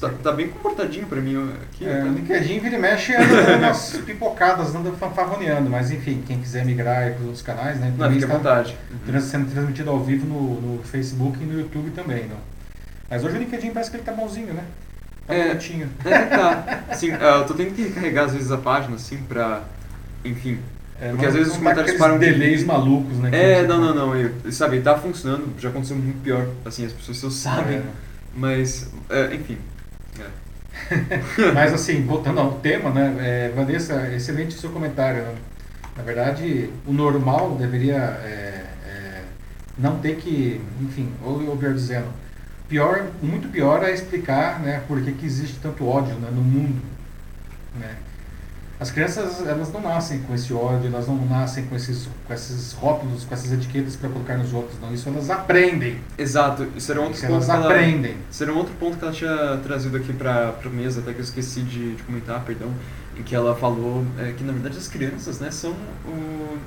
Tá, 0.00 0.10
tá 0.22 0.32
bem 0.32 0.48
comportadinho 0.48 1.06
pra 1.06 1.20
mim 1.20 1.34
aqui. 1.64 1.84
É, 1.84 2.04
o 2.04 2.12
LinkedIn 2.12 2.60
vira 2.60 2.76
e 2.76 2.78
mexe 2.78 3.14
anda 3.14 3.56
umas 3.56 3.96
pipocadas, 4.06 4.74
anda 4.74 4.92
fanfarroneando. 4.92 5.68
Mas 5.68 5.90
enfim, 5.90 6.22
quem 6.24 6.38
quiser 6.40 6.64
migrar 6.64 7.10
para 7.10 7.20
os 7.20 7.24
outros 7.24 7.42
canais, 7.42 7.80
né? 7.80 7.92
Não, 7.98 8.12
fica 8.12 8.26
à 8.26 8.28
vontade. 8.28 8.76
Uhum. 9.08 9.20
Sendo 9.20 9.50
transmitido 9.50 9.90
ao 9.90 9.98
vivo 9.98 10.26
no, 10.26 10.60
no 10.60 10.82
Facebook 10.84 11.42
e 11.42 11.46
no 11.46 11.58
YouTube 11.58 11.90
também, 11.90 12.28
não? 12.28 12.36
Mas 13.10 13.24
hoje 13.24 13.36
o 13.36 13.38
LinkedIn 13.38 13.70
parece 13.70 13.90
que 13.90 13.96
ele 13.96 14.04
tá 14.04 14.12
bonzinho, 14.12 14.52
né? 14.52 14.62
Tá 15.26 15.34
é, 15.34 15.48
bonitinho. 15.48 15.90
É, 16.04 16.18
tá. 16.26 16.84
Assim, 16.88 17.10
uh, 17.10 17.20
eu 17.20 17.46
tô 17.46 17.54
tendo 17.54 17.74
que 17.74 17.82
recarregar 17.82 18.26
às 18.26 18.34
vezes 18.34 18.52
a 18.52 18.58
página, 18.58 18.94
assim, 18.94 19.16
pra. 19.16 19.62
Enfim, 20.24 20.58
é, 21.00 21.10
Porque 21.10 21.26
às 21.26 21.34
vezes 21.34 21.48
os 21.48 21.54
tá 21.54 21.60
comentários 21.60 21.96
param. 21.96 22.18
delays 22.18 22.64
malucos, 22.64 23.18
né? 23.18 23.30
É, 23.32 23.66
não, 23.66 23.80
não, 23.80 23.94
não. 23.94 24.16
Eu, 24.16 24.32
sabe, 24.50 24.80
tá 24.80 24.98
funcionando, 24.98 25.54
já 25.58 25.68
aconteceu 25.68 25.96
muito 25.96 26.22
pior. 26.22 26.48
Assim, 26.64 26.84
as 26.84 26.92
pessoas 26.92 27.18
só 27.18 27.30
sabem. 27.30 27.78
É. 27.78 27.82
Mas, 28.34 28.90
é, 29.08 29.34
enfim. 29.34 29.58
É. 30.18 31.18
mas 31.54 31.72
assim, 31.72 32.04
voltando 32.04 32.40
ao 32.40 32.52
tema, 32.52 32.90
né? 32.90 33.16
É, 33.20 33.52
Vanessa, 33.54 34.08
excelente 34.14 34.56
o 34.56 34.58
seu 34.58 34.70
comentário. 34.70 35.22
Né? 35.22 35.34
Na 35.96 36.02
verdade, 36.02 36.70
o 36.86 36.92
normal 36.92 37.56
deveria 37.56 37.96
é, 37.96 38.68
não 39.78 39.98
ter 39.98 40.16
que, 40.16 40.60
enfim, 40.80 41.08
ou 41.22 41.40
eu 41.40 41.54
melhor 41.54 41.72
dizendo, 41.72 42.08
pior, 42.68 43.06
muito 43.22 43.48
pior 43.48 43.82
é 43.84 43.92
explicar 43.92 44.58
né, 44.60 44.82
por 44.88 45.00
que, 45.00 45.12
que 45.12 45.24
existe 45.24 45.58
tanto 45.60 45.86
ódio 45.86 46.14
né, 46.16 46.28
no 46.32 46.42
mundo. 46.42 46.82
Né? 47.78 47.94
As 48.80 48.92
crianças 48.92 49.44
elas 49.44 49.72
não 49.72 49.80
nascem 49.80 50.20
com 50.20 50.32
esse 50.32 50.52
ódio, 50.54 50.86
elas 50.86 51.08
não 51.08 51.16
nascem 51.26 51.64
com 51.64 51.74
esses, 51.74 52.08
com 52.24 52.32
esses 52.32 52.74
rótulos, 52.74 53.24
com 53.24 53.34
essas 53.34 53.52
etiquetas 53.52 53.96
para 53.96 54.08
colocar 54.08 54.36
nos 54.36 54.52
outros, 54.52 54.78
não. 54.80 54.94
Isso 54.94 55.08
elas 55.08 55.28
aprendem. 55.30 56.00
Exato, 56.16 56.68
isso 56.76 56.92
era 56.92 57.00
um 57.00 57.04
outro 57.04 57.18
Isso 57.18 57.26
ponto 57.26 57.34
elas 57.34 57.46
que 57.46 57.50
ela, 57.50 57.64
aprendem. 57.66 58.16
Isso 58.30 58.42
era 58.44 58.52
um 58.52 58.56
outro 58.56 58.74
ponto 58.78 58.96
que 58.96 59.04
ela 59.04 59.12
tinha 59.12 59.60
trazido 59.64 59.96
aqui 59.96 60.12
para 60.12 60.54
a 60.64 60.68
mesa, 60.68 61.00
até 61.00 61.12
que 61.12 61.18
eu 61.18 61.24
esqueci 61.24 61.62
de, 61.62 61.96
de 61.96 62.02
comentar, 62.04 62.40
perdão, 62.44 62.72
em 63.16 63.22
que 63.24 63.34
ela 63.34 63.56
falou 63.56 64.04
é, 64.16 64.32
que 64.32 64.44
na 64.44 64.52
verdade 64.52 64.78
as 64.78 64.86
crianças 64.86 65.40
né, 65.40 65.50
são 65.50 65.72
o, 66.06 66.58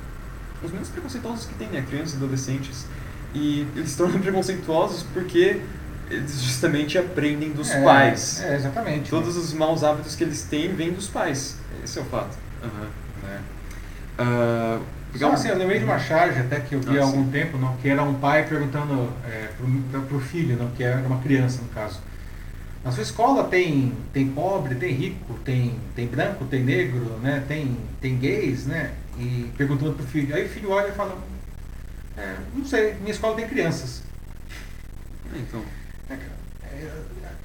os 0.61 0.71
menos 0.71 0.89
preconceituosos 0.89 1.45
que 1.45 1.53
tem, 1.53 1.69
né? 1.69 1.81
Crianças 1.87 2.13
e 2.13 2.17
adolescentes. 2.17 2.85
E 3.33 3.65
eles 3.73 3.91
se 3.91 3.97
tornam 3.97 4.19
preconceituosos 4.21 5.03
porque 5.13 5.61
eles 6.11 6.41
justamente 6.41 6.97
aprendem 6.97 7.51
dos 7.51 7.71
É, 7.71 7.83
pais. 7.83 8.41
É, 8.43 8.55
exatamente. 8.55 9.09
Todos 9.09 9.37
os 9.37 9.53
maus 9.53 9.83
hábitos 9.83 10.15
que 10.15 10.23
eles 10.23 10.43
têm 10.43 10.73
vêm 10.73 10.91
dos 10.91 11.07
pais. 11.07 11.57
Esse 11.83 11.99
é 11.99 12.01
o 12.01 12.05
fato. 12.05 12.37
Aham. 12.63 12.87
Né? 13.23 13.41
Pegar 15.11 15.25
Só 15.25 15.31
um- 15.31 15.33
assim, 15.33 15.47
eu 15.49 15.57
lembrei 15.57 15.79
de 15.79 15.85
uma 15.85 15.99
charge 15.99 16.39
até 16.39 16.59
que 16.59 16.75
eu 16.75 16.79
vi 16.79 16.97
Ah, 16.97 17.01
há 17.01 17.05
algum 17.05 17.25
sim. 17.25 17.31
tempo, 17.31 17.57
não, 17.57 17.75
que 17.77 17.89
era 17.89 18.01
um 18.03 18.13
pai 18.13 18.45
perguntando 18.47 19.11
é, 19.25 19.49
pro, 19.57 20.01
pro 20.03 20.19
filho, 20.19 20.55
não, 20.57 20.69
que 20.71 20.83
era 20.83 21.05
uma 21.05 21.19
criança 21.21 21.61
no 21.61 21.67
caso. 21.69 21.99
Na 22.83 22.91
sua 22.91 23.03
escola 23.03 23.43
tem, 23.43 23.93
tem 24.13 24.27
pobre, 24.29 24.75
tem 24.75 24.93
rico, 24.93 25.33
tem, 25.45 25.75
tem 25.95 26.07
branco, 26.07 26.45
tem 26.45 26.63
negro, 26.63 27.17
né? 27.21 27.43
tem, 27.47 27.77
tem 27.99 28.17
gays, 28.17 28.65
né? 28.65 28.91
E 29.19 29.51
perguntando 29.57 29.93
pro 29.93 30.05
filho. 30.05 30.33
Aí 30.35 30.45
o 30.45 30.49
filho 30.49 30.69
olha 30.71 30.87
e 30.87 30.91
fala, 30.93 31.15
é, 32.17 32.35
não 32.55 32.65
sei, 32.65 32.95
minha 32.95 33.11
escola 33.11 33.35
tem 33.35 33.47
crianças. 33.47 34.01
Então, 35.35 35.61
É, 36.63 36.67
é, 36.67 36.91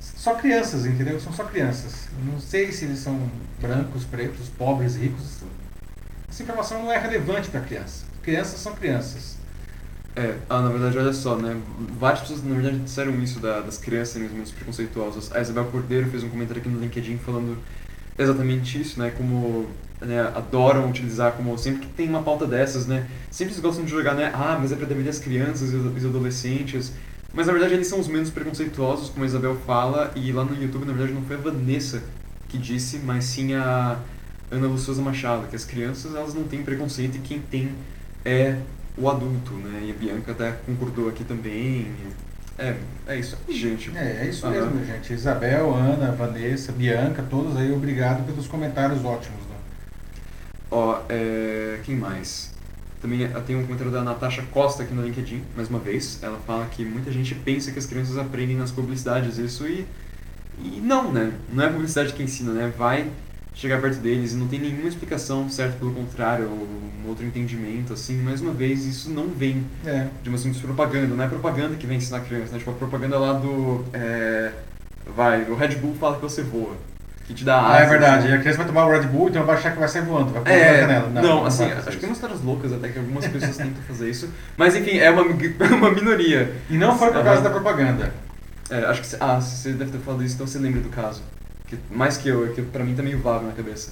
só 0.00 0.34
crianças, 0.34 0.86
entendeu? 0.86 1.20
São 1.20 1.32
só 1.32 1.44
crianças. 1.44 2.08
Não 2.24 2.40
sei 2.40 2.72
se 2.72 2.84
eles 2.84 2.98
são 2.98 3.30
brancos, 3.60 4.04
pretos, 4.04 4.48
pobres, 4.48 4.96
ricos. 4.96 5.38
Essa 6.28 6.42
informação 6.42 6.82
não 6.82 6.92
é 6.92 6.98
relevante 6.98 7.48
para 7.50 7.60
criança. 7.60 8.04
Crianças 8.22 8.60
são 8.60 8.74
crianças. 8.74 9.36
É, 10.14 10.34
ah, 10.48 10.62
na 10.62 10.70
verdade, 10.70 10.96
olha 10.98 11.12
só, 11.12 11.36
né? 11.36 11.60
Várias 11.98 12.20
pessoas, 12.20 12.42
na 12.42 12.54
verdade, 12.54 12.78
disseram 12.78 13.22
isso 13.22 13.38
da- 13.38 13.60
das 13.60 13.76
crianças 13.76 14.14
serem 14.14 14.26
os 14.28 14.32
menos 14.32 14.50
preconceituosas. 14.50 15.30
A 15.34 15.40
Isabel 15.40 15.66
Cordeiro 15.66 16.10
fez 16.10 16.22
um 16.24 16.30
comentário 16.30 16.60
aqui 16.60 16.70
no 16.70 16.80
LinkedIn 16.80 17.18
falando 17.18 17.58
exatamente 18.18 18.80
isso, 18.80 18.98
né? 18.98 19.12
Como 19.16 19.68
né, 20.00 20.20
adoram 20.34 20.88
utilizar 20.90 21.32
como 21.32 21.56
sempre 21.56 21.80
que 21.82 21.88
tem 21.88 22.08
uma 22.08 22.22
pauta 22.22 22.46
dessas, 22.46 22.86
né? 22.86 23.06
Sempre 23.30 23.52
eles 23.54 23.62
gostam 23.62 23.84
de 23.84 23.90
jogar, 23.90 24.14
né? 24.14 24.30
Ah, 24.34 24.58
mas 24.60 24.72
é 24.72 24.76
pra 24.76 24.86
defender 24.86 25.08
as 25.10 25.18
crianças 25.18 25.72
e 25.72 25.76
os 25.76 26.04
adolescentes. 26.04 26.92
Mas 27.32 27.46
na 27.46 27.52
verdade 27.52 27.74
eles 27.74 27.86
são 27.86 28.00
os 28.00 28.08
menos 28.08 28.30
preconceituosos, 28.30 29.10
como 29.10 29.24
a 29.24 29.26
Isabel 29.26 29.56
fala, 29.66 30.12
e 30.16 30.32
lá 30.32 30.44
no 30.44 30.60
YouTube, 30.60 30.86
na 30.86 30.92
verdade, 30.92 31.12
não 31.12 31.22
foi 31.22 31.36
a 31.36 31.38
Vanessa 31.38 32.02
que 32.48 32.56
disse, 32.56 32.98
mas 32.98 33.24
sim 33.24 33.54
a 33.54 33.98
Ana 34.50 34.66
Luciosa 34.66 35.02
Machado, 35.02 35.46
que 35.48 35.56
as 35.56 35.64
crianças 35.64 36.14
elas 36.14 36.34
não 36.34 36.44
têm 36.44 36.62
preconceito 36.62 37.16
e 37.16 37.20
quem 37.20 37.40
tem 37.40 37.74
é 38.24 38.58
o 38.96 39.08
adulto, 39.10 39.52
né? 39.54 39.82
E 39.84 39.90
a 39.90 39.94
Bianca 39.94 40.32
até 40.32 40.52
concordou 40.64 41.08
aqui 41.08 41.24
também. 41.24 41.92
É, 42.58 42.74
é 43.06 43.18
isso 43.18 43.36
aí, 43.46 43.54
gente. 43.54 43.94
É, 43.96 44.22
é 44.22 44.28
isso 44.28 44.46
mesmo, 44.48 44.84
gente. 44.84 45.12
Isabel, 45.12 45.74
Ana, 45.74 46.12
Vanessa, 46.12 46.72
Bianca, 46.72 47.22
todos 47.28 47.56
aí, 47.56 47.70
obrigado 47.72 48.24
pelos 48.24 48.46
comentários 48.46 49.04
ótimos. 49.04 49.40
Né? 49.40 49.56
Ó, 50.70 51.00
é, 51.08 51.80
quem 51.84 51.96
mais? 51.96 52.55
Também 53.00 53.24
eh, 53.24 53.28
tem 53.46 53.56
um 53.56 53.62
comentário 53.62 53.92
da 53.92 54.02
Natasha 54.02 54.42
Costa 54.50 54.82
aqui 54.82 54.94
no 54.94 55.02
LinkedIn, 55.02 55.42
mais 55.56 55.68
uma 55.68 55.78
vez. 55.78 56.18
Ela 56.22 56.38
fala 56.46 56.66
que 56.66 56.84
muita 56.84 57.10
gente 57.12 57.34
pensa 57.34 57.70
que 57.70 57.78
as 57.78 57.86
crianças 57.86 58.16
aprendem 58.18 58.56
nas 58.56 58.70
publicidades 58.70 59.38
isso 59.38 59.66
e, 59.66 59.86
e 60.62 60.80
não, 60.82 61.12
né? 61.12 61.32
Não 61.52 61.62
é 61.64 61.66
a 61.66 61.70
publicidade 61.70 62.12
que 62.12 62.22
ensina, 62.22 62.52
né? 62.52 62.72
Vai 62.76 63.10
chegar 63.54 63.80
perto 63.80 63.98
deles 64.00 64.32
e 64.32 64.36
não 64.36 64.48
tem 64.48 64.58
nenhuma 64.60 64.88
explicação, 64.88 65.48
certo? 65.48 65.78
Pelo 65.78 65.92
contrário, 65.92 66.46
ou 66.46 66.68
um 67.04 67.08
outro 67.08 67.24
entendimento, 67.24 67.92
assim. 67.92 68.16
Mais 68.22 68.40
uma 68.40 68.52
vez, 68.52 68.84
isso 68.84 69.10
não 69.10 69.28
vem 69.28 69.64
É. 69.84 70.08
de 70.22 70.28
uma 70.28 70.38
simples 70.38 70.60
propaganda. 70.60 71.14
Não 71.14 71.24
é 71.24 71.28
propaganda 71.28 71.76
que 71.76 71.86
vem 71.86 71.98
ensinar 71.98 72.18
a 72.18 72.20
criança, 72.20 72.52
né? 72.52 72.58
Tipo, 72.58 72.70
a 72.72 72.74
propaganda 72.74 73.18
lá 73.18 73.32
do... 73.34 73.84
é, 73.92 74.52
vai, 75.14 75.42
o 75.50 75.54
Red 75.54 75.76
Bull 75.76 75.94
fala 75.94 76.16
que 76.16 76.22
você 76.22 76.42
voa. 76.42 76.76
Que 77.26 77.34
te 77.34 77.44
dá 77.44 77.56
Ah, 77.56 77.72
asas. 77.76 77.82
é 77.82 77.90
verdade. 77.90 78.28
né? 78.28 78.30
E 78.30 78.34
a 78.36 78.38
criança 78.38 78.58
vai 78.58 78.66
tomar 78.66 78.86
o 78.86 78.90
Red 78.90 79.02
Bull, 79.08 79.28
então 79.28 79.44
vai 79.44 79.56
achar 79.56 79.72
que 79.72 79.78
vai 79.80 79.88
sair 79.88 80.02
voando. 80.02 80.32
Vai 80.32 80.42
pular 80.42 80.54
É, 80.56 80.80
canela. 80.80 81.08
não, 81.08 81.38
vai 81.40 81.48
assim, 81.48 81.64
acho 81.64 81.74
que 81.82 81.88
isso. 81.90 81.98
tem 81.98 82.08
umas 82.08 82.18
histórias 82.18 82.42
loucas 82.42 82.72
até 82.72 82.88
que 82.88 82.98
algumas 82.98 83.26
pessoas 83.26 83.56
tentam 83.56 83.82
fazer 83.88 84.08
isso. 84.10 84.30
Mas 84.56 84.76
enfim, 84.76 84.98
é 84.98 85.10
uma, 85.10 85.22
uma 85.76 85.90
minoria. 85.90 86.52
E 86.70 86.78
não 86.78 86.96
foi 86.96 87.08
por 87.08 87.14
causa 87.24 87.30
Aham. 87.40 87.42
da 87.42 87.50
propaganda. 87.50 88.14
É, 88.70 88.84
acho 88.84 89.02
que. 89.02 89.16
Ah, 89.20 89.40
você 89.40 89.72
deve 89.72 89.90
ter 89.90 89.98
falado 89.98 90.22
isso, 90.24 90.34
então 90.36 90.46
você 90.46 90.58
lembra 90.58 90.80
do 90.80 90.88
caso. 90.88 91.22
Que, 91.66 91.76
mais 91.90 92.16
que 92.16 92.28
eu, 92.28 92.46
é 92.46 92.48
que 92.50 92.62
pra 92.62 92.84
mim 92.84 92.94
tá 92.94 93.02
meio 93.02 93.18
vago 93.20 93.44
na 93.46 93.52
cabeça. 93.52 93.90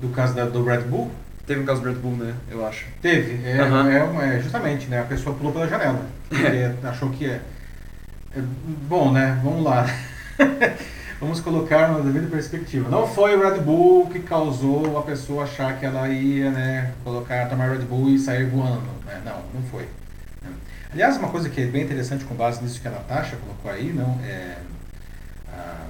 Do 0.00 0.08
caso 0.10 0.34
da- 0.34 0.44
do 0.44 0.64
Red 0.64 0.82
Bull? 0.82 1.10
Teve 1.46 1.60
um 1.60 1.64
caso 1.64 1.80
do 1.80 1.88
Red 1.88 1.94
Bull, 1.96 2.16
né? 2.16 2.34
Eu 2.50 2.64
acho. 2.66 2.84
Teve. 3.02 3.40
É, 3.48 3.58
Aham. 3.60 3.90
é, 3.90 4.36
é 4.36 4.40
justamente, 4.40 4.86
né? 4.86 5.00
A 5.00 5.04
pessoa 5.04 5.34
pulou 5.34 5.52
pela 5.52 5.66
janela. 5.68 6.00
Porque 6.28 6.86
achou 6.86 7.10
que 7.10 7.26
é. 7.26 7.40
é- 8.36 8.40
Bom, 8.88 9.10
né? 9.12 9.40
Vamos 9.42 9.64
lá. 9.64 9.84
Vamos 11.18 11.40
colocar 11.40 11.88
na 11.88 12.00
devida 12.00 12.26
perspectiva. 12.28 12.90
Não 12.90 13.06
foi 13.06 13.34
o 13.34 13.40
Red 13.40 13.60
Bull 13.60 14.08
que 14.08 14.20
causou 14.20 14.98
a 14.98 15.02
pessoa 15.02 15.44
achar 15.44 15.78
que 15.78 15.86
ela 15.86 16.08
ia, 16.08 16.50
né? 16.50 16.92
Colocar, 17.02 17.48
tomar 17.48 17.70
Red 17.70 17.84
Bull 17.84 18.10
e 18.10 18.18
sair 18.18 18.44
voando. 18.44 18.88
Né? 19.06 19.22
Não, 19.24 19.42
não 19.54 19.62
foi. 19.70 19.88
Aliás, 20.92 21.16
uma 21.16 21.28
coisa 21.28 21.48
que 21.48 21.60
é 21.60 21.66
bem 21.66 21.84
interessante 21.84 22.24
com 22.24 22.34
base 22.34 22.62
nisso 22.62 22.80
que 22.80 22.88
a 22.88 22.90
Natasha 22.90 23.36
colocou 23.36 23.70
aí, 23.70 23.92
não 23.92 24.18
é. 24.24 24.56
ah, 25.52 25.86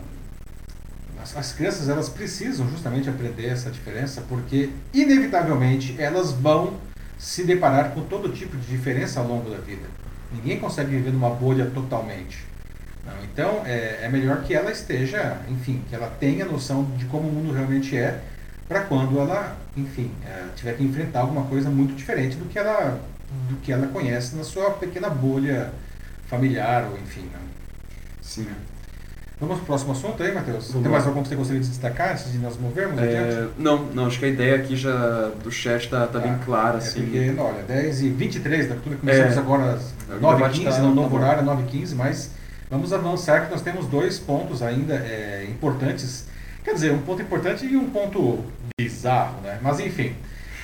as, 1.22 1.37
as 1.37 1.53
crianças 1.53 1.89
elas 1.89 2.09
precisam 2.09 2.68
justamente 2.68 3.09
aprender 3.09 3.47
essa 3.47 3.70
diferença 3.70 4.22
porque 4.29 4.70
inevitavelmente 4.95 5.97
elas 5.99 6.33
vão 6.33 6.74
se 7.18 7.45
deparar 7.45 7.91
com 7.91 8.03
todo 8.03 8.33
tipo 8.33 8.57
de 8.57 8.66
diferença 8.66 9.20
ao 9.20 9.27
longo 9.27 9.51
da 9.51 9.59
vida. 9.59 9.87
Ninguém 10.33 10.59
consegue 10.59 10.91
viver 10.91 11.12
numa 11.12 11.31
bolha 11.31 11.66
totalmente. 11.66 12.45
Não, 13.07 13.24
então 13.24 13.62
é, 13.64 14.00
é 14.02 14.09
melhor 14.09 14.42
que 14.42 14.52
ela 14.54 14.70
esteja, 14.70 15.36
enfim, 15.48 15.82
que 15.88 15.94
ela 15.94 16.09
tenha 16.18 16.44
noção 16.44 16.84
de 16.96 17.04
como 17.07 17.28
o 17.28 17.32
mundo 17.32 17.52
realmente 17.54 17.96
é, 17.96 18.18
para 18.68 18.80
quando 18.82 19.18
ela, 19.20 19.57
enfim, 19.76 20.11
é, 20.26 20.42
tiver 20.57 20.72
que 20.76 20.82
enfrentar 20.82 21.20
alguma 21.20 21.42
coisa 21.44 21.70
muito 21.70 21.94
diferente 21.94 22.36
do 22.36 22.46
que 22.46 22.59
ela, 22.59 22.98
do 23.48 23.57
que 23.57 23.70
ela 23.72 23.86
conhece 23.86 24.34
na 24.36 24.42
sua 24.44 24.70
pequena 24.72 25.09
bolha 25.09 25.70
familiar 26.28 26.88
ou 26.90 26.98
enfim. 26.98 27.22
Né? 27.32 27.38
Sim. 28.20 28.46
Vamos 29.38 29.57
para 29.57 29.62
o 29.64 29.66
próximo 29.66 29.92
assunto 29.92 30.22
aí, 30.22 30.32
Matheus? 30.34 30.68
Tem 30.68 30.80
mais 30.82 31.07
algum 31.07 31.22
que 31.22 31.28
você 31.28 31.36
gostaria 31.36 31.61
de 31.61 31.68
destacar 31.68 32.12
antes 32.12 32.32
de 32.32 32.38
nós 32.38 32.56
movermos? 32.59 32.98
É, 33.02 33.47
não, 33.59 33.85
não, 33.85 34.06
acho 34.06 34.18
que 34.18 34.24
a 34.24 34.28
ideia 34.28 34.56
aqui 34.56 34.74
já 34.74 35.31
do 35.44 35.51
chat 35.52 35.90
tá, 35.90 36.06
tá 36.06 36.18
bem 36.18 36.32
Ah, 36.32 36.40
clara, 36.43 36.76
É 36.76 36.78
assim. 36.78 37.02
porque, 37.02 37.35
olha, 37.39 37.62
10 37.64 38.01
e 38.01 38.09
23 38.09 38.66
da 38.66 38.74
cultura, 38.76 38.97
começamos 38.97 39.36
É. 39.36 39.39
agora 39.39 39.72
às 39.74 39.82
O 40.16 40.20
9 40.20 40.36
debate 40.36 40.60
h 40.60 40.64
15 40.64 40.76
tá- 40.78 40.82
no 40.82 40.89
tá 40.89 40.94
novo 40.94 41.16
horário, 41.16 41.44
9 41.44 41.62
h 41.64 41.70
15 41.70 41.94
mas 41.94 42.31
vamos 42.70 42.93
avançar 42.93 43.47
que 43.47 43.51
nós 43.51 43.62
temos 43.62 43.86
dois 43.86 44.18
pontos 44.18 44.62
ainda 44.62 44.94
é, 44.94 45.47
importantes. 45.48 46.26
Quer 46.64 46.74
dizer, 46.74 46.93
um 46.93 47.02
ponto 47.02 47.22
importante 47.22 47.64
e 47.64 47.76
um 47.76 47.90
ponto 47.90 48.44
bizarro, 48.78 49.40
né? 49.40 49.59
Mas 49.62 49.80
enfim. 49.80 50.14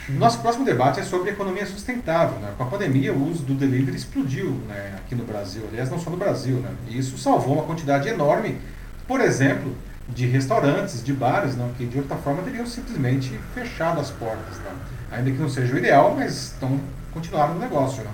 Nosso 0.09 0.41
próximo 0.41 0.65
debate 0.65 0.99
é 0.99 1.05
sobre 1.05 1.31
economia 1.31 1.65
sustentável. 1.65 2.39
Né? 2.41 2.53
Com 2.59 2.65
a 2.65 2.67
pandemia, 2.67 3.13
o 3.13 3.31
uso 3.31 3.45
do 3.45 3.55
delivery 3.55 3.97
explodiu 3.97 4.51
né? 4.67 4.95
aqui 4.97 5.15
no 5.15 5.25
Brasil. 5.25 5.63
Aliás, 5.69 5.89
não 5.91 5.99
só 5.99 6.11
no 6.11 6.17
Brasil. 6.17 6.57
Né? 6.57 6.71
E 6.89 6.99
isso 6.99 7.17
salvou 7.17 7.55
uma 7.55 7.63
quantidade 7.63 8.09
enorme, 8.09 8.59
por 9.07 9.21
exemplo, 9.21 9.73
de 10.09 10.27
restaurantes, 10.27 11.05
de 11.05 11.13
bares, 11.13 11.57
não? 11.57 11.73
que 11.75 11.87
de 11.87 11.99
outra 11.99 12.17
forma 12.17 12.43
teriam 12.43 12.67
simplesmente 12.67 13.39
fechado 13.55 14.01
as 14.01 14.11
portas. 14.11 14.57
Não? 14.65 15.17
Ainda 15.17 15.31
que 15.31 15.39
não 15.39 15.49
seja 15.49 15.73
o 15.73 15.79
ideal, 15.79 16.17
mas 16.17 16.33
estão 16.33 16.81
continuaram 17.13 17.55
no 17.55 17.61
negócio. 17.61 18.03
Não? 18.03 18.11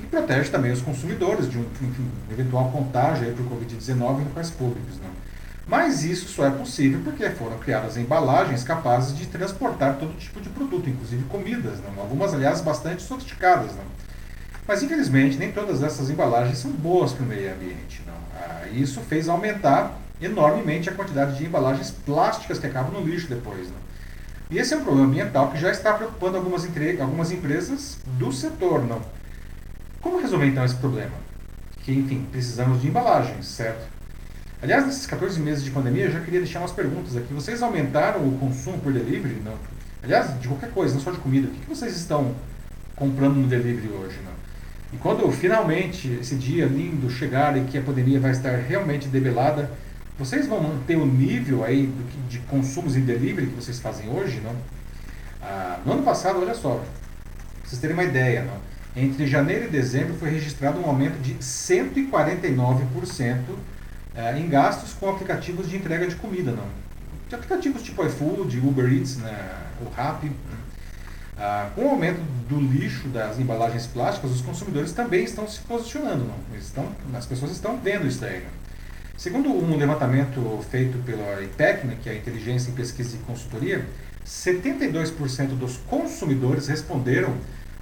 E 0.00 0.06
protege 0.06 0.50
também 0.50 0.72
os 0.72 0.80
consumidores 0.80 1.50
de 1.50 1.58
um 1.58 1.62
enfim, 1.82 2.10
eventual 2.30 2.70
contágio 2.70 3.32
por 3.34 3.44
Covid-19 3.46 4.20
em 4.20 4.24
locais 4.24 4.50
públicos. 4.50 4.96
Não? 5.02 5.10
Mas 5.66 6.02
isso 6.02 6.28
só 6.28 6.46
é 6.46 6.50
possível 6.50 7.00
porque 7.04 7.28
foram 7.30 7.58
criadas 7.58 7.96
embalagens 7.98 8.64
capazes 8.64 9.16
de 9.16 9.26
transportar 9.26 9.96
todo 9.96 10.16
tipo 10.18 10.40
de 10.40 10.48
produto, 10.48 10.88
inclusive 10.88 11.22
comidas, 11.24 11.78
não? 11.80 12.02
algumas, 12.02 12.32
aliás, 12.32 12.62
bastante 12.62 13.02
sofisticadas. 13.02 13.72
Não? 13.72 13.84
Mas, 14.66 14.82
infelizmente, 14.82 15.36
nem 15.36 15.52
todas 15.52 15.82
essas 15.82 16.08
embalagens 16.08 16.58
são 16.58 16.70
boas 16.70 17.12
para 17.12 17.24
o 17.24 17.26
meio 17.26 17.52
ambiente. 17.52 18.02
Ah, 18.34 18.66
isso 18.72 19.00
fez 19.00 19.28
aumentar 19.28 19.98
enormemente 20.20 20.88
a 20.88 20.92
quantidade 20.92 21.36
de 21.36 21.44
embalagens 21.44 21.90
plásticas 21.90 22.58
que 22.58 22.66
acabam 22.66 22.92
no 22.92 23.06
lixo 23.06 23.28
depois. 23.28 23.68
Não? 23.68 23.76
E 24.50 24.58
esse 24.58 24.72
é 24.72 24.76
um 24.76 24.82
problema 24.82 25.06
ambiental 25.06 25.50
que 25.50 25.58
já 25.58 25.70
está 25.70 25.92
preocupando 25.92 26.38
algumas, 26.38 26.64
entre... 26.64 27.00
algumas 27.00 27.30
empresas 27.30 27.98
do 28.18 28.32
setor. 28.32 28.84
Não? 28.86 29.00
Como 30.00 30.20
resolver 30.20 30.46
então 30.46 30.64
esse 30.64 30.76
problema? 30.76 31.14
Que, 31.82 31.92
enfim, 31.92 32.26
precisamos 32.30 32.80
de 32.80 32.88
embalagens, 32.88 33.46
certo? 33.46 33.86
Aliás, 34.60 34.84
nesses 34.86 35.06
14 35.06 35.40
meses 35.40 35.64
de 35.64 35.70
pandemia, 35.70 36.06
eu 36.06 36.12
já 36.12 36.20
queria 36.20 36.40
deixar 36.40 36.60
umas 36.60 36.72
perguntas 36.72 37.16
aqui. 37.16 37.32
Vocês 37.32 37.62
aumentaram 37.62 38.26
o 38.26 38.38
consumo 38.38 38.78
por 38.78 38.92
delivery? 38.92 39.40
Não? 39.44 39.54
Aliás, 40.02 40.40
de 40.40 40.48
qualquer 40.48 40.70
coisa, 40.70 40.94
não 40.94 41.00
só 41.00 41.10
de 41.10 41.18
comida. 41.18 41.48
O 41.48 41.50
que, 41.50 41.68
vocês 41.68 41.96
estão 41.96 42.34
comprando 42.96 43.36
no 43.36 43.46
delivery 43.46 43.88
hoje? 43.88 44.16
Né? 44.16 44.32
E 44.92 44.96
quando 44.96 45.30
finalmente 45.30 46.08
esse 46.20 46.34
dia 46.34 46.66
lindo 46.66 47.08
chegar 47.10 47.56
e 47.56 47.64
que 47.64 47.78
a 47.78 47.82
pandemia 47.82 48.18
vai 48.18 48.32
estar 48.32 48.56
realmente 48.56 49.06
debelada, 49.08 49.70
vocês 50.18 50.48
vão 50.48 50.60
manter 50.60 50.96
o 50.96 51.06
nível 51.06 51.64
aí 51.64 51.92
de 52.28 52.38
consumos 52.40 52.96
em 52.96 53.02
delivery 53.02 53.46
que 53.46 53.54
vocês 53.54 53.78
fazem 53.78 54.08
hoje? 54.08 54.40
Não? 54.40 54.56
Ah, 55.40 55.78
no 55.86 55.92
ano 55.92 56.02
passado, 56.02 56.40
olha 56.40 56.54
só, 56.54 56.74
pra 56.74 57.68
vocês 57.68 57.80
terem 57.80 57.94
uma 57.94 58.04
ideia, 58.04 58.42
não? 58.42 58.67
Entre 58.96 59.26
janeiro 59.26 59.66
e 59.66 59.68
dezembro 59.68 60.14
foi 60.14 60.30
registrado 60.30 60.80
um 60.80 60.86
aumento 60.86 61.20
de 61.20 61.34
149% 61.34 63.36
eh, 64.14 64.38
em 64.38 64.48
gastos 64.48 64.92
com 64.92 65.08
aplicativos 65.08 65.68
de 65.68 65.76
entrega 65.76 66.06
de 66.06 66.16
comida. 66.16 66.52
Não? 66.52 66.66
De 67.28 67.34
aplicativos 67.34 67.82
tipo 67.82 68.04
iFood, 68.04 68.58
Uber 68.58 68.92
Eats, 68.92 69.16
né, 69.18 69.36
o 69.80 69.88
Rappi. 69.90 70.30
Ah, 71.40 71.70
com 71.74 71.84
o 71.84 71.90
aumento 71.90 72.20
do 72.48 72.60
lixo 72.60 73.06
das 73.08 73.38
embalagens 73.38 73.86
plásticas, 73.86 74.32
os 74.32 74.40
consumidores 74.40 74.90
também 74.90 75.22
estão 75.22 75.46
se 75.46 75.60
posicionando. 75.60 76.24
Não? 76.24 76.58
Estão, 76.58 76.90
as 77.14 77.26
pessoas 77.26 77.52
estão 77.52 77.78
vendo 77.78 78.08
isso 78.08 78.24
aí. 78.24 78.40
Não? 78.40 78.50
Segundo 79.16 79.50
um 79.50 79.76
levantamento 79.76 80.64
feito 80.70 80.98
pela 81.04 81.40
IPEC, 81.42 81.86
né, 81.86 81.96
que 82.02 82.08
é 82.08 82.12
a 82.12 82.16
Inteligência 82.16 82.70
em 82.70 82.74
Pesquisa 82.74 83.16
e 83.16 83.18
Consultoria, 83.20 83.84
72% 84.26 85.58
dos 85.58 85.76
consumidores 85.76 86.68
responderam 86.68 87.34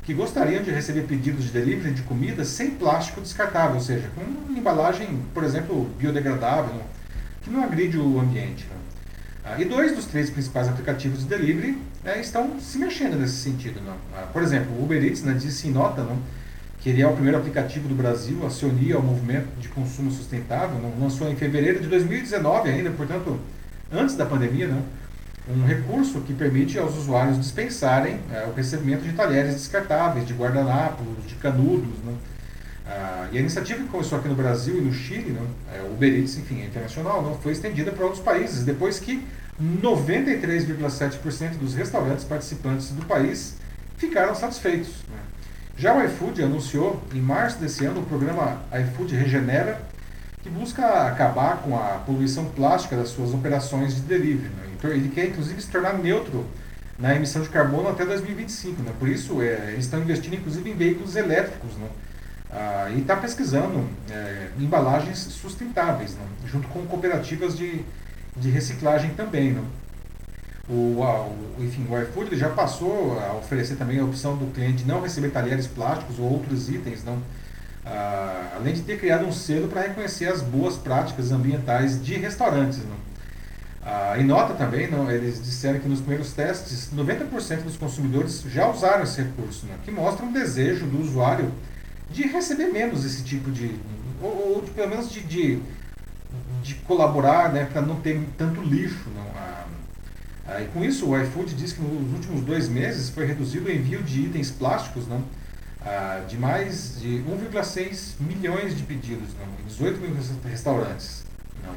que 0.06 0.14
gostariam 0.14 0.62
de 0.62 0.70
receber 0.70 1.02
pedidos 1.02 1.46
de 1.46 1.50
delivery 1.50 1.92
de 1.92 2.02
comida 2.02 2.44
sem 2.44 2.70
plástico 2.70 3.20
descartável, 3.20 3.74
ou 3.74 3.80
seja, 3.80 4.08
com 4.14 4.20
uma 4.22 4.56
embalagem, 4.56 5.20
por 5.34 5.42
exemplo, 5.42 5.90
biodegradável, 5.98 6.80
que 7.42 7.50
não 7.50 7.64
agride 7.64 7.98
o 7.98 8.20
ambiente. 8.20 8.66
Né? 8.70 8.76
Ah, 9.44 9.60
e 9.60 9.64
dois 9.64 9.96
dos 9.96 10.06
três 10.06 10.30
principais 10.30 10.68
aplicativos 10.68 11.18
de 11.18 11.24
delivery 11.24 11.76
né, 12.04 12.20
estão 12.20 12.60
se 12.60 12.78
mexendo 12.78 13.18
nesse 13.18 13.34
sentido. 13.34 13.80
Né? 13.80 13.92
Ah, 14.16 14.28
por 14.32 14.44
exemplo, 14.44 14.72
o 14.78 14.84
Uber 14.84 15.04
Eats 15.04 15.24
né, 15.24 15.34
disse 15.34 15.66
em 15.66 15.72
nota 15.72 16.06
que 16.80 16.88
ele 16.88 17.02
é 17.02 17.06
o 17.08 17.12
primeiro 17.12 17.38
aplicativo 17.38 17.88
do 17.88 17.94
Brasil 17.96 18.46
a 18.46 18.50
se 18.50 18.64
unir 18.64 18.94
ao 18.94 19.02
movimento 19.02 19.48
de 19.58 19.66
consumo 19.66 20.12
sustentável, 20.12 20.78
lançou 21.00 21.28
em 21.28 21.34
fevereiro 21.34 21.80
de 21.80 21.88
2019 21.88 22.70
ainda, 22.70 22.90
portanto, 22.90 23.40
antes 23.90 24.14
da 24.14 24.24
pandemia, 24.24 24.68
né, 24.68 24.80
um 25.48 25.64
recurso 25.64 26.20
que 26.22 26.32
permite 26.32 26.78
aos 26.78 26.96
usuários 26.96 27.38
dispensarem 27.38 28.20
é, 28.32 28.46
o 28.46 28.52
recebimento 28.52 29.04
de 29.04 29.12
talheres 29.12 29.54
descartáveis, 29.54 30.26
de 30.26 30.34
guardanapos, 30.34 31.06
de 31.26 31.34
canudos. 31.36 31.98
Né? 32.04 32.14
Ah, 32.86 33.28
e 33.32 33.38
a 33.38 33.40
iniciativa 33.40 33.82
que 33.82 33.88
começou 33.88 34.18
aqui 34.18 34.28
no 34.28 34.34
Brasil 34.34 34.78
e 34.78 34.80
no 34.80 34.92
Chile, 34.92 35.30
né, 35.30 35.40
é, 35.74 35.82
o 35.82 35.92
Uber 35.92 36.12
Eats, 36.12 36.36
enfim, 36.36 36.62
é 36.62 36.66
internacional, 36.66 37.22
não, 37.22 37.36
foi 37.38 37.52
estendida 37.52 37.90
para 37.92 38.04
outros 38.04 38.22
países, 38.22 38.64
depois 38.64 38.98
que 38.98 39.24
93,7% 39.60 41.56
dos 41.58 41.74
restaurantes 41.74 42.24
participantes 42.24 42.90
do 42.90 43.04
país 43.04 43.56
ficaram 43.96 44.34
satisfeitos. 44.34 44.88
Né? 45.08 45.18
Já 45.76 45.94
o 45.96 46.04
iFood 46.04 46.42
anunciou, 46.42 47.02
em 47.12 47.20
março 47.20 47.58
desse 47.58 47.84
ano, 47.84 48.00
o 48.00 48.06
programa 48.06 48.62
iFood 48.72 49.14
Regenera, 49.14 49.80
que 50.42 50.48
busca 50.48 51.08
acabar 51.08 51.56
com 51.58 51.76
a 51.76 52.02
poluição 52.06 52.44
plástica 52.46 52.96
das 52.96 53.08
suas 53.08 53.34
operações 53.34 53.96
de 53.96 54.02
delivery. 54.02 54.48
Né? 54.48 54.75
Então, 54.78 54.90
ele 54.90 55.08
quer, 55.08 55.26
inclusive, 55.26 55.60
se 55.60 55.68
tornar 55.68 55.94
neutro 55.94 56.46
na 56.98 57.14
emissão 57.14 57.42
de 57.42 57.48
carbono 57.48 57.88
até 57.88 58.04
2025. 58.04 58.82
Né? 58.82 58.92
Por 58.98 59.08
isso, 59.08 59.42
é, 59.42 59.72
eles 59.72 59.84
estão 59.84 60.00
investindo, 60.00 60.34
inclusive, 60.34 60.70
em 60.70 60.74
veículos 60.74 61.16
elétricos. 61.16 61.74
Né? 61.76 61.88
Ah, 62.50 62.90
e 62.94 63.00
está 63.00 63.16
pesquisando 63.16 63.88
é, 64.10 64.48
embalagens 64.58 65.18
sustentáveis, 65.18 66.14
né? 66.14 66.24
junto 66.46 66.68
com 66.68 66.86
cooperativas 66.86 67.56
de, 67.56 67.82
de 68.36 68.50
reciclagem 68.50 69.10
também. 69.10 69.52
Né? 69.52 69.62
O, 70.68 71.00
o, 71.00 71.56
enfim, 71.60 71.86
o 71.88 72.00
iFood 72.02 72.36
já 72.36 72.50
passou 72.50 73.18
a 73.20 73.34
oferecer 73.34 73.76
também 73.76 73.98
a 73.98 74.04
opção 74.04 74.36
do 74.36 74.52
cliente 74.52 74.84
não 74.84 75.00
receber 75.00 75.30
talheres 75.30 75.66
plásticos 75.66 76.18
ou 76.18 76.24
outros 76.24 76.68
itens, 76.68 77.04
não, 77.04 77.22
ah, 77.84 78.54
além 78.56 78.74
de 78.74 78.82
ter 78.82 78.98
criado 78.98 79.24
um 79.24 79.32
selo 79.32 79.68
para 79.68 79.82
reconhecer 79.82 80.26
as 80.26 80.42
boas 80.42 80.76
práticas 80.76 81.30
ambientais 81.30 82.02
de 82.02 82.14
restaurantes. 82.14 82.78
Não? 82.78 82.96
Ah, 83.88 84.18
em 84.18 84.24
nota 84.24 84.52
também, 84.54 84.90
não, 84.90 85.08
eles 85.08 85.40
disseram 85.40 85.78
que 85.78 85.88
nos 85.88 86.00
primeiros 86.00 86.32
testes, 86.32 86.90
90% 86.92 87.62
dos 87.62 87.76
consumidores 87.76 88.42
já 88.52 88.68
usaram 88.68 89.04
esse 89.04 89.22
recurso, 89.22 89.64
né, 89.66 89.76
que 89.84 89.92
mostra 89.92 90.26
um 90.26 90.32
desejo 90.32 90.86
do 90.86 91.00
usuário 91.00 91.52
de 92.10 92.26
receber 92.26 92.66
menos 92.66 93.04
esse 93.04 93.22
tipo 93.22 93.48
de. 93.48 93.76
ou, 94.20 94.56
ou 94.56 94.62
pelo 94.62 94.88
menos 94.88 95.08
de, 95.08 95.20
de, 95.20 95.60
de 96.64 96.74
colaborar 96.86 97.52
né, 97.52 97.64
para 97.72 97.80
não 97.80 98.00
ter 98.00 98.20
tanto 98.36 98.60
lixo. 98.60 99.08
Não. 99.14 99.26
Ah, 99.36 99.66
ah, 100.48 100.62
e 100.62 100.66
com 100.66 100.84
isso, 100.84 101.08
o 101.08 101.22
iFood 101.22 101.54
diz 101.54 101.72
que 101.72 101.80
nos 101.80 102.12
últimos 102.12 102.40
dois 102.40 102.68
meses 102.68 103.08
foi 103.08 103.24
reduzido 103.24 103.68
o 103.68 103.72
envio 103.72 104.02
de 104.02 104.22
itens 104.22 104.50
plásticos 104.50 105.06
não, 105.06 105.22
ah, 105.80 106.24
de 106.26 106.36
mais 106.36 107.00
de 107.00 107.22
1,6 107.22 108.14
milhões 108.18 108.76
de 108.76 108.82
pedidos 108.82 109.28
não, 109.38 109.46
em 109.62 109.68
18 109.68 110.00
mil 110.00 110.16
restaurantes. 110.44 111.24
Não. 111.64 111.74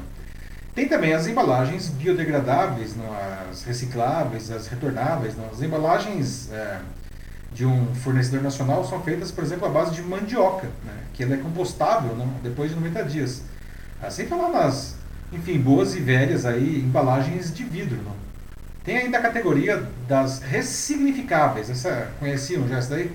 Tem 0.74 0.88
também 0.88 1.12
as 1.12 1.26
embalagens 1.26 1.88
biodegradáveis, 1.88 2.94
as 3.50 3.64
recicláveis, 3.64 4.50
as 4.50 4.68
retornáveis. 4.68 5.34
As 5.52 5.62
embalagens. 5.62 6.50
É, 6.52 6.80
de 7.52 7.66
um 7.66 7.94
fornecedor 7.94 8.42
nacional 8.42 8.86
são 8.86 9.02
feitas, 9.02 9.30
por 9.30 9.42
exemplo, 9.42 9.66
à 9.66 9.70
base 9.70 9.94
de 9.94 10.02
mandioca, 10.02 10.68
né, 10.84 10.94
que 11.12 11.22
ela 11.22 11.34
é 11.34 11.38
compostável 11.38 12.16
depois 12.42 12.70
de 12.70 12.76
90 12.76 13.04
dias. 13.04 13.42
Assim 14.00 14.26
falar 14.26 14.50
nas, 14.50 14.96
enfim, 15.32 15.58
boas 15.58 15.94
e 15.94 16.00
velhas 16.00 16.46
aí, 16.46 16.80
embalagens 16.80 17.52
de 17.52 17.64
vidro. 17.64 17.98
Tem 18.84 18.96
ainda 18.96 19.18
a 19.18 19.20
categoria 19.20 19.84
das 20.08 20.40
ressignificáveis, 20.40 21.68
essa 21.68 22.10
conheciam 22.18 22.66
já 22.66 22.78
essa 22.78 22.94
daí? 22.94 23.12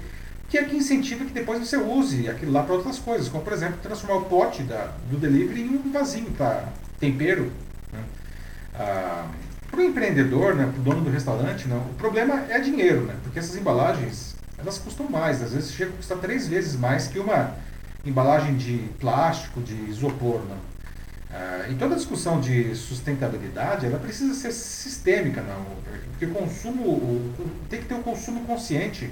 Que 0.48 0.60
é 0.60 0.64
que 0.64 0.76
incentiva 0.76 1.26
que 1.26 1.34
depois 1.34 1.60
você 1.60 1.76
use 1.76 2.30
aquilo 2.30 2.52
lá 2.52 2.62
para 2.62 2.76
outras 2.76 3.00
coisas, 3.00 3.28
como 3.30 3.44
por 3.44 3.52
exemplo 3.52 3.78
transformar 3.82 4.18
o 4.22 4.26
pote 4.26 4.62
da, 4.62 4.92
do 5.10 5.18
delivery 5.18 5.62
em 5.62 5.70
um 5.70 5.92
vasinho 5.92 6.30
para 6.32 6.66
tempero. 7.12 7.52
Né. 7.92 8.04
Ah, 8.74 9.28
para 9.70 9.80
o 9.80 9.84
empreendedor, 9.84 10.56
né, 10.56 10.70
para 10.72 10.80
o 10.80 10.84
dono 10.84 11.02
do 11.02 11.10
restaurante, 11.10 11.68
né, 11.68 11.76
o 11.76 11.94
problema 11.96 12.46
é 12.50 12.60
dinheiro, 12.60 13.02
né, 13.02 13.16
porque 13.24 13.40
essas 13.40 13.56
embalagens 13.56 14.36
elas 14.58 14.78
custam 14.78 15.10
mais, 15.10 15.42
às 15.42 15.52
vezes 15.52 15.74
chega 15.74 15.92
a 15.92 15.98
custar 15.98 16.18
três 16.20 16.48
vezes 16.48 16.78
mais 16.78 17.08
que 17.08 17.20
uma 17.20 17.56
embalagem 18.06 18.56
de 18.56 18.78
plástico, 19.00 19.62
de 19.62 19.74
isopor. 19.90 20.40
Né. 20.42 20.56
Ah, 21.32 21.66
e 21.70 21.76
toda 21.76 21.96
a 21.96 21.98
discussão 21.98 22.40
de 22.40 22.74
sustentabilidade 22.76 23.86
ela 23.86 24.00
precisa 24.00 24.34
ser 24.34 24.52
sistêmica, 24.52 25.42
não, 25.42 25.66
porque 26.12 26.26
o 26.26 26.32
consumo 26.32 26.84
o, 26.84 27.34
tem 27.70 27.82
que 27.82 27.88
ter 27.88 27.96
o 27.96 27.98
um 27.98 28.04
consumo 28.04 28.46
consciente 28.46 29.10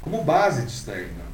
como 0.00 0.24
base 0.24 0.62
disso 0.62 0.84
daí. 0.86 1.04
Né. 1.04 1.24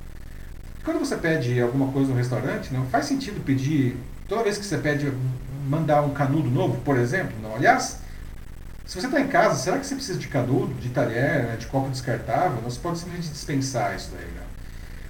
Quando 0.85 0.99
você 0.99 1.17
pede 1.17 1.61
alguma 1.61 1.93
coisa 1.93 2.11
no 2.11 2.17
restaurante, 2.17 2.75
não 2.75 2.85
faz 2.87 3.07
sentido 3.07 3.43
pedir 3.45 3.97
toda 4.29 4.43
vez 4.43 4.59
que 4.59 4.65
você 4.65 4.79
pede 4.79 5.13
mandar 5.69 6.03
um 6.03 6.11
canudo 6.11 6.51
novo, 6.51 6.81
por 6.83 6.97
exemplo. 6.97 7.33
Não. 7.43 7.55
Aliás, 7.57 7.99
se 8.85 9.01
você 9.01 9.07
está 9.07 9.21
em 9.21 9.29
casa, 9.29 9.57
será 9.57 9.79
que 9.79 9.87
você 9.87 9.95
precisa 9.95 10.19
de 10.19 10.29
canudo, 10.29 10.75
de 10.75 10.91
talher, 10.91 11.45
né, 11.45 11.57
de 11.59 11.67
copo 11.67 11.89
descartável? 11.89 12.61
Você 12.63 12.79
pode 12.79 12.99
simplesmente 12.99 13.31
dispensar 13.31 13.97
isso 13.97 14.11
daí. 14.13 14.27
Né? 14.27 14.43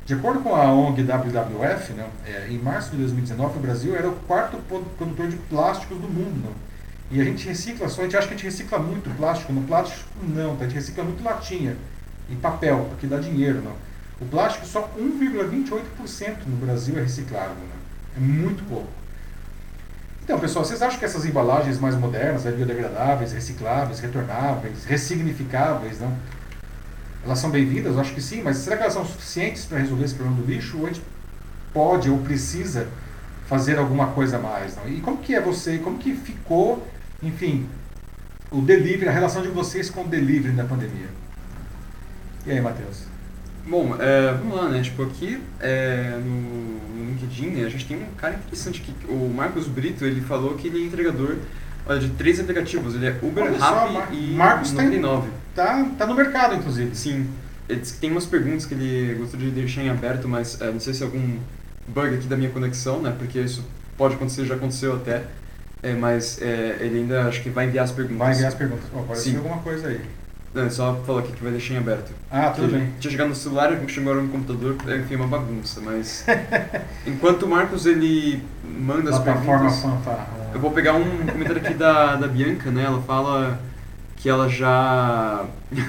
De 0.06 0.14
acordo 0.14 0.40
com 0.40 0.55
a 0.55 0.72
ONG 0.72 1.02
WWF, 1.02 1.93
né, 1.94 2.06
é, 2.26 2.48
em 2.51 2.59
março 2.59 2.90
de 2.90 2.98
2019, 2.98 3.59
o 3.59 3.60
Brasil 3.60 3.97
era 3.97 4.09
o 4.09 4.14
quarto 4.28 4.59
produtor 4.97 5.28
de 5.28 5.36
plásticos 5.36 5.98
do 5.98 6.09
mundo. 6.09 6.48
Né? 6.48 6.52
E 7.10 7.20
a 7.20 7.24
gente 7.24 7.47
recicla 7.47 7.89
só, 7.89 8.02
a 8.02 8.05
gente 8.05 8.16
acha 8.16 8.28
que 8.28 8.35
a 8.35 8.36
gente 8.36 8.47
recicla 8.47 8.78
muito 8.78 9.10
plástico. 9.16 9.52
No 9.52 9.62
plástico, 9.62 10.09
não, 10.22 10.56
tá? 10.56 10.64
a 10.64 10.68
gente 10.68 10.76
recicla 10.76 11.05
muito 11.05 11.22
latinha 11.24 11.76
e 12.31 12.36
papel, 12.36 12.86
porque 12.90 13.06
dá 13.06 13.18
dinheiro. 13.18 13.60
Não? 13.60 13.74
O 14.20 14.26
plástico, 14.26 14.66
só 14.66 14.89
1,28% 14.97 16.47
no 16.47 16.56
Brasil 16.64 16.97
é 16.97 17.02
reciclável. 17.02 17.56
Né? 17.56 17.76
É 18.16 18.20
muito 18.20 18.62
pouco. 18.68 19.03
Então, 20.25 20.41
pessoal, 20.41 20.65
vocês 20.65 20.81
acham 20.81 20.99
que 20.99 21.05
essas 21.05 21.27
embalagens 21.27 21.79
mais 21.79 21.95
modernas, 21.95 22.45
biodegradáveis, 22.45 23.33
recicláveis, 23.33 24.01
retornáveis, 24.01 24.87
ressignificáveis, 24.87 26.01
não? 26.01 26.17
Elas 27.23 27.39
são 27.39 27.51
bem-vindas? 27.51 27.99
Acho 27.99 28.15
que 28.15 28.23
sim, 28.23 28.43
mas 28.43 28.57
será 28.57 28.77
que 28.79 28.83
elas 28.85 28.95
são 28.95 29.05
suficientes 29.05 29.67
para 29.67 29.79
resolver 29.79 30.05
esse 30.05 30.15
problema 30.15 30.41
do 30.41 30.51
lixo? 30.51 30.79
Ou 30.79 30.87
a 30.87 30.89
gente 30.89 31.03
pode 31.75 32.09
ou 32.09 32.19
precisa 32.21 32.89
fazer 33.47 33.79
alguma 33.79 34.09
coisa 34.13 34.39
a 34.39 34.41
mais? 34.41 34.75
Não? 34.77 34.89
E 34.89 35.03
como 35.03 35.19
que 35.19 35.35
é 35.35 35.43
você, 35.43 35.77
como 35.77 35.99
que 35.99 36.15
ficou, 36.15 36.87
enfim, 37.23 37.69
o 38.51 38.63
delivery, 38.63 39.09
a 39.09 39.13
relação 39.13 39.43
de 39.43 39.49
vocês 39.49 39.91
com 39.91 40.05
o 40.05 40.09
delivery 40.09 40.55
na 40.55 40.65
pandemia? 40.65 41.09
E 42.47 42.51
aí, 42.51 42.63
Matheus? 42.63 43.14
Bom, 43.66 43.97
é, 43.99 44.32
vamos 44.32 44.57
lá, 44.57 44.69
né? 44.69 44.82
Tipo, 44.82 45.05
aqui 45.05 45.41
é, 45.61 46.19
no, 46.23 46.99
no, 46.99 47.11
LinkedIn, 47.11 47.47
né, 47.49 47.65
a 47.65 47.69
gente 47.70 47.86
tem 47.86 47.97
um 47.97 48.15
cara 48.16 48.35
interessante 48.35 48.81
que 48.81 48.93
o 49.09 49.32
Marcos 49.35 49.66
Brito, 49.66 50.05
ele 50.05 50.20
falou 50.20 50.55
que 50.55 50.69
ele 50.69 50.82
é 50.82 50.86
entregador 50.86 51.36
olha, 51.86 51.99
de 51.99 52.11
três 52.11 52.39
aplicativos. 52.39 52.95
Ele 52.95 53.07
é 53.07 53.19
Uber, 53.23 53.53
Rappi 53.59 54.15
e 54.15 54.35
Marcos 54.35 54.73
99. 54.73 55.28
Tá, 55.55 55.89
tá 55.97 56.07
no 56.07 56.15
mercado, 56.15 56.55
inclusive. 56.55 56.95
Sim. 56.95 57.27
Ele 57.69 57.81
disse 57.81 57.95
que 57.95 58.01
tem 58.01 58.11
umas 58.11 58.27
perguntas 58.27 58.66
que 58.66 58.74
ele 58.74 59.15
gostaria 59.15 59.49
de 59.49 59.55
deixar 59.55 59.82
em 59.82 59.89
aberto, 59.89 60.28
mas 60.28 60.61
é, 60.61 60.70
não 60.70 60.81
sei 60.81 60.93
se 60.93 61.03
é 61.03 61.07
algum 61.07 61.39
bug 61.89 62.15
aqui 62.15 62.27
da 62.27 62.36
minha 62.36 62.51
conexão, 62.51 63.01
né? 63.01 63.15
Porque 63.16 63.41
isso 63.41 63.65
pode 63.97 64.15
acontecer, 64.16 64.45
já 64.45 64.57
aconteceu 64.57 64.97
até. 64.97 65.23
É, 65.82 65.95
mas 65.95 66.41
é, 66.43 66.78
ele 66.81 67.01
ainda 67.01 67.27
acho 67.27 67.43
que 67.43 67.49
vai 67.49 67.66
enviar 67.66 67.85
as 67.85 67.93
perguntas. 67.93 68.19
Vai 68.19 68.35
enviar 68.35 68.49
as 68.49 68.55
perguntas. 68.55 68.85
Oh, 68.93 69.03
pode 69.03 69.20
ser 69.20 69.36
alguma 69.36 69.59
coisa 69.59 69.89
aí. 69.89 70.01
Não, 70.55 70.70
só 70.70 70.94
falar 71.05 71.20
aqui 71.20 71.32
que 71.32 71.43
vai 71.43 71.51
deixar 71.51 71.74
em 71.74 71.78
aberto. 71.78 72.12
Ah, 72.31 72.51
tudo 72.51 72.68
bem. 72.68 72.89
Tinha 73.01 73.10
chegado 73.10 73.28
no 73.28 73.35
celular, 73.35 73.76
chegou 73.89 74.12
agora 74.12 74.24
no 74.24 74.32
computador, 74.32 74.76
é, 74.86 74.98
enfim, 74.98 75.14
é 75.14 75.16
uma 75.16 75.26
bagunça, 75.26 75.81
mas... 75.81 76.24
enquanto 77.05 77.43
o 77.43 77.48
Marcos, 77.48 77.86
ele 77.86 78.40
manda 78.62 79.10
as 79.10 79.18
Plataforma 79.18 79.68
perguntas... 79.68 79.82
fanfarra. 79.82 80.28
Eu 80.55 80.60
vou 80.60 80.70
pegar 80.70 80.93
um 80.93 81.26
comentário 81.26 81.56
aqui 81.60 81.74
da, 81.74 82.14
da 82.14 82.28
Bianca, 82.28 82.70
né? 82.70 82.85
Ela 82.85 83.02
fala 83.02 83.59
que 84.16 84.28
ela 84.28 84.48
já 84.48 85.44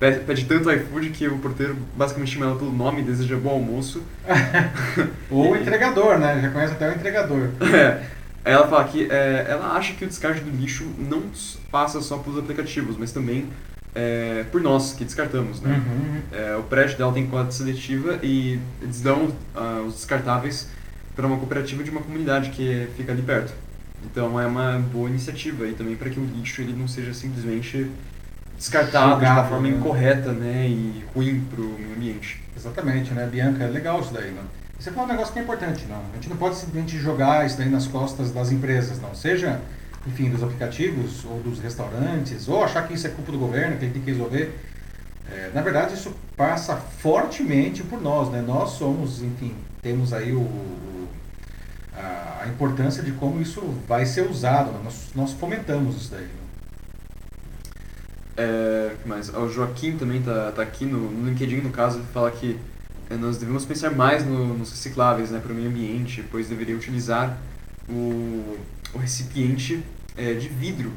pede, 0.00 0.20
pede 0.24 0.44
tanto 0.46 0.68
iFood 0.68 1.10
que 1.10 1.28
o 1.28 1.38
porteiro 1.38 1.76
basicamente 1.96 2.32
chama 2.32 2.46
ela 2.46 2.56
pelo 2.56 2.72
nome 2.72 3.02
e 3.02 3.04
deseja 3.04 3.36
bom 3.36 3.50
almoço. 3.50 4.02
Ou 5.30 5.52
o 5.52 5.56
entregador, 5.56 6.18
né? 6.18 6.40
Já 6.42 6.50
conhece 6.50 6.72
até 6.72 6.88
o 6.88 6.92
entregador. 6.92 7.50
É. 7.72 8.02
Aí 8.44 8.52
ela 8.52 8.66
fala 8.66 8.82
que 8.84 9.08
é, 9.08 9.46
ela 9.48 9.76
acha 9.76 9.94
que 9.94 10.04
o 10.04 10.08
descarte 10.08 10.40
do 10.40 10.50
lixo 10.50 10.84
não 10.98 11.22
passa 11.70 12.00
só 12.00 12.18
pelos 12.18 12.38
aplicativos, 12.38 12.96
mas 12.98 13.12
também 13.12 13.48
é, 13.94 14.44
por 14.50 14.60
nós 14.60 14.92
que 14.92 15.04
descartamos, 15.04 15.60
né? 15.60 15.82
Uhum. 15.86 16.20
É, 16.32 16.56
o 16.56 16.62
prédio 16.62 16.98
dela 16.98 17.12
tem 17.12 17.26
coleta 17.26 17.52
seletiva 17.52 18.18
e 18.22 18.60
eles 18.82 19.00
dão 19.00 19.32
ah, 19.54 19.82
os 19.86 19.94
descartáveis 19.94 20.68
para 21.16 21.26
uma 21.26 21.36
cooperativa 21.36 21.82
de 21.82 21.90
uma 21.90 22.00
comunidade 22.00 22.50
que 22.50 22.88
fica 22.96 23.12
ali 23.12 23.22
perto. 23.22 23.52
Então 24.04 24.40
é 24.40 24.46
uma 24.46 24.78
boa 24.78 25.08
iniciativa 25.08 25.66
e 25.66 25.72
também 25.72 25.96
para 25.96 26.10
que 26.10 26.20
o 26.20 26.24
lixo 26.24 26.62
ele 26.62 26.72
não 26.72 26.86
seja 26.86 27.12
simplesmente 27.12 27.90
descartado 28.56 29.18
de 29.18 29.24
uma 29.24 29.34
Jogado, 29.34 29.48
forma 29.48 29.68
né? 29.68 29.76
incorreta 29.76 30.32
né, 30.32 30.66
e 30.68 31.04
ruim 31.14 31.40
para 31.50 31.60
o 31.60 31.78
meio 31.78 31.94
ambiente. 31.96 32.42
Exatamente, 32.56 33.12
né, 33.12 33.28
Bianca? 33.30 33.64
É 33.64 33.68
legal 33.68 34.00
isso 34.00 34.12
daí, 34.12 34.30
né? 34.30 34.42
Você 34.78 34.90
falou 34.90 35.06
um 35.06 35.10
negócio 35.10 35.32
que 35.32 35.40
é 35.40 35.42
importante, 35.42 35.86
não. 35.88 35.96
A 36.12 36.14
gente 36.14 36.28
não 36.28 36.36
pode 36.36 36.54
simplesmente 36.54 36.96
jogar 36.98 37.44
isso 37.44 37.58
daí 37.58 37.68
nas 37.68 37.86
costas 37.88 38.30
das 38.30 38.52
empresas, 38.52 39.00
não. 39.00 39.12
Seja, 39.14 39.60
enfim, 40.08 40.30
dos 40.30 40.42
aplicativos 40.42 41.24
ou 41.24 41.40
dos 41.40 41.60
restaurantes, 41.60 42.48
ou 42.48 42.64
achar 42.64 42.86
que 42.86 42.94
isso 42.94 43.06
é 43.06 43.10
culpa 43.10 43.30
do 43.32 43.38
governo, 43.38 43.76
que 43.76 43.84
ele 43.84 43.92
tem 43.92 44.02
que 44.02 44.10
resolver. 44.10 44.58
É, 45.30 45.50
na 45.54 45.60
verdade, 45.62 45.94
isso 45.94 46.12
passa 46.36 46.74
fortemente 46.76 47.82
por 47.82 48.00
nós, 48.00 48.30
né? 48.30 48.40
Nós 48.46 48.70
somos, 48.70 49.22
enfim, 49.22 49.54
temos 49.82 50.12
aí 50.12 50.32
o, 50.32 50.48
a, 51.94 52.42
a 52.44 52.48
importância 52.48 53.02
de 53.02 53.12
como 53.12 53.40
isso 53.40 53.60
vai 53.86 54.06
ser 54.06 54.22
usado. 54.28 54.70
né? 54.72 54.80
Nós, 54.82 55.10
nós 55.14 55.32
fomentamos 55.34 55.96
isso 55.96 56.10
daí. 56.12 56.22
né? 56.22 56.28
É, 58.36 58.94
que 59.02 59.08
mais? 59.08 59.28
O 59.34 59.48
Joaquim 59.48 59.96
também 59.96 60.22
tá, 60.22 60.52
tá 60.52 60.62
aqui 60.62 60.86
no, 60.86 61.10
no 61.10 61.28
LinkedIn, 61.28 61.56
no 61.56 61.70
caso, 61.70 61.98
ele 61.98 62.06
fala 62.12 62.30
que 62.30 62.58
é, 63.10 63.16
nós 63.16 63.36
devemos 63.36 63.64
pensar 63.64 63.90
mais 63.90 64.24
no- 64.24 64.56
nos 64.56 64.70
recicláveis 64.70 65.30
né, 65.30 65.40
para 65.40 65.52
o 65.52 65.54
meio 65.54 65.68
ambiente, 65.68 66.24
pois 66.30 66.48
deveria 66.48 66.76
utilizar 66.76 67.36
o, 67.88 68.56
o 68.94 68.98
recipiente 68.98 69.82
é, 70.18 70.34
de 70.34 70.48
vidro. 70.48 70.92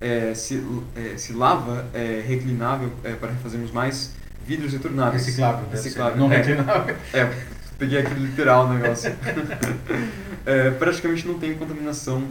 É, 0.00 0.34
se, 0.34 0.62
é, 0.94 1.16
se 1.16 1.32
lava 1.32 1.86
é, 1.94 2.22
reclinável 2.26 2.92
é, 3.02 3.12
para 3.12 3.32
fazermos 3.42 3.70
mais 3.70 4.12
vidros 4.46 4.72
retornáveis. 4.72 5.24
Reciclável, 5.24 5.64
Reciclável. 5.70 6.16
não 6.18 6.30
é, 6.32 6.36
reclinável. 6.36 6.94
é, 7.14 7.32
peguei 7.78 8.00
aquele 8.00 8.26
literal 8.26 8.66
o 8.66 8.74
negócio. 8.74 9.10
Praticamente 10.78 11.26
não 11.26 11.38
tem 11.38 11.54
contaminação 11.54 12.22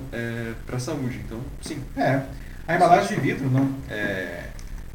para 0.66 0.78
a 0.78 0.80
saúde, 0.80 1.20
então 1.26 1.40
sim. 1.62 1.82
É. 1.98 2.22
A 2.68 2.76
embalagem 2.76 3.16
de 3.18 3.22
vidro, 3.22 3.50
não. 3.50 3.70
É, 3.90 4.44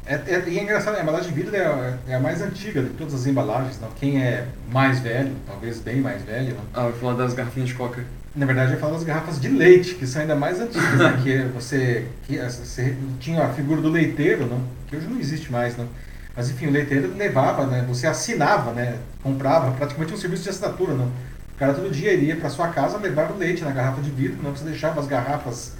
é, 0.05 0.15
é, 0.15 0.43
e 0.47 0.57
é 0.59 0.63
engraçado, 0.63 0.95
a 0.97 1.01
embalagem 1.01 1.29
de 1.31 1.35
vidro 1.41 1.55
é, 1.55 1.65
a- 1.65 1.97
é 2.07 2.15
a 2.15 2.19
mais 2.19 2.41
antiga 2.41 2.81
de 2.81 2.89
todas 2.91 3.13
as 3.13 3.27
embalagens, 3.27 3.79
não. 3.79 3.89
Quem 3.91 4.21
é 4.21 4.45
mais 4.71 4.99
velho, 4.99 5.33
talvez 5.45 5.79
bem 5.79 5.97
mais 6.01 6.21
velho, 6.23 6.55
não. 6.55 6.63
Ah, 6.73 6.85
eu 6.87 6.91
vou 6.91 6.99
falar 6.99 7.13
das 7.23 7.33
garrafinhas 7.33 7.69
de 7.69 7.75
coca. 7.75 8.03
Na 8.33 8.45
verdade, 8.45 8.73
eu 8.73 8.79
falo 8.79 8.93
das 8.93 9.03
garrafas 9.03 9.41
de 9.41 9.49
leite, 9.49 9.95
que 9.95 10.07
são 10.07 10.21
ainda 10.21 10.35
mais 10.35 10.59
antigas, 10.59 10.97
né? 10.97 11.19
que 11.21 11.37
você, 11.53 12.07
que 12.23 12.37
você 12.37 12.95
tinha 13.19 13.43
a 13.43 13.49
figura 13.49 13.81
do 13.81 13.89
leiteiro, 13.89 14.45
não? 14.45 14.61
Que 14.87 14.95
hoje 14.95 15.07
não 15.07 15.19
existe 15.19 15.51
mais, 15.51 15.75
não. 15.75 15.87
Mas 16.33 16.49
enfim, 16.49 16.67
o 16.67 16.71
leiteiro 16.71 17.13
levava, 17.17 17.65
né? 17.65 17.83
Você 17.89 18.07
assinava, 18.07 18.71
né? 18.71 18.99
Comprava, 19.21 19.71
praticamente 19.71 20.13
um 20.13 20.17
serviço 20.17 20.43
de 20.43 20.49
assinatura, 20.49 20.93
não. 20.93 21.07
O 21.07 21.57
cara 21.59 21.73
todo 21.73 21.91
dia 21.91 22.13
iria 22.13 22.37
para 22.37 22.49
sua 22.49 22.69
casa 22.69 22.97
levar 22.97 23.31
o 23.31 23.37
leite 23.37 23.63
na 23.65 23.71
garrafa 23.71 24.01
de 24.01 24.09
vidro, 24.09 24.41
não. 24.41 24.55
Você 24.55 24.63
deixava 24.63 25.01
as 25.01 25.07
garrafas 25.07 25.73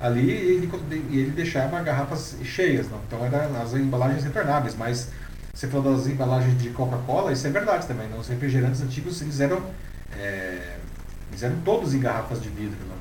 ali 0.00 0.30
e 0.30 0.30
ele, 0.30 0.70
e 1.10 1.18
ele 1.18 1.30
deixava 1.32 1.78
garrafas 1.82 2.36
cheias, 2.42 2.88
não. 2.90 2.98
Então 3.06 3.22
eram 3.22 3.60
as 3.60 3.74
embalagens 3.74 4.24
retornáveis, 4.24 4.74
mas 4.74 5.10
você 5.52 5.66
falou 5.66 5.94
das 5.94 6.06
embalagens 6.06 6.58
de 6.58 6.70
Coca-Cola, 6.70 7.32
isso 7.32 7.46
é 7.46 7.50
verdade 7.50 7.86
também, 7.86 8.08
não. 8.08 8.18
Os 8.18 8.28
refrigerantes 8.28 8.80
antigos 8.80 9.20
eles 9.20 9.40
eram 9.40 9.60
é, 10.16 10.76
eles 11.30 11.42
eram 11.42 11.56
todos 11.64 11.94
em 11.94 12.00
garrafas 12.00 12.40
de 12.42 12.48
vidro. 12.48 12.78
Né? 12.88 12.94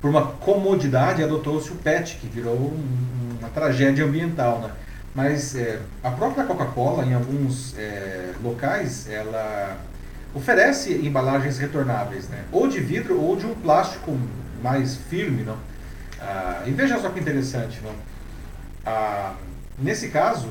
Por 0.00 0.10
uma 0.10 0.26
comodidade, 0.26 1.22
adotou-se 1.22 1.70
o 1.70 1.76
PET, 1.76 2.16
que 2.20 2.26
virou 2.26 2.54
um- 2.56 3.36
uma 3.38 3.48
tragédia 3.48 4.04
ambiental. 4.04 4.60
Né? 4.60 4.70
Mas 5.14 5.54
é, 5.54 5.80
a 6.02 6.10
própria 6.10 6.44
Coca-Cola, 6.44 7.04
em 7.04 7.14
alguns 7.14 7.74
é, 7.78 8.32
locais, 8.42 9.08
ela 9.08 9.76
oferece 10.34 10.92
embalagens 11.06 11.58
retornáveis, 11.58 12.28
né? 12.28 12.44
ou 12.50 12.66
de 12.68 12.80
vidro 12.80 13.20
ou 13.20 13.36
de 13.36 13.46
um 13.46 13.54
plástico 13.54 14.18
mais 14.62 14.96
firme. 14.96 15.42
Não? 15.42 15.56
Ah, 16.20 16.62
e 16.66 16.70
veja 16.70 16.98
só 17.00 17.08
que 17.10 17.20
interessante. 17.20 17.80
Não? 17.82 17.92
Ah, 18.84 19.34
nesse 19.78 20.08
caso, 20.08 20.48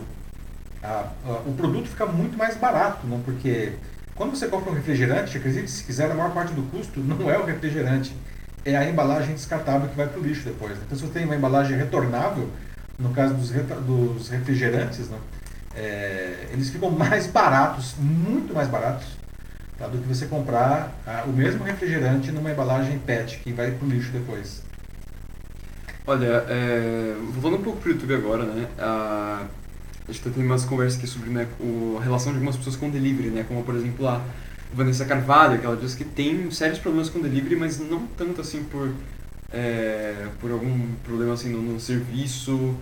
o 1.46 1.54
produto 1.54 1.88
fica 1.88 2.06
muito 2.06 2.38
mais 2.38 2.56
barato, 2.58 3.06
não? 3.08 3.20
porque 3.22 3.74
quando 4.16 4.36
você 4.36 4.48
compra 4.48 4.72
um 4.72 4.76
refrigerante, 4.76 5.38
acredite 5.38 5.70
se 5.70 5.84
quiser, 5.84 6.12
a 6.12 6.14
maior 6.14 6.34
parte 6.34 6.54
do 6.54 6.62
custo 6.70 7.00
não 7.00 7.30
é 7.30 7.38
o 7.38 7.46
refrigerante, 7.46 8.16
é 8.64 8.76
a 8.76 8.88
embalagem 8.88 9.34
descartável 9.34 9.90
que 9.90 9.96
vai 9.96 10.08
para 10.08 10.20
o 10.20 10.24
lixo 10.24 10.44
depois. 10.44 10.78
Então, 10.86 10.98
se 10.98 11.04
você 11.04 11.14
tem 11.14 11.26
uma 11.26 11.36
embalagem 11.36 11.78
retornável, 11.78 12.50
no 12.98 13.10
caso 13.10 13.34
dos, 13.34 13.50
dos 13.50 14.30
refrigerantes, 14.30 15.10
não? 15.10 15.20
É, 15.76 16.48
eles 16.52 16.70
ficam 16.70 16.92
mais 16.92 17.26
baratos, 17.26 17.96
muito 17.98 18.54
mais 18.54 18.68
baratos, 18.68 19.08
tá? 19.78 19.88
do 19.88 19.98
que 19.98 20.08
você 20.08 20.28
comprar 20.28 20.94
o 21.26 21.32
mesmo 21.32 21.64
refrigerante 21.64 22.32
numa 22.32 22.52
embalagem 22.52 23.00
PET 23.00 23.40
que 23.40 23.52
vai 23.52 23.72
para 23.72 23.86
o 23.86 23.90
lixo 23.90 24.12
depois. 24.12 24.62
Olha, 26.06 26.46
é, 26.48 27.16
voltando 27.32 27.62
um 27.62 27.64
pouco 27.64 27.80
pro 27.80 27.92
YouTube 27.92 28.14
agora, 28.14 28.44
né? 28.44 28.68
A, 28.78 29.46
a 30.08 30.12
gente 30.12 30.24
tá 30.24 30.30
tendo 30.34 30.46
umas 30.46 30.66
conversas 30.66 30.98
aqui 30.98 31.08
sobre 31.08 31.30
né, 31.30 31.48
o, 31.60 31.98
a 32.00 32.04
relação 32.04 32.32
de 32.32 32.38
algumas 32.38 32.58
pessoas 32.58 32.76
com 32.76 32.90
delivery, 32.90 33.30
né? 33.30 33.46
Como, 33.48 33.64
por 33.64 33.76
exemplo, 33.76 34.08
a 34.08 34.22
Vanessa 34.74 35.06
Carvalho, 35.06 35.60
que 35.60 35.66
ela 35.66 35.78
diz 35.78 35.96
que 35.96 36.04
tem 36.04 36.50
sérios 36.52 36.80
problemas 36.80 37.10
com 37.10 37.22
delivery, 37.22 37.56
mas 37.56 37.80
não 37.80 38.06
tanto 38.08 38.42
assim 38.42 38.64
por, 38.64 38.92
é, 39.52 40.28
por 40.42 40.52
algum 40.52 40.88
problema 41.04 41.34
assim 41.34 41.50
no, 41.50 41.62
no 41.62 41.80
serviço 41.80 42.76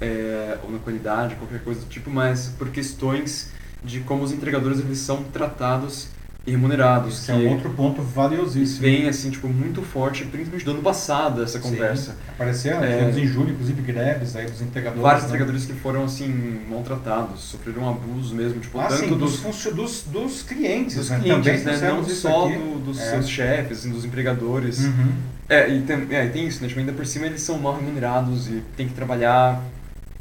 é, 0.00 0.58
ou 0.62 0.70
na 0.70 0.78
qualidade, 0.78 1.36
qualquer 1.36 1.62
coisa 1.62 1.80
do 1.80 1.86
tipo, 1.86 2.10
mas 2.10 2.48
por 2.58 2.68
questões 2.68 3.52
de 3.82 4.00
como 4.00 4.22
os 4.22 4.32
entregadores 4.32 4.80
eles 4.80 4.98
são 4.98 5.22
tratados 5.24 6.08
e 6.46 6.52
remunerados. 6.52 7.18
Esse 7.18 7.32
é 7.32 7.34
um 7.34 7.50
outro 7.50 7.70
ponto 7.70 8.00
valiosíssimo. 8.02 8.82
vem 8.82 9.08
assim, 9.08 9.30
tipo, 9.30 9.48
muito 9.48 9.82
forte, 9.82 10.24
principalmente 10.24 10.64
do 10.64 10.70
ano 10.70 10.82
passado, 10.82 11.42
essa 11.42 11.58
conversa. 11.58 12.12
Sim, 12.12 12.18
apareceram, 12.34 12.84
É. 12.84 13.10
em 13.10 13.26
julho, 13.26 13.50
inclusive, 13.50 13.82
greves 13.82 14.36
aí 14.36 14.46
dos 14.46 14.62
entregadores. 14.62 15.02
Vários 15.02 15.22
né? 15.24 15.28
entregadores 15.30 15.64
que 15.66 15.72
foram 15.72 16.04
assim 16.04 16.60
maltratados, 16.70 17.40
sofreram 17.40 17.88
abuso 17.88 18.34
mesmo, 18.34 18.60
tipo, 18.60 18.78
Ah, 18.78 18.86
tanto 18.86 19.00
sim, 19.00 19.08
dos, 19.18 19.40
dos, 19.40 19.64
dos, 19.74 20.02
dos 20.04 20.42
clientes, 20.42 20.96
dos 20.96 21.10
né? 21.10 21.18
clientes, 21.20 21.64
Também 21.64 21.80
né? 21.80 21.88
Não 21.90 22.04
só 22.08 22.46
do- 22.48 22.78
dos 22.84 23.00
É. 23.00 23.10
seus 23.10 23.28
chefes, 23.28 23.78
assim, 23.80 23.90
dos 23.90 24.04
empregadores. 24.04 24.84
Uhum. 24.84 25.12
É, 25.48 25.68
e 25.68 25.82
tem, 25.82 26.06
é, 26.10 26.26
e 26.26 26.30
tem 26.30 26.46
isso, 26.46 26.62
né? 26.62 26.68
Tipo, 26.68 26.80
ainda 26.80 26.92
por 26.92 27.06
cima 27.06 27.26
eles 27.26 27.40
são 27.42 27.58
mal 27.58 27.74
remunerados 27.76 28.48
e 28.48 28.62
tem 28.76 28.86
que 28.86 28.94
trabalhar 28.94 29.60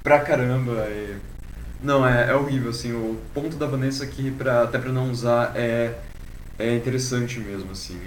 pra 0.04 0.20
caramba. 0.20 0.88
e- 0.90 1.16
Não, 1.84 2.08
é, 2.08 2.32
é 2.32 2.36
horrível, 2.36 2.72
assim, 2.72 2.94
o 2.94 3.16
ponto 3.34 3.58
da 3.58 3.68
Vanessa 3.68 4.04
aqui, 4.04 4.32
pra, 4.32 4.64
até 4.64 4.80
pra 4.80 4.92
não 4.92 5.12
usar, 5.12 5.52
é, 5.56 5.92
é 6.58 6.76
interessante 6.76 7.40
mesmo, 7.40 7.72
assim, 7.72 8.00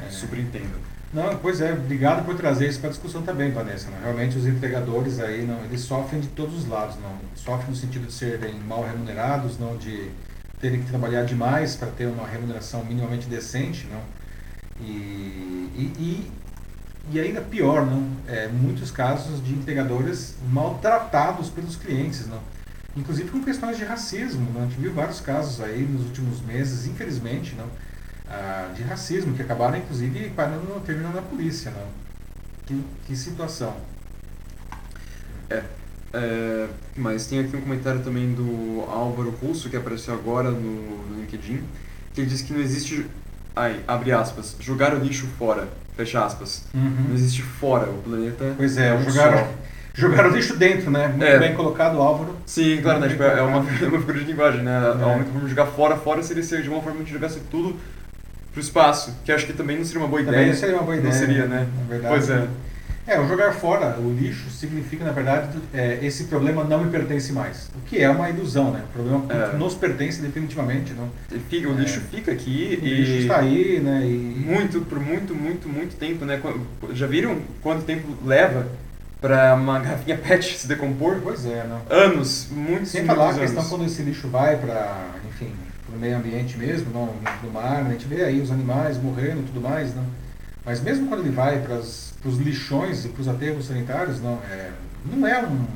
é, 0.00 0.06
É. 0.06 0.10
super 0.10 0.38
entendo. 0.38 0.74
Não, 1.14 1.36
pois 1.38 1.60
é, 1.60 1.72
obrigado 1.72 2.24
por 2.26 2.34
trazer 2.36 2.68
isso 2.68 2.80
para 2.80 2.88
a 2.88 2.92
discussão 2.92 3.22
também, 3.22 3.50
Vanessa. 3.52 3.88
né? 3.90 3.98
Realmente 4.02 4.36
os 4.36 4.46
entregadores 4.46 5.20
aí, 5.20 5.46
não, 5.46 5.64
eles 5.64 5.80
sofrem 5.82 6.20
de 6.20 6.28
todos 6.28 6.54
os 6.56 6.68
lados, 6.68 6.96
não. 7.00 7.16
Sofrem 7.34 7.70
no 7.70 7.76
sentido 7.76 8.06
de 8.06 8.12
serem 8.12 8.54
mal 8.60 8.84
remunerados, 8.84 9.58
não 9.58 9.76
de 9.76 10.10
terem 10.60 10.82
que 10.82 10.88
trabalhar 10.88 11.24
demais 11.24 11.76
para 11.76 11.88
ter 11.88 12.06
uma 12.06 12.26
remuneração 12.26 12.84
minimamente 12.84 13.28
decente, 13.28 13.86
não. 13.90 14.00
E, 14.80 14.90
e, 15.74 15.92
e, 15.98 16.30
e 17.12 17.20
ainda 17.20 17.40
pior, 17.40 17.86
não. 17.86 18.08
É, 18.26 18.48
muitos 18.48 18.90
casos 18.90 19.42
de 19.42 19.52
entregadores 19.52 20.34
maltratados 20.50 21.48
pelos 21.48 21.76
clientes, 21.76 22.26
não. 22.26 22.40
Inclusive 22.96 23.30
com 23.30 23.42
questões 23.42 23.76
de 23.76 23.84
racismo, 23.84 24.50
não. 24.52 24.62
A 24.62 24.64
gente 24.64 24.80
viu 24.80 24.92
vários 24.92 25.20
casos 25.20 25.60
aí 25.60 25.82
nos 25.82 26.06
últimos 26.06 26.40
meses, 26.40 26.86
infelizmente, 26.86 27.54
não 27.54 27.66
ah, 28.28 28.72
de 28.74 28.82
racismo, 28.82 29.34
que 29.34 29.42
acabaram 29.42 29.76
inclusive 29.76 30.30
parando, 30.30 30.80
terminando 30.84 31.14
na 31.14 31.22
polícia. 31.22 31.70
Não? 31.70 31.86
Que, 32.66 32.82
que 33.06 33.16
situação. 33.16 33.76
É, 36.16 36.68
mas 36.96 37.26
tem 37.26 37.40
aqui 37.40 37.54
um 37.54 37.60
comentário 37.60 38.00
também 38.02 38.32
do 38.32 38.82
Álvaro 38.88 39.30
Russo, 39.30 39.68
que 39.68 39.76
apareceu 39.76 40.14
agora 40.14 40.50
no, 40.50 41.08
no 41.08 41.20
LinkedIn, 41.20 41.62
que 42.14 42.22
ele 42.22 42.30
diz 42.30 42.40
que 42.40 42.54
não 42.54 42.60
existe, 42.60 43.06
ai, 43.54 43.82
abre 43.86 44.12
aspas, 44.12 44.56
jogar 44.58 44.94
o 44.94 44.98
lixo 44.98 45.26
fora, 45.38 45.68
fecha 45.94 46.24
aspas. 46.24 46.64
Não 47.08 47.14
existe 47.14 47.42
fora, 47.42 47.90
o 47.90 48.02
planeta 48.02 48.54
Pois 48.56 48.78
é, 48.78 48.94
um 48.94 49.02
jogaram, 49.04 49.38
só. 49.38 49.54
Jogaram 49.96 50.30
lixo 50.30 50.56
dentro, 50.56 50.90
né? 50.90 51.08
Muito 51.08 51.24
É. 51.24 51.38
bem 51.38 51.54
colocado, 51.54 52.00
Álvaro. 52.00 52.36
Sim, 52.44 52.80
claro, 52.82 53.00
né? 53.00 53.08
Tipo, 53.08 53.22
é 53.22 53.40
uma, 53.42 53.58
é 53.58 53.62
uma 53.88 53.98
figura 54.00 54.18
de 54.20 54.24
linguagem, 54.24 54.62
né? 54.62 54.72
É. 54.72 55.02
A 55.02 55.06
única 55.08 55.30
forma 55.30 55.40
de 55.44 55.48
jogar 55.48 55.66
fora, 55.66 55.96
fora 55.96 56.22
seria 56.22 56.42
ser 56.42 56.62
de 56.62 56.68
uma 56.68 56.82
forma 56.82 57.02
de 57.02 57.10
jogasse 57.12 57.40
tudo 57.50 57.76
pro 58.52 58.60
espaço, 58.60 59.14
que 59.24 59.32
acho 59.32 59.46
que 59.46 59.52
também 59.52 59.76
não 59.78 59.84
seria 59.84 60.00
uma 60.02 60.08
boa 60.08 60.22
Também 60.22 60.34
ideia. 60.40 60.52
não 60.52 60.58
seria 60.60 60.74
uma 60.76 60.82
boa 60.82 60.94
Não 60.96 61.00
ideia. 61.02 61.14
seria, 61.14 61.46
né? 61.46 61.66
Na 61.78 61.84
verdade. 61.88 62.14
Pois 62.14 62.30
é. 62.30 62.46
É, 63.08 63.20
o 63.20 63.28
jogar 63.28 63.52
fora 63.52 63.96
o 64.00 64.12
lixo 64.12 64.50
significa, 64.50 65.04
na 65.04 65.12
verdade, 65.12 65.56
é, 65.72 66.00
esse 66.02 66.24
problema 66.24 66.64
não 66.64 66.82
me 66.84 66.90
pertence 66.90 67.32
mais. 67.32 67.70
O 67.76 67.80
que 67.86 68.02
é 68.02 68.10
uma 68.10 68.28
ilusão, 68.28 68.72
né? 68.72 68.82
O 68.90 68.92
problema 68.92 69.24
É. 69.32 69.56
nos 69.56 69.74
pertence 69.76 70.20
definitivamente, 70.20 70.92
não? 70.92 71.08
Fica- 71.48 71.68
o 71.68 71.72
É. 71.72 71.80
lixo 71.82 72.00
fica 72.10 72.32
aqui 72.32 72.78
O 72.82 72.84
e... 72.84 72.94
lixo 72.94 73.12
está 73.18 73.38
aí, 73.38 73.78
né? 73.80 74.00
E... 74.04 74.08
Muito, 74.44 74.80
por 74.80 74.98
muito, 74.98 75.36
muito, 75.36 75.68
muito 75.68 75.94
tempo, 75.96 76.24
né? 76.24 76.40
Já 76.94 77.06
viram 77.06 77.38
quanto 77.62 77.84
tempo 77.84 78.08
leva 78.26 78.66
pra 79.26 79.54
uma 79.54 79.80
garrafinha 79.80 80.16
PET 80.22 80.56
se 80.56 80.68
decompor? 80.68 81.20
Pois 81.22 81.44
é, 81.46 81.64
não. 81.68 81.80
Anos, 81.90 82.48
muitos, 82.50 82.90
Sem 82.90 83.02
muitos 83.02 83.16
falar 83.16 83.24
a 83.30 83.34
anos. 83.34 83.40
questão 83.40 83.64
quando 83.68 83.84
esse 83.86 84.02
lixo 84.02 84.28
vai 84.28 84.56
para, 84.56 85.08
enfim, 85.28 85.52
para 85.86 85.96
o 85.96 85.98
meio 85.98 86.16
ambiente 86.16 86.56
mesmo, 86.56 86.90
não, 86.92 87.06
do 87.42 87.52
mar, 87.52 87.82
né? 87.82 87.90
a 87.90 87.92
gente 87.92 88.06
vê 88.06 88.22
aí 88.24 88.40
os 88.40 88.50
animais 88.50 88.96
morrendo 88.98 89.40
e 89.40 89.44
tudo 89.44 89.60
mais, 89.60 89.94
não. 89.94 90.04
Mas 90.64 90.80
mesmo 90.80 91.08
quando 91.08 91.20
ele 91.20 91.30
vai 91.30 91.58
para 91.60 91.74
os 91.76 92.12
lixões 92.38 93.04
e 93.04 93.08
para 93.08 93.20
os 93.22 93.28
aterros 93.28 93.66
sanitários, 93.66 94.20
não 94.20 94.38
é, 94.50 94.70
não 95.04 95.26
é 95.26 95.44
um- 95.44 95.66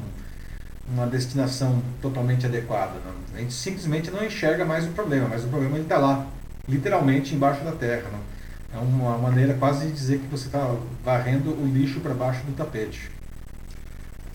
uma 0.93 1.07
destinação 1.07 1.81
totalmente 2.03 2.47
adequada. 2.47 2.95
Não. 3.05 3.37
A 3.37 3.41
gente 3.41 3.53
simplesmente 3.53 4.11
não 4.11 4.25
enxerga 4.25 4.65
mais 4.65 4.85
o 4.85 4.89
problema, 4.91 5.29
mas 5.29 5.45
o 5.45 5.49
problema 5.49 5.79
está 5.79 5.97
lá, 5.99 6.27
literalmente 6.69 7.35
embaixo 7.35 7.63
da 7.65 7.73
terra. 7.73 8.05
Não. 8.13 8.31
É 8.73 8.83
uma 8.83 9.19
maneira 9.19 9.55
quase 9.55 9.87
de 9.87 9.93
dizer 9.93 10.19
que 10.19 10.27
você 10.27 10.47
está 10.47 10.75
varrendo 11.05 11.51
o 11.51 11.67
lixo 11.73 12.01
para 12.01 12.15
baixo 12.15 12.41
do 12.45 12.53
tapete. 12.57 13.11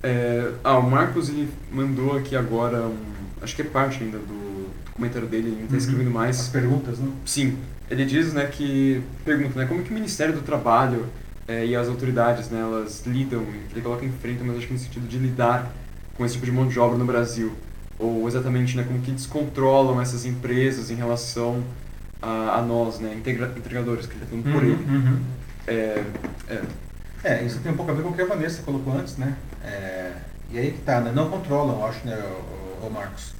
É, 0.07 0.51
ah, 0.63 0.77
o 0.77 0.89
Marcos 0.89 1.29
ele 1.29 1.49
mandou 1.71 2.15
aqui 2.17 2.35
agora 2.35 2.81
um, 2.83 2.95
acho 3.41 3.55
que 3.55 3.61
é 3.63 3.65
parte 3.65 4.03
ainda 4.03 4.17
do, 4.19 4.69
comentário 4.93 5.27
dele, 5.27 5.47
ele 5.47 5.55
não 5.55 5.63
está 5.63 5.73
Uhum. 5.73 5.79
escrevendo 5.79 6.07
As 6.09 6.13
mais. 6.13 6.47
perguntas, 6.49 6.99
não? 6.99 7.11
Sim, 7.25 7.57
ele 7.89 8.05
diz, 8.05 8.31
né, 8.33 8.45
que 8.45 9.01
pergunta, 9.25 9.59
né, 9.59 9.65
como 9.65 9.81
que 9.83 9.89
o 9.89 9.93
Ministério 9.93 10.33
do 10.33 10.41
Trabalho 10.41 11.07
é, 11.47 11.65
e 11.65 11.75
as 11.75 11.87
autoridades, 11.87 12.49
né, 12.49 12.61
elas 12.61 13.03
lidam, 13.05 13.43
ele 13.71 13.81
coloca 13.81 14.05
enfrentam, 14.05 14.45
mas 14.47 14.57
acho 14.57 14.67
que 14.67 14.73
no 14.73 14.79
sentido 14.79 15.07
de 15.07 15.17
lidar 15.17 15.71
com 16.15 16.23
esse 16.25 16.35
tipo 16.35 16.45
de 16.45 16.51
mão 16.51 16.67
de 16.67 16.79
obra 16.79 16.97
no 16.97 17.05
Brasil, 17.05 17.51
ou 17.99 18.27
exatamente, 18.27 18.77
né, 18.77 18.83
como 18.87 18.99
que 19.01 19.11
descontrolam 19.11 19.99
essas 20.01 20.23
empresas 20.25 20.89
em 20.91 20.95
relação 20.95 21.63
a, 22.21 22.59
a 22.59 22.61
nós, 22.61 22.99
né, 22.99 23.13
integra- 23.17 23.51
entregadores, 23.57 24.05
que 24.05 24.13
ele 24.13 24.23
está 24.23 24.27
falando 24.35 24.53
por 24.53 24.63
ele. 24.63 24.73
uhum. 24.87 25.17
É, 25.67 26.03
é, 26.49 26.61
É, 27.23 27.43
isso 27.43 27.59
tem 27.59 27.71
um 27.71 27.75
pouco 27.75 27.91
a 27.91 27.95
ver 27.95 28.03
com 28.03 28.09
o 28.09 28.13
que 28.13 28.21
a 28.21 28.25
Vanessa 28.25 28.61
colocou 28.61 28.93
antes, 28.93 29.17
né? 29.17 29.35
É, 29.65 30.11
e 30.51 30.59
aí 30.59 30.71
que 30.71 30.81
tá, 30.81 31.01
né? 31.01 31.11
Não 31.13 31.29
controlam, 31.29 31.83
acho, 31.85 32.05
né, 32.05 32.15
o, 32.81 32.89
Marcos? 32.89 33.33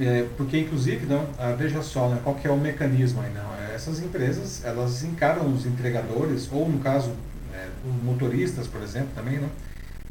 É, 0.00 0.26
porque, 0.36 0.58
inclusive, 0.58 1.06
não, 1.06 1.26
ah, 1.38 1.54
veja 1.56 1.82
só, 1.82 2.08
né, 2.08 2.20
qual 2.22 2.34
que 2.34 2.46
é 2.46 2.50
o 2.50 2.56
mecanismo 2.56 3.20
aí, 3.22 3.32
não? 3.32 3.54
É, 3.54 3.74
Essas 3.74 4.00
empresas, 4.00 4.64
elas 4.64 5.04
encaram 5.04 5.52
os 5.52 5.66
entregadores, 5.66 6.48
ou 6.50 6.68
no 6.68 6.78
caso, 6.80 7.12
é, 7.52 7.68
os 7.86 8.02
motoristas, 8.02 8.66
por 8.66 8.82
exemplo, 8.82 9.10
também, 9.14 9.38
não? 9.38 9.50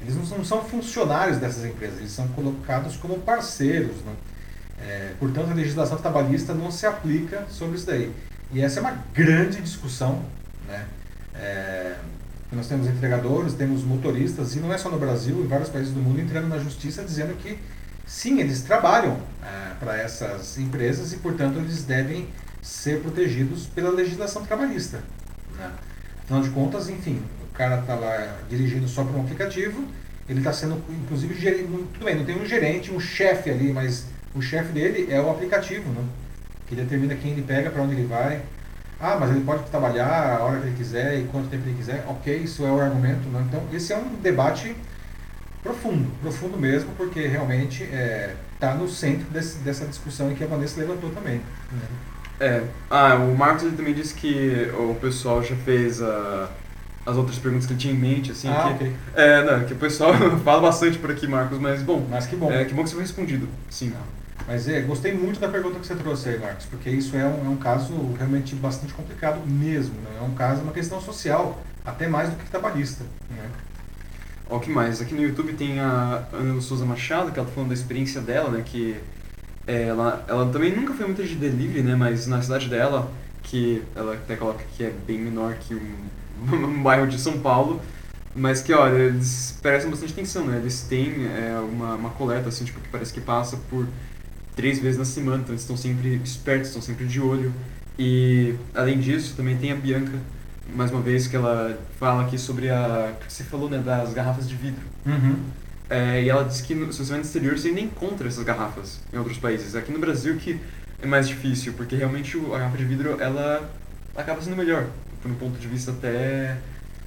Eles 0.01 0.15
não 0.15 0.25
são, 0.25 0.37
não 0.37 0.45
são 0.45 0.63
funcionários 0.63 1.37
dessas 1.37 1.65
empresas, 1.65 1.99
eles 1.99 2.11
são 2.11 2.27
colocados 2.29 2.95
como 2.97 3.19
parceiros, 3.19 3.97
não? 4.05 4.13
É, 4.79 5.13
portanto, 5.19 5.51
a 5.51 5.53
legislação 5.53 5.97
trabalhista 5.97 6.53
não 6.53 6.69
se 6.69 6.85
aplica 6.85 7.45
sobre 7.49 7.77
isso 7.77 7.85
daí. 7.87 8.11
E 8.51 8.61
essa 8.61 8.79
é 8.79 8.81
uma 8.81 9.03
grande 9.13 9.61
discussão, 9.61 10.21
né? 10.67 10.85
É, 12.51 12.55
nós 12.55 12.67
temos 12.67 12.87
entregadores, 12.87 13.53
temos 13.53 13.83
motoristas, 13.83 14.55
e 14.55 14.59
não 14.59 14.71
é 14.73 14.77
só 14.77 14.89
no 14.89 14.97
Brasil, 14.99 15.43
em 15.43 15.47
vários 15.47 15.69
países 15.69 15.93
do 15.93 15.99
mundo, 15.99 16.19
entrando 16.21 16.47
na 16.47 16.57
justiça 16.59 17.03
dizendo 17.03 17.35
que 17.37 17.57
sim, 18.05 18.39
eles 18.39 18.61
trabalham 18.61 19.17
para 19.79 19.97
essas 19.97 20.57
empresas 20.57 21.11
e, 21.13 21.17
portanto, 21.17 21.57
eles 21.57 21.83
devem 21.83 22.27
ser 22.61 23.01
protegidos 23.01 23.65
pela 23.67 23.89
legislação 23.89 24.45
trabalhista. 24.45 24.99
Né? 25.57 25.71
Afinal 26.23 26.41
de 26.41 26.49
contas, 26.49 26.89
enfim, 26.89 27.21
o 27.43 27.53
cara 27.53 27.79
está 27.81 27.95
lá 27.95 28.37
dirigindo 28.49 28.87
só 28.87 29.03
para 29.03 29.17
um 29.17 29.21
aplicativo, 29.21 29.83
ele 30.27 30.39
está 30.39 30.51
sendo, 30.51 30.81
inclusive, 30.89 31.67
não- 31.69 31.85
tudo 31.85 32.05
bem, 32.05 32.15
não 32.15 32.25
tem 32.25 32.39
um 32.41 32.45
gerente, 32.45 32.91
um 32.91 32.99
chefe 32.99 33.49
ali, 33.49 33.71
mas 33.71 34.05
o 34.33 34.41
chefe 34.41 34.71
dele 34.71 35.07
é 35.11 35.21
o 35.21 35.29
aplicativo, 35.29 35.89
né? 35.91 36.03
que 36.67 36.75
determina 36.75 37.13
quem 37.15 37.31
ele 37.31 37.43
pega, 37.43 37.69
para 37.69 37.81
onde 37.83 37.93
ele 37.93 38.07
vai. 38.07 38.41
Ah, 38.99 39.17
mas 39.19 39.29
ele 39.31 39.41
pode 39.41 39.63
trabalhar 39.69 40.37
a 40.39 40.43
hora 40.43 40.59
que 40.61 40.67
ele 40.67 40.75
quiser 40.77 41.19
e 41.19 41.23
quanto 41.25 41.49
tempo 41.49 41.63
ele 41.67 41.75
quiser. 41.75 42.05
Ok, 42.07 42.35
isso 42.37 42.65
é 42.65 42.71
o 42.71 42.79
argumento. 42.79 43.27
Né? 43.29 43.43
Então, 43.47 43.61
esse 43.73 43.91
é 43.93 43.97
um 43.97 44.07
debate 44.21 44.75
profundo, 45.61 46.09
profundo 46.21 46.57
mesmo, 46.57 46.91
porque 46.95 47.27
realmente 47.27 47.83
está 48.53 48.73
no 48.75 48.87
centro 48.87 49.25
desse- 49.31 49.57
dessa 49.59 49.85
discussão 49.85 50.33
que 50.33 50.43
a 50.43 50.47
Vanessa 50.47 50.79
levantou 50.79 51.09
também. 51.09 51.41
É. 52.39 52.63
Ah, 52.89 53.15
o 53.15 53.35
Marcos 53.35 53.63
também 53.75 53.93
disse 53.93 54.13
que 54.13 54.69
o 54.77 54.95
pessoal 54.95 55.43
já 55.43 55.55
fez 55.55 56.01
a- 56.01 56.49
as 57.05 57.15
outras 57.17 57.37
perguntas 57.37 57.65
que 57.65 57.73
ele 57.73 57.79
tinha 57.79 57.93
em 57.93 57.97
mente, 57.97 58.31
assim. 58.31 58.47
ah, 58.49 58.63
que, 58.77 58.83
ok. 58.85 58.93
É, 59.15 59.43
não, 59.43 59.63
que 59.65 59.73
o 59.73 59.77
pessoal 59.77 60.11
fala 60.43 60.61
bastante 60.61 60.97
por 60.99 61.11
aqui, 61.11 61.27
Marcos, 61.27 61.59
mas 61.59 61.81
bom. 61.81 62.05
Mas 62.09 62.25
que 62.27 62.35
bom. 62.35 62.51
É, 62.51 62.65
que 62.65 62.73
bom 62.73 62.83
que 62.83 62.89
você 62.89 62.95
foi 62.95 63.03
respondido. 63.03 63.47
Sim. 63.69 63.93
Mas 64.47 64.67
é, 64.67 64.81
gostei 64.81 65.13
muito 65.13 65.39
da 65.39 65.47
pergunta 65.47 65.79
que 65.79 65.87
você 65.87 65.95
trouxe 65.95 66.29
aí, 66.29 66.39
Marcos, 66.39 66.65
porque 66.65 66.89
isso 66.89 67.15
é 67.15 67.25
um, 67.25 67.45
é 67.45 67.49
um 67.49 67.57
caso 67.57 67.93
realmente 68.17 68.53
bastante 68.55 68.93
complicado 68.93 69.41
mesmo. 69.45 69.95
Né? 69.95 70.17
É 70.19 70.23
um 70.23 70.35
caso, 70.35 70.61
uma 70.61 70.71
questão 70.71 71.01
social, 71.01 71.61
até 71.83 72.07
mais 72.07 72.29
do 72.29 72.35
que 72.35 72.49
trabalhista. 72.49 73.03
Né? 73.29 73.49
O 74.47 74.59
que 74.59 74.69
mais? 74.69 75.01
Aqui 75.01 75.15
no 75.15 75.23
YouTube 75.23 75.53
tem 75.53 75.79
a 75.79 76.23
Ana 76.31 76.61
Souza 76.61 76.85
Machado, 76.85 77.31
que 77.31 77.39
ela 77.39 77.47
tá 77.47 77.53
falando 77.53 77.69
da 77.69 77.73
experiência 77.73 78.21
dela, 78.21 78.51
né? 78.51 78.63
Que 78.63 78.95
é, 79.65 79.83
ela, 79.83 80.23
ela 80.27 80.51
também 80.51 80.75
nunca 80.75 80.93
foi 80.93 81.07
muito 81.07 81.23
de 81.23 81.33
delivery, 81.33 81.81
né? 81.81 81.95
Mas 81.95 82.27
na 82.27 82.39
cidade 82.43 82.69
dela, 82.69 83.11
que 83.41 83.81
ela 83.95 84.13
até 84.13 84.35
coloca 84.35 84.63
que 84.77 84.83
é 84.83 84.91
bem 84.91 85.17
menor 85.17 85.55
que 85.55 85.73
um, 85.73 85.95
um 86.53 86.83
bairro 86.83 87.07
de 87.07 87.17
São 87.19 87.39
Paulo, 87.39 87.81
mas 88.35 88.61
que, 88.61 88.71
olha, 88.71 88.95
eles 88.95 89.57
prestam 89.63 89.89
bastante 89.89 90.13
atenção, 90.13 90.45
né? 90.45 90.57
Eles 90.57 90.83
têm 90.83 91.25
é, 91.25 91.57
uma, 91.57 91.95
uma 91.95 92.09
coleta, 92.11 92.49
assim, 92.49 92.65
tipo, 92.65 92.79
que 92.79 92.89
parece 92.89 93.11
que 93.11 93.21
passa 93.21 93.57
por 93.69 93.87
três 94.55 94.79
vezes 94.79 94.97
na 94.97 95.05
semana, 95.05 95.37
então 95.37 95.51
eles 95.51 95.61
estão 95.61 95.77
sempre 95.77 96.15
espertos, 96.23 96.69
estão 96.69 96.81
sempre 96.81 97.05
de 97.05 97.19
olho. 97.19 97.53
E, 97.97 98.55
além 98.73 98.99
disso, 98.99 99.35
também 99.35 99.57
tem 99.57 99.71
a 99.71 99.75
Bianca, 99.75 100.13
mais 100.73 100.91
uma 100.91 101.01
vez, 101.01 101.27
que 101.27 101.35
ela 101.35 101.77
fala 101.99 102.23
aqui 102.23 102.37
sobre 102.37 102.69
a... 102.69 103.13
que 103.25 103.31
você 103.31 103.43
falou, 103.43 103.69
né? 103.69 103.77
Das 103.79 104.13
garrafas 104.13 104.49
de 104.49 104.55
vidro. 104.55 104.81
Uhum. 105.05 105.37
É, 105.89 106.23
e 106.23 106.29
ela 106.29 106.43
diz 106.43 106.61
que 106.61 106.73
no, 106.73 106.91
se 106.91 106.99
você 106.99 107.11
vai 107.11 107.19
no 107.19 107.25
exterior, 107.25 107.57
você 107.57 107.67
ainda 107.67 107.81
encontra 107.81 108.27
essas 108.27 108.43
garrafas 108.43 108.99
em 109.13 109.17
outros 109.17 109.37
países. 109.37 109.75
Aqui 109.75 109.91
no 109.91 109.99
Brasil 109.99 110.35
que 110.37 110.59
é 111.01 111.05
mais 111.05 111.27
difícil, 111.27 111.73
porque 111.73 111.95
realmente 111.95 112.37
a 112.37 112.57
garrafa 112.57 112.77
de 112.77 112.85
vidro, 112.85 113.21
ela 113.21 113.69
acaba 114.15 114.41
sendo 114.41 114.55
melhor, 114.55 114.87
no 115.23 115.35
ponto 115.35 115.59
de 115.59 115.67
vista 115.67 115.91
até... 115.91 116.57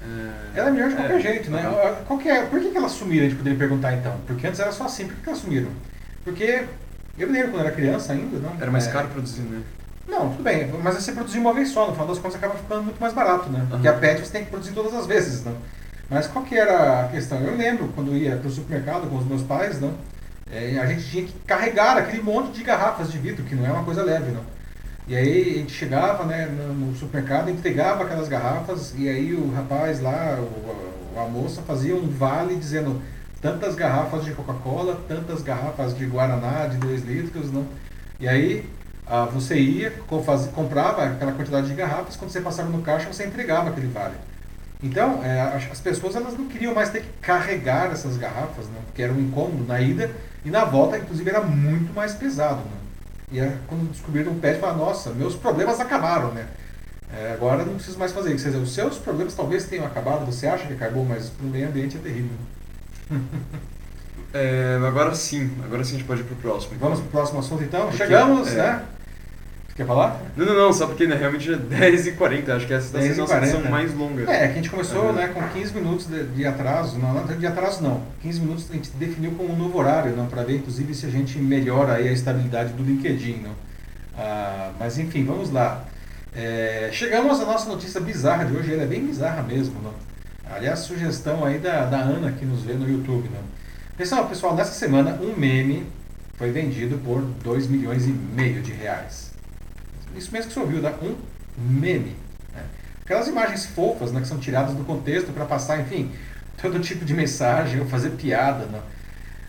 é, 0.01 0.31
Ela 0.55 0.69
é 0.69 0.71
melhor 0.71 0.89
de 0.89 0.95
qualquer 0.95 1.17
é, 1.17 1.21
jeito, 1.21 1.51
né? 1.51 1.63
Qual 2.07 2.17
que 2.17 2.29
é, 2.29 2.45
por 2.45 2.59
que, 2.59 2.69
que 2.69 2.77
elas 2.77 2.93
sumiram? 2.93 3.25
A 3.25 3.29
gente 3.29 3.37
poderia 3.37 3.59
perguntar 3.59 3.93
então. 3.93 4.17
Porque 4.25 4.47
antes 4.47 4.59
era 4.59 4.71
só 4.71 4.85
assim, 4.85 5.05
por 5.07 5.15
que, 5.15 5.21
que 5.23 5.29
elas 5.29 5.41
sumiram? 5.41 5.69
Porque 6.23 6.63
eu 7.17 7.27
me 7.27 7.33
lembro 7.33 7.51
quando 7.51 7.65
era 7.65 7.71
criança 7.75 8.13
ainda, 8.13 8.37
não? 8.39 8.53
Era 8.59 8.71
mais 8.71 8.87
É, 8.87 8.91
caro 8.91 9.07
produzir, 9.09 9.41
né? 9.41 9.61
Não, 10.07 10.29
tudo 10.31 10.43
bem, 10.43 10.67
mas 10.83 10.95
você 10.95 11.11
produzir 11.11 11.39
uma 11.39 11.53
vez 11.53 11.69
só, 11.69 11.85
no 11.87 11.93
final 11.93 12.07
das 12.07 12.17
contas 12.17 12.35
acaba 12.35 12.55
ficando 12.55 12.83
muito 12.83 12.99
mais 12.99 13.13
barato, 13.13 13.49
né? 13.49 13.65
Porque 13.69 13.87
Aham. 13.87 13.97
a 13.97 13.99
PET 13.99 14.21
você 14.25 14.31
tem 14.31 14.43
que 14.43 14.49
produzir 14.49 14.73
todas 14.73 14.93
as 14.93 15.05
vezes, 15.05 15.43
não? 15.45 15.55
Mas 16.09 16.25
qual 16.27 16.43
que 16.43 16.55
era 16.57 17.01
a 17.01 17.07
questão? 17.09 17.39
Eu 17.41 17.55
lembro 17.55 17.89
quando 17.93 18.11
eu 18.11 18.17
ia 18.17 18.35
para 18.37 18.47
o 18.47 18.51
supermercado 18.51 19.07
com 19.07 19.17
os 19.17 19.25
meus 19.25 19.43
pais, 19.43 19.79
não? 19.79 19.93
É, 20.51 20.79
a 20.79 20.85
gente 20.87 21.07
tinha 21.07 21.23
que 21.25 21.33
carregar 21.45 21.97
aquele 21.97 22.23
monte 22.23 22.51
de 22.51 22.63
garrafas 22.63 23.11
de 23.11 23.19
vidro, 23.19 23.43
que 23.43 23.53
não 23.53 23.65
é 23.65 23.71
uma 23.71 23.83
coisa 23.83 24.01
leve, 24.03 24.31
não. 24.31 24.41
E 25.07 25.15
aí 25.15 25.53
a 25.55 25.57
gente 25.59 25.71
chegava 25.73 26.23
né, 26.23 26.47
no, 26.47 26.73
no 26.73 26.95
supermercado, 26.95 27.49
entregava 27.49 28.03
aquelas 28.03 28.27
garrafas, 28.27 28.93
e 28.97 29.07
aí 29.07 29.33
o 29.33 29.51
rapaz 29.51 29.99
lá, 29.99 30.37
o, 30.39 31.19
a 31.19 31.27
moça, 31.27 31.61
fazia 31.61 31.95
um 31.95 32.07
vale 32.09 32.55
dizendo 32.55 33.01
tantas 33.41 33.75
garrafas 33.75 34.25
de 34.25 34.31
Coca-Cola, 34.31 34.99
tantas 35.07 35.41
garrafas 35.41 35.97
de 35.97 36.05
Guaraná 36.05 36.67
de 36.67 36.77
2 36.77 37.03
litros, 37.03 37.51
não? 37.51 37.65
E 38.19 38.27
aí 38.27 38.69
ah, 39.07 39.25
você 39.25 39.57
ia, 39.59 39.91
comprava 40.53 41.03
aquela 41.05 41.31
quantidade 41.31 41.67
de 41.67 41.73
garrafas, 41.73 42.15
quando 42.15 42.31
você 42.31 42.41
passava 42.41 42.69
no 42.69 42.81
caixa, 42.81 43.11
você 43.11 43.25
entregava 43.25 43.69
aquele 43.69 43.87
vale. 43.87 44.15
Então, 44.81 45.23
é, 45.23 45.41
as 45.41 45.71
as 45.71 45.79
pessoas 45.81 46.15
elas 46.15 46.37
não 46.37 46.47
queriam 46.47 46.73
mais 46.73 46.89
ter 46.89 47.01
que 47.01 47.09
carregar 47.21 47.91
essas 47.91 48.17
garrafas, 48.17 48.67
né? 48.67 48.79
porque 48.85 49.01
era 49.01 49.11
um 49.11 49.19
incômodo 49.19 49.65
na 49.65 49.81
ida 49.81 50.11
e 50.45 50.49
na 50.49 50.63
volta, 50.63 50.97
inclusive, 50.97 51.29
era 51.29 51.41
muito 51.41 51.93
mais 51.93 52.13
pesado. 52.13 52.61
Né? 52.61 52.77
E 53.31 53.41
aí, 53.41 53.57
quando 53.67 53.91
descobriram 53.91 54.31
o 54.31 54.35
PET, 54.35 54.59
falaram, 54.59 54.79
nossa, 54.79 55.11
meus 55.11 55.35
problemas 55.35 55.79
acabaram, 55.79 56.31
né? 56.31 56.47
É, 57.11 57.33
agora 57.33 57.65
não 57.65 57.75
preciso 57.75 57.97
mais 57.97 58.11
fazer 58.11 58.33
isso. 58.33 58.43
Quer 58.43 58.51
dizer, 58.51 58.61
os 58.61 58.73
seus 58.73 58.97
problemas 58.97 59.33
talvez 59.33 59.65
tenham 59.65 59.85
acabado, 59.85 60.25
você 60.25 60.47
acha 60.47 60.67
que 60.67 60.73
acabou, 60.73 61.03
mas 61.03 61.29
para 61.29 61.45
o 61.45 61.49
meio 61.49 61.67
ambiente 61.67 61.97
é 61.97 61.99
terrível. 61.99 62.37
É, 64.31 64.79
agora 64.87 65.15
sim, 65.15 65.49
agora 65.63 65.83
sim 65.83 65.95
a 65.95 65.97
gente 65.97 66.07
pode 66.07 66.21
ir 66.21 66.23
pro 66.23 66.35
próximo. 66.35 66.77
Vamos 66.79 66.99
para 66.99 67.07
o 67.07 67.09
próximo 67.09 67.39
assunto 67.39 67.63
então? 67.63 67.87
Porque, 67.87 67.97
Chegamos, 67.97 68.53
é. 68.53 68.57
né? 68.57 68.83
Quer 69.75 69.87
falar? 69.87 70.21
Não, 70.35 70.45
não, 70.45 70.55
não, 70.55 70.73
só 70.73 70.85
porque 70.87 71.07
né, 71.07 71.15
realmente 71.15 71.51
é 71.51 71.55
10h40, 71.55 72.49
acho 72.49 72.67
que 72.67 72.73
essa 72.73 72.85
está 72.85 73.01
sendo 73.01 73.23
a 73.23 73.27
sessão 73.27 73.71
mais 73.71 73.93
longa. 73.95 74.29
É, 74.29 74.47
que 74.47 74.51
a 74.51 74.55
gente 74.55 74.69
começou 74.69 75.05
uhum. 75.05 75.13
né, 75.13 75.29
com 75.29 75.41
15 75.41 75.73
minutos 75.73 76.05
de, 76.05 76.25
de, 76.25 76.45
atraso, 76.45 76.99
não, 76.99 77.13
não 77.13 77.25
de 77.25 77.47
atraso 77.47 77.81
não, 77.81 78.03
15 78.21 78.39
minutos 78.41 78.67
a 78.69 78.73
gente 78.73 78.91
definiu 78.91 79.31
como 79.31 79.53
um 79.53 79.55
novo 79.55 79.79
horário, 79.79 80.15
não, 80.17 80.27
para 80.27 80.43
ver 80.43 80.57
inclusive 80.57 80.93
se 80.93 81.05
a 81.05 81.09
gente 81.09 81.39
melhora 81.39 81.93
aí 81.93 82.09
a 82.09 82.11
estabilidade 82.11 82.73
do 82.73 82.83
LinkedIn. 82.83 83.41
Não? 83.41 83.51
Ah, 84.17 84.71
mas 84.77 84.99
enfim, 84.99 85.23
vamos 85.23 85.49
lá. 85.49 85.85
É, 86.35 86.89
chegamos 86.91 87.39
à 87.39 87.45
nossa 87.45 87.69
notícia 87.69 88.01
bizarra 88.01 88.43
de 88.43 88.55
hoje, 88.55 88.73
ela 88.73 88.83
é 88.83 88.85
bem 88.85 89.05
bizarra 89.05 89.41
mesmo. 89.43 89.81
Não? 89.81 89.93
Aliás, 90.49 90.79
sugestão 90.79 91.45
aí 91.45 91.59
da, 91.59 91.85
da 91.85 91.99
Ana 91.99 92.31
que 92.31 92.45
nos 92.45 92.63
vê 92.63 92.73
no 92.73 92.89
YouTube. 92.89 93.29
Não? 93.29 93.43
Pessoal, 93.95 94.27
pessoal, 94.27 94.55
nessa 94.55 94.73
semana 94.73 95.19
um 95.21 95.35
meme 95.37 95.85
foi 96.37 96.51
vendido 96.51 96.97
por 96.99 97.21
2 97.21 97.67
milhões 97.67 98.05
e 98.05 98.11
meio 98.11 98.61
de 98.61 98.71
reais 98.71 99.29
isso 100.15 100.31
mesmo 100.31 100.47
que 100.47 100.53
você 100.53 100.59
ouviu, 100.59 100.81
né? 100.81 100.93
um 101.01 101.15
meme. 101.57 102.15
Né? 102.53 102.63
Aquelas 103.03 103.27
imagens 103.27 103.65
fofas 103.65 104.11
né, 104.11 104.21
que 104.21 104.27
são 104.27 104.37
tiradas 104.37 104.75
do 104.75 104.83
contexto 104.83 105.31
para 105.31 105.45
passar, 105.45 105.79
enfim, 105.79 106.11
todo 106.61 106.79
tipo 106.79 107.05
de 107.05 107.13
mensagem 107.13 107.79
ou 107.79 107.87
fazer 107.87 108.11
piada. 108.11 108.65
Né? 108.65 108.79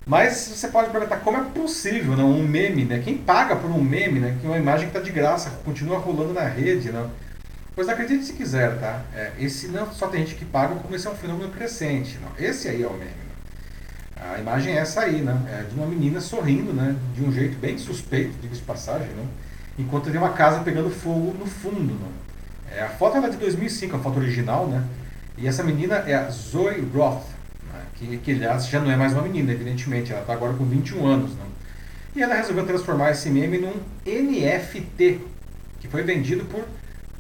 Mas 0.07 0.53
você 0.55 0.69
pode 0.69 0.91
perguntar 0.91 1.19
como 1.19 1.39
é 1.39 1.45
possível 1.45 2.17
né, 2.17 2.25
um 2.25 2.43
meme, 2.43 2.85
né? 2.85 3.01
Quem 3.05 3.17
paga 3.17 3.55
por 3.55 3.71
um 3.71 3.83
meme, 3.83 4.19
né? 4.19 4.37
Que 4.41 4.47
é 4.47 4.51
uma 4.51 4.59
imagem 4.59 4.89
que 4.89 4.97
está 4.97 5.01
de 5.01 5.13
graça, 5.13 5.51
continua 5.65 5.99
rolando 5.99 6.33
na 6.33 6.45
rede, 6.45 6.91
né? 6.91 7.07
Pois 7.81 7.89
acredite 7.89 8.27
se 8.27 8.35
quiser, 8.35 8.79
tá? 8.79 9.01
É, 9.15 9.33
esse 9.41 9.69
não 9.69 9.91
só 9.91 10.07
tem 10.09 10.21
gente 10.21 10.35
que 10.35 10.45
paga, 10.45 10.75
como 10.75 10.95
esse 10.95 11.07
é 11.07 11.11
um 11.11 11.15
fenômeno 11.15 11.51
crescente. 11.51 12.19
Não? 12.21 12.29
Esse 12.39 12.69
aí 12.69 12.83
é 12.83 12.87
o 12.87 12.93
meme. 12.93 13.07
Né? 13.07 14.35
A 14.35 14.39
imagem 14.39 14.75
é 14.75 14.81
essa 14.81 15.01
aí, 15.01 15.23
né? 15.23 15.35
É 15.49 15.63
de 15.63 15.75
uma 15.75 15.87
menina 15.87 16.21
sorrindo, 16.21 16.75
né? 16.75 16.95
De 17.15 17.25
um 17.25 17.33
jeito 17.33 17.59
bem 17.59 17.79
suspeito, 17.79 18.35
diga-se 18.39 18.61
de 18.61 18.67
passagem, 18.67 19.09
né? 19.09 19.25
enquanto 19.79 20.11
tem 20.11 20.19
uma 20.19 20.35
casa 20.35 20.61
pegando 20.61 20.91
fogo 20.91 21.35
no 21.39 21.47
fundo. 21.47 21.95
Né? 21.95 22.09
É, 22.71 22.83
a 22.83 22.91
foto 22.91 23.17
é 23.17 23.31
de 23.31 23.39
2005, 23.39 23.97
a 23.97 23.99
foto 23.99 24.19
original, 24.19 24.67
né? 24.67 24.85
E 25.39 25.49
essa 25.49 25.65
menina 25.65 26.05
é 26.07 26.17
a 26.17 26.29
Zoe 26.29 26.87
Roth, 26.95 27.25
né? 27.73 27.81
que, 27.95 28.19
que 28.19 28.33
aliás 28.33 28.69
já 28.69 28.79
não 28.79 28.91
é 28.91 28.97
mais 28.99 29.15
uma 29.15 29.23
menina, 29.23 29.53
evidentemente, 29.53 30.13
ela 30.13 30.21
está 30.21 30.35
agora 30.35 30.53
com 30.53 30.67
21 30.67 31.07
anos. 31.07 31.31
Né? 31.31 31.47
E 32.15 32.23
ela 32.23 32.35
resolveu 32.35 32.67
transformar 32.67 33.13
esse 33.13 33.31
meme 33.31 33.57
num 33.57 33.73
NFT, 34.05 35.23
que 35.81 35.89
foi 35.89 36.03
vendido 36.03 36.45
por 36.45 36.63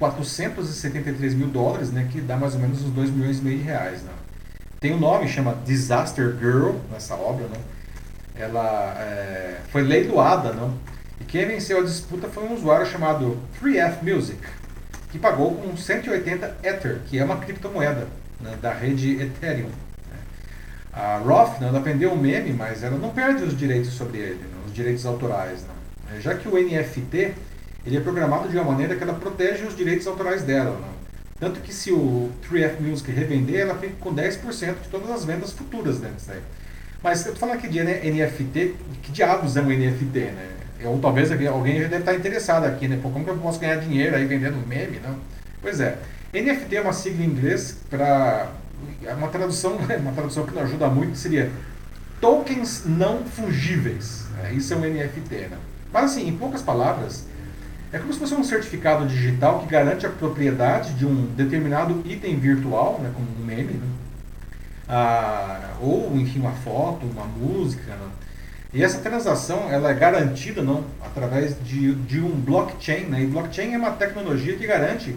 473 0.00 1.34
mil 1.34 1.48
dólares, 1.48 1.92
né? 1.92 2.08
que 2.10 2.22
dá 2.22 2.34
mais 2.34 2.54
ou 2.54 2.60
menos 2.60 2.82
uns 2.82 2.90
2 2.90 3.10
milhões 3.10 3.38
e 3.38 3.42
meio 3.42 3.58
de 3.58 3.64
reais. 3.64 4.02
Né? 4.02 4.10
Tem 4.80 4.94
um 4.94 4.98
nome, 4.98 5.28
chama 5.28 5.54
Disaster 5.66 6.34
Girl, 6.40 6.76
nessa 6.90 7.14
obra. 7.14 7.46
Né? 7.46 7.58
Ela 8.34 8.94
é, 8.98 9.60
foi 9.70 9.82
leiloada, 9.82 10.54
não? 10.54 10.74
E 11.20 11.24
quem 11.24 11.46
venceu 11.46 11.80
a 11.80 11.82
disputa 11.82 12.28
foi 12.28 12.44
um 12.44 12.54
usuário 12.54 12.86
chamado 12.86 13.36
3F 13.62 14.02
Music, 14.02 14.40
que 15.12 15.18
pagou 15.18 15.56
com 15.56 15.76
180 15.76 16.56
Ether, 16.62 17.00
que 17.06 17.18
é 17.18 17.24
uma 17.24 17.36
criptomoeda 17.36 18.08
né, 18.40 18.56
da 18.62 18.72
rede 18.72 19.20
Ethereum. 19.20 19.68
Né. 19.68 20.18
A 20.94 21.18
Roth 21.18 21.60
né, 21.60 21.68
ela 21.68 21.80
vendeu 21.80 22.12
o 22.12 22.16
meme, 22.16 22.54
mas 22.54 22.82
ela 22.82 22.96
não 22.96 23.10
perde 23.10 23.44
os 23.44 23.54
direitos 23.54 23.92
sobre 23.92 24.16
ele, 24.16 24.40
né, 24.40 24.62
os 24.66 24.72
direitos 24.72 25.04
autorais. 25.04 25.60
Né. 25.60 26.20
Já 26.20 26.34
que 26.34 26.48
o 26.48 26.52
NFT 26.52 27.34
ele 27.84 27.96
é 27.96 28.00
programado 28.00 28.48
de 28.48 28.56
uma 28.56 28.64
maneira 28.64 28.96
que 28.96 29.02
ela 29.02 29.14
protege 29.14 29.64
os 29.64 29.76
direitos 29.76 30.06
autorais 30.06 30.42
dela. 30.42 30.72
Né. 30.72 30.88
Tanto 31.38 31.60
que 31.60 31.72
se 31.72 31.90
o 31.90 32.30
3F 32.48 32.80
Music 32.80 33.10
revender, 33.10 33.60
ela 33.60 33.74
fica 33.74 33.94
com 33.98 34.14
10% 34.14 34.74
de 34.82 34.88
todas 34.90 35.10
as 35.10 35.24
vendas 35.24 35.52
futuras 35.52 35.98
dentro 35.98 36.16
disso 36.16 36.32
Mas 37.02 37.24
eu 37.24 37.32
estou 37.32 37.48
falando 37.48 37.56
aqui 37.56 37.68
de 37.68 37.82
NFT, 37.82 38.74
que 39.02 39.10
diabos 39.10 39.56
é 39.56 39.62
um 39.62 39.68
NFT, 39.68 40.18
né? 40.18 40.48
Ou 40.84 40.98
talvez 40.98 41.30
alguém 41.48 41.80
já 41.80 41.88
deve 41.88 42.02
estar 42.02 42.14
interessado 42.14 42.64
aqui, 42.64 42.88
né? 42.88 42.98
Pô, 43.02 43.10
como 43.10 43.24
que 43.24 43.30
eu 43.30 43.38
posso 43.38 43.58
ganhar 43.58 43.76
dinheiro 43.76 44.16
aí 44.16 44.26
vendendo 44.26 44.66
meme, 44.66 44.98
não? 45.02 45.16
Pois 45.62 45.80
é. 45.80 45.98
NFT 46.32 46.76
é 46.76 46.80
uma 46.80 46.92
sigla 46.92 47.24
em 47.24 47.28
inglês 47.28 47.76
para 47.88 48.50
é 49.04 49.12
uma 49.14 49.28
tradução, 49.28 49.76
uma 50.00 50.12
tradução 50.12 50.46
que 50.46 50.54
não 50.54 50.62
ajuda 50.62 50.88
muito 50.88 51.16
seria 51.16 51.50
tokens 52.20 52.84
não 52.84 53.24
fungíveis. 53.24 54.26
Né? 54.36 54.54
Isso 54.54 54.72
é 54.74 54.76
um 54.76 54.80
NFT, 54.80 55.34
né? 55.48 55.58
Mas 55.92 56.12
assim, 56.12 56.28
em 56.28 56.36
poucas 56.36 56.62
palavras, 56.62 57.24
é 57.92 57.98
como 57.98 58.12
se 58.12 58.18
fosse 58.18 58.34
um 58.34 58.44
certificado 58.44 59.06
digital 59.06 59.60
que 59.60 59.66
garante 59.66 60.06
a 60.06 60.10
propriedade 60.10 60.94
de 60.94 61.04
um 61.04 61.26
determinado 61.34 62.02
item 62.04 62.38
virtual, 62.38 63.00
né, 63.02 63.10
como 63.14 63.26
um 63.40 63.44
meme, 63.44 63.74
né? 63.74 63.86
ah, 64.88 65.76
ou 65.80 66.16
enfim 66.16 66.40
uma 66.40 66.52
foto, 66.52 67.06
uma 67.06 67.24
música, 67.24 67.94
né? 67.94 68.08
E 68.72 68.84
essa 68.84 68.98
transação 68.98 69.68
ela 69.68 69.90
é 69.90 69.94
garantida 69.94 70.62
não 70.62 70.84
através 71.04 71.56
de, 71.64 71.94
de 71.94 72.20
um 72.20 72.30
blockchain. 72.30 73.06
Né? 73.06 73.22
E 73.22 73.26
blockchain 73.26 73.74
é 73.74 73.78
uma 73.78 73.90
tecnologia 73.90 74.56
que 74.56 74.64
garante 74.64 75.16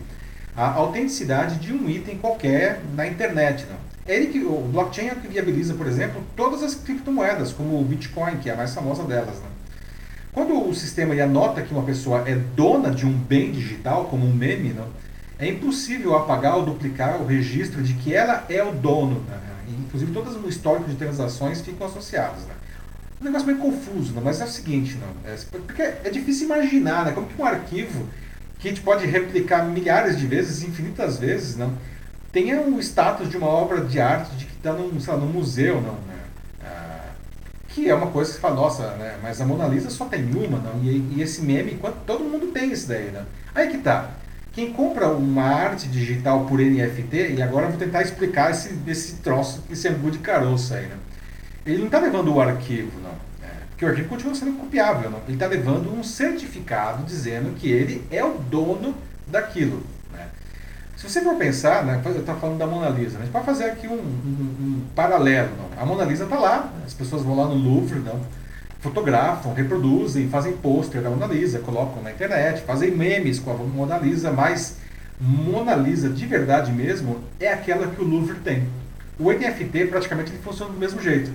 a 0.56 0.72
autenticidade 0.74 1.58
de 1.58 1.72
um 1.72 1.88
item 1.88 2.18
qualquer 2.18 2.82
na 2.96 3.06
internet. 3.06 3.66
Não? 3.70 3.78
É 4.08 4.16
ele 4.16 4.28
que, 4.28 4.40
o 4.40 4.60
blockchain 4.72 5.08
é 5.10 5.14
o 5.14 5.18
que 5.18 5.28
viabiliza, 5.28 5.76
por 5.76 5.86
exemplo, 5.86 6.24
todas 6.36 6.64
as 6.64 6.74
criptomoedas, 6.74 7.54
como 7.54 7.80
o 7.80 7.84
Bitcoin, 7.84 8.38
que 8.38 8.50
é 8.50 8.54
a 8.54 8.58
mais 8.58 8.74
famosa 8.74 9.04
delas. 9.04 9.36
Não? 9.40 9.53
Quando 10.34 10.68
o 10.68 10.74
sistema 10.74 11.14
anota 11.22 11.62
que 11.62 11.72
uma 11.72 11.84
pessoa 11.84 12.24
é 12.28 12.36
dona 12.36 12.90
de 12.90 13.06
um 13.06 13.14
bem 13.14 13.52
digital, 13.52 14.06
como 14.06 14.26
um 14.26 14.34
meme, 14.34 14.74
não? 14.74 14.88
é 15.38 15.48
impossível 15.48 16.16
apagar 16.16 16.58
ou 16.58 16.66
duplicar 16.66 17.22
o 17.22 17.26
registro 17.26 17.84
de 17.84 17.94
que 17.94 18.14
ela 18.14 18.46
é 18.50 18.64
o 18.64 18.72
dono. 18.72 19.24
Né? 19.28 19.38
Inclusive, 19.80 20.12
todos 20.12 20.36
os 20.36 20.46
históricos 20.48 20.92
de 20.92 20.98
transações 20.98 21.62
ficam 21.62 21.88
associados. 21.88 22.44
Né? 22.46 22.54
um 23.24 23.26
negócio 23.26 23.48
meio 23.48 23.60
confuso, 23.60 24.14
né? 24.14 24.22
mas 24.24 24.42
é 24.42 24.46
o 24.46 24.48
seguinte, 24.50 24.98
não, 24.98 25.32
é, 25.32 25.38
porque 25.52 25.82
é 25.82 26.10
difícil 26.10 26.46
imaginar, 26.46 27.06
né? 27.06 27.14
Como 27.14 27.26
que 27.26 27.42
um 27.42 27.46
arquivo 27.46 28.06
que 28.60 28.68
a 28.68 28.72
gente 28.72 28.82
pode 28.82 29.06
replicar 29.06 29.64
milhares 29.66 30.18
de 30.18 30.28
vezes, 30.28 30.62
infinitas 30.62 31.20
vezes, 31.20 31.56
não, 31.56 31.74
tenha 32.34 32.62
o 32.62 32.80
status 32.80 33.30
de 33.30 33.38
uma 33.38 33.48
obra 33.48 33.82
de 33.82 34.00
arte 34.00 34.36
de 34.36 34.46
que 34.46 34.56
está 34.58 34.74
num, 34.74 34.90
num 34.90 35.28
museu, 35.28 35.76
não, 35.76 35.94
né? 35.94 36.20
Ah, 36.62 37.03
que 37.74 37.90
é 37.90 37.96
uma 37.96 38.08
coisa 38.08 38.30
que 38.30 38.36
você 38.36 38.42
fala, 38.42 38.56
nossa, 38.56 38.92
né? 38.92 39.18
Mas 39.22 39.42
a 39.42 39.46
Mona 39.46 39.68
Lisa 39.68 39.90
só 39.90 40.06
tem 40.06 40.24
uma, 40.32 40.60
não? 40.60 40.80
E, 40.84 41.16
e 41.16 41.22
esse 41.22 41.42
meme, 41.42 41.80
todo 42.06 42.24
mundo 42.24 42.48
tem 42.48 42.72
isso 42.72 42.88
daí, 42.88 43.10
né? 43.12 43.26
Aí 43.54 43.68
que 43.68 43.80
tá. 43.80 44.12
Quem 44.54 44.72
compra 44.72 45.08
uma 45.08 45.44
arte 45.44 45.88
digital 45.88 46.46
por 46.46 46.60
NFT, 46.60 47.34
e 47.34 47.42
agora 47.42 47.66
eu 47.66 47.70
vou 47.72 47.80
tentar 47.80 48.04
explicar 48.04 48.52
esse, 48.52 48.78
esse 48.86 49.16
troço, 49.16 49.64
esse 49.72 49.88
angu 49.88 50.12
de 50.12 50.20
caroço 50.20 50.76
aí, 50.76 50.86
né? 50.86 50.96
ele 51.66 51.80
não 51.80 51.86
está 51.86 52.00
levando 52.00 52.32
o 52.32 52.40
arquivo, 52.40 52.92
não. 53.02 53.12
É, 53.42 53.52
porque 53.70 53.86
o 53.86 53.88
arquivo 53.88 54.10
continua 54.10 54.36
sendo 54.36 54.54
copiável, 54.60 55.10
não. 55.10 55.20
Ele 55.26 55.34
está 55.34 55.48
levando 55.48 55.92
um 55.92 56.04
certificado 56.04 57.04
dizendo 57.04 57.56
que 57.56 57.72
ele 57.72 58.06
é 58.12 58.24
o 58.24 58.38
dono 58.38 58.94
daquilo. 59.26 59.82
Se 61.04 61.10
você 61.10 61.20
for 61.20 61.36
pensar, 61.36 61.84
né, 61.84 62.02
eu 62.06 62.22
estava 62.22 62.40
falando 62.40 62.58
da 62.58 62.66
Mona 62.66 62.88
Lisa, 62.88 63.18
a 63.18 63.22
gente 63.22 63.32
pode 63.32 63.46
fazer 63.46 63.66
aqui 63.66 63.90
um, 63.90 63.92
um, 63.92 63.98
um 63.98 64.82
paralelo. 64.96 65.50
Não. 65.58 65.84
A 65.84 65.86
Mona 65.86 66.06
Lisa 66.06 66.24
está 66.24 66.40
lá, 66.40 66.72
as 66.86 66.94
pessoas 66.94 67.24
vão 67.24 67.36
lá 67.36 67.46
no 67.46 67.56
Louvre, 67.56 68.00
não, 68.00 68.22
fotografam, 68.80 69.54
reproduzem, 69.54 70.30
fazem 70.30 70.54
pôster 70.54 71.02
da 71.02 71.10
Mona 71.10 71.26
Lisa, 71.26 71.60
colocam 71.60 72.02
na 72.02 72.10
internet, 72.10 72.62
fazem 72.62 72.92
memes 72.92 73.38
com 73.38 73.52
a 73.52 73.54
Mona 73.54 73.98
Lisa, 73.98 74.32
mas 74.32 74.78
Mona 75.20 75.76
Lisa 75.76 76.08
de 76.08 76.26
verdade 76.26 76.72
mesmo 76.72 77.20
é 77.38 77.52
aquela 77.52 77.88
que 77.88 78.02
o 78.02 78.08
Louvre 78.08 78.40
tem. 78.40 78.66
O 79.20 79.30
NFT 79.30 79.88
praticamente 79.88 80.32
ele 80.32 80.42
funciona 80.42 80.72
do 80.72 80.80
mesmo 80.80 81.02
jeito. 81.02 81.32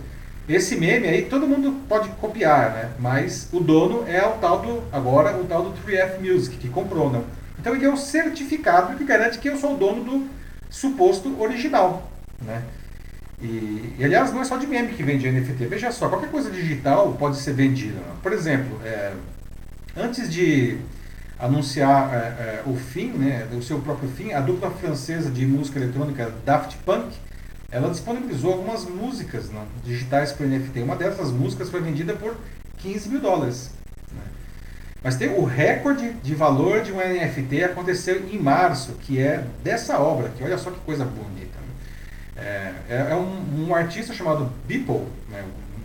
Esse 0.48 0.76
meme 0.76 1.08
aí 1.08 1.26
todo 1.26 1.46
mundo 1.46 1.84
pode 1.86 2.08
copiar, 2.12 2.70
né? 2.70 2.88
Mas 2.98 3.50
o 3.52 3.60
dono 3.60 4.08
é 4.08 4.26
o 4.26 4.32
tal 4.38 4.60
do, 4.62 4.82
agora, 4.90 5.36
o 5.36 5.44
tal 5.44 5.62
do 5.62 5.74
3F 5.86 6.20
Music, 6.20 6.56
que 6.56 6.70
comprou, 6.70 7.10
né? 7.10 7.20
Então 7.68 7.76
ele 7.76 7.84
é 7.84 7.90
um 7.90 7.98
certificado 7.98 8.96
que 8.96 9.04
garante 9.04 9.38
que 9.38 9.46
eu 9.46 9.58
sou 9.58 9.74
o 9.74 9.76
dono 9.76 10.02
do 10.02 10.26
suposto 10.70 11.38
original, 11.38 12.10
né? 12.40 12.62
E, 13.42 13.94
e, 13.98 14.04
aliás, 14.04 14.32
não 14.32 14.40
é 14.40 14.44
só 14.44 14.56
de 14.56 14.66
meme 14.66 14.94
que 14.94 15.02
vende 15.02 15.30
NFT. 15.30 15.66
Veja 15.66 15.92
só, 15.92 16.08
qualquer 16.08 16.30
coisa 16.30 16.50
digital 16.50 17.12
pode 17.18 17.36
ser 17.36 17.52
vendida. 17.52 18.00
Por 18.22 18.32
exemplo, 18.32 18.80
é, 18.82 19.12
antes 19.94 20.32
de 20.32 20.78
anunciar 21.38 22.12
é, 22.12 22.16
é, 22.16 22.62
o 22.64 22.74
fim, 22.74 23.10
né, 23.10 23.46
o 23.52 23.62
seu 23.62 23.78
próprio 23.80 24.08
fim, 24.08 24.32
a 24.32 24.40
dupla 24.40 24.70
francesa 24.70 25.30
de 25.30 25.46
música 25.46 25.78
eletrônica 25.78 26.32
Daft 26.46 26.74
Punk 26.86 27.14
ela 27.70 27.90
disponibilizou 27.90 28.54
algumas 28.54 28.86
músicas 28.86 29.50
né, 29.50 29.62
digitais 29.84 30.32
para 30.32 30.46
NFT. 30.46 30.80
Uma 30.80 30.96
dessas 30.96 31.30
músicas 31.30 31.68
foi 31.68 31.82
vendida 31.82 32.14
por 32.14 32.34
15 32.78 33.10
mil 33.10 33.20
dólares. 33.20 33.70
Né? 34.98 35.02
Mas 35.02 35.16
tem 35.16 35.28
o 35.28 35.44
recorde 35.44 36.12
de 36.14 36.34
valor 36.34 36.82
de 36.82 36.92
um 36.92 36.96
NFT 36.96 37.64
aconteceu 37.64 38.28
em 38.28 38.38
março, 38.38 38.92
que 39.00 39.20
é 39.20 39.44
dessa 39.62 39.98
obra, 39.98 40.30
que 40.30 40.42
olha 40.42 40.58
só 40.58 40.70
que 40.70 40.78
coisa 40.80 41.04
bonita. 41.04 41.58
Né? 41.58 42.34
É, 42.36 42.72
é, 42.88 43.06
é 43.10 43.14
um, 43.14 43.68
um, 43.68 43.74
artista 43.74 44.12
chamado 44.12 44.50
Beeple, 44.66 45.06
né, 45.30 45.44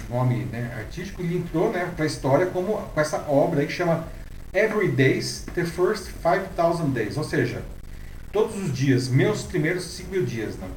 um 0.09 0.13
nome 0.13 0.45
né, 0.51 0.71
artístico, 0.77 1.21
ele 1.21 1.37
entrou 1.37 1.71
né, 1.71 1.89
para 1.95 2.05
a 2.05 2.07
história 2.07 2.45
como, 2.47 2.77
com 2.77 3.01
essa 3.01 3.17
obra 3.27 3.61
aí 3.61 3.67
que 3.67 3.73
chama 3.73 4.07
Every 4.53 4.89
Days, 4.89 5.45
The 5.53 5.65
First 5.65 6.09
5,000 6.21 6.89
Days, 6.89 7.17
ou 7.17 7.23
seja, 7.23 7.63
todos 8.31 8.55
os 8.55 8.71
dias, 8.71 9.07
meus 9.07 9.43
primeiros 9.43 9.83
5 9.83 10.11
mil 10.11 10.23
dias. 10.23 10.55
Né? 10.57 10.67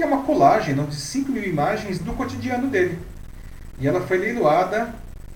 que 0.00 0.04
é 0.04 0.06
uma 0.06 0.22
colagem 0.22 0.74
não, 0.74 0.86
de 0.86 0.96
5 0.96 1.30
mil 1.30 1.44
imagens 1.44 1.98
do 1.98 2.14
cotidiano 2.14 2.68
dele. 2.68 2.98
E 3.78 3.86
ela 3.86 4.00
foi 4.00 4.16
leiloada 4.16 4.94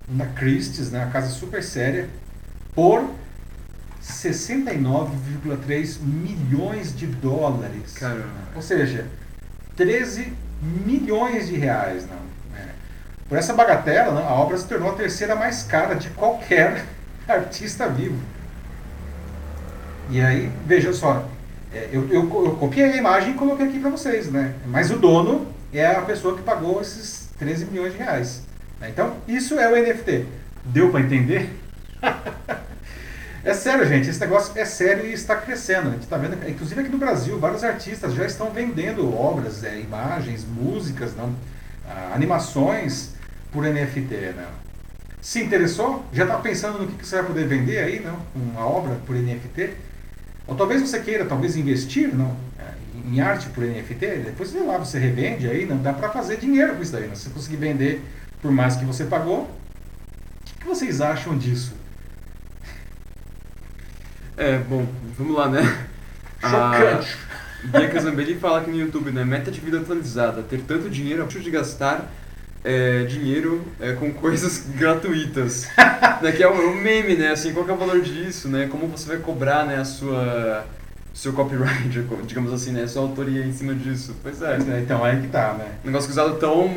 na 0.08 0.24
Christie's, 0.24 0.90
né, 0.90 1.04
uma 1.04 1.10
casa 1.10 1.28
super 1.28 1.62
séria, 1.62 2.08
por 2.74 3.08
69,3 4.02 5.98
milhões 6.00 6.94
de 6.96 7.06
dólares. 7.06 7.94
Caramba. 7.94 8.28
Ou 8.54 8.60
seja, 8.62 9.06
13 9.76 10.32
milhões 10.62 11.48
de 11.48 11.56
reais. 11.56 12.06
Não. 12.06 12.18
É. 12.58 12.66
Por 13.28 13.38
essa 13.38 13.54
bagatela, 13.54 14.12
não, 14.12 14.28
a 14.28 14.32
obra 14.32 14.58
se 14.58 14.66
tornou 14.66 14.90
a 14.90 14.94
terceira 14.94 15.34
mais 15.34 15.62
cara 15.62 15.94
de 15.94 16.10
qualquer 16.10 16.84
artista 17.26 17.88
vivo. 17.88 18.18
E 20.10 20.20
aí, 20.20 20.52
veja 20.66 20.92
só, 20.92 21.26
é, 21.72 21.88
eu, 21.90 22.06
eu, 22.10 22.44
eu, 22.44 22.56
copiei 22.56 22.92
a 22.92 22.96
imagem 22.96 23.32
e 23.32 23.34
coloquei 23.34 23.66
aqui 23.66 23.78
para 23.78 23.88
vocês, 23.90 24.30
né? 24.30 24.54
Mas 24.66 24.90
o 24.90 24.98
dono 24.98 25.46
é 25.72 25.86
a 25.86 26.02
pessoa 26.02 26.36
que 26.36 26.42
pagou 26.42 26.80
esses 26.82 27.30
13 27.38 27.64
milhões 27.66 27.92
de 27.92 27.98
reais. 27.98 28.42
Né? 28.78 28.90
Então, 28.90 29.16
isso 29.26 29.58
é 29.58 29.68
o 29.68 29.82
NFT. 29.82 30.26
Deu 30.66 30.90
para 30.90 31.00
entender? 31.00 31.50
é 33.44 33.54
sério, 33.54 33.86
gente. 33.86 34.08
Esse 34.08 34.20
negócio 34.20 34.52
é 34.56 34.64
sério 34.64 35.06
e 35.06 35.12
está 35.12 35.36
crescendo. 35.36 35.88
A 35.88 35.92
gente 35.92 36.04
está 36.04 36.16
vendo, 36.16 36.36
inclusive 36.48 36.80
aqui 36.80 36.90
no 36.90 36.98
Brasil, 36.98 37.38
vários 37.38 37.62
artistas 37.62 38.14
já 38.14 38.24
estão 38.24 38.50
vendendo 38.50 39.14
obras, 39.14 39.62
é, 39.62 39.78
imagens, 39.78 40.44
músicas, 40.44 41.14
não, 41.14 41.34
ah, 41.86 42.12
animações 42.14 43.10
por 43.52 43.64
NFT. 43.64 44.14
Né? 44.34 44.46
Se 45.20 45.42
interessou? 45.42 46.04
Já 46.12 46.24
está 46.24 46.38
pensando 46.38 46.78
no 46.78 46.86
que, 46.86 46.96
que 46.96 47.06
você 47.06 47.16
vai 47.16 47.26
poder 47.26 47.46
vender 47.46 47.78
aí, 47.78 48.00
não? 48.00 48.18
Uma 48.34 48.66
obra 48.66 48.94
por 49.06 49.14
NFT? 49.14 49.70
Ou 50.46 50.54
talvez 50.54 50.80
você 50.80 51.00
queira 51.00 51.24
talvez 51.24 51.56
investir 51.56 52.14
não, 52.14 52.36
é, 52.58 53.08
em 53.08 53.20
arte 53.20 53.48
por 53.50 53.64
NFT, 53.64 54.06
depois 54.24 54.50
sei 54.50 54.62
lá, 54.62 54.76
você 54.78 54.98
revende 54.98 55.48
aí, 55.48 55.64
não 55.64 55.78
dá 55.78 55.92
para 55.92 56.10
fazer 56.10 56.38
dinheiro 56.38 56.76
com 56.76 56.82
isso 56.82 56.92
daí. 56.92 57.06
Não? 57.08 57.14
Se 57.14 57.24
você 57.24 57.30
conseguir 57.30 57.56
vender 57.56 58.02
por 58.42 58.50
mais 58.50 58.76
que 58.76 58.84
você 58.84 59.04
pagou, 59.04 59.42
o 59.42 59.48
que, 60.44 60.54
que 60.60 60.66
vocês 60.66 61.00
acham 61.00 61.36
disso? 61.36 61.83
É, 64.36 64.58
bom, 64.58 64.84
vamos 65.16 65.36
lá, 65.36 65.48
né? 65.48 65.86
Chocante. 66.40 67.16
A 67.62 67.78
Bianca 67.78 68.00
Zambelli 68.00 68.34
fala 68.34 68.60
aqui 68.60 68.70
no 68.70 68.76
YouTube, 68.76 69.12
né? 69.12 69.24
Meta 69.24 69.50
de 69.50 69.60
vida 69.60 69.78
atualizada, 69.78 70.42
ter 70.42 70.60
tanto 70.62 70.90
dinheiro 70.90 71.22
a 71.22 71.26
de 71.26 71.50
gastar 71.50 72.10
é, 72.64 73.04
dinheiro 73.04 73.64
é, 73.80 73.92
com 73.92 74.12
coisas 74.12 74.66
gratuitas. 74.76 75.68
né, 76.20 76.32
que 76.32 76.42
é 76.42 76.50
um, 76.50 76.70
um, 76.70 76.74
meme, 76.74 77.14
né? 77.14 77.30
Assim, 77.30 77.52
qual 77.52 77.68
é 77.68 77.72
o 77.72 77.76
valor 77.76 78.00
disso, 78.00 78.48
né? 78.48 78.66
Como 78.70 78.88
você 78.88 79.06
vai 79.08 79.18
cobrar 79.18 79.64
né, 79.64 79.76
a 79.76 79.84
sua 79.84 80.66
seu 81.14 81.32
copyright, 81.32 81.88
digamos 82.26 82.52
assim, 82.52 82.72
né? 82.72 82.86
Sua 82.86 83.02
autoria 83.02 83.46
em 83.46 83.52
cima 83.52 83.74
disso. 83.74 84.14
Pois 84.22 84.42
é. 84.42 84.56
é 84.56 84.80
então, 84.80 85.02
aí 85.02 85.20
que 85.20 85.28
tá, 85.28 85.54
né? 85.54 85.66
Um 85.82 85.86
negócio 85.86 86.10
usado 86.10 86.34
tão 86.36 86.68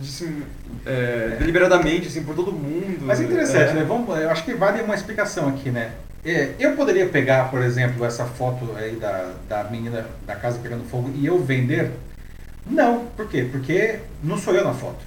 assim, 0.00 0.42
é, 0.86 1.36
deliberadamente, 1.38 2.06
assim, 2.06 2.22
por 2.22 2.36
todo 2.36 2.52
mundo. 2.52 2.98
Mas 3.00 3.20
é 3.20 3.24
interessante, 3.24 3.70
é. 3.70 3.74
né? 3.74 3.84
Vamos, 3.84 4.16
eu 4.16 4.30
acho 4.30 4.44
que 4.44 4.54
vale 4.54 4.82
uma 4.82 4.94
explicação 4.94 5.48
aqui, 5.48 5.70
né? 5.70 5.92
É, 6.24 6.50
eu 6.58 6.76
poderia 6.76 7.06
pegar, 7.06 7.50
por 7.50 7.60
exemplo, 7.62 8.04
essa 8.04 8.24
foto 8.24 8.70
aí 8.76 8.96
da, 8.96 9.32
da 9.48 9.64
menina 9.64 10.06
da 10.26 10.36
casa 10.36 10.58
pegando 10.58 10.84
fogo 10.84 11.10
e 11.14 11.26
eu 11.26 11.42
vender 11.42 11.90
não, 12.66 13.06
por 13.16 13.28
quê? 13.28 13.46
Porque 13.50 13.98
não 14.22 14.38
sou 14.38 14.54
eu 14.54 14.64
na 14.64 14.72
foto. 14.72 15.04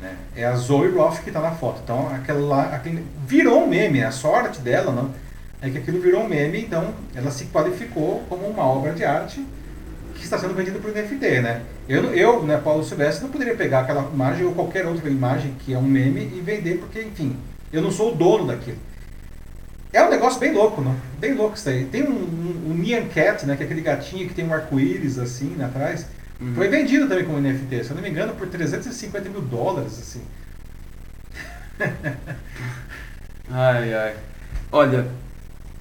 Né? 0.00 0.14
É 0.36 0.44
a 0.44 0.54
Zoe 0.54 0.90
Roth 0.90 1.20
que 1.22 1.30
está 1.30 1.40
na 1.40 1.52
foto. 1.52 1.80
Então, 1.82 2.08
aquela 2.14 2.40
lá, 2.40 2.62
aquele, 2.74 3.04
virou 3.26 3.64
um 3.64 3.66
meme. 3.66 4.02
A 4.02 4.10
sorte 4.10 4.60
dela 4.60 4.92
não, 4.92 5.10
é 5.60 5.70
que 5.70 5.78
aquilo 5.78 6.00
virou 6.00 6.22
um 6.22 6.28
meme, 6.28 6.60
então 6.60 6.94
ela 7.14 7.30
se 7.30 7.46
qualificou 7.46 8.22
como 8.28 8.46
uma 8.46 8.64
obra 8.64 8.92
de 8.92 9.04
arte 9.04 9.44
que 10.14 10.24
está 10.24 10.38
sendo 10.38 10.54
vendida 10.54 10.78
por 10.78 10.92
NFT. 10.92 11.40
Né? 11.40 11.62
Eu, 11.88 12.14
eu 12.14 12.42
né, 12.44 12.60
Paulo 12.62 12.84
Silvestre, 12.84 13.24
não 13.24 13.30
poderia 13.30 13.54
pegar 13.54 13.80
aquela 13.80 14.08
imagem 14.12 14.44
ou 14.44 14.52
qualquer 14.52 14.86
outra 14.86 15.08
imagem 15.08 15.54
que 15.58 15.72
é 15.72 15.78
um 15.78 15.82
meme 15.82 16.20
e 16.34 16.40
vender, 16.40 16.78
porque, 16.78 17.02
enfim, 17.02 17.36
eu 17.72 17.82
não 17.82 17.90
sou 17.90 18.12
o 18.12 18.14
dono 18.14 18.46
daquilo. 18.46 18.78
É 19.92 20.02
um 20.04 20.10
negócio 20.10 20.38
bem 20.38 20.52
louco, 20.52 20.82
não? 20.82 20.94
Bem 21.18 21.34
louco 21.34 21.56
isso 21.56 21.68
aí. 21.68 21.86
Tem 21.86 22.02
um, 22.02 22.12
um, 22.12 22.70
um 22.70 22.74
Nyan 22.74 23.06
Cat, 23.06 23.46
né, 23.46 23.56
que 23.56 23.62
é 23.62 23.66
aquele 23.66 23.80
gatinho 23.80 24.28
que 24.28 24.34
tem 24.34 24.46
um 24.46 24.52
arco-íris 24.52 25.18
assim 25.18 25.54
né, 25.56 25.64
atrás. 25.64 26.06
Uhum. 26.40 26.54
Foi 26.54 26.68
vendido 26.68 27.08
também 27.08 27.24
como 27.24 27.40
NFT, 27.40 27.84
se 27.84 27.90
eu 27.90 27.96
não 27.96 28.02
me 28.02 28.10
engano, 28.10 28.34
por 28.34 28.46
350 28.46 29.28
mil 29.28 29.40
dólares, 29.40 29.98
assim. 29.98 30.22
ai, 33.50 33.94
ai. 33.94 34.14
Olha, 34.70 35.08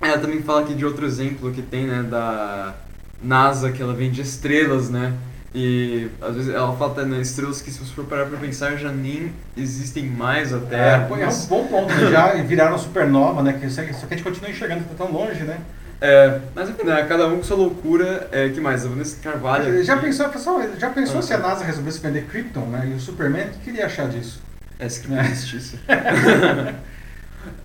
ela 0.01 0.17
também 0.19 0.41
fala 0.41 0.61
aqui 0.61 0.73
de 0.73 0.85
outro 0.85 1.05
exemplo 1.05 1.51
que 1.51 1.61
tem, 1.61 1.85
né, 1.85 2.03
da 2.03 2.75
NASA, 3.21 3.71
que 3.71 3.81
ela 3.81 3.93
vende 3.93 4.21
estrelas, 4.21 4.89
né? 4.89 5.13
E 5.55 6.09
às 6.21 6.35
vezes 6.35 6.53
ela 6.53 6.75
fala 6.75 6.91
até 6.91 7.05
né, 7.05 7.19
estrelas 7.19 7.61
que 7.61 7.71
se 7.71 7.79
você 7.79 7.91
for 7.93 8.05
parar 8.05 8.25
pra 8.25 8.37
pensar 8.37 8.75
já 8.75 8.91
nem 8.91 9.31
existem 9.55 10.05
mais 10.05 10.53
até. 10.53 10.77
É, 10.77 11.21
é 11.21 11.27
um 11.27 11.45
bom 11.47 11.65
ponto, 11.67 11.93
né? 11.93 12.11
já 12.11 12.33
viraram 12.43 12.77
supernova, 12.77 13.41
né? 13.41 13.59
Só 13.69 13.81
que 13.81 13.89
a 13.89 14.17
gente 14.17 14.23
continua 14.23 14.49
enxergando 14.51 14.83
que 14.83 14.89
tá 14.89 15.05
tão 15.05 15.11
longe, 15.11 15.43
né? 15.43 15.59
É, 15.99 16.41
mas 16.53 16.69
enfim, 16.69 16.83
né, 16.83 17.03
cada 17.09 17.27
um 17.27 17.37
com 17.37 17.43
sua 17.43 17.57
loucura. 17.57 18.27
É, 18.31 18.49
que 18.49 18.61
mais? 18.61 18.85
A 18.85 18.89
Vanessa 18.89 19.17
Carvalho. 19.21 19.83
Já 19.83 19.97
pensou, 19.97 20.29
pessoal, 20.29 20.61
já 20.77 20.89
pensou 20.89 21.19
ah, 21.19 21.21
se 21.23 21.33
a 21.33 21.37
NASA 21.39 21.65
resolvesse 21.65 21.99
vender 21.99 22.25
Krypton, 22.25 22.65
né? 22.67 22.87
E 22.91 22.93
o 22.93 22.99
Superman, 22.99 23.47
o 23.47 23.49
que 23.49 23.59
queria 23.59 23.87
achar 23.87 24.07
disso? 24.07 24.41
É, 24.77 24.87
se 24.87 24.99
Krypton 24.99 25.23
existisse. 25.23 25.79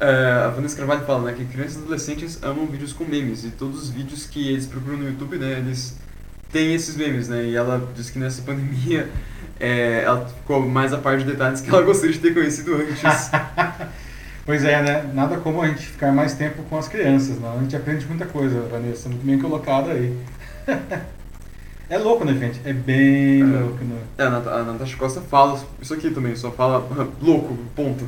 É, 0.01 0.45
a 0.45 0.49
Vanessa 0.49 0.77
Carvalho 0.77 1.05
fala 1.05 1.31
né, 1.31 1.37
que 1.37 1.45
crianças 1.45 1.77
e 1.77 1.79
adolescentes 1.79 2.43
amam 2.43 2.67
vídeos 2.67 2.93
com 2.93 3.05
memes. 3.05 3.45
E 3.45 3.51
todos 3.51 3.83
os 3.83 3.91
vídeos 3.91 4.27
que 4.27 4.49
eles 4.49 4.67
procuram 4.67 4.99
no 4.99 5.09
YouTube, 5.09 5.39
né, 5.39 5.59
eles 5.59 5.97
têm 6.51 6.75
esses 6.75 6.97
memes, 6.97 7.29
né? 7.29 7.45
E 7.45 7.57
ela 7.57 7.91
diz 7.95 8.11
que 8.11 8.19
nessa 8.19 8.43
pandemia 8.43 9.09
é, 9.59 10.03
ela 10.05 10.27
ficou 10.27 10.69
mais 10.69 10.93
a 10.93 10.99
par 10.99 11.17
de 11.19 11.25
detalhes 11.25 11.61
que 11.61 11.71
ela 11.71 11.81
gostaria 11.87 12.13
de 12.13 12.21
ter 12.21 12.35
conhecido 12.35 12.75
antes. 12.75 13.03
Pois 14.45 14.65
é, 14.65 14.83
né? 14.83 15.09
Nada 15.15 15.37
como 15.37 15.63
a 15.63 15.69
gente 15.69 15.87
ficar 15.87 16.11
mais 16.11 16.35
tempo 16.35 16.65
com 16.65 16.77
as 16.77 16.89
crianças, 16.89 17.39
não? 17.39 17.59
A 17.59 17.61
gente 17.61 17.77
aprende 17.77 18.05
muita 18.07 18.27
coisa, 18.27 18.61
Vanessa, 18.63 19.09
muito 19.09 19.25
bem 19.25 19.39
colocado 19.39 19.91
aí. 19.91 20.19
é 21.93 21.99
louco, 21.99 22.25
né, 22.25 22.33
gente? 22.33 22.59
É 22.65 22.73
bem 22.73 23.43
é. 23.43 23.45
louco, 23.45 23.85
né? 23.85 23.99
É, 24.17 24.23
a 24.23 24.63
Natasha 24.65 24.97
Costa 24.97 25.21
fala 25.21 25.61
isso 25.81 25.93
aqui 25.93 26.11
também, 26.11 26.35
só 26.35 26.51
fala 26.51 26.79
louco, 27.21 27.55
ponto. 27.77 28.07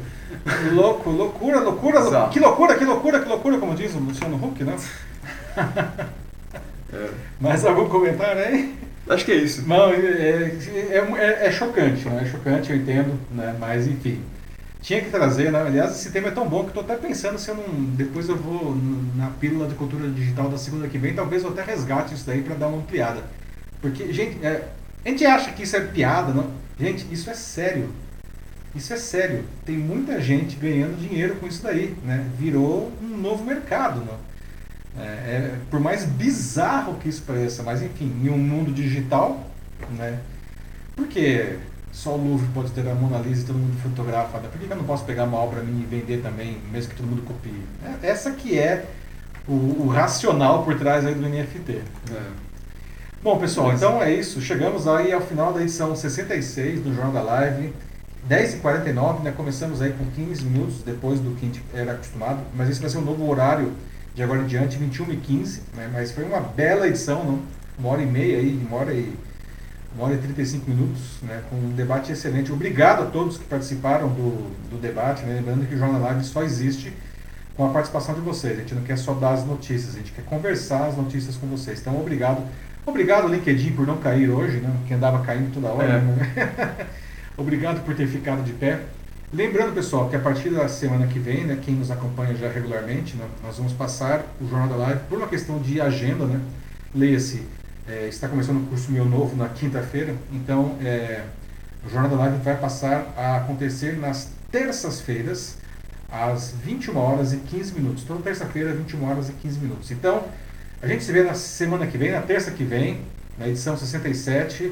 Louco, 0.72 1.10
loucura, 1.10 1.60
loucura, 1.60 2.00
loucura. 2.00 2.28
Que 2.28 2.40
loucura, 2.40 2.76
que 2.76 2.84
loucura, 2.84 3.20
que 3.20 3.28
loucura, 3.28 3.58
como 3.58 3.74
diz 3.74 3.94
o 3.94 3.98
Luciano 3.98 4.36
Huck, 4.42 4.64
né? 4.64 4.74
é. 6.94 7.10
Mais 7.38 7.62
algum 7.66 7.86
comentário 7.86 8.42
aí? 8.42 8.74
Acho 9.06 9.22
que 9.26 9.32
é 9.32 9.36
isso. 9.36 9.68
Não, 9.68 9.90
é, 9.90 9.96
é, 9.96 10.56
é, 10.90 11.46
é 11.46 11.50
chocante, 11.50 12.08
né? 12.08 12.22
É 12.22 12.26
chocante, 12.26 12.70
eu 12.70 12.78
entendo, 12.78 13.20
né? 13.32 13.54
Mas 13.60 13.86
enfim 13.86 14.18
tinha 14.80 15.00
que 15.00 15.08
trazer, 15.08 15.50
né? 15.50 15.62
aliás, 15.62 15.92
esse 15.92 16.10
tema 16.10 16.28
é 16.28 16.30
tão 16.30 16.46
bom 16.46 16.62
que 16.62 16.68
estou 16.68 16.82
até 16.82 16.94
pensando 16.94 17.38
se 17.38 17.48
eu 17.48 17.54
não. 17.54 17.64
Depois 17.96 18.28
eu 18.28 18.36
vou 18.36 18.76
na 19.16 19.30
pílula 19.30 19.66
de 19.66 19.74
cultura 19.74 20.06
digital 20.08 20.50
da 20.50 20.58
segunda 20.58 20.86
que 20.88 20.98
vem, 20.98 21.14
talvez 21.14 21.42
eu 21.42 21.48
até 21.48 21.62
resgate 21.62 22.12
isso 22.12 22.26
daí 22.26 22.42
para 22.42 22.54
dar 22.54 22.68
uma 22.68 22.76
ampliada. 22.76 23.22
Porque, 23.84 24.10
gente, 24.14 24.42
é, 24.42 24.66
a 25.04 25.08
gente 25.10 25.26
acha 25.26 25.52
que 25.52 25.62
isso 25.62 25.76
é 25.76 25.80
piada, 25.80 26.32
não? 26.32 26.50
Gente, 26.80 27.06
isso 27.12 27.28
é 27.28 27.34
sério. 27.34 27.90
Isso 28.74 28.94
é 28.94 28.96
sério. 28.96 29.44
Tem 29.66 29.76
muita 29.76 30.22
gente 30.22 30.56
ganhando 30.56 30.98
dinheiro 30.98 31.36
com 31.36 31.46
isso 31.46 31.62
daí, 31.62 31.94
né? 32.02 32.26
Virou 32.38 32.90
um 33.02 33.18
novo 33.18 33.44
mercado, 33.44 34.00
não? 34.00 34.18
É, 34.98 35.06
é, 35.06 35.54
por 35.70 35.80
mais 35.80 36.06
bizarro 36.06 36.94
que 36.94 37.10
isso 37.10 37.24
pareça, 37.26 37.62
mas 37.62 37.82
enfim, 37.82 38.10
em 38.24 38.30
um 38.30 38.38
mundo 38.38 38.72
digital, 38.72 39.50
né? 39.98 40.18
Porque 40.96 41.58
só 41.92 42.14
o 42.14 42.26
Louvre 42.26 42.48
pode 42.54 42.70
ter 42.70 42.88
a 42.88 42.94
Mona 42.94 43.18
Lisa 43.18 43.42
e 43.42 43.44
todo 43.44 43.58
mundo 43.58 43.78
fotografa. 43.82 44.38
Por 44.38 44.58
que 44.58 44.66
eu 44.66 44.76
não 44.78 44.84
posso 44.84 45.04
pegar 45.04 45.24
uma 45.24 45.36
obra 45.36 45.62
minha 45.62 45.82
e 45.82 45.86
vender 45.86 46.22
também, 46.22 46.56
mesmo 46.72 46.88
que 46.88 46.96
todo 46.96 47.06
mundo 47.06 47.22
copie? 47.26 47.52
É, 48.02 48.08
essa 48.08 48.30
que 48.30 48.58
é 48.58 48.86
o, 49.46 49.52
o, 49.52 49.88
racional 49.88 50.64
por 50.64 50.74
trás 50.78 51.04
aí 51.04 51.14
do 51.14 51.28
NFT. 51.28 51.82
É. 52.10 52.53
Bom, 53.24 53.38
pessoal, 53.38 53.72
então 53.72 54.02
é 54.02 54.12
isso. 54.12 54.38
Chegamos 54.42 54.86
aí 54.86 55.10
ao 55.10 55.20
final 55.22 55.50
da 55.50 55.62
edição 55.62 55.96
66 55.96 56.82
do 56.82 56.94
Jornal 56.94 57.10
da 57.10 57.22
Live. 57.22 57.72
10h49, 58.28 59.22
né? 59.22 59.32
Começamos 59.34 59.80
aí 59.80 59.94
com 59.94 60.04
15 60.04 60.44
minutos 60.44 60.82
depois 60.82 61.20
do 61.20 61.30
que 61.30 61.46
a 61.46 61.48
gente 61.48 61.64
era 61.72 61.92
acostumado. 61.92 62.40
Mas 62.54 62.68
esse 62.68 62.82
vai 62.82 62.90
ser 62.90 62.98
um 62.98 63.00
novo 63.00 63.26
horário 63.26 63.72
de 64.14 64.22
agora 64.22 64.42
em 64.42 64.46
diante, 64.46 64.76
21h15. 64.76 65.60
Né? 65.74 65.88
Mas 65.90 66.12
foi 66.12 66.22
uma 66.24 66.38
bela 66.38 66.86
edição, 66.86 67.24
não? 67.24 67.42
Uma 67.78 67.92
hora 67.92 68.02
e 68.02 68.06
meia 68.06 68.36
aí, 68.36 68.62
uma 68.68 68.76
hora 68.76 68.92
e 68.92 69.16
uma 69.96 70.04
hora 70.04 70.16
e 70.16 70.18
35 70.18 70.70
minutos, 70.70 71.00
né, 71.22 71.42
com 71.48 71.56
um 71.56 71.70
debate 71.70 72.12
excelente. 72.12 72.52
Obrigado 72.52 73.04
a 73.04 73.06
todos 73.06 73.38
que 73.38 73.44
participaram 73.44 74.08
do, 74.08 74.50
do 74.68 74.78
debate. 74.78 75.22
Né, 75.24 75.36
lembrando 75.36 75.66
que 75.66 75.74
o 75.74 75.78
Jornal 75.78 76.02
Live 76.02 76.24
só 76.24 76.42
existe 76.42 76.92
com 77.56 77.64
a 77.64 77.70
participação 77.70 78.14
de 78.14 78.20
vocês. 78.20 78.58
A 78.58 78.60
gente 78.60 78.74
não 78.74 78.82
quer 78.82 78.98
só 78.98 79.14
dar 79.14 79.32
as 79.32 79.46
notícias, 79.46 79.94
a 79.94 79.98
gente 79.98 80.12
quer 80.12 80.26
conversar 80.26 80.88
as 80.88 80.96
notícias 80.96 81.36
com 81.36 81.46
vocês. 81.46 81.80
Então, 81.80 81.98
obrigado. 81.98 82.42
Obrigado, 82.86 83.28
LinkedIn, 83.28 83.72
por 83.72 83.86
não 83.86 83.96
cair 83.96 84.28
hoje, 84.28 84.58
né, 84.58 84.70
que 84.86 84.94
andava 84.94 85.24
caindo 85.24 85.52
toda 85.52 85.68
hora. 85.68 85.94
É. 85.94 86.00
Né? 86.00 86.86
obrigado 87.36 87.84
por 87.84 87.94
ter 87.94 88.06
ficado 88.06 88.42
de 88.42 88.52
pé. 88.52 88.80
Lembrando, 89.32 89.74
pessoal, 89.74 90.08
que 90.08 90.16
a 90.16 90.20
partir 90.20 90.50
da 90.50 90.68
semana 90.68 91.06
que 91.06 91.18
vem, 91.18 91.44
né, 91.44 91.58
quem 91.60 91.74
nos 91.74 91.90
acompanha 91.90 92.34
já 92.34 92.48
regularmente, 92.48 93.16
né, 93.16 93.24
nós 93.42 93.56
vamos 93.56 93.72
passar 93.72 94.22
o 94.40 94.48
Jornal 94.48 94.68
da 94.68 94.76
Live 94.76 95.00
por 95.08 95.18
uma 95.18 95.26
questão 95.26 95.58
de 95.58 95.80
agenda, 95.80 96.24
né? 96.24 96.40
Leia-se 96.94 97.42
é, 97.88 98.08
está 98.08 98.28
começando 98.28 98.58
um 98.58 98.66
curso 98.66 98.90
meu 98.90 99.04
novo 99.04 99.36
na 99.36 99.48
quinta-feira, 99.48 100.14
então 100.32 100.76
é, 100.82 101.22
o 101.84 101.90
Jornal 101.90 102.10
da 102.10 102.16
Live 102.16 102.38
vai 102.38 102.56
passar 102.56 103.12
a 103.16 103.36
acontecer 103.36 103.98
nas 103.98 104.30
terças-feiras, 104.50 105.58
às 106.10 106.52
21 106.64 106.96
horas 106.96 107.32
e 107.32 107.38
15 107.38 107.74
minutos. 107.74 108.04
Toda 108.04 108.22
terça-feira, 108.22 108.72
21 108.72 109.04
horas 109.04 109.28
e 109.28 109.32
15 109.32 109.58
minutos. 109.58 109.90
Então, 109.90 110.24
a 110.84 110.86
gente 110.86 111.02
se 111.02 111.10
vê 111.10 111.22
na 111.22 111.32
semana 111.32 111.86
que 111.86 111.96
vem, 111.96 112.12
na 112.12 112.20
terça 112.20 112.50
que 112.50 112.62
vem, 112.62 113.00
na 113.38 113.48
edição 113.48 113.74
67. 113.74 114.70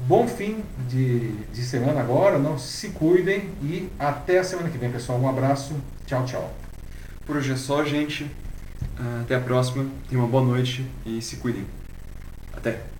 Bom 0.00 0.26
fim 0.26 0.64
de, 0.88 1.30
de 1.52 1.62
semana 1.62 2.00
agora, 2.00 2.38
não 2.38 2.58
se 2.58 2.88
cuidem 2.88 3.50
e 3.62 3.90
até 3.98 4.38
a 4.38 4.44
semana 4.44 4.70
que 4.70 4.78
vem, 4.78 4.90
pessoal. 4.90 5.20
Um 5.20 5.28
abraço, 5.28 5.74
tchau, 6.06 6.24
tchau. 6.24 6.54
Por 7.26 7.36
hoje 7.36 7.52
é 7.52 7.56
só, 7.56 7.84
gente. 7.84 8.30
Até 9.22 9.34
a 9.34 9.40
próxima. 9.40 9.86
Tenham 10.08 10.24
uma 10.24 10.30
boa 10.30 10.42
noite 10.42 10.86
e 11.04 11.20
se 11.20 11.36
cuidem. 11.36 11.66
Até. 12.54 12.95